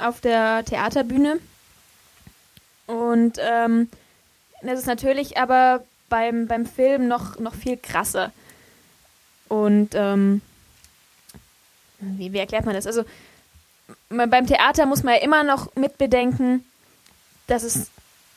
auf 0.00 0.20
der 0.20 0.64
Theaterbühne. 0.64 1.38
Und 2.86 3.38
ähm, 3.40 3.88
das 4.62 4.80
ist 4.80 4.86
natürlich 4.86 5.38
aber 5.38 5.84
beim, 6.08 6.46
beim 6.46 6.66
Film 6.66 7.08
noch, 7.08 7.38
noch 7.38 7.54
viel 7.54 7.76
krasser. 7.76 8.32
Und 9.48 9.90
ähm, 9.94 10.42
wie, 12.00 12.32
wie 12.32 12.38
erklärt 12.38 12.64
man 12.64 12.74
das? 12.74 12.86
Also 12.86 13.04
man- 14.08 14.30
beim 14.30 14.46
Theater 14.46 14.86
muss 14.86 15.02
man 15.02 15.14
ja 15.14 15.20
immer 15.20 15.44
noch 15.44 15.74
mitbedenken, 15.76 16.64
dass 17.46 17.62
es 17.62 17.90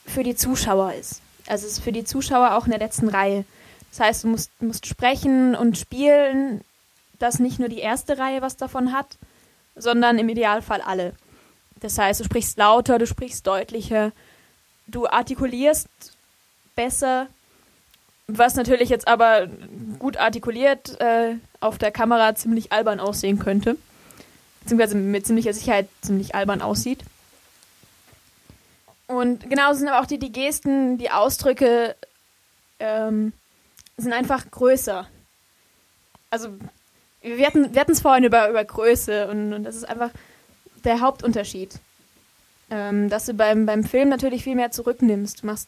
für 0.05 0.23
die 0.23 0.35
Zuschauer 0.35 0.93
ist. 0.93 1.21
Also 1.47 1.65
es 1.65 1.73
ist 1.73 1.83
für 1.83 1.91
die 1.91 2.03
Zuschauer 2.03 2.55
auch 2.55 2.65
in 2.65 2.71
der 2.71 2.79
letzten 2.79 3.09
Reihe. 3.09 3.45
Das 3.91 3.99
heißt, 3.99 4.23
du 4.23 4.29
musst, 4.29 4.49
musst 4.61 4.85
sprechen 4.87 5.55
und 5.55 5.77
spielen, 5.77 6.61
dass 7.19 7.39
nicht 7.39 7.59
nur 7.59 7.69
die 7.69 7.79
erste 7.79 8.17
Reihe 8.17 8.41
was 8.41 8.57
davon 8.57 8.91
hat, 8.91 9.17
sondern 9.75 10.17
im 10.17 10.29
Idealfall 10.29 10.81
alle. 10.81 11.13
Das 11.83 11.97
heißt, 11.97 12.21
du 12.21 12.23
sprichst 12.23 12.57
lauter, 12.57 12.97
du 12.97 13.05
sprichst 13.05 13.45
deutlicher, 13.45 14.13
du 14.87 15.05
artikulierst 15.05 15.89
besser, 16.75 17.27
was 18.27 18.55
natürlich 18.55 18.87
jetzt 18.87 19.05
aber 19.05 19.47
gut 19.99 20.15
artikuliert 20.15 20.99
äh, 21.01 21.35
auf 21.59 21.77
der 21.77 21.91
Kamera 21.91 22.35
ziemlich 22.35 22.71
albern 22.71 23.01
aussehen 23.01 23.37
könnte. 23.37 23.75
Beziehungsweise 24.61 24.95
mit 24.95 25.25
ziemlicher 25.25 25.53
Sicherheit 25.53 25.89
ziemlich 26.01 26.35
albern 26.35 26.61
aussieht. 26.61 27.03
Und 29.07 29.49
genauso 29.49 29.79
sind 29.79 29.89
aber 29.89 29.99
auch 29.99 30.07
die, 30.07 30.19
die 30.19 30.31
Gesten, 30.31 30.97
die 30.97 31.11
Ausdrücke 31.11 31.97
ähm, 32.79 33.33
sind 33.97 34.13
einfach 34.13 34.49
größer. 34.49 35.05
Also 36.29 36.47
wir 37.21 37.45
hatten 37.45 37.75
wir 37.75 37.89
es 37.89 37.99
vorhin 37.99 38.23
über, 38.23 38.49
über 38.49 38.63
Größe 38.63 39.27
und, 39.27 39.51
und 39.51 39.65
das 39.65 39.75
ist 39.75 39.83
einfach 39.83 40.11
der 40.85 41.01
Hauptunterschied. 41.01 41.79
Ähm, 42.69 43.09
dass 43.09 43.25
du 43.25 43.33
beim, 43.33 43.65
beim 43.65 43.83
Film 43.83 44.09
natürlich 44.09 44.43
viel 44.43 44.55
mehr 44.55 44.71
zurücknimmst. 44.71 45.43
Du 45.43 45.47
machst, 45.47 45.67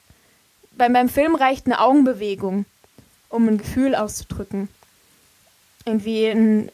beim, 0.71 0.93
beim 0.93 1.09
Film 1.09 1.35
reicht 1.35 1.65
eine 1.65 1.79
Augenbewegung, 1.79 2.65
um 3.29 3.47
ein 3.47 3.57
Gefühl 3.57 3.95
auszudrücken. 3.95 4.69
Irgendwie, 5.85 6.25
ein, 6.27 6.71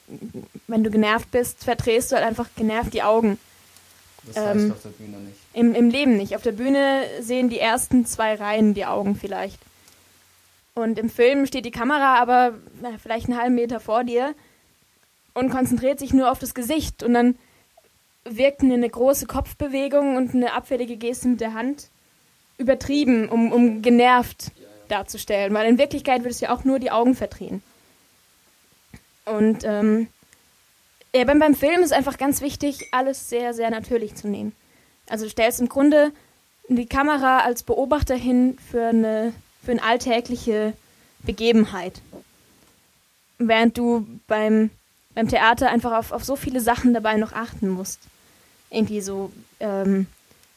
wenn 0.68 0.84
du 0.84 0.90
genervt 0.90 1.32
bist, 1.32 1.64
verdrehst 1.64 2.12
du 2.12 2.16
halt 2.16 2.26
einfach 2.26 2.48
genervt 2.56 2.94
die 2.94 3.04
Augen. 3.04 3.38
Das 4.26 4.38
Ähm, 4.38 4.44
reicht 4.44 4.72
auf 4.72 4.82
der 4.84 4.90
Bühne 4.90 5.18
nicht. 5.18 5.38
Im, 5.54 5.76
Im 5.76 5.90
Leben 5.90 6.16
nicht. 6.16 6.36
Auf 6.36 6.44
der 6.44 6.54
Bühne 6.54 7.04
sehen 7.20 7.50
die 7.50 7.60
ersten 7.60 8.06
zwei 8.06 8.36
Reihen 8.36 8.74
die 8.74 8.86
Augen 8.86 9.16
vielleicht. 9.16 9.60
Und 10.76 10.98
im 10.98 11.10
Film 11.10 11.46
steht 11.46 11.66
die 11.66 11.72
Kamera 11.72 12.22
aber 12.22 12.54
na, 12.82 12.92
vielleicht 13.02 13.28
einen 13.28 13.38
halben 13.38 13.56
Meter 13.56 13.82
vor 13.82 14.06
dir 14.06 14.34
und 15.34 15.50
konzentriert 15.50 16.00
sich 16.00 16.14
nur 16.14 16.32
auf 16.32 16.40
das 16.40 16.54
Gesicht. 16.54 17.04
Und 17.04 17.14
dann 17.16 17.36
wirkt 18.38 18.62
eine, 18.62 18.76
eine 18.76 18.90
große 18.90 19.26
Kopfbewegung 19.26 20.16
und 20.16 20.34
eine 20.34 20.54
abfällige 20.54 20.98
Geste 20.98 21.28
mit 21.28 21.42
der 21.42 21.54
Hand 21.54 21.90
übertrieben, 22.58 23.30
um, 23.30 23.52
um 23.52 23.82
genervt 23.82 24.52
darzustellen. 24.88 25.54
Weil 25.54 25.68
in 25.70 25.78
Wirklichkeit 25.78 26.24
würdest 26.24 26.42
du 26.42 26.46
ja 26.46 26.54
auch 26.54 26.64
nur 26.64 26.80
die 26.80 26.92
Augen 26.92 27.16
verdrehen. 27.16 27.64
Und 29.26 29.64
ähm, 29.64 30.08
ja, 31.14 31.24
beim, 31.26 31.40
beim 31.40 31.56
Film 31.56 31.82
ist 31.82 31.94
einfach 31.94 32.18
ganz 32.18 32.42
wichtig, 32.42 32.88
alles 32.92 33.30
sehr, 33.30 33.54
sehr 33.54 33.70
natürlich 33.70 34.16
zu 34.16 34.28
nehmen. 34.28 34.54
Also 35.10 35.26
du 35.26 35.32
stellst 35.32 35.60
im 35.60 35.70
Grunde 35.70 36.12
die 36.68 36.86
Kamera 36.86 37.40
als 37.40 37.64
Beobachter 37.64 38.16
hin 38.16 38.58
für 38.72 38.88
eine, 38.88 39.34
für 39.64 39.72
eine 39.72 39.84
alltägliche 39.84 40.74
Begebenheit. 41.20 42.02
Während 43.38 43.78
du 43.78 44.08
beim, 44.28 44.70
beim 45.14 45.28
Theater 45.28 45.70
einfach 45.70 45.98
auf, 45.98 46.12
auf 46.12 46.24
so 46.24 46.36
viele 46.36 46.62
Sachen 46.62 46.94
dabei 46.94 47.18
noch 47.18 47.34
achten 47.34 47.70
musst. 47.70 48.00
Irgendwie 48.72 49.02
so, 49.02 49.32
ähm, 49.60 50.08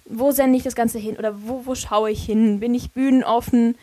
wo 0.06 0.30
sende 0.30 0.56
ich 0.56 0.62
das 0.62 0.74
Ganze 0.74 0.98
hin 0.98 1.16
oder 1.16 1.34
wo, 1.42 1.66
wo 1.66 1.74
schaue 1.74 2.10
ich 2.10 2.24
hin? 2.24 2.60
Bin 2.60 2.74
ich 2.74 2.92
bühnenoffen? 2.92 3.76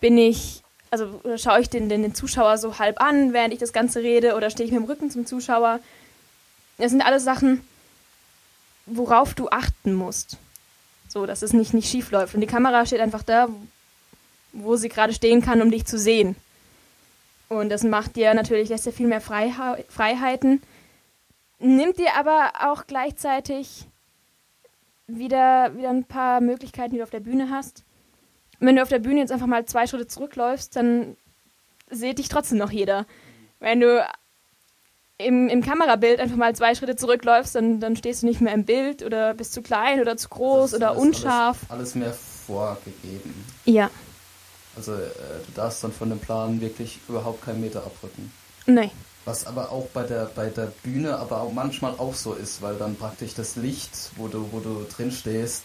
Bin 0.00 0.16
ich, 0.16 0.62
also 0.90 1.20
schaue 1.36 1.60
ich 1.60 1.68
den, 1.68 1.88
den, 1.88 2.02
den 2.02 2.14
Zuschauer 2.14 2.56
so 2.58 2.78
halb 2.78 3.02
an, 3.02 3.32
während 3.32 3.52
ich 3.52 3.58
das 3.58 3.72
Ganze 3.72 4.00
rede 4.02 4.36
oder 4.36 4.48
stehe 4.50 4.66
ich 4.66 4.72
mit 4.72 4.82
dem 4.82 4.88
Rücken 4.88 5.10
zum 5.10 5.26
Zuschauer? 5.26 5.80
Das 6.78 6.90
sind 6.90 7.04
alles 7.04 7.24
Sachen, 7.24 7.60
worauf 8.86 9.34
du 9.34 9.48
achten 9.50 9.94
musst. 9.94 10.36
So, 11.08 11.26
dass 11.26 11.42
es 11.42 11.52
nicht, 11.52 11.74
nicht 11.74 11.90
schief 11.90 12.10
läuft. 12.10 12.34
Und 12.34 12.40
die 12.40 12.46
Kamera 12.46 12.86
steht 12.86 13.00
einfach 13.00 13.22
da, 13.22 13.48
wo 14.52 14.76
sie 14.76 14.88
gerade 14.88 15.12
stehen 15.12 15.42
kann, 15.42 15.60
um 15.60 15.70
dich 15.70 15.84
zu 15.84 15.98
sehen. 15.98 16.36
Und 17.48 17.68
das 17.68 17.82
macht 17.82 18.16
dir 18.16 18.32
natürlich, 18.32 18.70
lässt 18.70 18.86
dir 18.86 18.92
viel 18.92 19.06
mehr 19.06 19.20
Freihei- 19.20 19.84
Freiheiten, 19.88 20.62
nimmt 21.62 21.98
dir 21.98 22.14
aber 22.16 22.52
auch 22.70 22.86
gleichzeitig 22.86 23.86
wieder, 25.06 25.76
wieder 25.76 25.90
ein 25.90 26.04
paar 26.04 26.40
Möglichkeiten, 26.40 26.92
die 26.92 26.98
du 26.98 27.02
auf 27.04 27.10
der 27.10 27.20
Bühne 27.20 27.50
hast. 27.50 27.84
Wenn 28.60 28.76
du 28.76 28.82
auf 28.82 28.88
der 28.88 28.98
Bühne 29.00 29.20
jetzt 29.20 29.32
einfach 29.32 29.46
mal 29.46 29.64
zwei 29.66 29.86
Schritte 29.86 30.06
zurückläufst, 30.06 30.76
dann 30.76 31.16
sieht 31.90 32.18
dich 32.18 32.28
trotzdem 32.28 32.58
noch 32.58 32.70
jeder. 32.70 33.06
Wenn 33.58 33.80
du 33.80 34.06
im, 35.18 35.48
im 35.48 35.62
Kamerabild 35.62 36.20
einfach 36.20 36.36
mal 36.36 36.54
zwei 36.54 36.74
Schritte 36.74 36.96
zurückläufst, 36.96 37.54
dann, 37.54 37.80
dann 37.80 37.96
stehst 37.96 38.22
du 38.22 38.26
nicht 38.26 38.40
mehr 38.40 38.54
im 38.54 38.64
Bild 38.64 39.02
oder 39.02 39.34
bist 39.34 39.52
zu 39.52 39.62
klein 39.62 40.00
oder 40.00 40.16
zu 40.16 40.28
groß 40.28 40.74
oder 40.74 40.90
alles- 40.90 41.02
unscharf. 41.02 41.58
Alles, 41.68 41.70
alles 41.70 41.94
mehr 41.96 42.12
vorgegeben. 42.12 43.44
Ja, 43.64 43.90
Also 44.76 44.94
äh, 44.94 44.96
du 45.46 45.52
darfst 45.54 45.82
dann 45.84 45.92
von 45.92 46.08
dem 46.08 46.18
Plan 46.18 46.60
wirklich 46.60 46.98
überhaupt 47.08 47.42
keinen 47.44 47.60
Meter 47.60 47.84
abrücken. 47.84 48.32
nee. 48.66 48.90
Was 49.24 49.46
aber 49.46 49.70
auch 49.70 49.86
bei 49.88 50.02
der 50.02 50.26
bei 50.34 50.48
der 50.48 50.72
Bühne 50.82 51.16
aber 51.18 51.42
auch 51.42 51.52
manchmal 51.52 51.92
auch 51.92 52.14
so 52.14 52.34
ist, 52.34 52.60
weil 52.60 52.76
dann 52.76 52.96
praktisch 52.96 53.34
das 53.34 53.56
Licht, 53.56 54.10
wo 54.16 54.28
du 54.28 54.48
wo 54.50 54.58
du 54.58 54.84
drin 54.94 55.12
stehst, 55.12 55.62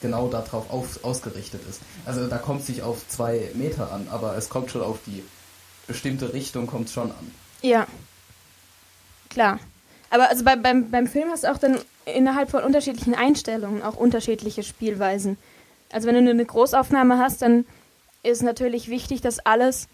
genau 0.00 0.28
darauf 0.28 0.70
auf, 0.70 1.04
ausgerichtet 1.04 1.60
ist. 1.68 1.80
Also 2.04 2.26
da 2.26 2.38
kommt 2.38 2.62
es 2.62 2.68
nicht 2.68 2.82
auf 2.82 3.06
zwei 3.08 3.50
Meter 3.54 3.92
an, 3.92 4.08
aber 4.10 4.36
es 4.36 4.48
kommt 4.48 4.70
schon 4.70 4.82
auf 4.82 4.98
die 5.06 5.22
bestimmte 5.86 6.32
Richtung 6.32 6.66
kommt 6.66 6.90
schon 6.90 7.10
an. 7.10 7.34
Ja. 7.62 7.86
Klar. 9.30 9.58
Aber 10.10 10.28
also 10.28 10.44
bei, 10.44 10.56
beim, 10.56 10.90
beim 10.90 11.06
Film 11.06 11.28
hast 11.30 11.44
du 11.44 11.52
auch 11.52 11.58
dann 11.58 11.78
innerhalb 12.04 12.50
von 12.50 12.62
unterschiedlichen 12.62 13.14
Einstellungen 13.14 13.82
auch 13.82 13.96
unterschiedliche 13.96 14.62
Spielweisen. 14.62 15.36
Also 15.92 16.06
wenn 16.06 16.24
du 16.24 16.30
eine 16.30 16.44
Großaufnahme 16.44 17.18
hast, 17.18 17.42
dann 17.42 17.66
ist 18.22 18.42
natürlich 18.42 18.88
wichtig, 18.88 19.20
dass 19.20 19.38
alles 19.40 19.88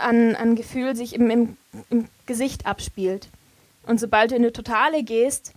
an, 0.00 0.34
an 0.34 0.56
Gefühl 0.56 0.96
sich 0.96 1.14
im, 1.14 1.30
im, 1.30 1.56
im 1.90 2.06
Gesicht 2.26 2.66
abspielt. 2.66 3.28
Und 3.86 4.00
sobald 4.00 4.30
du 4.30 4.36
in 4.36 4.42
eine 4.42 4.52
Totale 4.52 5.02
gehst, 5.02 5.52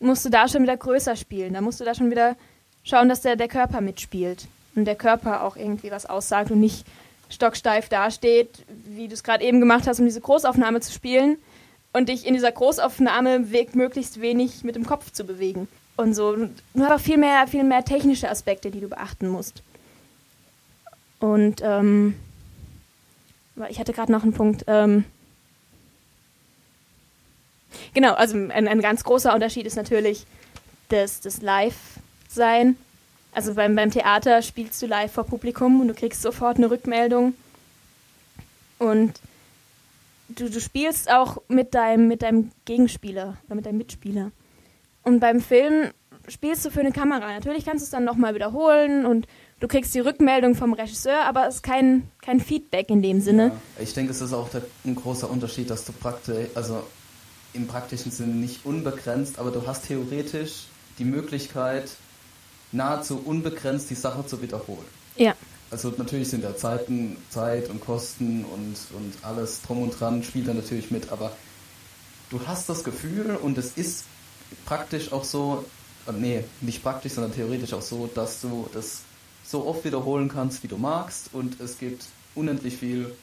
musst 0.00 0.24
du 0.24 0.30
da 0.30 0.48
schon 0.48 0.62
wieder 0.62 0.76
größer 0.76 1.16
spielen. 1.16 1.54
Da 1.54 1.60
musst 1.60 1.80
du 1.80 1.84
da 1.84 1.94
schon 1.94 2.10
wieder 2.10 2.36
schauen, 2.84 3.08
dass 3.08 3.22
der, 3.22 3.36
der 3.36 3.48
Körper 3.48 3.80
mitspielt. 3.80 4.48
und 4.74 4.84
der 4.84 4.96
Körper 4.96 5.42
auch 5.42 5.56
irgendwie 5.56 5.90
was 5.90 6.06
aussagt 6.06 6.50
und 6.50 6.60
nicht 6.60 6.86
stocksteif 7.30 7.88
dasteht, 7.88 8.64
wie 8.86 9.08
du 9.08 9.14
es 9.14 9.24
gerade 9.24 9.44
eben 9.44 9.60
gemacht 9.60 9.86
hast, 9.86 9.98
um 9.98 10.06
diese 10.06 10.20
Großaufnahme 10.20 10.80
zu 10.80 10.92
spielen 10.92 11.36
und 11.92 12.08
dich 12.08 12.26
in 12.26 12.34
dieser 12.34 12.52
Großaufnahme 12.52 13.50
weg 13.50 13.74
möglichst 13.74 14.20
wenig 14.20 14.64
mit 14.64 14.76
dem 14.76 14.86
Kopf 14.86 15.12
zu 15.12 15.24
bewegen. 15.24 15.68
Und 15.96 16.14
so. 16.14 16.36
Du 16.36 16.50
hast 16.78 16.92
auch 16.92 17.00
viel 17.00 17.18
mehr, 17.18 17.46
viel 17.48 17.64
mehr 17.64 17.84
technische 17.84 18.30
Aspekte, 18.30 18.70
die 18.70 18.80
du 18.80 18.88
beachten 18.88 19.28
musst. 19.28 19.62
Und 21.18 21.60
ähm, 21.62 22.14
ich 23.68 23.78
hatte 23.78 23.92
gerade 23.92 24.12
noch 24.12 24.22
einen 24.22 24.32
Punkt. 24.32 24.64
Ähm, 24.66 25.04
genau, 27.94 28.14
also 28.14 28.36
ein, 28.36 28.68
ein 28.68 28.80
ganz 28.80 29.04
großer 29.04 29.34
Unterschied 29.34 29.66
ist 29.66 29.76
natürlich 29.76 30.26
das, 30.88 31.20
das 31.20 31.42
Live-Sein. 31.42 32.76
Also 33.32 33.54
beim, 33.54 33.74
beim 33.74 33.90
Theater 33.90 34.42
spielst 34.42 34.80
du 34.82 34.86
live 34.86 35.12
vor 35.12 35.24
Publikum 35.24 35.80
und 35.80 35.88
du 35.88 35.94
kriegst 35.94 36.22
sofort 36.22 36.56
eine 36.56 36.70
Rückmeldung. 36.70 37.34
Und 38.78 39.20
du, 40.28 40.48
du 40.48 40.60
spielst 40.60 41.10
auch 41.10 41.38
mit 41.48 41.74
deinem, 41.74 42.08
mit 42.08 42.22
deinem 42.22 42.50
Gegenspieler 42.64 43.36
oder 43.46 43.54
mit 43.54 43.66
deinem 43.66 43.78
Mitspieler. 43.78 44.30
Und 45.02 45.20
beim 45.20 45.40
Film 45.40 45.90
spielst 46.28 46.64
du 46.64 46.70
für 46.70 46.80
eine 46.80 46.92
Kamera. 46.92 47.32
Natürlich 47.32 47.64
kannst 47.64 47.82
du 47.82 47.84
es 47.84 47.90
dann 47.90 48.04
nochmal 48.04 48.34
wiederholen 48.34 49.06
und 49.06 49.26
du 49.60 49.68
kriegst 49.68 49.94
die 49.94 50.00
Rückmeldung 50.00 50.54
vom 50.54 50.72
Regisseur, 50.72 51.24
aber 51.24 51.48
es 51.48 51.56
ist 51.56 51.62
kein, 51.62 52.10
kein 52.22 52.40
Feedback 52.40 52.90
in 52.90 53.02
dem 53.02 53.20
Sinne. 53.20 53.52
Ja, 53.76 53.82
ich 53.82 53.94
denke, 53.94 54.12
es 54.12 54.20
ist 54.20 54.32
auch 54.32 54.48
der, 54.50 54.62
ein 54.84 54.94
großer 54.94 55.30
Unterschied, 55.30 55.70
dass 55.70 55.84
du 55.84 55.92
praktisch, 55.92 56.48
also 56.54 56.82
im 57.52 57.66
praktischen 57.66 58.12
Sinne 58.12 58.34
nicht 58.34 58.64
unbegrenzt, 58.64 59.38
aber 59.38 59.50
du 59.50 59.66
hast 59.66 59.86
theoretisch 59.86 60.66
die 60.98 61.04
Möglichkeit, 61.04 61.90
nahezu 62.72 63.20
unbegrenzt 63.24 63.90
die 63.90 63.94
Sache 63.94 64.26
zu 64.26 64.42
wiederholen. 64.42 64.84
Ja. 65.16 65.34
Also 65.70 65.92
natürlich 65.96 66.28
sind 66.28 66.44
ja 66.44 66.56
Zeiten, 66.56 67.16
Zeit 67.30 67.68
und 67.68 67.80
Kosten 67.80 68.44
und, 68.44 68.76
und 68.96 69.14
alles 69.22 69.62
drum 69.62 69.82
und 69.82 69.98
dran 69.98 70.22
spielt 70.22 70.48
da 70.48 70.54
natürlich 70.54 70.90
mit, 70.90 71.10
aber 71.10 71.32
du 72.30 72.40
hast 72.46 72.68
das 72.68 72.84
Gefühl 72.84 73.36
und 73.36 73.58
es 73.58 73.72
ist 73.76 74.04
praktisch 74.64 75.12
auch 75.12 75.24
so, 75.24 75.64
äh, 76.08 76.12
nee, 76.12 76.44
nicht 76.60 76.82
praktisch, 76.82 77.12
sondern 77.12 77.34
theoretisch 77.34 77.72
auch 77.72 77.82
so, 77.82 78.08
dass 78.14 78.40
du 78.40 78.68
das 78.72 79.02
so 79.44 79.66
oft 79.66 79.84
wiederholen 79.84 80.28
kannst, 80.28 80.62
wie 80.62 80.68
du 80.68 80.76
magst 80.76 81.30
und 81.32 81.60
es 81.60 81.78
gibt 81.78 82.04
unendlich 82.34 82.76
viel 82.76 83.14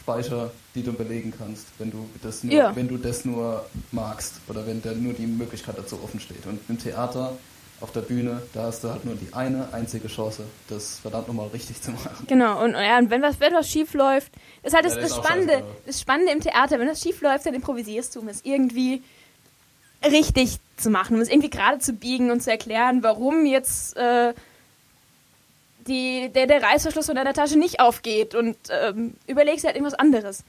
Speicher, 0.00 0.50
die 0.74 0.82
du 0.82 0.92
belegen 0.92 1.32
kannst, 1.36 1.66
wenn 1.78 1.90
du 1.90 2.08
das 2.22 2.42
nur, 2.42 2.52
ja. 2.52 2.74
wenn 2.74 2.88
du 2.88 2.96
das 2.96 3.24
nur 3.24 3.64
magst 3.92 4.34
oder 4.48 4.66
wenn 4.66 4.82
da 4.82 4.92
nur 4.92 5.12
die 5.12 5.26
Möglichkeit 5.26 5.78
dazu 5.78 6.00
offen 6.02 6.18
steht. 6.18 6.44
Und 6.46 6.58
im 6.68 6.78
Theater 6.78 7.36
auf 7.80 7.92
der 7.92 8.00
Bühne, 8.00 8.42
da 8.52 8.64
hast 8.64 8.84
du 8.84 8.90
halt 8.90 9.04
nur 9.04 9.14
die 9.14 9.32
eine 9.32 9.72
einzige 9.72 10.08
Chance, 10.08 10.44
das 10.68 10.98
verdammt 10.98 11.28
nochmal 11.28 11.48
richtig 11.48 11.80
zu 11.82 11.92
machen. 11.92 12.26
Genau, 12.26 12.62
und, 12.62 12.72
ja, 12.72 12.98
und 12.98 13.10
wenn, 13.10 13.22
was, 13.22 13.40
wenn 13.40 13.52
was 13.54 13.68
schief 13.68 13.94
läuft, 13.94 14.32
ist 14.62 14.74
halt 14.74 14.84
das, 14.84 14.94
ja, 14.94 15.00
das, 15.00 15.14
das 15.14 15.24
Spannende, 15.24 15.64
das 15.86 16.00
Spannende 16.00 16.32
im 16.32 16.40
Theater, 16.40 16.78
wenn 16.78 16.86
das 16.88 17.00
schief 17.00 17.20
läuft, 17.20 17.46
dann 17.46 17.54
improvisierst 17.54 18.14
du, 18.16 18.26
es 18.28 18.40
irgendwie 18.44 19.02
richtig 20.04 20.58
zu 20.76 20.90
machen, 20.90 21.16
um 21.16 21.22
es 21.22 21.28
irgendwie 21.28 21.50
gerade 21.50 21.78
zu 21.78 21.92
biegen 21.92 22.30
und 22.30 22.42
zu 22.42 22.50
erklären, 22.50 23.02
warum 23.02 23.46
jetzt 23.46 23.96
äh, 23.96 24.34
die, 25.86 26.30
der, 26.34 26.46
der 26.46 26.62
Reißverschluss 26.62 27.06
von 27.06 27.16
deiner 27.16 27.34
Tasche 27.34 27.58
nicht 27.58 27.80
aufgeht 27.80 28.34
und 28.34 28.56
ähm, 28.70 29.14
überlegst 29.26 29.64
halt 29.64 29.76
irgendwas 29.76 29.98
anderes. 29.98 30.44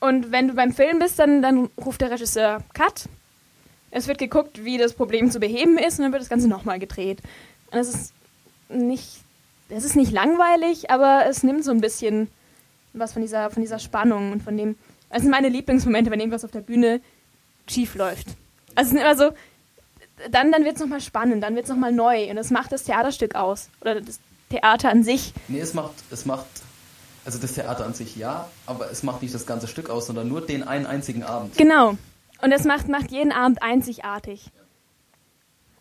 Und 0.00 0.32
wenn 0.32 0.48
du 0.48 0.54
beim 0.54 0.72
Film 0.72 0.98
bist, 0.98 1.18
dann, 1.18 1.40
dann 1.40 1.70
ruft 1.78 2.00
der 2.00 2.10
Regisseur 2.10 2.62
Cut 2.74 3.06
es 3.94 4.08
wird 4.08 4.18
geguckt, 4.18 4.64
wie 4.64 4.76
das 4.76 4.92
Problem 4.92 5.30
zu 5.30 5.38
beheben 5.38 5.78
ist 5.78 5.98
und 5.98 6.02
dann 6.02 6.12
wird 6.12 6.20
das 6.20 6.28
Ganze 6.28 6.48
nochmal 6.48 6.80
gedreht. 6.80 7.20
Und 7.70 7.78
es 7.78 7.88
ist 7.88 8.12
nicht, 8.68 9.20
es 9.68 9.84
ist 9.84 9.94
nicht 9.94 10.10
langweilig, 10.10 10.90
aber 10.90 11.26
es 11.28 11.44
nimmt 11.44 11.64
so 11.64 11.70
ein 11.70 11.80
bisschen 11.80 12.28
was 12.92 13.12
von 13.12 13.22
dieser, 13.22 13.50
von 13.50 13.62
dieser 13.62 13.78
Spannung 13.78 14.32
und 14.32 14.42
von 14.42 14.56
dem. 14.56 14.74
Das 15.10 15.22
sind 15.22 15.30
meine 15.30 15.48
Lieblingsmomente, 15.48 16.10
wenn 16.10 16.18
irgendwas 16.18 16.44
auf 16.44 16.50
der 16.50 16.60
Bühne 16.60 17.00
schief 17.68 17.94
läuft. 17.94 18.26
Also 18.74 18.88
es 18.88 18.90
sind 18.90 19.00
immer 19.00 19.16
so, 19.16 19.32
dann, 20.30 20.52
dann 20.52 20.64
wird 20.64 20.76
es 20.76 20.80
nochmal 20.80 21.00
spannend, 21.00 21.42
dann 21.42 21.54
wird 21.54 21.64
es 21.64 21.70
nochmal 21.70 21.92
neu 21.92 22.30
und 22.30 22.36
das 22.36 22.50
macht 22.50 22.72
das 22.72 22.84
Theaterstück 22.84 23.34
aus. 23.34 23.68
Oder 23.80 24.00
das 24.00 24.20
Theater 24.50 24.90
an 24.90 25.02
sich. 25.02 25.32
Nee, 25.48 25.60
es 25.60 25.74
macht, 25.74 25.92
es 26.10 26.26
macht, 26.26 26.46
also 27.24 27.38
das 27.38 27.54
Theater 27.54 27.84
an 27.84 27.94
sich 27.94 28.16
ja, 28.16 28.48
aber 28.66 28.90
es 28.90 29.02
macht 29.02 29.22
nicht 29.22 29.34
das 29.34 29.46
ganze 29.46 29.66
Stück 29.66 29.90
aus, 29.90 30.06
sondern 30.06 30.28
nur 30.28 30.40
den 30.40 30.62
einen 30.62 30.86
einzigen 30.86 31.24
Abend. 31.24 31.56
Genau. 31.56 31.96
Und 32.42 32.50
das 32.50 32.64
macht, 32.64 32.88
macht 32.88 33.10
jeden 33.10 33.32
Abend 33.32 33.62
einzigartig. 33.62 34.50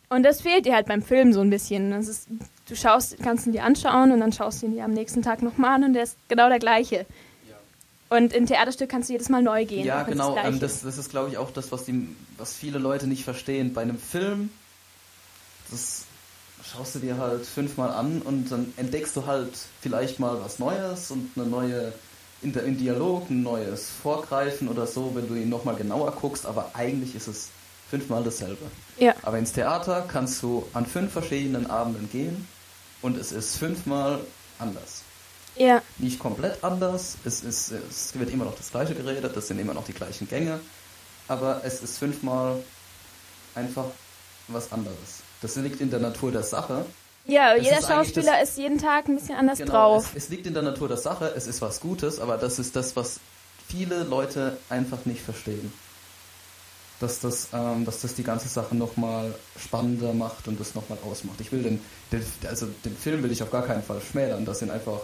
Und 0.09 0.23
das 0.23 0.41
fehlt 0.41 0.65
dir 0.65 0.75
halt 0.75 0.87
beim 0.87 1.01
Film 1.01 1.33
so 1.33 1.41
ein 1.41 1.49
bisschen. 1.49 1.91
Das 1.91 2.07
ist, 2.07 2.27
du 2.67 2.75
schaust, 2.75 3.17
kannst 3.21 3.47
ihn 3.47 3.51
dir 3.51 3.63
anschauen 3.63 4.11
und 4.11 4.19
dann 4.19 4.31
schaust 4.31 4.61
du 4.61 4.67
ihn 4.67 4.73
dir 4.73 4.85
am 4.85 4.91
nächsten 4.91 5.21
Tag 5.21 5.41
nochmal 5.41 5.75
an 5.75 5.83
und 5.85 5.93
der 5.93 6.03
ist 6.03 6.17
genau 6.27 6.49
der 6.49 6.59
gleiche. 6.59 7.05
Und 8.15 8.31
im 8.31 8.45
Theaterstück 8.45 8.89
kannst 8.89 9.09
du 9.09 9.13
jedes 9.13 9.29
Mal 9.29 9.41
neu 9.41 9.65
gehen. 9.65 9.85
Ja, 9.85 10.03
genau. 10.03 10.35
Das, 10.35 10.45
ähm, 10.45 10.59
das, 10.59 10.81
das, 10.81 10.97
ist, 10.99 11.09
glaube 11.09 11.29
ich, 11.29 11.37
auch 11.37 11.49
das, 11.49 11.71
was, 11.71 11.85
die, 11.85 12.15
was 12.37 12.53
viele 12.53 12.77
Leute 12.77 13.07
nicht 13.07 13.23
verstehen. 13.23 13.73
Bei 13.73 13.81
einem 13.81 13.97
Film, 13.97 14.51
das 15.71 16.05
schaust 16.71 16.93
du 16.93 16.99
dir 16.99 17.17
halt 17.17 17.45
fünfmal 17.45 17.89
an 17.89 18.21
und 18.21 18.51
dann 18.51 18.71
entdeckst 18.77 19.15
du 19.15 19.25
halt 19.25 19.49
vielleicht 19.81 20.19
mal 20.19 20.39
was 20.41 20.59
Neues 20.59 21.09
und 21.09 21.31
eine 21.35 21.45
neue 21.47 21.93
in, 22.43 22.53
der, 22.53 22.63
in 22.65 22.77
Dialog 22.77 23.29
ein 23.29 23.41
neues 23.41 23.89
Vorgreifen 24.01 24.67
oder 24.67 24.85
so, 24.85 25.15
wenn 25.15 25.27
du 25.27 25.35
ihn 25.35 25.49
nochmal 25.49 25.75
genauer 25.75 26.11
guckst, 26.11 26.45
aber 26.45 26.71
eigentlich 26.73 27.15
ist 27.15 27.27
es 27.27 27.49
fünfmal 27.89 28.23
dasselbe. 28.23 28.65
Ja. 28.97 29.15
Aber 29.23 29.39
ins 29.39 29.53
Theater 29.53 30.05
kannst 30.07 30.43
du 30.43 30.67
an 30.73 30.85
fünf 30.85 31.13
verschiedenen 31.13 31.69
Abenden 31.69 32.09
gehen 32.11 32.47
und 33.01 33.17
es 33.17 33.31
ist 33.31 33.57
fünfmal 33.57 34.19
anders. 34.59 35.02
Ja. 35.55 35.81
Nicht 35.97 36.19
komplett 36.19 36.63
anders, 36.63 37.17
es, 37.25 37.43
ist, 37.43 37.71
es 37.71 38.17
wird 38.17 38.31
immer 38.31 38.45
noch 38.45 38.55
das 38.55 38.71
gleiche 38.71 38.95
geredet, 38.95 39.35
das 39.35 39.47
sind 39.47 39.59
immer 39.59 39.73
noch 39.73 39.85
die 39.85 39.93
gleichen 39.93 40.27
Gänge, 40.27 40.59
aber 41.27 41.61
es 41.63 41.83
ist 41.83 41.97
fünfmal 41.97 42.63
einfach 43.55 43.85
was 44.47 44.71
anderes. 44.71 45.21
Das 45.41 45.55
liegt 45.57 45.81
in 45.81 45.89
der 45.89 45.99
Natur 45.99 46.31
der 46.31 46.43
Sache 46.43 46.85
ja, 47.25 47.55
das 47.55 47.65
jeder 47.65 47.81
Schauspieler 47.81 48.33
das, 48.39 48.49
ist 48.49 48.57
jeden 48.57 48.77
Tag 48.77 49.07
ein 49.07 49.15
bisschen 49.15 49.35
anders 49.35 49.59
genau, 49.59 49.71
drauf. 49.71 50.11
Es, 50.13 50.25
es, 50.25 50.29
liegt 50.29 50.45
in 50.45 50.53
der 50.53 50.63
Natur 50.63 50.87
der 50.89 50.97
Sache, 50.97 51.31
es 51.35 51.47
ist 51.47 51.61
was 51.61 51.79
Gutes, 51.79 52.19
aber 52.19 52.37
das 52.37 52.59
ist 52.59 52.75
das, 52.75 52.95
was 52.95 53.19
viele 53.67 54.03
Leute 54.03 54.57
einfach 54.69 55.05
nicht 55.05 55.21
verstehen. 55.21 55.71
Dass 56.99 57.19
das, 57.19 57.49
ähm, 57.53 57.85
dass 57.85 58.01
das 58.01 58.15
die 58.15 58.23
ganze 58.23 58.47
Sache 58.47 58.75
nochmal 58.75 59.33
spannender 59.57 60.13
macht 60.13 60.47
und 60.47 60.59
das 60.59 60.75
nochmal 60.75 60.97
ausmacht. 61.03 61.39
Ich 61.39 61.51
will 61.51 61.63
den, 61.63 61.81
den, 62.11 62.23
also 62.47 62.67
den 62.85 62.95
Film 62.95 63.23
will 63.23 63.31
ich 63.31 63.41
auf 63.41 63.51
gar 63.51 63.65
keinen 63.65 63.83
Fall 63.83 64.01
schmälern. 64.01 64.45
Das 64.45 64.59
sind 64.59 64.69
einfach, 64.71 65.01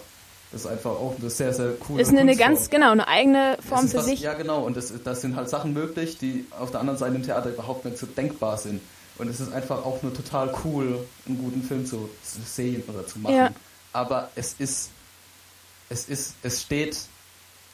das 0.52 0.62
ist 0.62 0.68
einfach 0.68 0.92
auch 0.92 1.16
eine 1.20 1.30
sehr, 1.30 1.54
sehr 1.54 1.74
coole 1.74 2.00
Das 2.00 2.12
ist 2.12 2.18
eine 2.18 2.36
ganz, 2.36 2.70
genau, 2.70 2.92
eine 2.92 3.08
eigene 3.08 3.58
Form 3.68 3.88
für 3.88 3.98
was, 3.98 4.06
sich. 4.06 4.22
Ja, 4.22 4.34
genau, 4.34 4.64
und 4.64 4.76
das, 4.76 4.92
das 5.04 5.22
sind 5.22 5.36
halt 5.36 5.48
Sachen 5.48 5.74
möglich, 5.74 6.18
die 6.18 6.46
auf 6.58 6.72
der 6.72 6.80
anderen 6.80 6.98
Seite 6.98 7.16
im 7.16 7.24
Theater 7.24 7.50
überhaupt 7.50 7.86
nicht 7.86 7.98
so 7.98 8.08
denkbar 8.08 8.58
sind. 8.58 8.82
Und 9.20 9.28
es 9.28 9.40
ist 9.40 9.54
einfach 9.54 9.86
auch 9.86 10.02
nur 10.02 10.14
total 10.14 10.54
cool, 10.64 11.06
einen 11.28 11.38
guten 11.38 11.62
Film 11.62 11.86
zu, 11.86 12.10
zu 12.24 12.42
sehen 12.42 12.84
oder 12.88 13.06
zu 13.06 13.20
machen. 13.20 13.36
Ja. 13.36 13.52
Aber 13.94 14.32
es 14.36 14.56
ist, 14.58 14.90
es 15.90 16.08
ist, 16.08 16.36
es 16.42 16.62
steht, 16.62 16.98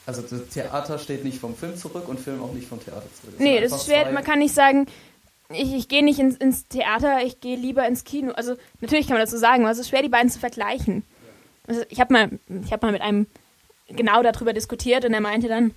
also 0.04 0.22
das 0.22 0.48
Theater 0.52 0.98
steht 0.98 1.24
nicht 1.24 1.38
vom 1.38 1.56
Film 1.56 1.76
zurück 1.76 2.08
und 2.08 2.20
Film 2.20 2.42
auch 2.42 2.52
nicht 2.52 2.68
vom 2.68 2.84
Theater 2.84 3.06
zurück. 3.20 3.34
Das 3.36 3.40
nee, 3.40 3.60
das 3.60 3.72
ist 3.72 3.86
schwer, 3.86 4.10
man 4.12 4.24
kann 4.24 4.40
nicht 4.40 4.54
sagen, 4.54 4.86
ich, 5.50 5.72
ich 5.72 5.88
gehe 5.88 6.04
nicht 6.04 6.18
ins, 6.18 6.36
ins, 6.36 6.66
Theater, 6.66 7.22
ich 7.24 7.40
gehe 7.40 7.56
lieber 7.56 7.86
ins 7.86 8.04
Kino. 8.04 8.32
Also 8.32 8.56
natürlich 8.80 9.06
kann 9.06 9.16
man 9.16 9.24
dazu 9.24 9.38
sagen, 9.38 9.62
aber 9.62 9.70
es 9.70 9.78
ist 9.78 9.88
schwer, 9.88 10.02
die 10.02 10.08
beiden 10.08 10.30
zu 10.30 10.40
vergleichen. 10.40 11.04
Also 11.66 11.82
ich 11.88 12.00
habe 12.00 12.12
mal, 12.12 12.30
hab 12.70 12.82
mal 12.82 12.92
mit 12.92 13.02
einem 13.02 13.26
genau 13.88 14.22
darüber 14.22 14.52
diskutiert 14.52 15.04
und 15.04 15.14
er 15.14 15.20
meinte 15.20 15.48
dann, 15.48 15.72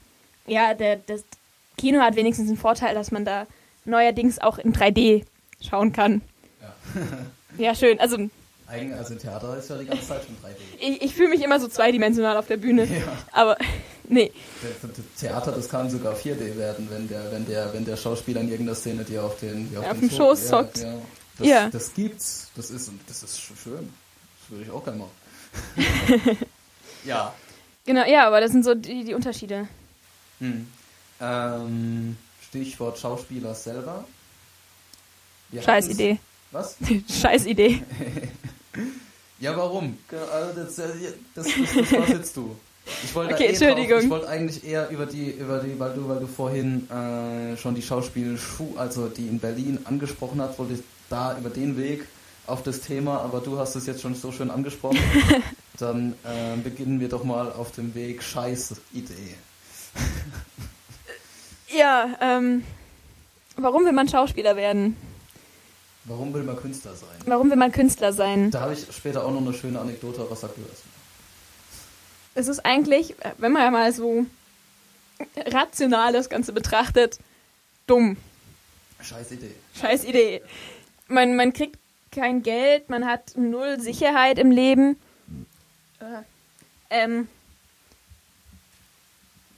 ja, 0.47 0.73
der, 0.73 0.97
das 0.97 1.23
Kino 1.77 2.01
hat 2.01 2.15
wenigstens 2.15 2.47
den 2.47 2.57
Vorteil, 2.57 2.93
dass 2.93 3.11
man 3.11 3.25
da 3.25 3.47
neuerdings 3.85 4.39
auch 4.39 4.57
in 4.57 4.73
3D 4.73 5.23
schauen 5.61 5.93
kann. 5.93 6.21
Ja, 6.61 6.73
ja 7.57 7.75
schön. 7.75 7.99
Also, 7.99 8.17
also 8.67 9.15
Theater 9.15 9.57
ist 9.57 9.69
ja 9.69 9.77
die 9.77 9.85
ganze 9.85 10.07
Zeit 10.07 10.21
schon 10.25 10.35
3D. 10.37 10.57
Ich, 10.79 11.01
ich 11.01 11.13
fühle 11.13 11.29
mich 11.29 11.43
immer 11.43 11.59
so 11.59 11.67
zweidimensional 11.67 12.37
auf 12.37 12.47
der 12.47 12.57
Bühne. 12.57 12.85
Ja. 12.85 13.01
Aber 13.31 13.57
nee. 14.07 14.31
Theater, 15.19 15.51
das 15.51 15.69
kann 15.69 15.89
sogar 15.89 16.15
4D 16.15 16.57
werden, 16.57 16.87
wenn 16.91 17.07
der, 17.07 17.31
wenn 17.31 17.45
der, 17.45 17.73
wenn 17.73 17.85
der 17.85 17.97
Schauspieler 17.97 18.41
in 18.41 18.49
irgendeiner 18.49 18.75
Szene 18.75 19.03
dir 19.03 19.23
auf 19.23 19.39
den, 19.39 19.75
auf, 19.77 19.89
auf 19.89 19.99
den, 19.99 20.11
Schoß 20.11 20.47
zockt. 20.47 20.79
Ja, 20.79 20.93
das, 21.37 21.47
ja. 21.47 21.69
das 21.69 21.93
gibt's. 21.93 22.49
Das 22.55 22.69
ist, 22.69 22.91
das 23.07 23.23
ist 23.23 23.39
schön. 23.39 23.91
Das 24.41 24.49
würde 24.49 24.63
ich 24.65 24.71
auch 24.71 24.83
gerne 24.83 24.99
machen. 24.99 25.11
ja. 27.05 27.33
Genau, 27.85 28.05
ja, 28.05 28.27
aber 28.27 28.41
das 28.41 28.51
sind 28.51 28.63
so 28.63 28.75
die, 28.75 29.03
die 29.03 29.13
Unterschiede. 29.13 29.67
Hm. 30.39 30.67
Ähm, 31.21 32.17
Stichwort 32.47 32.97
Schauspieler 32.97 33.53
selber. 33.53 34.05
Scheiß 35.61 35.89
Idee. 35.89 36.19
Was? 36.51 36.77
Scheiß 37.09 37.45
Idee. 37.45 37.83
ja, 39.39 39.55
warum? 39.55 39.97
Also 40.11 40.61
das, 40.61 40.75
das, 40.75 40.91
das, 41.35 41.45
das 41.45 41.91
war's 41.91 42.09
jetzt 42.09 42.37
du. 42.37 42.55
Ich 43.03 43.13
wollte 43.13 43.35
okay, 43.35 43.45
eh 43.45 43.47
Entschuldigung. 43.49 43.89
Drauf, 43.89 44.03
ich 44.03 44.09
wollte 44.09 44.29
eigentlich 44.29 44.63
eher 44.63 44.89
über 44.89 45.05
die, 45.05 45.29
über 45.31 45.59
die, 45.59 45.79
weil 45.79 45.93
du, 45.93 46.09
weil 46.09 46.19
du 46.19 46.27
vorhin 46.27 46.89
äh, 46.89 47.55
schon 47.57 47.75
die 47.75 47.81
Schauspielschule, 47.81 48.79
also 48.79 49.07
die 49.09 49.27
in 49.27 49.39
Berlin 49.39 49.79
angesprochen 49.85 50.41
hast, 50.41 50.57
wollte 50.57 50.73
ich 50.73 50.79
da 51.09 51.37
über 51.37 51.49
den 51.49 51.77
Weg 51.77 52.07
auf 52.49 52.63
das 52.63 52.81
Thema, 52.81 53.21
aber 53.21 53.39
du 53.39 53.57
hast 53.57 53.75
es 53.75 53.85
jetzt 53.85 54.01
schon 54.01 54.15
so 54.15 54.31
schön 54.31 54.51
angesprochen. 54.51 54.99
Dann 55.77 56.13
äh, 56.23 56.57
beginnen 56.61 56.99
wir 56.99 57.09
doch 57.09 57.23
mal 57.23 57.51
auf 57.51 57.71
dem 57.71 57.95
Weg 57.95 58.21
Scheiß 58.21 58.75
Idee. 58.93 59.35
ja, 61.77 62.17
ähm, 62.21 62.63
warum 63.55 63.85
will 63.85 63.93
man 63.93 64.09
Schauspieler 64.09 64.55
werden? 64.55 64.97
Warum 66.05 66.33
will 66.33 66.43
man 66.43 66.57
Künstler 66.57 66.95
sein? 66.95 67.09
Warum 67.25 67.49
will 67.49 67.57
man 67.57 67.71
Künstler 67.71 68.13
sein? 68.13 68.51
Da 68.51 68.61
habe 68.61 68.73
ich 68.73 68.85
später 68.91 69.25
auch 69.25 69.31
noch 69.31 69.41
eine 69.41 69.53
schöne 69.53 69.79
Anekdote. 69.79 70.25
Was 70.29 70.41
sagt 70.41 70.57
du 70.57 70.61
dazu? 70.61 70.83
Es 72.35 72.47
ist 72.47 72.65
eigentlich, 72.65 73.15
wenn 73.37 73.51
man 73.51 73.71
mal 73.71 73.91
so 73.93 74.25
rational 75.45 76.13
das 76.13 76.29
Ganze 76.29 76.53
betrachtet, 76.53 77.19
dumm. 77.85 78.17
Scheiß 79.01 79.31
Idee. 79.31 79.55
Scheiß 79.79 80.03
Idee. 80.05 80.41
Man, 81.07 81.35
man 81.35 81.53
kriegt 81.53 81.77
kein 82.11 82.43
Geld, 82.43 82.89
man 82.89 83.05
hat 83.05 83.37
null 83.37 83.79
Sicherheit 83.79 84.39
im 84.39 84.51
Leben. 84.51 84.97
Äh, 85.99 86.23
ähm, 86.89 87.27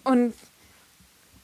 und 0.04 0.34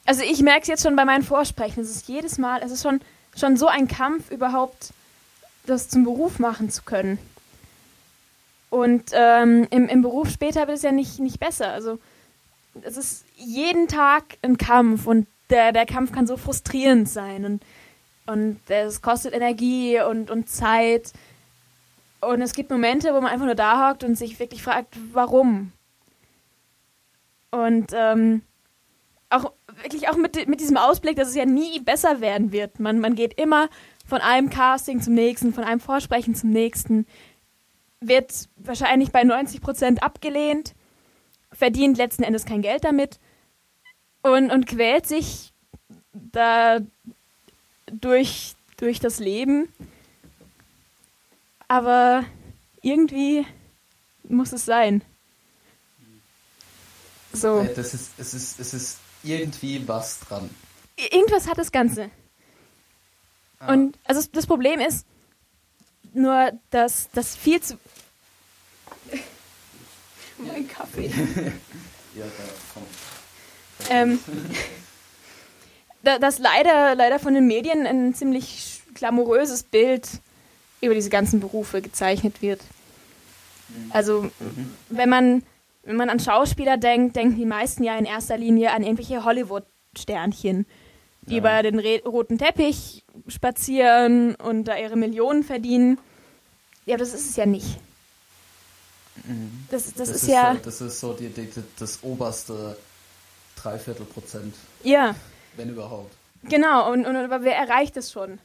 also 0.05 0.23
ich 0.23 0.41
merke 0.41 0.61
es 0.61 0.67
jetzt 0.67 0.83
schon 0.83 0.95
bei 0.95 1.05
meinen 1.05 1.23
Vorsprechen. 1.23 1.83
Es 1.83 1.89
ist 1.89 2.07
jedes 2.07 2.37
Mal, 2.37 2.61
es 2.63 2.71
ist 2.71 2.81
schon, 2.81 3.01
schon 3.35 3.57
so 3.57 3.67
ein 3.67 3.87
Kampf, 3.87 4.31
überhaupt 4.31 4.93
das 5.65 5.89
zum 5.89 6.03
Beruf 6.03 6.39
machen 6.39 6.69
zu 6.69 6.83
können. 6.83 7.19
Und 8.69 9.11
ähm, 9.13 9.67
im, 9.69 9.87
im 9.87 10.01
Beruf 10.01 10.29
später 10.29 10.67
wird 10.67 10.77
es 10.77 10.83
ja 10.83 10.91
nicht, 10.91 11.19
nicht 11.19 11.39
besser. 11.39 11.71
Also 11.71 11.99
es 12.81 12.97
ist 12.97 13.25
jeden 13.35 13.87
Tag 13.87 14.37
ein 14.41 14.57
Kampf 14.57 15.05
und 15.07 15.27
der, 15.49 15.71
der 15.71 15.85
Kampf 15.85 16.11
kann 16.11 16.27
so 16.27 16.37
frustrierend 16.37 17.09
sein 17.09 17.45
und, 17.45 17.63
und 18.27 18.59
es 18.67 19.01
kostet 19.01 19.33
Energie 19.33 19.99
und, 20.01 20.29
und 20.29 20.49
Zeit. 20.49 21.13
Und 22.21 22.41
es 22.41 22.53
gibt 22.53 22.69
Momente, 22.69 23.13
wo 23.13 23.21
man 23.21 23.31
einfach 23.31 23.45
nur 23.45 23.55
da 23.55 23.89
hockt 23.89 24.03
und 24.03 24.15
sich 24.15 24.39
wirklich 24.39 24.61
fragt, 24.61 24.95
warum. 25.13 25.71
Und 27.51 27.91
ähm, 27.93 28.41
auch 29.29 29.51
wirklich 29.81 30.09
auch 30.09 30.17
mit, 30.17 30.47
mit 30.47 30.59
diesem 30.59 30.77
Ausblick, 30.77 31.15
dass 31.15 31.29
es 31.29 31.35
ja 31.35 31.45
nie 31.45 31.79
besser 31.79 32.21
werden 32.21 32.51
wird. 32.51 32.79
Man, 32.79 32.99
man 32.99 33.15
geht 33.15 33.39
immer 33.39 33.69
von 34.05 34.21
einem 34.21 34.49
Casting 34.49 35.01
zum 35.01 35.13
nächsten, 35.13 35.53
von 35.53 35.63
einem 35.63 35.79
Vorsprechen 35.79 36.35
zum 36.35 36.49
nächsten, 36.49 37.05
wird 37.99 38.49
wahrscheinlich 38.57 39.11
bei 39.11 39.23
90 39.23 39.61
Prozent 39.61 40.03
abgelehnt, 40.03 40.75
verdient 41.51 41.97
letzten 41.97 42.23
Endes 42.23 42.45
kein 42.45 42.61
Geld 42.61 42.83
damit 42.83 43.19
und, 44.21 44.51
und 44.51 44.65
quält 44.65 45.07
sich 45.07 45.53
da 46.13 46.79
durch, 47.91 48.55
durch 48.77 48.99
das 48.99 49.19
Leben. 49.19 49.67
Aber 51.67 52.25
irgendwie 52.81 53.45
muss 54.23 54.53
es 54.53 54.65
sein. 54.65 55.03
So. 57.33 57.63
Das 57.75 57.93
ist, 57.93 58.11
es, 58.17 58.33
ist, 58.33 58.59
es 58.59 58.73
ist 58.73 58.97
irgendwie 59.23 59.87
was 59.87 60.19
dran. 60.21 60.49
Irgendwas 61.11 61.47
hat 61.47 61.57
das 61.57 61.71
Ganze. 61.71 62.09
Ah. 63.59 63.73
Und 63.73 63.97
also 64.05 64.27
das 64.31 64.47
Problem 64.47 64.79
ist 64.79 65.05
nur, 66.13 66.51
dass 66.69 67.09
das 67.13 67.35
viel 67.35 67.61
zu. 67.61 67.77
mein 70.37 70.67
Kaffee. 70.67 71.07
ja, 72.15 72.25
da, 72.25 72.43
komm. 72.73 72.83
Ähm, 73.89 74.19
dass 76.03 76.39
leider, 76.39 76.95
leider 76.95 77.19
von 77.19 77.33
den 77.33 77.47
Medien 77.47 77.85
ein 77.85 78.13
ziemlich 78.13 78.81
glamouröses 78.93 79.63
Bild 79.63 80.07
über 80.81 80.93
diese 80.93 81.09
ganzen 81.09 81.39
Berufe 81.39 81.81
gezeichnet 81.81 82.41
wird. 82.41 82.61
Mhm. 83.69 83.91
Also, 83.91 84.21
mhm. 84.23 84.73
wenn 84.89 85.09
man, 85.09 85.43
wenn 85.83 85.95
man 85.95 86.09
an 86.09 86.19
Schauspieler 86.19 86.77
denkt, 86.77 87.15
denken 87.15 87.35
die 87.35 87.45
meisten 87.45 87.83
ja 87.83 87.97
in 87.97 88.05
erster 88.05 88.37
Linie 88.37 88.71
an 88.71 88.83
irgendwelche 88.83 89.23
Hollywood-Sternchen, 89.23 90.65
die 91.21 91.33
ja. 91.33 91.39
über 91.39 91.63
den 91.63 91.79
roten 92.05 92.37
Teppich 92.37 93.03
spazieren 93.27 94.35
und 94.35 94.65
da 94.65 94.77
ihre 94.77 94.95
Millionen 94.95 95.43
verdienen. 95.43 95.99
Ja, 96.85 96.97
das 96.97 97.13
ist 97.13 97.29
es 97.29 97.35
ja 97.35 97.45
nicht. 97.45 97.79
Mhm. 99.25 99.65
Das, 99.69 99.85
das, 99.85 99.93
das, 99.95 100.09
ist, 100.09 100.23
ist 100.23 100.29
ja. 100.29 100.53
So, 100.53 100.59
das 100.63 100.81
ist 100.81 100.99
so 100.99 101.13
die, 101.13 101.29
die, 101.29 101.49
das 101.77 102.03
oberste 102.03 102.77
Dreiviertel 103.55 104.05
Prozent. 104.05 104.53
Ja. 104.83 105.15
Wenn 105.57 105.69
überhaupt. 105.69 106.15
Genau, 106.43 106.91
und, 106.91 107.05
und 107.05 107.15
aber 107.15 107.43
wer 107.43 107.55
erreicht 107.55 107.97
es 107.97 108.11
schon? 108.11 108.39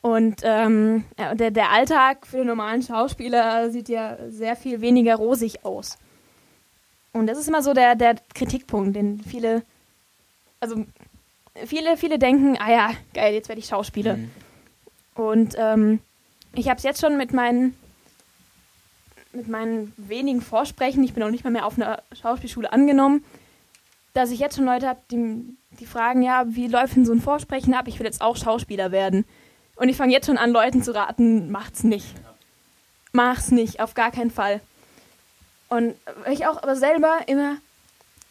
Und 0.00 0.40
ähm, 0.42 1.04
der, 1.34 1.50
der 1.50 1.70
Alltag 1.70 2.26
für 2.26 2.38
den 2.38 2.46
normalen 2.46 2.82
Schauspieler 2.82 3.70
sieht 3.70 3.88
ja 3.88 4.16
sehr 4.28 4.56
viel 4.56 4.80
weniger 4.80 5.16
rosig 5.16 5.64
aus. 5.64 5.98
Und 7.12 7.26
das 7.26 7.38
ist 7.38 7.48
immer 7.48 7.62
so 7.62 7.74
der, 7.74 7.96
der 7.96 8.16
Kritikpunkt, 8.34 8.94
den 8.94 9.20
viele, 9.20 9.62
also 10.60 10.84
viele, 11.66 11.96
viele 11.96 12.18
denken, 12.18 12.56
ah 12.58 12.70
ja, 12.70 12.90
geil, 13.12 13.34
jetzt 13.34 13.48
werde 13.48 13.60
ich 13.60 13.66
Schauspieler. 13.66 14.16
Mhm. 14.16 14.30
Und 15.14 15.54
ähm, 15.58 16.00
ich 16.54 16.68
habe 16.68 16.78
es 16.78 16.84
jetzt 16.84 17.00
schon 17.00 17.16
mit 17.16 17.32
meinen, 17.32 17.76
mit 19.32 19.48
meinen 19.48 19.92
wenigen 19.96 20.40
Vorsprechen, 20.40 21.02
ich 21.02 21.12
bin 21.12 21.22
auch 21.22 21.30
nicht 21.30 21.44
mal 21.44 21.50
mehr 21.50 21.66
auf 21.66 21.76
einer 21.76 22.02
Schauspielschule 22.12 22.72
angenommen, 22.72 23.24
dass 24.18 24.32
ich 24.32 24.40
jetzt 24.40 24.56
schon 24.56 24.64
Leute 24.64 24.88
habe, 24.88 25.00
die, 25.12 25.56
die 25.78 25.86
fragen, 25.86 26.22
ja, 26.22 26.44
wie 26.48 26.66
läuft 26.66 26.96
denn 26.96 27.06
so 27.06 27.12
ein 27.12 27.20
Vorsprechen 27.20 27.72
ab? 27.72 27.86
Ich 27.86 28.00
will 28.00 28.06
jetzt 28.06 28.20
auch 28.20 28.36
Schauspieler 28.36 28.90
werden. 28.90 29.24
Und 29.76 29.88
ich 29.88 29.96
fange 29.96 30.12
jetzt 30.12 30.26
schon 30.26 30.38
an, 30.38 30.50
Leuten 30.50 30.82
zu 30.82 30.92
raten, 30.92 31.52
macht's 31.52 31.84
nicht. 31.84 32.16
Mach's 33.12 33.52
nicht, 33.52 33.80
auf 33.80 33.94
gar 33.94 34.10
keinen 34.10 34.32
Fall. 34.32 34.60
Und 35.68 35.94
weil 36.24 36.32
ich 36.32 36.46
auch 36.46 36.60
aber 36.60 36.74
selber 36.74 37.20
immer 37.26 37.58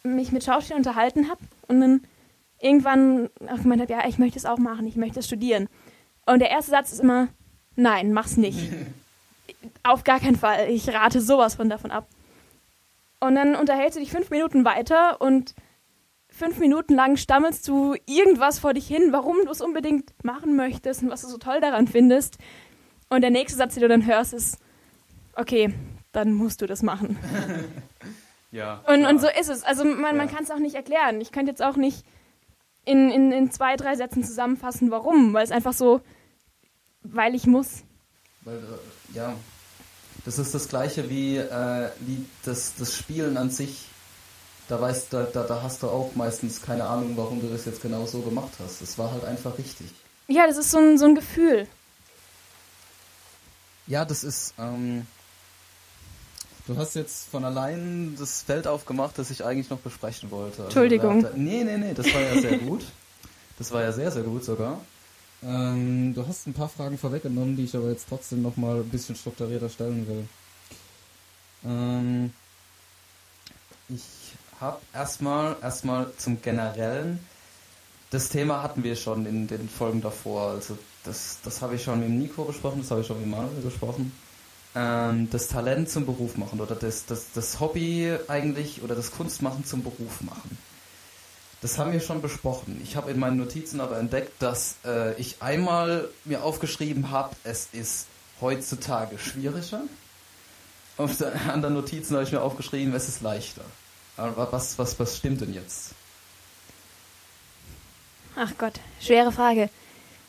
mich 0.02 0.30
mit 0.30 0.44
Schauspielern 0.44 0.80
unterhalten 0.80 1.30
habe 1.30 1.40
und 1.68 1.80
dann 1.80 2.02
irgendwann 2.60 3.30
auch 3.50 3.62
gemeint 3.62 3.80
habe, 3.80 3.92
ja, 3.92 4.06
ich 4.06 4.18
möchte 4.18 4.38
es 4.38 4.44
auch 4.44 4.58
machen, 4.58 4.86
ich 4.86 4.96
möchte 4.96 5.20
es 5.20 5.26
studieren. 5.26 5.68
Und 6.26 6.40
der 6.40 6.50
erste 6.50 6.70
Satz 6.70 6.92
ist 6.92 7.00
immer, 7.00 7.28
nein, 7.76 8.12
mach's 8.12 8.36
nicht. 8.36 8.58
auf 9.84 10.04
gar 10.04 10.20
keinen 10.20 10.36
Fall. 10.36 10.68
Ich 10.68 10.92
rate 10.92 11.22
sowas 11.22 11.54
von 11.54 11.70
davon 11.70 11.90
ab. 11.90 12.08
Und 13.20 13.36
dann 13.36 13.56
unterhältst 13.56 13.96
du 13.96 14.00
dich 14.00 14.10
fünf 14.10 14.28
Minuten 14.28 14.66
weiter 14.66 15.20
und 15.20 15.54
fünf 16.38 16.58
Minuten 16.58 16.94
lang 16.94 17.16
stammelst 17.16 17.66
du 17.68 17.96
irgendwas 18.06 18.58
vor 18.58 18.72
dich 18.72 18.86
hin, 18.86 19.08
warum 19.10 19.36
du 19.44 19.50
es 19.50 19.60
unbedingt 19.60 20.12
machen 20.22 20.56
möchtest 20.56 21.02
und 21.02 21.10
was 21.10 21.22
du 21.22 21.28
so 21.28 21.38
toll 21.38 21.60
daran 21.60 21.88
findest. 21.88 22.38
Und 23.10 23.22
der 23.22 23.30
nächste 23.30 23.58
Satz, 23.58 23.74
den 23.74 23.82
du 23.82 23.88
dann 23.88 24.06
hörst, 24.06 24.32
ist, 24.32 24.58
okay, 25.34 25.74
dann 26.12 26.32
musst 26.32 26.62
du 26.62 26.66
das 26.66 26.82
machen. 26.82 27.18
ja. 28.52 28.82
Und, 28.86 29.04
und 29.04 29.20
so 29.20 29.28
ist 29.28 29.48
es. 29.48 29.64
Also 29.64 29.84
man, 29.84 29.98
ja. 29.98 30.12
man 30.12 30.28
kann 30.28 30.44
es 30.44 30.50
auch 30.50 30.58
nicht 30.58 30.76
erklären. 30.76 31.20
Ich 31.20 31.32
könnte 31.32 31.50
jetzt 31.50 31.62
auch 31.62 31.76
nicht 31.76 32.04
in, 32.84 33.10
in, 33.10 33.32
in 33.32 33.50
zwei, 33.50 33.76
drei 33.76 33.96
Sätzen 33.96 34.22
zusammenfassen, 34.24 34.90
warum, 34.90 35.34
weil 35.34 35.44
es 35.44 35.50
einfach 35.50 35.72
so, 35.72 36.00
weil 37.02 37.34
ich 37.34 37.46
muss. 37.46 37.82
Weil, 38.42 38.56
äh, 38.56 39.16
ja, 39.16 39.34
das 40.24 40.38
ist 40.38 40.54
das 40.54 40.68
gleiche 40.68 41.10
wie, 41.10 41.36
äh, 41.36 41.90
wie 42.00 42.24
das, 42.44 42.74
das 42.76 42.94
Spielen 42.94 43.36
an 43.36 43.50
sich 43.50 43.87
da 44.68 44.80
weißt 44.80 45.12
da, 45.12 45.22
da, 45.24 45.42
da 45.44 45.62
hast 45.62 45.82
du 45.82 45.88
auch 45.88 46.14
meistens 46.14 46.62
keine 46.62 46.84
Ahnung, 46.84 47.16
warum 47.16 47.40
du 47.40 47.48
das 47.48 47.64
jetzt 47.64 47.82
genau 47.82 48.06
so 48.06 48.20
gemacht 48.20 48.52
hast. 48.62 48.82
Es 48.82 48.98
war 48.98 49.10
halt 49.10 49.24
einfach 49.24 49.56
richtig. 49.58 49.88
Ja, 50.28 50.46
das 50.46 50.58
ist 50.58 50.70
so 50.70 50.78
ein, 50.78 50.98
so 50.98 51.06
ein 51.06 51.14
Gefühl. 51.14 51.66
Ja, 53.86 54.04
das 54.04 54.22
ist. 54.22 54.52
Ähm, 54.58 55.06
du 56.66 56.76
hast 56.76 56.94
jetzt 56.94 57.30
von 57.30 57.44
allein 57.46 58.14
das 58.18 58.42
Feld 58.42 58.66
aufgemacht, 58.66 59.18
das 59.18 59.30
ich 59.30 59.44
eigentlich 59.44 59.70
noch 59.70 59.78
besprechen 59.78 60.30
wollte. 60.30 60.56
Also, 60.56 60.64
Entschuldigung. 60.64 61.22
Da, 61.22 61.30
nee, 61.34 61.64
nee, 61.64 61.78
nee, 61.78 61.94
das 61.94 62.12
war 62.12 62.20
ja 62.20 62.38
sehr 62.38 62.58
gut. 62.58 62.84
Das 63.58 63.72
war 63.72 63.82
ja 63.82 63.92
sehr, 63.92 64.10
sehr 64.10 64.22
gut 64.22 64.44
sogar. 64.44 64.80
Ähm, 65.42 66.14
du 66.14 66.26
hast 66.26 66.46
ein 66.46 66.52
paar 66.52 66.68
Fragen 66.68 66.98
vorweggenommen, 66.98 67.56
die 67.56 67.64
ich 67.64 67.74
aber 67.74 67.88
jetzt 67.88 68.06
trotzdem 68.08 68.42
nochmal 68.42 68.80
ein 68.80 68.88
bisschen 68.90 69.16
strukturierter 69.16 69.70
stellen 69.70 70.06
will. 70.06 70.28
Ähm, 71.64 72.32
ich 73.88 74.27
habe. 74.60 74.78
Erstmal, 74.92 75.56
erstmal 75.62 76.12
zum 76.16 76.40
Generellen. 76.42 77.20
Das 78.10 78.28
Thema 78.28 78.62
hatten 78.62 78.84
wir 78.84 78.96
schon 78.96 79.26
in 79.26 79.46
den 79.46 79.68
Folgen 79.68 80.00
davor. 80.00 80.50
Also 80.50 80.78
das, 81.04 81.38
das 81.42 81.62
habe 81.62 81.76
ich 81.76 81.84
schon 81.84 82.00
mit 82.00 82.10
Nico 82.10 82.44
besprochen, 82.44 82.80
das 82.80 82.90
habe 82.90 83.02
ich 83.02 83.06
schon 83.06 83.20
mit 83.20 83.28
Manuel 83.28 83.60
besprochen. 83.62 84.12
Ähm, 84.74 85.28
das 85.30 85.48
Talent 85.48 85.90
zum 85.90 86.06
Beruf 86.06 86.36
machen 86.36 86.60
oder 86.60 86.74
das, 86.74 87.06
das, 87.06 87.32
das 87.34 87.60
Hobby 87.60 88.14
eigentlich 88.28 88.82
oder 88.82 88.94
das 88.94 89.10
Kunstmachen 89.10 89.64
zum 89.64 89.82
Beruf 89.82 90.20
machen. 90.20 90.58
Das 91.60 91.78
haben 91.78 91.92
wir 91.92 92.00
schon 92.00 92.22
besprochen. 92.22 92.80
Ich 92.84 92.94
habe 92.94 93.10
in 93.10 93.18
meinen 93.18 93.36
Notizen 93.36 93.80
aber 93.80 93.98
entdeckt, 93.98 94.40
dass 94.40 94.76
äh, 94.84 95.14
ich 95.20 95.42
einmal 95.42 96.08
mir 96.24 96.44
aufgeschrieben 96.44 97.10
habe, 97.10 97.34
es 97.42 97.68
ist 97.72 98.06
heutzutage 98.40 99.18
schwieriger. 99.18 99.82
Auf 100.96 101.16
den 101.16 101.32
anderen 101.48 101.74
Notizen 101.74 102.14
habe 102.14 102.24
ich 102.24 102.32
mir 102.32 102.42
aufgeschrieben, 102.42 102.94
es 102.94 103.08
ist 103.08 103.22
leichter. 103.22 103.64
Aber 104.18 104.52
was, 104.52 104.78
was, 104.78 104.98
was 104.98 105.16
stimmt 105.16 105.40
denn 105.40 105.54
jetzt? 105.54 105.92
Ach 108.36 108.52
Gott, 108.58 108.74
schwere 109.00 109.32
Frage. 109.32 109.70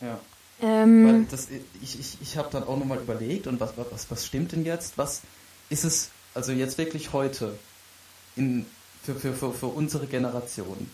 Ja. 0.00 0.18
Ähm, 0.62 1.06
Weil 1.06 1.24
das, 1.24 1.48
ich 1.82 1.98
ich, 1.98 2.18
ich 2.20 2.36
habe 2.36 2.48
dann 2.50 2.64
auch 2.64 2.76
nochmal 2.78 2.98
überlegt 2.98 3.46
und 3.46 3.60
was, 3.60 3.72
was, 3.76 4.10
was 4.10 4.26
stimmt 4.26 4.52
denn 4.52 4.64
jetzt? 4.64 4.96
Was 4.96 5.22
ist 5.70 5.84
es, 5.84 6.10
also 6.34 6.52
jetzt 6.52 6.78
wirklich 6.78 7.12
heute, 7.12 7.58
in, 8.36 8.64
für, 9.02 9.14
für, 9.14 9.32
für, 9.34 9.52
für 9.52 9.66
unsere 9.66 10.06
Generation, 10.06 10.88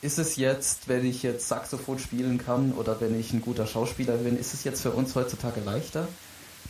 ist 0.00 0.18
es 0.18 0.36
jetzt, 0.36 0.88
wenn 0.88 1.04
ich 1.04 1.22
jetzt 1.22 1.48
Saxophon 1.48 1.98
spielen 1.98 2.38
kann 2.38 2.72
oder 2.72 3.00
wenn 3.00 3.18
ich 3.18 3.32
ein 3.32 3.40
guter 3.40 3.66
Schauspieler 3.66 4.16
bin, 4.18 4.38
ist 4.38 4.54
es 4.54 4.62
jetzt 4.62 4.82
für 4.82 4.92
uns 4.92 5.14
heutzutage 5.16 5.60
leichter, 5.60 6.06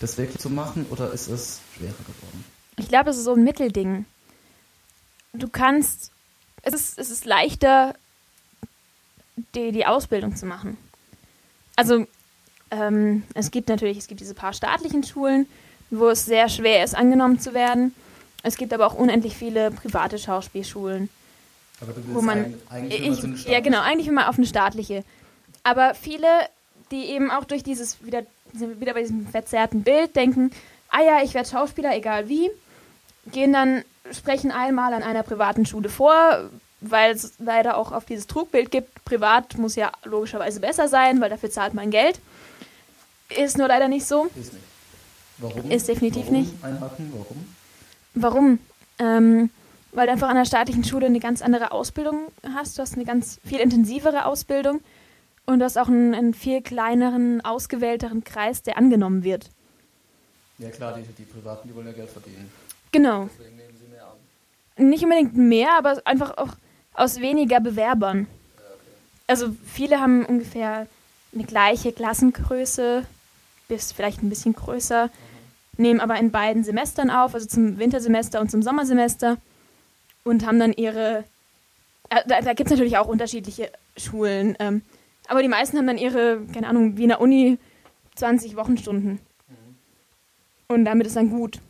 das 0.00 0.16
wirklich 0.16 0.38
zu 0.38 0.48
machen 0.48 0.86
oder 0.90 1.12
ist 1.12 1.28
es 1.28 1.60
schwerer 1.76 1.92
geworden? 1.92 2.44
Ich 2.78 2.88
glaube, 2.88 3.10
es 3.10 3.18
ist 3.18 3.24
so 3.24 3.34
ein 3.34 3.44
Mittelding. 3.44 4.06
Du 5.38 5.48
kannst, 5.48 6.10
es 6.62 6.74
ist, 6.74 6.98
es 6.98 7.10
ist 7.10 7.24
leichter, 7.24 7.94
die, 9.54 9.72
die 9.72 9.86
Ausbildung 9.86 10.36
zu 10.36 10.46
machen. 10.46 10.76
Also 11.76 12.06
ähm, 12.70 13.22
es 13.34 13.50
gibt 13.50 13.68
natürlich, 13.68 13.98
es 13.98 14.08
gibt 14.08 14.20
diese 14.20 14.34
paar 14.34 14.52
staatlichen 14.52 15.04
Schulen, 15.04 15.46
wo 15.90 16.08
es 16.08 16.24
sehr 16.24 16.48
schwer 16.48 16.84
ist, 16.84 16.94
angenommen 16.94 17.40
zu 17.40 17.54
werden. 17.54 17.94
Es 18.42 18.56
gibt 18.56 18.72
aber 18.72 18.86
auch 18.86 18.94
unendlich 18.94 19.36
viele 19.36 19.70
private 19.70 20.18
Schauspielschulen. 20.18 21.08
Aber 21.80 21.92
du 21.92 21.98
willst 21.98 22.14
wo 22.14 22.20
man, 22.20 22.54
eigentlich 22.68 23.00
ich, 23.00 23.24
eine 23.24 23.36
Ja, 23.36 23.60
genau, 23.60 23.80
eigentlich 23.80 24.08
immer 24.08 24.28
auf 24.28 24.36
eine 24.36 24.46
staatliche. 24.46 25.04
Aber 25.62 25.94
viele, 25.94 26.26
die 26.90 27.04
eben 27.06 27.30
auch 27.30 27.44
durch 27.44 27.62
dieses, 27.62 28.04
wieder, 28.04 28.22
wieder 28.52 28.94
bei 28.94 29.02
diesem 29.02 29.26
verzerrten 29.26 29.82
Bild 29.82 30.16
denken, 30.16 30.50
ah 30.90 31.02
ja, 31.02 31.22
ich 31.22 31.34
werde 31.34 31.48
Schauspieler, 31.48 31.94
egal 31.94 32.28
wie, 32.28 32.50
gehen 33.32 33.52
dann, 33.52 33.84
sprechen 34.12 34.50
einmal 34.50 34.92
an 34.92 35.02
einer 35.02 35.22
privaten 35.22 35.66
Schule 35.66 35.88
vor, 35.88 36.50
weil 36.80 37.12
es 37.12 37.34
leider 37.38 37.76
auch 37.76 37.92
auf 37.92 38.04
dieses 38.04 38.26
Trugbild 38.26 38.70
gibt, 38.70 39.04
privat 39.04 39.58
muss 39.58 39.76
ja 39.76 39.90
logischerweise 40.04 40.60
besser 40.60 40.88
sein, 40.88 41.20
weil 41.20 41.30
dafür 41.30 41.50
zahlt 41.50 41.74
man 41.74 41.90
Geld. 41.90 42.20
Ist 43.36 43.58
nur 43.58 43.68
leider 43.68 43.88
nicht 43.88 44.06
so. 44.06 44.26
Ist 44.36 44.52
nicht. 44.52 44.64
Warum? 45.38 45.70
Ist 45.70 45.88
definitiv 45.88 46.26
Warum? 46.26 46.40
nicht. 46.40 46.64
Einhaken? 46.64 47.12
Warum? 47.12 47.54
Warum? 48.14 48.58
Ähm, 48.98 49.50
weil 49.92 50.06
du 50.06 50.12
einfach 50.12 50.28
an 50.28 50.36
der 50.36 50.44
staatlichen 50.44 50.84
Schule 50.84 51.06
eine 51.06 51.20
ganz 51.20 51.42
andere 51.42 51.72
Ausbildung 51.72 52.28
hast. 52.54 52.78
Du 52.78 52.82
hast 52.82 52.94
eine 52.94 53.04
ganz 53.04 53.38
viel 53.44 53.58
intensivere 53.60 54.24
Ausbildung 54.24 54.80
und 55.46 55.60
du 55.60 55.64
hast 55.64 55.78
auch 55.78 55.88
einen, 55.88 56.14
einen 56.14 56.34
viel 56.34 56.60
kleineren, 56.60 57.40
ausgewählteren 57.44 58.24
Kreis, 58.24 58.62
der 58.62 58.76
angenommen 58.76 59.24
wird. 59.24 59.50
Ja 60.58 60.70
klar, 60.70 60.94
die, 60.94 61.02
die 61.02 61.22
Privaten, 61.22 61.68
die 61.68 61.74
wollen 61.74 61.86
ja 61.86 61.92
Geld 61.92 62.10
verdienen. 62.10 62.50
Genau. 62.90 63.28
Deswegen 63.38 63.56
nehmen 63.56 63.76
sie 63.78 63.88
mehr 63.88 64.04
an. 64.04 64.16
Nicht 64.78 65.02
unbedingt 65.02 65.36
mehr, 65.36 65.76
aber 65.76 66.00
einfach 66.04 66.36
auch 66.38 66.54
aus 66.94 67.20
weniger 67.20 67.60
Bewerbern. 67.60 68.26
Also 69.26 69.54
viele 69.66 70.00
haben 70.00 70.24
ungefähr 70.24 70.86
eine 71.34 71.44
gleiche 71.44 71.92
Klassengröße, 71.92 73.04
bis 73.68 73.92
vielleicht 73.92 74.22
ein 74.22 74.30
bisschen 74.30 74.54
größer, 74.54 75.10
nehmen 75.76 76.00
aber 76.00 76.16
in 76.16 76.30
beiden 76.30 76.64
Semestern 76.64 77.10
auf, 77.10 77.34
also 77.34 77.46
zum 77.46 77.78
Wintersemester 77.78 78.40
und 78.40 78.50
zum 78.50 78.62
Sommersemester 78.62 79.36
und 80.24 80.46
haben 80.46 80.58
dann 80.58 80.72
ihre, 80.72 81.24
äh, 82.08 82.22
da, 82.26 82.40
da 82.40 82.54
gibt 82.54 82.68
es 82.68 82.70
natürlich 82.70 82.96
auch 82.96 83.06
unterschiedliche 83.06 83.70
Schulen, 83.96 84.56
ähm, 84.58 84.82
aber 85.28 85.42
die 85.42 85.48
meisten 85.48 85.76
haben 85.76 85.86
dann 85.86 85.98
ihre, 85.98 86.40
keine 86.52 86.68
Ahnung, 86.68 86.96
wie 86.96 87.02
in 87.02 87.10
der 87.10 87.20
Uni 87.20 87.58
20 88.14 88.56
Wochenstunden. 88.56 89.12
Mhm. 89.48 89.76
Und 90.68 90.84
damit 90.86 91.06
ist 91.06 91.16
dann 91.16 91.30
gut. 91.30 91.60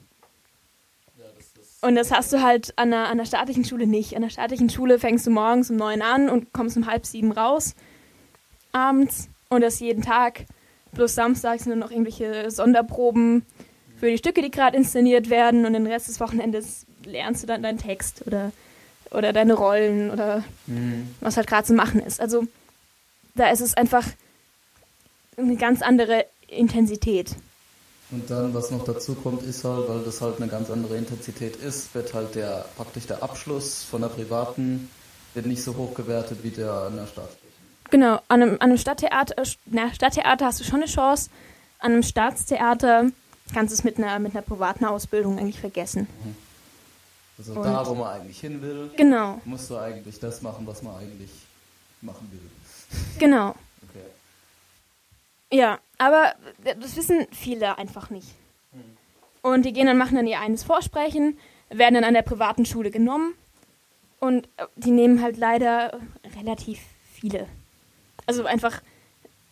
Und 1.80 1.94
das 1.94 2.10
hast 2.10 2.32
du 2.32 2.42
halt 2.42 2.72
an 2.76 2.90
der, 2.90 3.06
an 3.08 3.18
der 3.18 3.24
staatlichen 3.24 3.64
Schule 3.64 3.86
nicht. 3.86 4.16
An 4.16 4.22
der 4.22 4.30
staatlichen 4.30 4.68
Schule 4.68 4.98
fängst 4.98 5.26
du 5.26 5.30
morgens 5.30 5.70
um 5.70 5.76
neun 5.76 6.02
an 6.02 6.28
und 6.28 6.52
kommst 6.52 6.76
um 6.76 6.86
halb 6.86 7.06
sieben 7.06 7.30
raus. 7.30 7.74
Abends. 8.72 9.28
Und 9.48 9.60
das 9.60 9.80
jeden 9.80 10.02
Tag. 10.02 10.46
Plus 10.92 11.14
samstags 11.14 11.64
sind 11.64 11.78
noch 11.78 11.90
irgendwelche 11.90 12.50
Sonderproben 12.50 13.46
für 13.98 14.10
die 14.10 14.18
Stücke, 14.18 14.42
die 14.42 14.50
gerade 14.50 14.76
inszeniert 14.76 15.30
werden. 15.30 15.66
Und 15.66 15.74
den 15.74 15.86
Rest 15.86 16.08
des 16.08 16.20
Wochenendes 16.20 16.84
lernst 17.04 17.42
du 17.42 17.46
dann 17.46 17.62
deinen 17.62 17.78
Text 17.78 18.26
oder, 18.26 18.52
oder 19.10 19.32
deine 19.32 19.54
Rollen 19.54 20.10
oder 20.10 20.42
mhm. 20.66 21.14
was 21.20 21.36
halt 21.36 21.46
gerade 21.46 21.66
zu 21.66 21.74
machen 21.74 22.00
ist. 22.00 22.20
Also 22.20 22.46
da 23.36 23.50
ist 23.50 23.60
es 23.60 23.74
einfach 23.74 24.04
eine 25.36 25.56
ganz 25.56 25.82
andere 25.82 26.26
Intensität. 26.48 27.36
Und 28.10 28.30
dann, 28.30 28.54
was 28.54 28.70
noch 28.70 28.84
dazu 28.84 29.14
kommt, 29.14 29.42
ist 29.42 29.64
halt, 29.64 29.88
weil 29.88 30.02
das 30.02 30.20
halt 30.22 30.40
eine 30.40 30.48
ganz 30.48 30.70
andere 30.70 30.96
Intensität 30.96 31.56
ist, 31.56 31.94
wird 31.94 32.14
halt 32.14 32.34
der 32.34 32.64
praktisch 32.76 33.06
der 33.06 33.22
Abschluss 33.22 33.84
von 33.84 34.00
der 34.00 34.08
privaten 34.08 34.88
wird 35.34 35.46
nicht 35.46 35.62
so 35.62 35.76
hoch 35.76 35.94
gewertet 35.94 36.38
wie 36.42 36.50
der 36.50 36.72
an 36.72 36.96
der 36.96 37.06
staatlichen. 37.06 37.48
Genau, 37.90 38.20
an 38.28 38.42
einem, 38.42 38.52
an 38.54 38.60
einem 38.60 38.78
Stadttheater, 38.78 39.42
na, 39.66 39.92
Stadttheater 39.92 40.46
hast 40.46 40.60
du 40.60 40.64
schon 40.64 40.76
eine 40.82 40.86
Chance, 40.86 41.30
an 41.78 41.92
einem 41.92 42.02
Staatstheater 42.02 43.10
kannst 43.52 43.72
du 43.72 43.74
es 43.74 43.84
mit 43.84 43.98
einer, 43.98 44.18
mit 44.18 44.32
einer 44.32 44.42
privaten 44.42 44.84
Ausbildung 44.84 45.38
eigentlich 45.38 45.60
vergessen. 45.60 46.06
Mhm. 46.24 46.36
Also 47.38 47.52
Und 47.52 47.62
da, 47.62 47.86
wo 47.86 47.94
man 47.94 48.20
eigentlich 48.20 48.40
hin 48.40 48.60
will, 48.62 48.90
genau. 48.96 49.40
musst 49.44 49.70
du 49.70 49.76
eigentlich 49.76 50.18
das 50.18 50.42
machen, 50.42 50.66
was 50.66 50.82
man 50.82 50.96
eigentlich 50.96 51.30
machen 52.00 52.28
will. 52.32 52.40
Genau. 53.18 53.54
Ja, 55.50 55.78
aber 55.96 56.34
das 56.62 56.96
wissen 56.96 57.26
viele 57.32 57.78
einfach 57.78 58.10
nicht. 58.10 58.28
Und 59.42 59.64
die 59.64 59.72
gehen 59.72 59.86
dann, 59.86 59.98
machen 59.98 60.16
dann 60.16 60.26
ihr 60.26 60.40
eines 60.40 60.64
Vorsprechen, 60.64 61.38
werden 61.70 61.94
dann 61.94 62.04
an 62.04 62.14
der 62.14 62.22
privaten 62.22 62.66
Schule 62.66 62.90
genommen 62.90 63.34
und 64.20 64.48
äh, 64.56 64.66
die 64.76 64.90
nehmen 64.90 65.22
halt 65.22 65.36
leider 65.36 65.98
relativ 66.38 66.80
viele. 67.12 67.46
Also 68.26 68.44
einfach, 68.44 68.82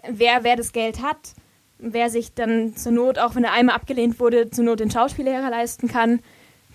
wer, 0.08 0.44
wer 0.44 0.56
das 0.56 0.72
Geld 0.72 1.02
hat, 1.02 1.34
wer 1.78 2.10
sich 2.10 2.34
dann 2.34 2.76
zur 2.76 2.92
Not, 2.92 3.18
auch 3.18 3.34
wenn 3.34 3.44
er 3.44 3.52
einmal 3.52 3.76
abgelehnt 3.76 4.18
wurde, 4.20 4.50
zur 4.50 4.64
Not 4.64 4.80
den 4.80 4.90
Schauspiellehrer 4.90 5.50
leisten 5.50 5.88
kann, 5.88 6.20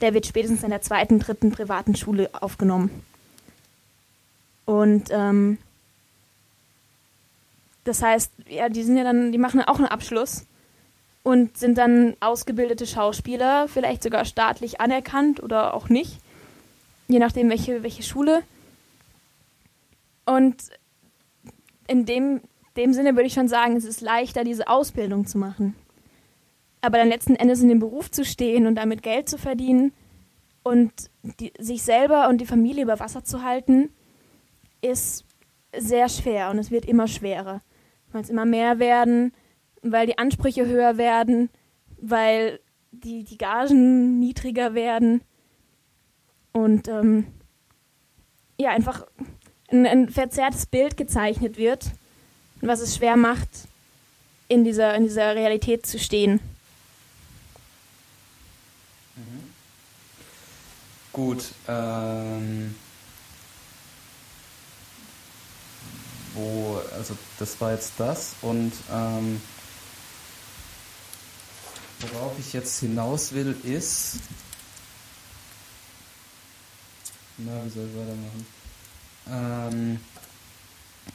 der 0.01 0.13
wird 0.13 0.25
spätestens 0.25 0.63
in 0.63 0.69
der 0.69 0.81
zweiten, 0.81 1.19
dritten 1.19 1.51
privaten 1.51 1.95
Schule 1.95 2.29
aufgenommen. 2.33 3.03
Und 4.65 5.09
ähm, 5.11 5.57
das 7.83 8.01
heißt, 8.01 8.31
ja, 8.47 8.69
die 8.69 8.83
sind 8.83 8.97
ja 8.97 9.03
dann, 9.03 9.31
die 9.31 9.37
machen 9.37 9.61
auch 9.61 9.77
einen 9.77 9.87
Abschluss 9.87 10.45
und 11.23 11.57
sind 11.57 11.77
dann 11.77 12.15
ausgebildete 12.19 12.85
Schauspieler, 12.85 13.67
vielleicht 13.67 14.03
sogar 14.03 14.25
staatlich 14.25 14.79
anerkannt 14.79 15.41
oder 15.41 15.73
auch 15.73 15.89
nicht, 15.89 16.19
je 17.07 17.19
nachdem, 17.19 17.49
welche, 17.49 17.83
welche 17.83 18.03
Schule. 18.03 18.43
Und 20.25 20.55
in 21.87 22.05
dem, 22.05 22.41
dem 22.77 22.93
Sinne 22.93 23.15
würde 23.15 23.27
ich 23.27 23.33
schon 23.33 23.47
sagen, 23.47 23.75
es 23.75 23.85
ist 23.85 24.01
leichter, 24.01 24.43
diese 24.43 24.67
Ausbildung 24.67 25.25
zu 25.25 25.37
machen. 25.37 25.75
Aber 26.81 26.97
dann 26.97 27.09
letzten 27.09 27.35
Endes 27.35 27.61
in 27.61 27.69
dem 27.69 27.79
Beruf 27.79 28.09
zu 28.09 28.25
stehen 28.25 28.65
und 28.65 28.75
damit 28.75 29.03
Geld 29.03 29.29
zu 29.29 29.37
verdienen 29.37 29.91
und 30.63 30.91
die, 31.39 31.51
sich 31.59 31.83
selber 31.83 32.29
und 32.29 32.39
die 32.39 32.45
Familie 32.45 32.83
über 32.83 32.99
Wasser 32.99 33.23
zu 33.23 33.43
halten, 33.43 33.89
ist 34.81 35.25
sehr 35.75 36.09
schwer 36.09 36.49
und 36.49 36.59
es 36.59 36.71
wird 36.71 36.85
immer 36.85 37.07
schwerer 37.07 37.61
weil 38.11 38.21
es 38.21 38.29
immer 38.29 38.45
mehr 38.45 38.79
werden, 38.79 39.33
weil 39.81 40.07
die 40.07 40.17
Ansprüche 40.17 40.65
höher 40.65 40.97
werden, 40.97 41.49
weil 41.99 42.59
die, 42.91 43.23
die 43.23 43.37
Gagen 43.37 44.19
niedriger 44.19 44.73
werden 44.73 45.21
und 46.51 46.87
ähm, 46.87 47.27
ja, 48.57 48.71
einfach 48.71 49.05
ein, 49.69 49.85
ein, 49.85 50.09
verzerrtes 50.09 50.65
Bild 50.65 50.97
gezeichnet 50.97 51.57
wird, 51.57 51.91
was 52.59 52.81
es 52.81 52.95
schwer 52.97 53.15
macht, 53.15 53.49
in 54.47 54.63
dieser, 54.63 54.93
in 54.95 55.03
dieser 55.03 55.35
Realität 55.35 55.85
zu 55.85 55.97
stehen. 55.97 56.39
Mhm. 59.15 59.43
Gut, 61.13 61.45
ähm, 61.67 62.75
wo, 66.33 66.81
also 66.95 67.17
das 67.39 67.59
war 67.59 67.73
jetzt 67.73 67.93
das 67.97 68.33
und 68.41 68.71
ähm, 68.91 69.41
worauf 71.99 72.33
ich 72.39 72.53
jetzt 72.53 72.79
hinaus 72.79 73.33
will 73.33 73.55
ist, 73.63 74.17
na, 77.37 77.63
wie 77.65 77.69
soll 77.69 77.87
ich 77.87 77.97
weitermachen? 77.97 78.45
Ähm, 79.29 79.99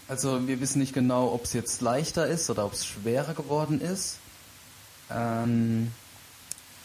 also 0.09 0.47
wir 0.47 0.61
wissen 0.61 0.79
nicht 0.79 0.93
genau, 0.93 1.33
ob 1.33 1.45
es 1.45 1.53
jetzt 1.53 1.81
leichter 1.81 2.27
ist 2.27 2.49
oder 2.51 2.65
ob 2.65 2.73
es 2.73 2.87
schwerer 2.87 3.35
geworden 3.35 3.81
ist. 3.81 4.19
Ähm, 5.11 5.93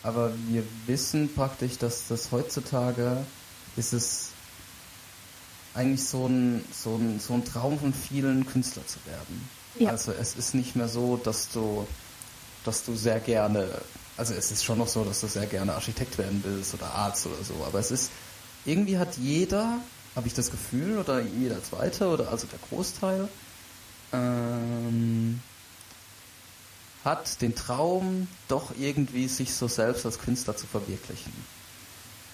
aber 0.04 0.34
wir 0.48 0.64
wissen 0.88 1.34
praktisch, 1.34 1.78
dass 1.78 2.08
das 2.08 2.32
heutzutage 2.32 3.24
ist 3.78 3.94
es 3.94 4.31
eigentlich 5.74 6.04
so 6.04 6.28
ein, 6.28 6.64
so, 6.72 6.96
ein, 6.96 7.20
so 7.20 7.34
ein 7.34 7.46
Traum 7.46 7.80
von 7.80 7.94
vielen 7.94 8.46
Künstler 8.46 8.86
zu 8.86 9.00
werden. 9.06 9.50
Ja. 9.80 9.90
Also 9.90 10.12
es 10.12 10.36
ist 10.36 10.54
nicht 10.54 10.76
mehr 10.76 10.88
so, 10.88 11.18
dass 11.18 11.50
du, 11.50 11.88
dass 12.66 12.84
du 12.84 12.96
sehr 12.96 13.20
gerne, 13.20 13.68
also 14.18 14.34
es 14.34 14.52
ist 14.52 14.64
schon 14.64 14.78
noch 14.78 14.88
so, 14.88 15.04
dass 15.04 15.22
du 15.22 15.28
sehr 15.28 15.46
gerne 15.46 15.74
Architekt 15.74 16.18
werden 16.18 16.42
willst 16.46 16.74
oder 16.74 16.94
Arzt 16.94 17.26
oder 17.26 17.44
so, 17.44 17.54
aber 17.66 17.80
es 17.80 17.92
ist, 17.92 18.12
irgendwie 18.66 18.98
hat 18.98 19.18
jeder, 19.18 19.80
habe 20.16 20.28
ich 20.28 20.34
das 20.34 20.52
Gefühl, 20.52 20.98
oder 20.98 21.22
jeder 21.22 21.64
Zweite 21.64 22.10
oder 22.10 22.30
also 22.30 22.48
der 22.48 22.60
Großteil, 22.70 23.30
ähm, 24.12 25.42
hat 27.06 27.42
den 27.42 27.56
Traum, 27.56 28.28
doch 28.48 28.74
irgendwie 28.78 29.28
sich 29.28 29.56
so 29.56 29.68
selbst 29.68 30.06
als 30.06 30.20
Künstler 30.20 30.56
zu 30.56 30.68
verwirklichen. 30.68 31.34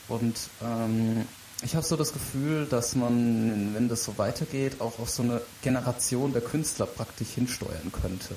Und 0.09 0.35
ähm, 0.61 1.25
ich 1.63 1.75
habe 1.75 1.85
so 1.85 1.95
das 1.95 2.13
Gefühl, 2.13 2.65
dass 2.65 2.95
man, 2.95 3.73
wenn 3.73 3.89
das 3.89 4.03
so 4.03 4.17
weitergeht, 4.17 4.79
auch 4.79 4.99
auf 4.99 5.09
so 5.09 5.23
eine 5.23 5.41
Generation 5.63 6.33
der 6.33 6.41
Künstler 6.41 6.85
praktisch 6.85 7.29
hinsteuern 7.29 7.91
könnte. 7.91 8.35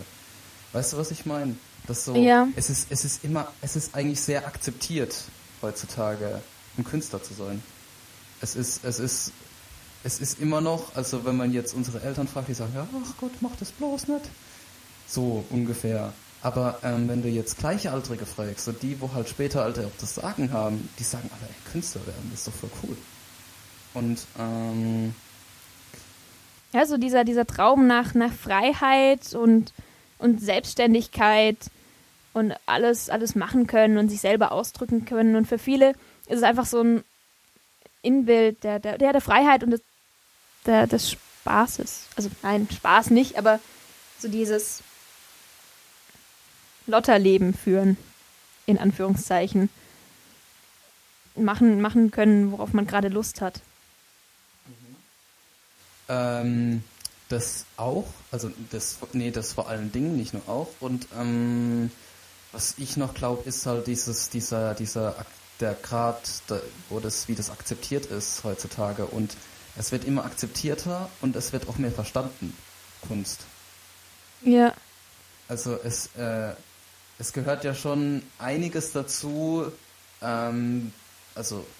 Weißt 0.72 0.92
du, 0.92 0.97
was 0.97 1.10
ich 1.10 1.26
meine? 1.26 1.56
Das 1.86 2.05
so, 2.05 2.14
Ja. 2.14 2.48
es 2.56 2.70
ist, 2.70 2.86
es 2.90 3.05
ist 3.05 3.24
immer, 3.24 3.48
es 3.60 3.76
ist 3.76 3.94
eigentlich 3.94 4.20
sehr 4.20 4.47
akzeptiert 4.47 5.24
heutzutage, 5.62 6.40
ein 6.78 6.84
Künstler 6.84 7.22
zu 7.22 7.34
sein. 7.34 7.62
Es 8.40 8.56
ist, 8.56 8.84
es 8.84 8.98
ist, 8.98 9.32
es 10.02 10.20
ist 10.20 10.40
immer 10.40 10.60
noch, 10.60 10.94
also 10.94 11.24
wenn 11.26 11.36
man 11.36 11.52
jetzt 11.52 11.74
unsere 11.74 12.01
Eltern 12.02 12.26
fragt, 12.26 12.48
die 12.48 12.55
sagen, 12.55 12.72
ja, 12.74 12.86
ach 13.05 13.14
Gott, 13.20 13.32
mach 13.40 13.55
das 13.59 13.70
bloß 13.72 14.09
nicht. 14.09 14.24
So 15.06 15.44
ungefähr. 15.51 16.12
Aber 16.42 16.78
ähm, 16.82 17.06
wenn 17.09 17.20
du 17.22 17.28
jetzt 17.28 17.59
Gleichaltrige 17.59 18.24
fragst, 18.24 18.64
so 18.64 18.72
die, 18.72 18.98
wo 19.01 19.12
halt 19.12 19.28
später 19.28 19.62
Alter 19.62 19.86
auch 19.86 19.98
das 20.01 20.14
Sagen 20.14 20.52
haben, 20.52 20.88
die 20.98 21.05
sagen 21.05 21.28
alle, 21.32 21.48
ey, 21.51 21.72
Künstler 21.72 22.06
werden, 22.06 22.28
das 22.30 22.40
ist 22.40 22.48
doch 22.48 22.55
voll 22.55 22.70
cool. 22.82 22.97
Und 23.94 24.18
ähm, 24.38 25.14
Ja, 26.72 26.86
so 26.86 26.96
dieser, 26.96 27.24
dieser 27.24 27.46
Traum 27.46 27.86
nach, 27.86 28.14
nach 28.14 28.32
Freiheit 28.32 29.34
und, 29.34 29.72
und 30.18 30.40
Selbstständigkeit 30.40 31.56
und 32.32 32.54
alles, 32.66 33.10
alles 33.10 33.34
machen 33.34 33.66
können 33.66 33.98
und 33.98 34.08
sich 34.08 34.20
selber 34.20 34.52
ausdrücken 34.52 35.04
können. 35.04 35.36
Und 35.36 35.46
für 35.46 35.58
viele 35.58 35.90
ist 36.26 36.38
es 36.38 36.42
einfach 36.42 36.66
so 36.66 36.82
ein 36.82 37.04
Inbild 38.02 38.62
der, 38.64 38.78
der, 38.78 38.98
der, 38.98 39.20
Freiheit 39.20 39.62
und 39.64 39.72
des, 39.72 39.82
der, 40.64 40.86
des 40.86 41.10
Spaßes. 41.10 42.06
Also 42.16 42.30
nein, 42.42 42.68
Spaß 42.72 43.10
nicht, 43.10 43.36
aber 43.36 43.58
so 44.18 44.28
dieses 44.28 44.82
Lotterleben 46.86 47.54
führen, 47.54 47.96
in 48.66 48.78
Anführungszeichen. 48.78 49.68
Machen, 51.36 51.80
machen 51.80 52.10
können, 52.10 52.52
worauf 52.52 52.72
man 52.72 52.86
gerade 52.86 53.08
Lust 53.08 53.40
hat. 53.40 53.60
Ähm, 56.11 56.85
das 57.31 57.66
auch, 57.78 58.15
also 58.32 58.53
das, 58.73 58.99
nee, 59.15 59.32
das 59.32 59.55
vor 59.55 59.69
allen 59.70 59.93
Dingen, 59.93 60.16
nicht 60.19 60.35
nur 60.35 60.49
auch. 60.49 60.69
Und 60.81 61.09
ähm, 61.19 61.93
was 62.53 62.74
ich 62.78 62.97
noch 62.99 63.15
glaube, 63.15 63.49
ist 63.49 63.66
halt 63.66 63.87
dieses, 63.89 64.31
dieser, 64.31 64.74
dieser, 64.74 65.27
der 65.61 65.74
Grad, 65.77 66.43
da- 66.49 66.62
wo 66.91 67.01
das, 67.01 67.28
wie 67.28 67.37
das 67.37 67.51
akzeptiert 67.51 68.07
ist 68.07 68.45
heutzutage. 68.45 69.07
Und 69.07 69.39
es 69.77 69.93
wird 69.93 70.05
immer 70.05 70.24
akzeptierter 70.27 71.11
und 71.23 71.37
es 71.37 71.53
wird 71.53 71.69
auch 71.69 71.78
mehr 71.78 71.93
verstanden, 71.93 72.57
Kunst. 73.09 73.49
Ja, 74.43 74.74
Also 75.49 75.78
es, 75.82 76.09
äh, 76.16 76.55
es 77.19 77.32
gehört 77.32 77.65
ja 77.65 77.74
schon 77.74 78.32
einiges 78.39 78.93
dazu, 78.93 79.73
ähm, 80.23 80.95
also 81.35 81.74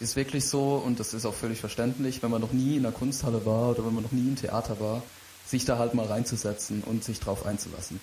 ist 0.00 0.16
wirklich 0.16 0.46
so 0.46 0.76
und 0.76 1.00
das 1.00 1.14
ist 1.14 1.26
auch 1.26 1.34
völlig 1.34 1.60
verständlich, 1.60 2.22
wenn 2.22 2.30
man 2.30 2.40
noch 2.40 2.52
nie 2.52 2.76
in 2.76 2.86
einer 2.86 2.94
Kunsthalle 2.94 3.44
war 3.44 3.70
oder 3.70 3.84
wenn 3.84 3.94
man 3.94 4.04
noch 4.04 4.12
nie 4.12 4.28
im 4.28 4.36
Theater 4.36 4.80
war, 4.80 5.02
sich 5.46 5.64
da 5.64 5.78
halt 5.78 5.94
mal 5.94 6.06
reinzusetzen 6.06 6.82
und 6.84 7.04
sich 7.04 7.20
drauf 7.20 7.46
einzulassen. 7.46 8.00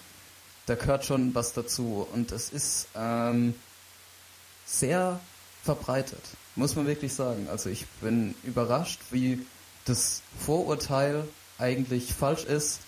Da 0.66 0.76
gehört 0.76 1.06
schon 1.06 1.36
was 1.36 1.54
dazu 1.54 2.08
und 2.14 2.32
es 2.32 2.50
ist 2.50 2.88
ähm, 2.96 3.54
sehr 4.66 5.20
verbreitet, 5.64 6.22
muss 6.56 6.76
man 6.76 6.88
wirklich 6.88 7.14
sagen. 7.14 7.48
Also 7.50 7.70
ich 7.70 7.86
bin 8.02 8.36
überrascht, 8.44 9.00
wie 9.12 9.46
das 9.86 10.22
Vorurteil 10.40 11.28
eigentlich 11.60 12.14
falsch 12.14 12.44
ist, 12.46 12.80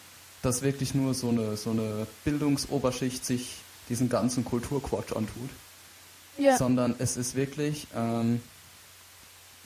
dass 0.42 0.64
wirklich 0.64 0.96
nur 0.96 1.14
so 1.14 1.30
eine, 1.30 1.56
so 1.56 1.72
eine 1.72 2.08
Bildungsoberschicht 2.26 3.26
sich 3.26 3.58
diesen 3.90 4.10
ganzen 4.10 4.44
Kulturquatsch 4.44 5.14
antut 5.14 5.50
ja. 6.38 6.58
sondern 6.58 6.96
es 7.00 7.18
ist 7.18 7.36
wirklich 7.36 7.88
ähm, 7.96 8.42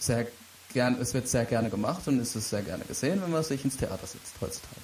sehr 0.01 0.27
gern, 0.73 0.97
es 0.99 1.13
wird 1.13 1.27
sehr 1.27 1.45
gerne 1.45 1.69
gemacht 1.69 2.07
und 2.07 2.19
es 2.19 2.35
ist 2.35 2.49
sehr 2.49 2.61
gerne 2.61 2.83
gesehen, 2.85 3.21
wenn 3.21 3.31
man 3.31 3.43
sich 3.43 3.63
ins 3.63 3.77
Theater 3.77 4.07
sitzt 4.07 4.33
heutzutage. 4.41 4.81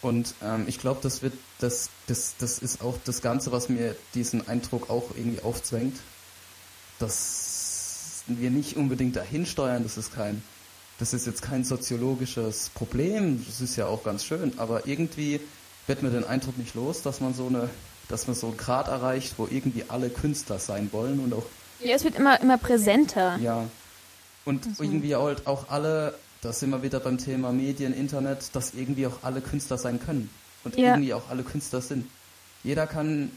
Und 0.00 0.34
ähm, 0.42 0.64
ich 0.68 0.78
glaube, 0.78 1.00
das 1.02 1.22
wird, 1.22 1.34
das, 1.58 1.90
das, 2.06 2.34
das 2.38 2.58
ist 2.58 2.82
auch 2.82 2.96
das 3.04 3.20
Ganze, 3.20 3.50
was 3.52 3.68
mir 3.68 3.96
diesen 4.14 4.46
Eindruck 4.48 4.90
auch 4.90 5.10
irgendwie 5.16 5.42
aufzwängt, 5.42 5.98
dass 6.98 8.22
wir 8.26 8.50
nicht 8.50 8.76
unbedingt 8.76 9.16
dahin 9.16 9.46
steuern, 9.46 9.82
das 9.82 9.96
ist 9.96 10.14
kein, 10.14 10.42
das 10.98 11.14
ist 11.14 11.26
jetzt 11.26 11.42
kein 11.42 11.64
soziologisches 11.64 12.70
Problem, 12.70 13.44
das 13.46 13.60
ist 13.60 13.76
ja 13.76 13.86
auch 13.86 14.04
ganz 14.04 14.24
schön, 14.24 14.58
aber 14.58 14.86
irgendwie 14.86 15.40
wird 15.86 16.02
mir 16.02 16.10
den 16.10 16.24
Eindruck 16.24 16.58
nicht 16.58 16.74
los, 16.74 17.02
dass 17.02 17.20
man 17.20 17.34
so 17.34 17.46
eine, 17.46 17.68
dass 18.08 18.26
man 18.26 18.36
so 18.36 18.48
einen 18.48 18.56
Grad 18.56 18.88
erreicht, 18.88 19.34
wo 19.38 19.48
irgendwie 19.50 19.84
alle 19.88 20.10
Künstler 20.10 20.58
sein 20.58 20.90
wollen 20.92 21.20
und 21.20 21.32
auch 21.32 21.44
ja, 21.80 21.94
es 21.94 22.02
wird 22.04 22.16
immer, 22.16 22.40
immer 22.40 22.58
präsenter. 22.58 23.38
ja. 23.38 23.64
Und 24.48 24.66
Also- 24.66 24.82
irgendwie 24.82 25.14
halt 25.14 25.46
auch 25.46 25.68
alle, 25.68 26.14
da 26.40 26.54
sind 26.54 26.70
wir 26.70 26.82
wieder 26.82 27.00
beim 27.00 27.18
Thema 27.18 27.52
Medien, 27.52 27.92
Internet, 27.92 28.48
dass 28.54 28.72
irgendwie 28.72 29.06
auch 29.06 29.18
alle 29.22 29.42
Künstler 29.42 29.76
sein 29.76 30.00
können. 30.00 30.30
Und 30.64 30.76
Ja. 30.78 30.92
irgendwie 30.94 31.12
auch 31.12 31.28
alle 31.28 31.42
Künstler 31.42 31.82
sind. 31.82 32.08
Jeder 32.64 32.86
kann, 32.86 33.30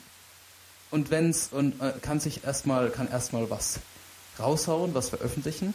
und 0.89 1.11
wenn's, 1.11 1.49
und 1.51 1.81
äh, 1.81 1.91
kann 2.01 2.21
sich 2.21 2.45
erstmal, 2.45 2.89
kann 2.91 3.09
erstmal 3.09 3.49
was 3.49 3.79
raushauen, 4.39 4.93
was 4.93 5.09
veröffentlichen. 5.09 5.73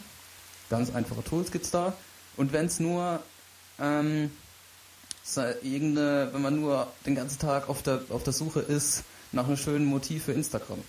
Ganz 0.71 0.93
einfache 0.95 1.23
Tools 1.23 1.51
gibt's 1.51 1.69
da. 1.69 1.93
Und 2.35 2.51
wenn's 2.51 2.79
nur, 2.79 3.21
ähm, 3.79 4.31
irgendeine, 5.61 6.29
wenn 6.33 6.41
man 6.41 6.59
nur 6.59 6.87
den 7.05 7.13
ganzen 7.13 7.37
Tag 7.37 7.69
auf 7.69 7.83
der, 7.83 8.01
auf 8.09 8.23
der 8.23 8.33
Suche 8.33 8.61
ist 8.61 9.03
nach 9.31 9.45
einem 9.45 9.57
schönen 9.57 9.85
Motiv 9.85 10.23
für 10.25 10.31
Instagram. 10.33 10.79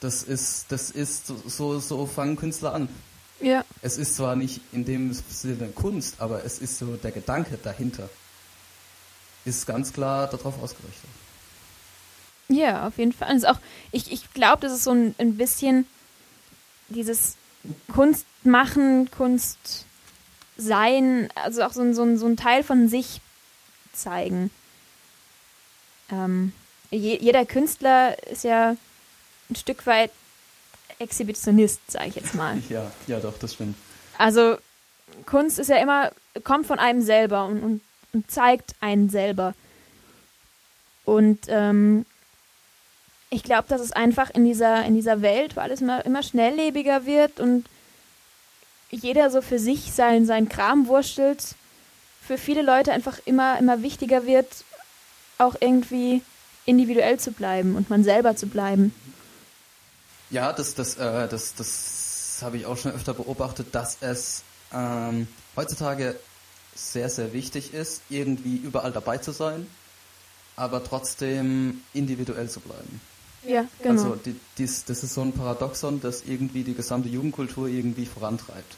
Das 0.00 0.22
ist, 0.22 0.66
das 0.68 0.90
ist, 0.90 1.26
so- 1.26 1.80
so, 1.80 2.06
fangen 2.06 2.36
Künstler 2.36 2.74
an. 2.74 2.88
Ja. 3.40 3.64
Es 3.82 3.98
ist 3.98 4.16
zwar 4.16 4.36
nicht 4.36 4.60
in 4.72 4.84
dem 4.84 5.12
Sinne 5.12 5.68
Kunst, 5.68 6.16
aber 6.20 6.44
es 6.44 6.58
ist 6.58 6.78
so 6.78 6.96
der 6.96 7.10
Gedanke 7.12 7.58
dahinter. 7.62 8.08
Ist 9.44 9.66
ganz 9.66 9.92
klar 9.92 10.26
darauf 10.28 10.60
ausgerichtet. 10.62 11.10
Ja, 12.48 12.86
auf 12.86 12.98
jeden 12.98 13.12
Fall. 13.12 13.28
Also 13.28 13.48
auch, 13.48 13.58
ich, 13.92 14.12
ich 14.12 14.32
glaube, 14.32 14.62
das 14.62 14.72
ist 14.72 14.84
so 14.84 14.92
ein, 14.92 15.14
ein 15.18 15.36
bisschen 15.36 15.86
dieses 16.88 17.36
Kunst 17.92 18.24
machen, 18.44 19.10
Kunst 19.10 19.84
sein, 20.56 21.28
also 21.34 21.62
auch 21.64 21.72
so 21.72 21.82
ein, 21.82 21.94
so 21.94 22.02
ein, 22.02 22.18
so 22.18 22.26
ein 22.26 22.36
Teil 22.36 22.62
von 22.62 22.88
sich 22.88 23.20
zeigen. 23.92 24.50
Ähm, 26.10 26.52
je, 26.90 27.18
jeder 27.20 27.44
Künstler 27.44 28.16
ist 28.28 28.44
ja 28.44 28.76
ein 29.50 29.56
Stück 29.56 29.86
weit 29.86 30.10
Exhibitionist, 30.98 31.80
sage 31.90 32.08
ich 32.08 32.16
jetzt 32.16 32.34
mal. 32.34 32.60
Ja, 32.68 32.90
ja 33.06 33.20
doch, 33.20 33.38
das 33.38 33.54
stimmt. 33.54 33.76
Also 34.18 34.56
Kunst 35.26 35.58
ist 35.58 35.68
ja 35.68 35.76
immer, 35.76 36.10
kommt 36.44 36.66
von 36.66 36.78
einem 36.78 37.02
selber 37.02 37.46
und, 37.46 37.62
und, 37.62 37.80
und 38.12 38.30
zeigt 38.30 38.74
einen 38.80 39.08
selber. 39.08 39.54
Und 41.04 41.40
ähm, 41.48 42.06
ich 43.30 43.42
glaube, 43.42 43.68
dass 43.68 43.80
es 43.80 43.92
einfach 43.92 44.30
in 44.30 44.44
dieser, 44.44 44.84
in 44.84 44.94
dieser 44.94 45.22
Welt, 45.22 45.56
wo 45.56 45.60
alles 45.60 45.80
immer, 45.80 46.04
immer 46.04 46.22
schnelllebiger 46.22 47.06
wird 47.06 47.40
und 47.40 47.66
jeder 48.90 49.30
so 49.30 49.42
für 49.42 49.58
sich 49.58 49.92
sein, 49.92 50.26
seinen 50.26 50.48
Kram 50.48 50.86
wurstelt, 50.86 51.54
für 52.22 52.38
viele 52.38 52.62
Leute 52.62 52.92
einfach 52.92 53.18
immer, 53.24 53.58
immer 53.58 53.82
wichtiger 53.82 54.26
wird, 54.26 54.46
auch 55.38 55.56
irgendwie 55.60 56.22
individuell 56.64 57.18
zu 57.18 57.32
bleiben 57.32 57.76
und 57.76 57.90
man 57.90 58.04
selber 58.04 58.36
zu 58.36 58.46
bleiben. 58.46 58.94
Ja, 60.30 60.52
das, 60.52 60.74
das, 60.74 60.96
äh, 60.96 61.28
das, 61.28 61.54
das 61.54 62.38
habe 62.42 62.56
ich 62.56 62.66
auch 62.66 62.76
schon 62.76 62.92
öfter 62.92 63.14
beobachtet, 63.14 63.68
dass 63.72 63.98
es 64.00 64.42
ähm, 64.72 65.28
heutzutage 65.56 66.18
sehr, 66.74 67.08
sehr 67.08 67.32
wichtig 67.32 67.72
ist, 67.72 68.02
irgendwie 68.10 68.56
überall 68.56 68.92
dabei 68.92 69.18
zu 69.18 69.32
sein, 69.32 69.66
aber 70.56 70.84
trotzdem 70.84 71.82
individuell 71.94 72.50
zu 72.50 72.60
bleiben. 72.60 73.00
Ja, 73.46 73.66
genau. 73.82 74.02
Also 74.02 74.16
die, 74.16 74.38
dies, 74.58 74.84
das 74.84 75.04
ist 75.04 75.14
so 75.14 75.22
ein 75.22 75.32
Paradoxon, 75.32 76.00
das 76.00 76.24
irgendwie 76.26 76.64
die 76.64 76.74
gesamte 76.74 77.08
Jugendkultur 77.08 77.68
irgendwie 77.68 78.06
vorantreibt. 78.06 78.76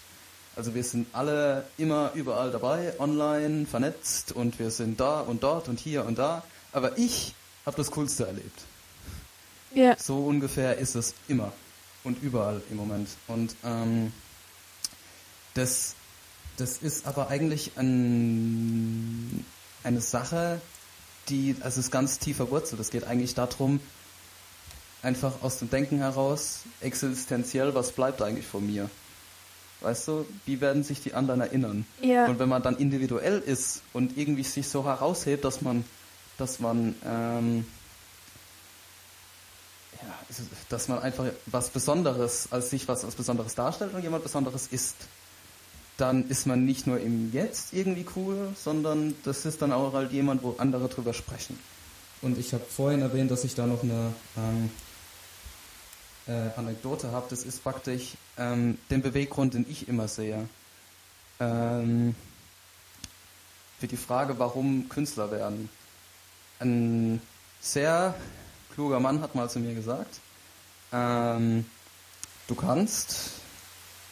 Also 0.56 0.74
wir 0.74 0.84
sind 0.84 1.06
alle 1.12 1.64
immer 1.78 2.10
überall 2.14 2.50
dabei, 2.50 2.92
online, 2.98 3.64
vernetzt 3.64 4.32
und 4.32 4.58
wir 4.58 4.70
sind 4.70 5.00
da 5.00 5.20
und 5.20 5.42
dort 5.42 5.68
und 5.68 5.78
hier 5.78 6.04
und 6.04 6.18
da. 6.18 6.42
Aber 6.72 6.98
ich 6.98 7.34
habe 7.64 7.76
das 7.76 7.90
Coolste 7.92 8.26
erlebt. 8.26 8.68
Ja. 9.74 9.97
So 9.99 10.24
ungefähr 10.24 10.78
ist 10.78 10.95
es 10.95 11.15
immer 11.28 11.53
und 12.05 12.23
überall 12.23 12.62
im 12.70 12.77
Moment. 12.77 13.09
Und 13.27 13.55
ähm, 13.65 14.12
das, 15.55 15.95
das 16.57 16.78
ist 16.78 17.07
aber 17.07 17.28
eigentlich 17.28 17.73
ein, 17.77 19.45
eine 19.85 20.01
Sache, 20.01 20.61
die, 21.28 21.57
also 21.61 21.81
es 21.81 21.86
ist 21.86 21.90
ganz 21.90 22.19
tief 22.19 22.36
verwurzelt. 22.36 22.81
Es 22.81 22.90
geht 22.90 23.05
eigentlich 23.05 23.35
darum, 23.35 23.81
einfach 25.03 25.43
aus 25.43 25.59
dem 25.59 25.70
Denken 25.70 25.99
heraus, 25.99 26.61
existenziell, 26.81 27.74
was 27.74 27.93
bleibt 27.93 28.23
eigentlich 28.23 28.47
von 28.47 28.66
mir? 28.66 28.90
Weißt 29.81 30.09
du, 30.09 30.27
wie 30.45 30.61
werden 30.61 30.82
sich 30.82 31.03
die 31.03 31.15
anderen 31.15 31.40
erinnern? 31.40 31.86
Ja. 32.01 32.27
Und 32.27 32.40
wenn 32.40 32.49
man 32.49 32.62
dann 32.62 32.77
individuell 32.78 33.39
ist 33.39 33.82
und 33.93 34.16
irgendwie 34.16 34.43
sich 34.43 34.69
so 34.69 34.85
heraushebt, 34.85 35.45
dass 35.45 35.61
man 35.62 35.85
dass 36.39 36.61
man 36.61 36.95
ähm, 37.05 37.66
ja, 40.02 40.36
dass 40.68 40.88
man 40.88 41.00
einfach 41.00 41.26
was 41.46 41.70
Besonderes, 41.70 42.48
als 42.50 42.70
sich 42.70 42.86
was 42.88 43.04
als 43.04 43.14
Besonderes 43.14 43.54
darstellt 43.54 43.94
und 43.94 44.02
jemand 44.02 44.22
Besonderes 44.22 44.68
ist. 44.68 44.96
Dann 45.96 46.28
ist 46.28 46.46
man 46.46 46.64
nicht 46.64 46.86
nur 46.86 47.00
im 47.00 47.32
Jetzt 47.32 47.72
irgendwie 47.72 48.06
cool, 48.14 48.54
sondern 48.54 49.16
das 49.24 49.44
ist 49.44 49.60
dann 49.62 49.72
auch 49.72 49.92
halt 49.94 50.12
jemand, 50.12 50.42
wo 50.44 50.54
andere 50.58 50.88
drüber 50.88 51.12
sprechen. 51.12 51.58
Und 52.22 52.38
ich 52.38 52.52
habe 52.52 52.64
vorhin 52.64 53.02
erwähnt, 53.02 53.30
dass 53.30 53.44
ich 53.44 53.54
da 53.54 53.66
noch 53.66 53.82
eine 53.82 54.12
ähm, 54.36 54.70
äh, 56.28 56.50
Anekdote 56.56 57.10
habe. 57.10 57.26
Das 57.30 57.42
ist 57.42 57.64
praktisch 57.64 58.14
ähm, 58.36 58.78
den 58.90 59.02
Beweggrund, 59.02 59.54
den 59.54 59.66
ich 59.68 59.88
immer 59.88 60.06
sehe. 60.06 60.48
Ähm, 61.40 62.14
für 63.78 63.86
die 63.86 63.96
Frage, 63.96 64.38
warum 64.38 64.88
Künstler 64.88 65.30
werden. 65.30 65.68
Ein 66.60 67.20
sehr 67.60 68.14
kluger 68.78 69.00
Mann 69.00 69.20
hat 69.20 69.34
mal 69.34 69.50
zu 69.50 69.59
mir 69.59 69.74
gesagt, 69.74 70.20
ähm, 70.92 71.64
du 72.46 72.55
kannst, 72.55 73.32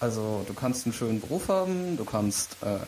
also 0.01 0.45
du 0.49 0.55
kannst 0.55 0.87
einen 0.87 0.93
schönen 0.93 1.21
Beruf 1.21 1.49
haben, 1.49 1.97
du 1.97 2.05
kannst, 2.05 2.57
äh, 2.63 2.79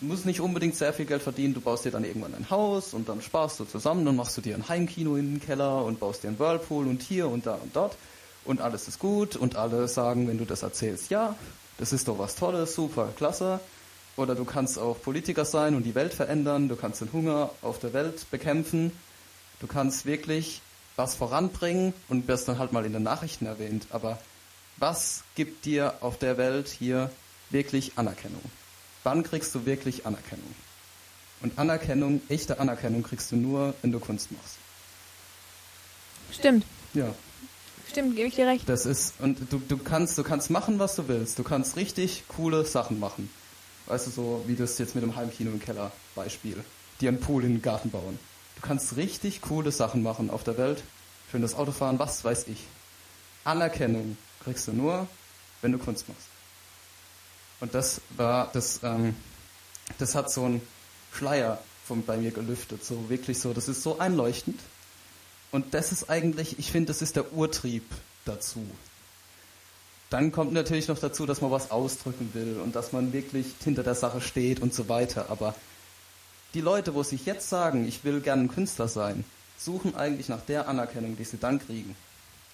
musst 0.00 0.26
nicht 0.26 0.40
unbedingt 0.40 0.74
sehr 0.74 0.92
viel 0.92 1.06
Geld 1.06 1.22
verdienen, 1.22 1.54
du 1.54 1.60
baust 1.60 1.84
dir 1.84 1.92
dann 1.92 2.02
irgendwann 2.02 2.34
ein 2.34 2.50
Haus 2.50 2.94
und 2.94 3.08
dann 3.08 3.22
sparst 3.22 3.60
du 3.60 3.64
zusammen, 3.64 4.04
dann 4.04 4.16
machst 4.16 4.36
du 4.36 4.40
dir 4.40 4.56
ein 4.56 4.68
Heimkino 4.68 5.14
in 5.14 5.34
den 5.34 5.40
Keller 5.40 5.84
und 5.84 6.00
baust 6.00 6.24
dir 6.24 6.28
einen 6.28 6.40
Whirlpool 6.40 6.88
und 6.88 7.00
hier 7.00 7.28
und 7.28 7.46
da 7.46 7.54
und 7.54 7.76
dort 7.76 7.96
und 8.44 8.60
alles 8.60 8.88
ist 8.88 8.98
gut 8.98 9.36
und 9.36 9.54
alle 9.54 9.86
sagen, 9.86 10.26
wenn 10.26 10.38
du 10.38 10.44
das 10.44 10.64
erzählst, 10.64 11.10
ja, 11.10 11.36
das 11.78 11.92
ist 11.92 12.08
doch 12.08 12.18
was 12.18 12.34
Tolles, 12.34 12.74
super, 12.74 13.10
klasse. 13.16 13.60
Oder 14.16 14.34
du 14.34 14.44
kannst 14.44 14.80
auch 14.80 15.00
Politiker 15.00 15.44
sein 15.44 15.76
und 15.76 15.84
die 15.84 15.94
Welt 15.94 16.12
verändern, 16.12 16.68
du 16.68 16.74
kannst 16.74 17.00
den 17.00 17.12
Hunger 17.12 17.50
auf 17.62 17.78
der 17.78 17.92
Welt 17.92 18.28
bekämpfen 18.32 18.90
Du 19.64 19.68
kannst 19.68 20.04
wirklich 20.04 20.60
was 20.94 21.14
voranbringen 21.14 21.94
und 22.10 22.28
wirst 22.28 22.46
dann 22.48 22.58
halt 22.58 22.72
mal 22.72 22.84
in 22.84 22.92
den 22.92 23.02
Nachrichten 23.02 23.46
erwähnt. 23.46 23.86
Aber 23.88 24.18
was 24.76 25.24
gibt 25.36 25.64
dir 25.64 25.94
auf 26.02 26.18
der 26.18 26.36
Welt 26.36 26.68
hier 26.68 27.10
wirklich 27.48 27.92
Anerkennung? 27.96 28.42
Wann 29.04 29.22
kriegst 29.22 29.54
du 29.54 29.64
wirklich 29.64 30.04
Anerkennung? 30.04 30.54
Und 31.40 31.58
Anerkennung, 31.58 32.20
echte 32.28 32.60
Anerkennung 32.60 33.04
kriegst 33.04 33.32
du 33.32 33.36
nur, 33.36 33.72
wenn 33.80 33.90
du 33.90 34.00
Kunst 34.00 34.32
machst. 34.32 34.56
Stimmt. 36.30 36.66
Ja. 36.92 37.14
Stimmt, 37.88 38.16
gebe 38.16 38.28
ich 38.28 38.34
dir 38.34 38.46
recht. 38.46 38.68
Das 38.68 38.84
ist, 38.84 39.14
und 39.18 39.50
du, 39.50 39.62
du 39.66 39.78
kannst, 39.78 40.18
du 40.18 40.24
kannst 40.24 40.50
machen, 40.50 40.78
was 40.78 40.94
du 40.94 41.08
willst. 41.08 41.38
Du 41.38 41.42
kannst 41.42 41.76
richtig 41.76 42.24
coole 42.28 42.66
Sachen 42.66 43.00
machen. 43.00 43.30
Weißt 43.86 44.08
du, 44.08 44.10
so 44.10 44.44
wie 44.46 44.56
das 44.56 44.76
jetzt 44.76 44.94
mit 44.94 45.02
dem 45.02 45.16
Heimkino 45.16 45.50
im 45.52 45.60
Keller 45.60 45.90
Beispiel. 46.14 46.62
Die 47.00 47.08
einen 47.08 47.18
Pool 47.18 47.44
in 47.44 47.54
den 47.54 47.62
Garten 47.62 47.90
bauen. 47.90 48.18
Kannst 48.64 48.96
richtig 48.96 49.42
coole 49.42 49.70
Sachen 49.70 50.02
machen 50.02 50.30
auf 50.30 50.42
der 50.42 50.56
Welt. 50.56 50.82
Schönes 51.30 51.54
Autofahren, 51.54 51.98
was 51.98 52.24
weiß 52.24 52.48
ich. 52.48 52.64
Anerkennung 53.44 54.16
kriegst 54.42 54.66
du 54.66 54.72
nur, 54.72 55.06
wenn 55.60 55.70
du 55.72 55.76
Kunst 55.76 56.08
machst. 56.08 56.28
Und 57.60 57.74
das 57.74 58.00
war, 58.16 58.50
das, 58.54 58.80
ähm, 58.82 59.14
das 59.98 60.14
hat 60.14 60.30
so 60.30 60.46
einen 60.46 60.62
Schleier 61.12 61.58
von, 61.86 62.06
bei 62.06 62.16
mir 62.16 62.30
gelüftet, 62.30 62.82
so 62.82 63.10
wirklich 63.10 63.38
so, 63.38 63.52
das 63.52 63.68
ist 63.68 63.82
so 63.82 63.98
einleuchtend. 63.98 64.58
Und 65.52 65.74
das 65.74 65.92
ist 65.92 66.08
eigentlich, 66.08 66.58
ich 66.58 66.72
finde, 66.72 66.86
das 66.86 67.02
ist 67.02 67.16
der 67.16 67.34
Urtrieb 67.34 67.84
dazu. 68.24 68.66
Dann 70.08 70.32
kommt 70.32 70.54
natürlich 70.54 70.88
noch 70.88 70.98
dazu, 70.98 71.26
dass 71.26 71.42
man 71.42 71.50
was 71.50 71.70
ausdrücken 71.70 72.30
will 72.32 72.58
und 72.64 72.74
dass 72.74 72.92
man 72.92 73.12
wirklich 73.12 73.46
hinter 73.62 73.82
der 73.82 73.94
Sache 73.94 74.22
steht 74.22 74.60
und 74.60 74.72
so 74.72 74.88
weiter. 74.88 75.26
Aber 75.28 75.54
die 76.54 76.60
Leute, 76.60 76.94
wo 76.94 77.02
sich 77.02 77.26
jetzt 77.26 77.48
sagen, 77.48 77.86
ich 77.86 78.04
will 78.04 78.20
gerne 78.20 78.44
ein 78.44 78.48
Künstler 78.48 78.88
sein, 78.88 79.24
suchen 79.58 79.96
eigentlich 79.96 80.28
nach 80.28 80.40
der 80.42 80.68
Anerkennung, 80.68 81.16
die 81.16 81.24
sie 81.24 81.38
dann 81.38 81.58
kriegen. 81.58 81.96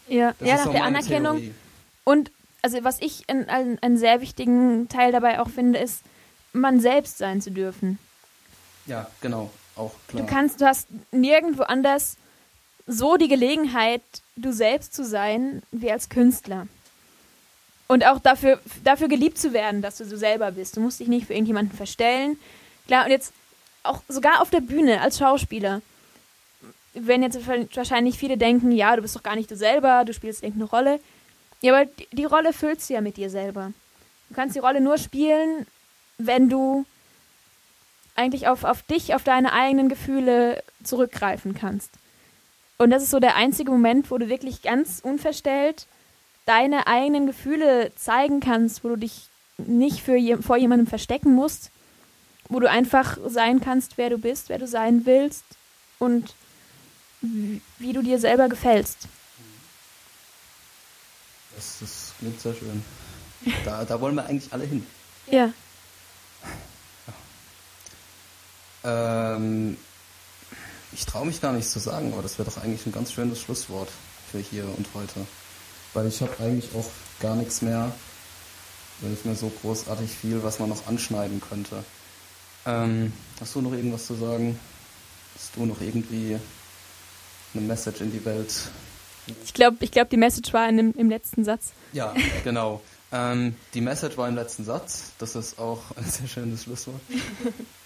Ja, 0.09 0.35
ja 0.41 0.57
nach 0.57 0.73
der 0.73 0.85
Anerkennung. 0.85 1.37
Theorie. 1.37 1.55
Und 2.05 2.33
also 2.63 2.83
was 2.83 3.01
ich 3.01 3.29
einen, 3.29 3.49
einen 3.49 3.97
sehr 3.97 4.21
wichtigen 4.21 4.89
Teil 4.89 5.13
dabei 5.13 5.41
auch 5.41 5.49
finde, 5.49 5.79
ist, 5.79 6.03
man 6.53 6.81
selbst 6.81 7.19
sein 7.19 7.41
zu 7.41 7.51
dürfen. 7.51 7.99
Ja, 8.87 9.09
genau, 9.21 9.51
auch 9.77 9.93
klar. 10.09 10.23
Du 10.23 10.29
kannst, 10.29 10.61
du 10.61 10.67
hast 10.67 10.89
nirgendwo 11.13 11.63
anders 11.63 12.17
so 12.87 13.17
die 13.17 13.29
Gelegenheit, 13.29 14.03
du 14.37 14.53
selbst 14.53 14.95
zu 14.95 15.05
sein, 15.05 15.63
wie 15.71 15.93
als 15.93 16.09
Künstler. 16.09 16.67
Und 17.87 18.07
auch 18.07 18.19
dafür, 18.21 18.61
dafür 18.85 19.09
geliebt 19.09 19.39
zu 19.39 19.53
werden, 19.53 19.83
dass 19.83 19.99
du 19.99 20.05
so 20.05 20.17
selber 20.17 20.53
bist. 20.53 20.77
Du 20.77 20.81
musst 20.81 21.01
dich 21.01 21.09
nicht 21.09 21.27
für 21.27 21.35
irgendjemanden 21.35 21.77
verstellen. 21.77 22.37
Klar, 22.87 23.05
und 23.05 23.11
jetzt 23.11 23.33
auch 23.83 24.03
sogar 24.09 24.41
auf 24.41 24.51
der 24.51 24.61
Bühne 24.61 25.01
als 25.01 25.19
Schauspieler, 25.19 25.83
wenn 26.95 27.23
jetzt 27.23 27.39
wahrscheinlich 27.77 28.19
viele 28.19 28.37
denken, 28.37 28.73
ja, 28.73 28.97
du 28.97 29.03
bist 29.03 29.15
doch 29.15 29.23
gar 29.23 29.37
nicht 29.37 29.51
du 29.51 29.57
selber, 29.57 30.05
du 30.05 30.13
spielst 30.13 30.43
irgendeine 30.43 30.71
Rolle. 30.71 31.01
Ja, 31.61 31.75
aber 31.75 31.87
die, 31.87 32.09
die 32.13 32.25
Rolle 32.25 32.53
füllst 32.53 32.89
du 32.89 32.95
ja 32.95 33.01
mit 33.01 33.17
dir 33.17 33.31
selber. 33.31 33.73
Du 34.29 34.35
kannst 34.35 34.57
die 34.57 34.61
Rolle 34.61 34.81
nur 34.81 34.99
spielen, 34.99 35.67
wenn 36.19 36.49
du 36.49 36.85
eigentlich 38.15 38.49
auf, 38.49 38.65
auf 38.65 38.83
dich, 38.83 39.15
auf 39.15 39.25
deine 39.25 39.53
eigenen 39.53 39.89
Gefühle 39.89 40.63
zurückgreifen 40.83 41.55
kannst. 41.55 41.91
Und 42.79 42.91
das 42.91 43.03
ist 43.03 43.11
so 43.11 43.21
der 43.21 43.37
einzige 43.37 43.71
Moment, 43.71 44.11
wo 44.11 44.19
du 44.19 44.29
wirklich 44.29 44.63
ganz 44.63 45.01
unverstellt 45.03 45.87
deine 46.47 46.87
eigenen 46.87 47.27
Gefühle 47.27 47.93
zeigen 47.95 48.41
kannst, 48.41 48.83
wo 48.83 48.89
du 48.89 48.97
dich 48.97 49.29
nicht 49.59 50.03
für 50.03 50.17
je, 50.17 50.39
vor 50.39 50.57
jemandem 50.57 50.87
verstecken 50.87 51.35
musst, 51.35 51.71
wo 52.51 52.61
du 52.61 52.69
einfach 52.69 53.17
sein 53.27 53.61
kannst, 53.61 53.97
wer 53.97 54.11
du 54.11 54.19
bist, 54.19 54.51
wer 54.51 54.59
du 54.59 54.67
sein 54.67 55.07
willst 55.07 55.45
und 55.99 56.35
wie 57.23 57.93
du 57.93 58.03
dir 58.03 58.19
selber 58.19 58.49
gefällst. 58.49 59.09
Das, 61.57 61.79
das 61.81 62.15
klingt 62.19 62.41
sehr 62.41 62.55
schön. 62.55 62.83
Da, 63.65 63.85
da 63.85 64.01
wollen 64.01 64.15
wir 64.15 64.27
eigentlich 64.27 64.53
alle 64.53 64.65
hin. 64.65 64.87
Ja. 65.31 65.53
Ähm, 68.83 69.77
ich 70.93 71.07
traue 71.07 71.27
mich 71.27 71.41
gar 71.41 71.53
nichts 71.53 71.71
zu 71.71 71.79
sagen, 71.79 72.13
aber 72.13 72.23
das 72.23 72.39
wäre 72.39 72.51
doch 72.51 72.63
eigentlich 72.63 72.85
ein 72.87 72.93
ganz 72.93 73.13
schönes 73.13 73.41
Schlusswort 73.41 73.91
für 74.31 74.39
hier 74.39 74.65
und 74.65 74.89
heute. 74.95 75.27
Weil 75.95 76.07
ich 76.07 76.21
habe 76.21 76.33
eigentlich 76.41 76.75
auch 76.75 76.91
gar 77.21 77.37
nichts 77.37 77.63
mehr, 77.63 77.93
nicht 79.03 79.25
mehr 79.25 79.37
so 79.37 79.51
großartig 79.61 80.11
viel, 80.11 80.43
was 80.43 80.59
man 80.59 80.69
noch 80.69 80.87
anschneiden 80.87 81.41
könnte. 81.41 81.85
Ähm, 82.67 83.13
hast 83.41 83.55
du 83.55 83.61
noch 83.61 83.73
irgendwas 83.73 84.07
zu 84.07 84.15
sagen? 84.15 84.59
Hast 85.35 85.57
du 85.57 85.65
noch 85.65 85.81
irgendwie 85.81 86.39
eine 87.55 87.63
Message 87.63 88.01
in 88.01 88.13
die 88.13 88.25
Welt? 88.25 88.71
Ich 89.45 89.55
glaube, 89.55 89.77
ich 89.81 89.91
glaub, 89.91 90.11
die 90.11 90.17
Message 90.17 90.53
war 90.53 90.69
im, 90.69 90.93
im 90.95 91.09
letzten 91.09 91.45
Satz. 91.45 91.73
Ja, 91.93 92.15
genau. 92.45 92.83
Ähm, 93.13 93.57
die 93.75 93.81
Message 93.81 94.17
war 94.17 94.29
im 94.29 94.35
letzten 94.35 94.65
Satz. 94.65 95.13
Das 95.19 95.35
ist 95.35 95.59
auch 95.59 95.83
ein 95.97 96.05
sehr 96.05 96.29
schönes 96.29 96.65
Schlusswort. 96.65 97.01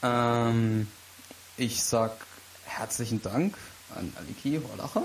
ähm, 0.02 0.88
ich 1.56 1.82
sag 1.82 2.12
herzlichen 2.64 3.22
Dank 3.22 3.56
an 3.94 4.12
Aliki 4.16 4.60
Horlacher. 4.68 5.04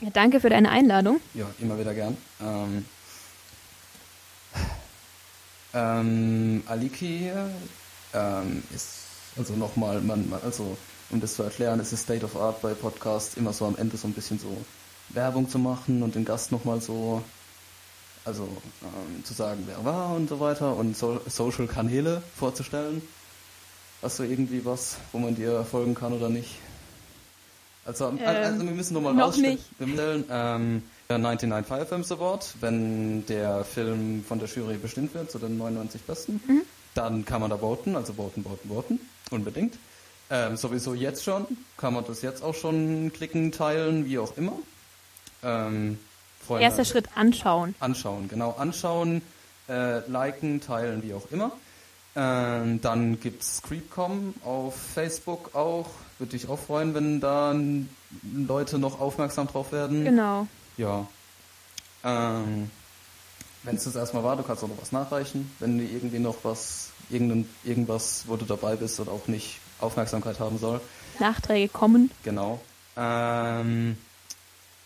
Ja, 0.00 0.10
danke 0.10 0.40
für 0.40 0.48
deine 0.48 0.70
Einladung. 0.70 1.20
Ja, 1.34 1.46
immer 1.58 1.78
wieder 1.78 1.92
gern. 1.92 2.16
Ähm, 2.40 2.84
ähm, 5.74 6.62
Aliki 6.66 7.30
ähm, 8.14 8.62
ist 8.74 9.07
also 9.38 9.54
nochmal, 9.54 10.00
man, 10.00 10.28
man, 10.28 10.40
also 10.42 10.76
um 11.10 11.20
das 11.20 11.34
zu 11.34 11.42
erklären, 11.42 11.80
ist 11.80 11.92
es 11.92 12.02
State 12.02 12.24
of 12.24 12.36
Art 12.36 12.60
bei 12.60 12.74
Podcasts 12.74 13.36
immer 13.36 13.52
so 13.52 13.64
am 13.64 13.76
Ende 13.76 13.96
so 13.96 14.06
ein 14.06 14.12
bisschen 14.12 14.38
so 14.38 14.56
Werbung 15.10 15.48
zu 15.48 15.58
machen 15.58 16.02
und 16.02 16.14
den 16.14 16.24
Gast 16.24 16.52
nochmal 16.52 16.80
so, 16.80 17.22
also 18.24 18.44
ähm, 18.82 19.24
zu 19.24 19.32
sagen, 19.32 19.62
wer 19.66 19.84
war 19.84 20.14
und 20.14 20.28
so 20.28 20.40
weiter 20.40 20.76
und 20.76 20.96
so, 20.96 21.20
Social 21.26 21.66
Kanäle 21.66 22.22
vorzustellen. 22.36 23.00
Hast 24.02 24.18
du 24.18 24.22
irgendwie 24.22 24.64
was, 24.64 24.96
wo 25.12 25.18
man 25.18 25.34
dir 25.34 25.64
folgen 25.64 25.94
kann 25.94 26.12
oder 26.12 26.28
nicht? 26.28 26.56
Also, 27.84 28.08
ähm, 28.08 28.18
also 28.24 28.64
wir 28.64 28.70
müssen 28.72 28.94
nochmal 28.94 29.14
noch 29.14 29.34
nicht. 29.36 29.64
Wir 29.78 29.88
stellen 29.88 30.24
ähm, 30.30 30.82
der 31.08 31.18
99 31.18 31.66
Firefilms 31.66 32.12
Award, 32.12 32.54
wenn 32.60 33.24
der 33.26 33.64
Film 33.64 34.22
von 34.28 34.38
der 34.38 34.46
Jury 34.46 34.76
bestimmt 34.76 35.14
wird 35.14 35.30
zu 35.30 35.38
den 35.38 35.56
99 35.56 36.02
Besten. 36.02 36.40
Mhm. 36.46 36.62
Dann 36.94 37.24
kann 37.24 37.40
man 37.40 37.48
da 37.48 37.56
voten, 37.56 37.96
also 37.96 38.12
voten, 38.12 38.44
voten, 38.44 38.68
voten. 38.68 39.00
Unbedingt. 39.30 39.78
Ähm, 40.30 40.56
sowieso 40.56 40.94
jetzt 40.94 41.24
schon. 41.24 41.46
Kann 41.76 41.94
man 41.94 42.04
das 42.06 42.22
jetzt 42.22 42.42
auch 42.42 42.54
schon 42.54 43.12
klicken, 43.12 43.52
teilen, 43.52 44.04
wie 44.04 44.18
auch 44.18 44.36
immer. 44.36 44.52
Ähm, 45.42 45.98
Erster 46.48 46.84
Schritt 46.84 47.08
anschauen. 47.14 47.74
Anschauen, 47.78 48.28
genau. 48.28 48.52
Anschauen, 48.52 49.22
äh, 49.68 49.98
liken, 50.08 50.60
teilen, 50.60 51.02
wie 51.02 51.12
auch 51.12 51.30
immer. 51.30 51.52
Ähm, 52.16 52.80
dann 52.80 53.20
gibt 53.20 53.42
es 53.42 53.62
Creepcom 53.62 54.34
auf 54.44 54.74
Facebook 54.76 55.54
auch. 55.54 55.88
Würde 56.18 56.32
dich 56.32 56.48
auch 56.48 56.58
freuen, 56.58 56.94
wenn 56.94 57.20
da 57.20 57.54
Leute 58.34 58.78
noch 58.78 59.00
aufmerksam 59.00 59.46
drauf 59.46 59.72
werden. 59.72 60.04
Genau. 60.04 60.46
Ja. 60.76 61.06
Ähm, 62.02 62.70
wenn 63.62 63.76
es 63.76 63.84
das 63.84 63.94
erstmal 63.94 64.24
war, 64.24 64.36
du 64.36 64.42
kannst 64.42 64.64
auch 64.64 64.68
noch 64.68 64.80
was 64.80 64.92
nachreichen. 64.92 65.50
Wenn 65.58 65.78
du 65.78 65.84
irgendwie 65.84 66.18
noch 66.18 66.36
was 66.42 66.87
irgendein, 67.10 67.48
irgendwas, 67.64 68.24
wo 68.26 68.36
du 68.36 68.44
dabei 68.44 68.76
bist 68.76 69.00
oder 69.00 69.12
auch 69.12 69.26
nicht 69.28 69.58
Aufmerksamkeit 69.80 70.40
haben 70.40 70.58
soll. 70.58 70.80
Nachträge 71.18 71.68
kommen. 71.68 72.10
Genau. 72.22 72.60
Ähm, 72.96 73.96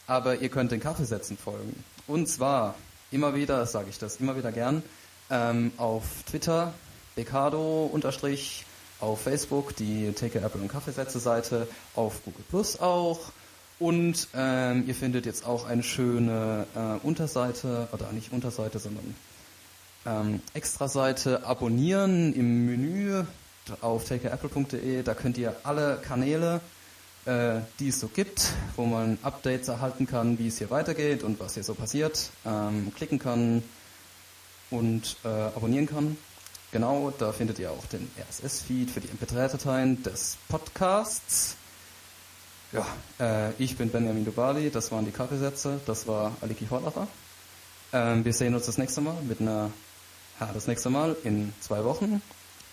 aber 0.07 0.41
ihr 0.41 0.49
könnt 0.49 0.73
den 0.73 0.81
Kaffeesätzen 0.81 1.37
folgen. 1.37 1.83
Und 2.07 2.29
zwar 2.29 2.75
immer 3.11 3.35
wieder, 3.35 3.65
sage 3.67 3.89
ich 3.91 3.99
das 3.99 4.17
immer 4.17 4.37
wieder 4.37 4.53
gern, 4.53 4.83
ähm, 5.31 5.73
auf 5.77 6.05
Twitter, 6.29 6.75
Becado 7.15 7.89
unterstrich, 7.93 8.65
auf 9.01 9.23
Facebook 9.23 9.75
die 9.77 10.13
Take 10.13 10.41
a 10.41 10.47
Apple 10.47 10.61
und 10.61 10.69
Kaffeesätze 10.69 11.19
Seite, 11.19 11.67
auf 11.95 12.25
Google 12.25 12.45
Plus 12.49 12.81
auch. 12.81 13.33
Und 13.79 14.29
ähm, 14.35 14.85
ihr 14.87 14.95
findet 14.95 15.27
jetzt 15.27 15.45
auch 15.45 15.67
eine 15.67 15.83
schöne 15.83 16.67
äh, 16.77 17.05
Unterseite, 17.05 17.89
oder 17.93 18.13
nicht 18.13 18.33
Unterseite, 18.33 18.79
sondern 18.79 19.17
ähm, 20.07 20.41
Extraseite 20.55 21.45
abonnieren 21.45 22.33
im 22.35 22.67
Menü 22.67 23.25
auf 23.81 24.05
takeapple.de. 24.05 25.03
Da 25.03 25.15
könnt 25.15 25.39
ihr 25.39 25.55
alle 25.63 25.99
Kanäle, 26.03 26.61
äh, 27.25 27.61
die 27.79 27.89
es 27.89 28.01
so 28.01 28.09
gibt, 28.09 28.53
wo 28.77 28.85
man 28.85 29.19
Updates 29.23 29.69
erhalten 29.69 30.07
kann, 30.07 30.39
wie 30.39 30.49
es 30.49 30.59
hier 30.59 30.71
weitergeht 30.71 31.23
und 31.23 31.41
was 31.41 31.55
hier 31.55 31.65
so 31.65 31.75
passiert, 31.75 32.31
ähm, 32.45 32.93
klicken 32.97 33.19
kann 33.19 33.63
und 34.71 35.17
äh, 35.25 35.29
abonnieren 35.29 35.87
kann. 35.87 36.17
Genau, 36.73 37.13
da 37.19 37.33
findet 37.33 37.59
ihr 37.59 37.71
auch 37.71 37.85
den 37.87 38.11
RSS-Feed 38.19 38.91
für 38.91 39.01
die 39.01 39.09
MP3-Dateien 39.09 40.03
des 40.03 40.39
Podcasts. 40.49 41.57
Ja, 42.73 42.87
äh, 43.21 43.53
ich 43.63 43.77
bin 43.77 43.91
Benjamin 43.91 44.25
Dubali, 44.25 44.71
das 44.71 44.91
waren 44.91 45.05
die 45.05 45.11
Kaffeesätze, 45.11 45.81
das 45.85 46.09
war 46.09 46.35
Aliki 46.41 46.67
Horlacher. 46.71 47.07
Ähm, 47.93 48.25
wir 48.25 48.33
sehen 48.33 48.55
uns 48.55 48.65
das 48.65 48.79
nächste 48.79 49.03
Mal 49.03 49.21
mit 49.29 49.43
einer, 49.43 49.71
ja, 50.41 50.51
das 50.53 50.67
nächste 50.67 50.91
Mal 50.91 51.17
in 51.25 51.53
zwei 51.61 51.85
Wochen 51.85 52.23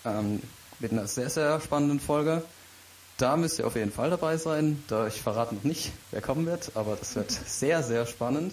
ähm, 0.04 0.42
mit 0.78 0.92
einer 0.92 1.06
sehr, 1.06 1.30
sehr 1.30 1.60
spannenden 1.60 2.00
Folge. 2.00 2.42
Da 3.16 3.36
müsst 3.36 3.58
ihr 3.58 3.66
auf 3.66 3.76
jeden 3.76 3.92
Fall 3.92 4.10
dabei 4.10 4.38
sein. 4.38 4.82
Da 4.88 5.06
ich 5.06 5.20
verrate 5.20 5.54
noch 5.54 5.64
nicht, 5.64 5.92
wer 6.10 6.22
kommen 6.22 6.46
wird, 6.46 6.72
aber 6.74 6.96
das 6.96 7.14
wird 7.16 7.30
sehr, 7.46 7.82
sehr 7.82 8.06
spannend. 8.06 8.52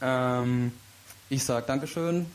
Ähm, 0.00 0.72
ich 1.28 1.44
sage 1.44 1.66
Dankeschön 1.66 2.26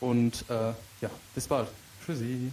und 0.00 0.44
äh, 0.48 0.72
ja, 1.00 1.10
bis 1.34 1.48
bald. 1.48 1.68
Tschüssi. 2.04 2.52